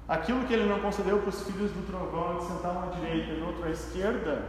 Aquilo 0.07 0.45
que 0.45 0.53
ele 0.53 0.69
não 0.69 0.79
concedeu 0.79 1.19
para 1.19 1.31
os 1.31 1.43
filhos 1.43 1.73
do 1.73 1.85
trovão 1.87 2.39
de 2.39 2.45
sentar 2.45 2.73
uma 2.73 2.87
à 2.87 2.91
direita 2.91 3.33
e 3.33 3.41
no 3.41 3.47
outro 3.47 3.65
à 3.65 3.71
esquerda, 3.71 4.43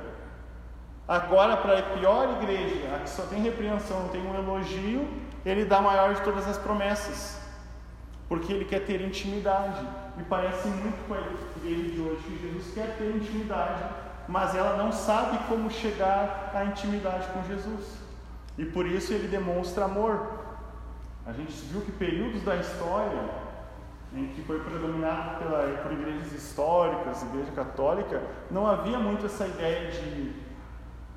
agora 1.07 1.57
para 1.57 1.79
a 1.79 1.81
pior 1.81 2.41
igreja, 2.41 2.95
a 2.95 2.99
que 2.99 3.09
só 3.09 3.23
tem 3.23 3.41
repreensão, 3.41 4.07
tem 4.09 4.21
um 4.21 4.35
elogio, 4.35 5.07
ele 5.43 5.65
dá 5.65 5.77
a 5.77 5.81
maior 5.81 6.13
de 6.13 6.21
todas 6.21 6.47
as 6.47 6.57
promessas, 6.57 7.39
porque 8.29 8.53
ele 8.53 8.65
quer 8.65 8.85
ter 8.85 9.01
intimidade. 9.01 9.85
E 10.19 10.23
parece 10.23 10.67
muito 10.67 11.07
com 11.07 11.15
a 11.15 11.17
igreja 11.57 11.89
de 11.89 11.99
hoje 11.99 12.21
que 12.21 12.47
Jesus 12.47 12.73
quer 12.75 12.97
ter 12.97 13.15
intimidade 13.15 13.83
mas 14.27 14.55
ela 14.55 14.77
não 14.77 14.91
sabe 14.91 15.37
como 15.47 15.69
chegar 15.69 16.51
à 16.53 16.65
intimidade 16.65 17.27
com 17.27 17.43
Jesus. 17.43 17.97
E 18.57 18.65
por 18.65 18.85
isso 18.85 19.13
ele 19.13 19.27
demonstra 19.27 19.85
amor. 19.85 20.43
A 21.25 21.31
gente 21.31 21.51
viu 21.65 21.81
que 21.81 21.91
períodos 21.91 22.41
da 22.43 22.55
história 22.55 23.43
em 24.15 24.27
que 24.27 24.43
foi 24.43 24.59
predominado 24.59 25.39
pela, 25.39 25.77
por 25.81 25.91
igrejas 25.91 26.31
históricas, 26.33 27.23
igreja 27.23 27.51
católica, 27.51 28.21
não 28.51 28.67
havia 28.67 28.99
muito 28.99 29.25
essa 29.25 29.47
ideia 29.47 29.89
de 29.91 30.33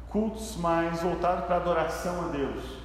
cultos 0.08 0.56
mais 0.56 1.02
voltados 1.02 1.44
para 1.44 1.56
adoração 1.56 2.26
a 2.26 2.28
Deus. 2.28 2.78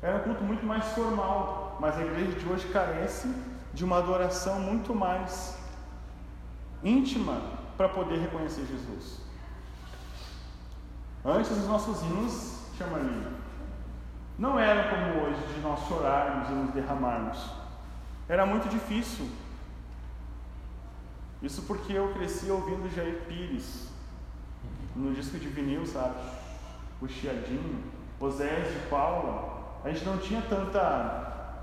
Era 0.00 0.18
um 0.18 0.20
culto 0.20 0.44
muito 0.44 0.64
mais 0.64 0.84
formal, 0.92 1.76
mas 1.80 1.98
a 1.98 2.02
igreja 2.02 2.38
de 2.38 2.48
hoje 2.48 2.68
carece 2.68 3.34
de 3.74 3.84
uma 3.84 3.98
adoração 3.98 4.60
muito 4.60 4.94
mais 4.94 5.58
íntima 6.84 7.40
para 7.76 7.88
poder 7.88 8.18
reconhecer 8.18 8.64
Jesus. 8.66 9.27
Antes 11.28 11.50
os 11.50 11.68
nossos 11.68 12.00
hinos, 12.00 12.56
chama 12.78 12.98
não 14.38 14.58
eram 14.58 14.88
como 14.88 15.26
hoje 15.26 15.52
de 15.52 15.60
nós 15.60 15.78
chorarmos 15.86 16.48
e 16.48 16.52
nos 16.52 16.70
derramarmos. 16.70 17.50
Era 18.26 18.46
muito 18.46 18.66
difícil 18.70 19.28
isso 21.42 21.62
porque 21.62 21.92
eu 21.92 22.14
cresci 22.14 22.50
ouvindo 22.50 22.88
Jair 22.94 23.24
Pires 23.28 23.90
no 24.96 25.12
disco 25.12 25.38
de 25.38 25.48
vinil, 25.48 25.84
sabe? 25.84 26.14
O 27.02 27.06
Chiadinho, 27.06 27.84
Oséias 28.18 28.72
de 28.72 28.88
Paula. 28.88 29.80
A 29.84 29.90
gente 29.90 30.06
não 30.06 30.16
tinha 30.16 30.40
tanta 30.48 31.58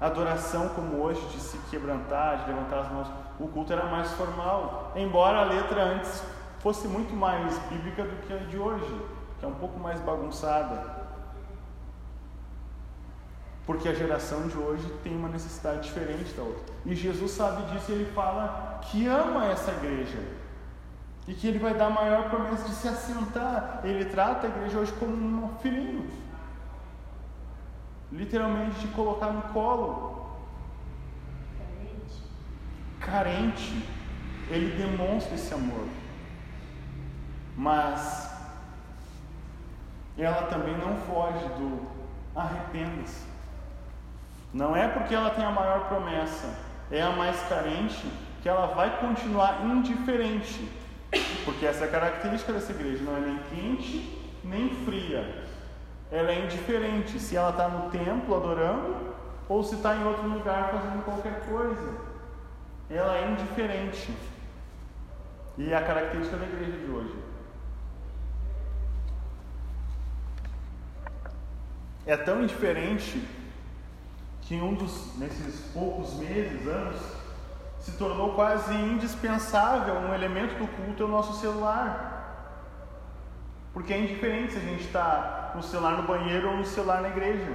adoração 0.00 0.70
como 0.70 1.02
hoje 1.02 1.20
de 1.26 1.40
se 1.40 1.58
quebrantar, 1.70 2.44
de 2.44 2.52
levantar 2.52 2.78
as 2.80 2.90
mãos. 2.90 3.08
O 3.38 3.48
culto 3.48 3.72
era 3.72 3.84
mais 3.84 4.10
formal, 4.12 4.92
embora 4.96 5.40
a 5.40 5.44
letra 5.44 5.82
antes 5.82 6.22
fosse 6.60 6.88
muito 6.88 7.14
mais 7.14 7.58
bíblica 7.70 8.04
do 8.04 8.16
que 8.26 8.32
a 8.32 8.36
de 8.36 8.58
hoje, 8.58 9.00
que 9.38 9.44
é 9.44 9.48
um 9.48 9.54
pouco 9.54 9.78
mais 9.78 10.00
bagunçada. 10.00 11.06
Porque 13.64 13.88
a 13.88 13.94
geração 13.94 14.48
de 14.48 14.56
hoje 14.56 14.90
tem 15.02 15.14
uma 15.14 15.28
necessidade 15.28 15.82
diferente 15.82 16.32
da 16.32 16.42
outra. 16.42 16.74
E 16.86 16.94
Jesus 16.94 17.32
sabe 17.32 17.70
disso 17.70 17.92
e 17.92 17.96
ele 17.96 18.12
fala 18.12 18.80
que 18.82 19.06
ama 19.06 19.46
essa 19.46 19.70
igreja. 19.72 20.18
E 21.26 21.34
que 21.34 21.46
ele 21.46 21.58
vai 21.58 21.74
dar 21.74 21.88
a 21.88 21.90
maior 21.90 22.30
promessa 22.30 22.66
de 22.66 22.74
se 22.74 22.88
assentar. 22.88 23.82
Ele 23.84 24.06
trata 24.06 24.46
a 24.46 24.50
igreja 24.50 24.78
hoje 24.78 24.92
como 24.92 25.12
um 25.12 25.58
filhinho. 25.58 26.08
Literalmente 28.10 28.80
de 28.80 28.88
colocar 28.88 29.30
no 29.30 29.42
colo. 29.52 30.26
Carente. 32.98 33.86
Ele 34.48 34.74
demonstra 34.82 35.34
esse 35.34 35.52
amor. 35.52 35.86
Mas 37.58 38.30
ela 40.16 40.42
também 40.42 40.78
não 40.78 40.96
foge 40.98 41.44
do 41.58 41.86
arrependa-se. 42.34 43.26
Não 44.54 44.76
é 44.76 44.86
porque 44.86 45.12
ela 45.14 45.30
tem 45.30 45.44
a 45.44 45.50
maior 45.50 45.88
promessa, 45.88 46.56
é 46.88 47.02
a 47.02 47.10
mais 47.10 47.38
carente, 47.48 48.08
que 48.40 48.48
ela 48.48 48.66
vai 48.68 48.98
continuar 49.00 49.66
indiferente. 49.66 50.70
Porque 51.44 51.66
essa 51.66 51.84
é 51.84 51.88
a 51.88 51.90
característica 51.90 52.52
dessa 52.52 52.72
igreja, 52.72 53.02
não 53.02 53.16
é 53.16 53.20
nem 53.20 53.38
quente 53.50 54.18
nem 54.44 54.70
fria. 54.84 55.44
Ela 56.10 56.30
é 56.30 56.44
indiferente 56.44 57.18
se 57.18 57.36
ela 57.36 57.50
está 57.50 57.68
no 57.68 57.90
templo 57.90 58.36
adorando 58.36 59.14
ou 59.48 59.62
se 59.62 59.74
está 59.74 59.96
em 59.96 60.04
outro 60.04 60.28
lugar 60.28 60.70
fazendo 60.70 61.04
qualquer 61.04 61.40
coisa. 61.46 61.94
Ela 62.88 63.18
é 63.18 63.30
indiferente. 63.30 64.10
E 65.58 65.72
é 65.72 65.76
a 65.76 65.82
característica 65.82 66.36
da 66.36 66.46
igreja 66.46 66.78
de 66.78 66.90
hoje. 66.90 67.27
É 72.08 72.16
tão 72.16 72.42
indiferente 72.42 73.22
que 74.40 74.54
um 74.54 74.72
dos, 74.72 75.14
nesses 75.18 75.60
poucos 75.74 76.14
meses, 76.14 76.66
anos, 76.66 76.96
se 77.80 77.92
tornou 77.98 78.32
quase 78.32 78.72
indispensável 78.72 79.92
um 79.94 80.14
elemento 80.14 80.54
do 80.54 80.66
culto 80.68 81.02
é 81.02 81.04
o 81.06 81.08
nosso 81.10 81.38
celular. 81.38 82.64
Porque 83.74 83.92
é 83.92 83.98
indiferente 83.98 84.52
se 84.52 84.58
a 84.58 84.62
gente 84.62 84.84
está 84.84 85.52
no 85.54 85.62
celular 85.62 85.98
no 85.98 86.04
banheiro 86.04 86.48
ou 86.48 86.56
no 86.56 86.64
celular 86.64 87.02
na 87.02 87.10
igreja. 87.10 87.52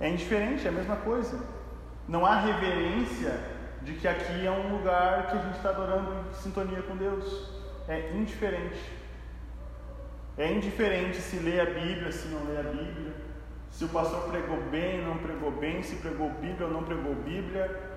É 0.00 0.08
indiferente, 0.10 0.66
é 0.66 0.68
a 0.68 0.72
mesma 0.72 0.96
coisa. 0.96 1.38
Não 2.08 2.26
há 2.26 2.34
reverência 2.34 3.40
de 3.80 3.92
que 3.92 4.08
aqui 4.08 4.44
é 4.44 4.50
um 4.50 4.76
lugar 4.76 5.28
que 5.28 5.36
a 5.36 5.40
gente 5.40 5.56
está 5.56 5.68
adorando 5.68 6.16
em 6.28 6.34
sintonia 6.34 6.82
com 6.82 6.96
Deus. 6.96 7.48
É 7.86 8.10
indiferente. 8.12 8.97
É 10.38 10.50
indiferente 10.50 11.18
se 11.18 11.36
lê 11.36 11.60
a 11.60 11.66
Bíblia, 11.66 12.10
se 12.12 12.28
não 12.28 12.44
lê 12.44 12.58
a 12.58 12.62
Bíblia 12.62 13.28
se 13.70 13.84
o 13.84 13.88
pastor 13.88 14.22
pregou 14.28 14.60
bem, 14.70 15.04
não 15.04 15.18
pregou 15.18 15.50
bem, 15.52 15.82
se 15.84 15.96
pregou 15.96 16.30
Bíblia 16.30 16.66
ou 16.66 16.72
não 16.72 16.82
pregou 16.82 17.14
Bíblia. 17.14 17.96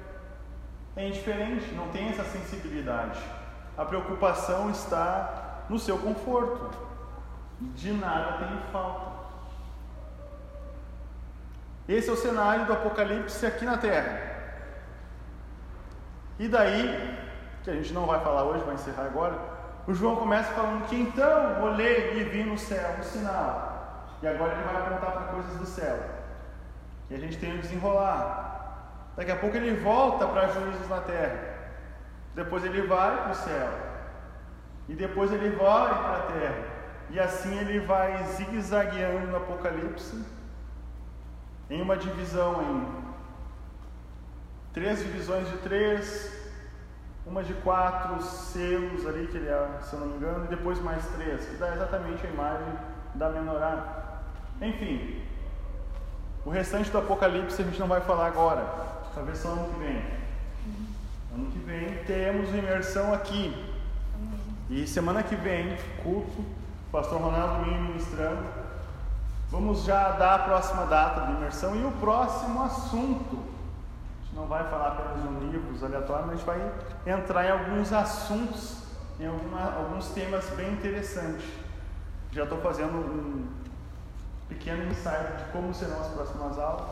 É 0.96 1.08
indiferente, 1.08 1.74
não 1.74 1.88
tem 1.90 2.10
essa 2.10 2.24
sensibilidade. 2.24 3.20
A 3.76 3.86
preocupação 3.86 4.70
está 4.70 5.64
no 5.70 5.80
seu 5.80 5.98
conforto. 5.98 6.70
De 7.60 7.92
nada 7.94 8.46
tem 8.46 8.72
falta. 8.72 9.12
Esse 11.88 12.10
é 12.10 12.14
o 12.14 12.18
cenário 12.18 12.66
do 12.66 12.74
Apocalipse 12.74 13.46
aqui 13.46 13.66
na 13.66 13.78
Terra. 13.78 14.20
E 16.38 16.48
daí, 16.48 17.18
que 17.64 17.70
a 17.70 17.74
gente 17.74 17.94
não 17.94 18.06
vai 18.06 18.20
falar 18.20 18.44
hoje, 18.44 18.64
vai 18.66 18.76
encerrar 18.76 19.06
agora, 19.06 19.40
o 19.88 19.94
João 19.94 20.16
começa 20.16 20.54
falando 20.54 20.88
que 20.88 20.96
então 20.96 21.64
olhei 21.64 22.20
e 22.20 22.24
vi 22.24 22.44
no 22.44 22.58
céu 22.58 22.96
um 23.00 23.04
sinal 23.04 23.72
e 24.22 24.28
agora 24.28 24.54
ele 24.54 24.64
vai 24.64 24.76
apontar 24.76 25.12
para 25.12 25.34
coisas 25.34 25.56
do 25.56 25.66
céu. 25.66 25.98
E 27.10 27.16
a 27.16 27.18
gente 27.18 27.38
tem 27.38 27.58
o 27.58 27.62
desenrolar. 27.62 29.14
Daqui 29.16 29.32
a 29.32 29.36
pouco 29.36 29.58
ele 29.58 29.76
volta 29.76 30.28
para 30.28 30.48
juízos 30.48 30.88
na 30.88 31.02
terra. 31.02 31.40
Depois 32.36 32.64
ele 32.64 32.84
vai 32.84 33.18
para 33.24 33.32
o 33.32 33.36
céu. 33.36 33.70
E 34.88 34.94
depois 34.94 35.32
ele 35.32 35.50
vai 35.50 35.90
para 35.90 36.18
a 36.18 36.22
terra. 36.32 36.64
E 37.10 37.20
assim 37.20 37.58
ele 37.58 37.80
vai 37.80 38.24
zigue-zagueando 38.24 39.28
no 39.28 39.38
Apocalipse 39.38 40.24
em 41.70 41.82
uma 41.82 41.98
divisão 41.98 42.62
em 42.62 43.02
três 44.74 45.00
divisões 45.00 45.50
de 45.50 45.58
três, 45.58 46.32
uma 47.26 47.44
de 47.44 47.54
quatro 47.56 48.22
selos 48.22 49.06
ali, 49.06 49.28
que 49.28 49.38
ele, 49.38 49.48
se 49.84 49.94
eu 49.94 50.00
não 50.00 50.08
me 50.08 50.18
engano, 50.18 50.46
e 50.46 50.48
depois 50.48 50.82
mais 50.82 51.06
três, 51.16 51.46
que 51.46 51.56
dá 51.56 51.74
exatamente 51.74 52.26
a 52.26 52.30
imagem 52.30 52.74
da 53.16 53.30
menorá. 53.30 54.22
Enfim, 54.62 55.22
o 56.46 56.50
restante 56.50 56.90
do 56.90 56.98
Apocalipse 56.98 57.62
a 57.62 57.66
gente 57.66 57.80
não 57.80 57.88
vai 57.88 58.02
falar 58.02 58.28
agora, 58.28 58.66
talvez 59.14 59.38
só 59.38 59.50
ano 59.50 59.74
que 59.74 59.80
vem. 59.80 60.04
Ano 61.34 61.52
que 61.52 61.60
vem 61.60 62.04
temos 62.06 62.50
imersão 62.50 63.14
aqui. 63.14 63.56
E 64.70 64.88
semana 64.88 65.22
que 65.22 65.36
vem, 65.36 65.78
culto, 66.04 66.46
pastor 66.92 67.22
Ronaldo 67.22 67.66
me 67.66 67.78
ministrando. 67.78 68.44
Vamos 69.50 69.84
já 69.84 70.12
dar 70.12 70.36
a 70.36 70.40
próxima 70.40 70.86
data 70.86 71.26
de 71.26 71.34
imersão 71.34 71.76
e 71.76 71.84
o 71.84 71.92
próximo 71.92 72.64
assunto. 72.64 73.51
Não 74.34 74.48
vai 74.48 74.64
falar 74.70 74.88
apenas 74.90 75.22
de 75.22 75.46
livros 75.46 75.84
aleatórios, 75.84 76.28
mas 76.28 76.42
vai 76.42 76.72
entrar 77.06 77.46
em 77.46 77.52
alguns 77.52 77.92
assuntos, 77.92 78.84
em 79.20 79.28
alguma, 79.28 79.74
alguns 79.76 80.10
temas 80.10 80.50
bem 80.52 80.72
interessantes. 80.74 81.46
Já 82.32 82.44
estou 82.44 82.60
fazendo 82.60 82.96
um 82.96 83.48
pequeno 84.48 84.90
ensaio 84.90 85.38
de 85.38 85.44
como 85.52 85.74
serão 85.74 86.00
as 86.00 86.08
próximas 86.08 86.58
aulas. 86.58 86.90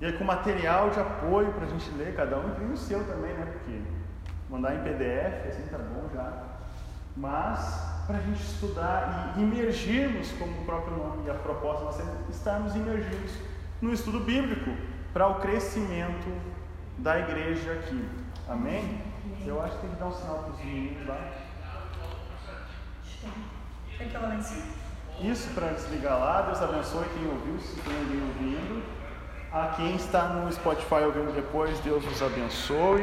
E 0.00 0.06
aí 0.06 0.12
com 0.12 0.24
material 0.24 0.90
de 0.90 1.00
apoio 1.00 1.52
para 1.52 1.64
a 1.64 1.68
gente 1.68 1.90
ler, 1.92 2.14
cada 2.14 2.38
um 2.38 2.48
imprime 2.48 2.72
o 2.72 2.76
seu 2.76 3.04
também, 3.04 3.34
né? 3.34 3.46
Porque 3.52 3.80
mandar 4.48 4.74
em 4.74 4.82
PDF, 4.82 5.48
assim 5.48 5.68
tá 5.68 5.78
bom 5.78 6.08
já. 6.14 6.44
Mas 7.16 8.04
para 8.06 8.18
a 8.18 8.20
gente 8.20 8.40
estudar 8.40 9.34
e 9.36 9.42
imergirmos, 9.42 10.32
como 10.32 10.62
o 10.62 10.64
próprio 10.64 10.96
nome 10.96 11.26
e 11.26 11.30
a 11.30 11.34
proposta 11.34 11.92
ser, 11.92 12.06
estarmos 12.30 12.74
imergidos 12.74 13.32
no 13.82 13.92
estudo 13.92 14.20
bíblico 14.20 14.70
para 15.18 15.26
o 15.26 15.34
crescimento 15.40 16.32
da 16.98 17.18
igreja 17.18 17.72
aqui. 17.72 18.08
Amém? 18.48 19.02
Eu 19.44 19.60
acho 19.60 19.74
que 19.74 19.80
tem 19.80 19.90
que 19.90 19.96
dar 19.96 20.06
um 20.06 20.12
sinal 20.12 20.44
para 20.44 20.52
os 20.52 20.58
meninos 20.60 21.08
lá. 21.08 21.18
Tem 23.98 24.08
que 24.08 24.14
ela 24.14 24.28
lá 24.28 24.36
em 24.36 24.42
cima? 24.42 24.62
Isso 25.20 25.52
para 25.54 25.72
desligar 25.72 26.20
lá. 26.20 26.42
Deus 26.42 26.62
abençoe 26.62 27.04
quem 27.08 27.26
ouviu, 27.26 27.58
se 27.58 27.80
tem 27.80 27.98
alguém 27.98 28.22
ouvindo. 28.28 28.84
A 29.50 29.74
quem 29.74 29.96
está 29.96 30.28
no 30.28 30.52
Spotify 30.52 31.02
ouvindo 31.06 31.34
depois, 31.34 31.80
Deus 31.80 32.04
nos 32.04 32.22
abençoe. 32.22 33.02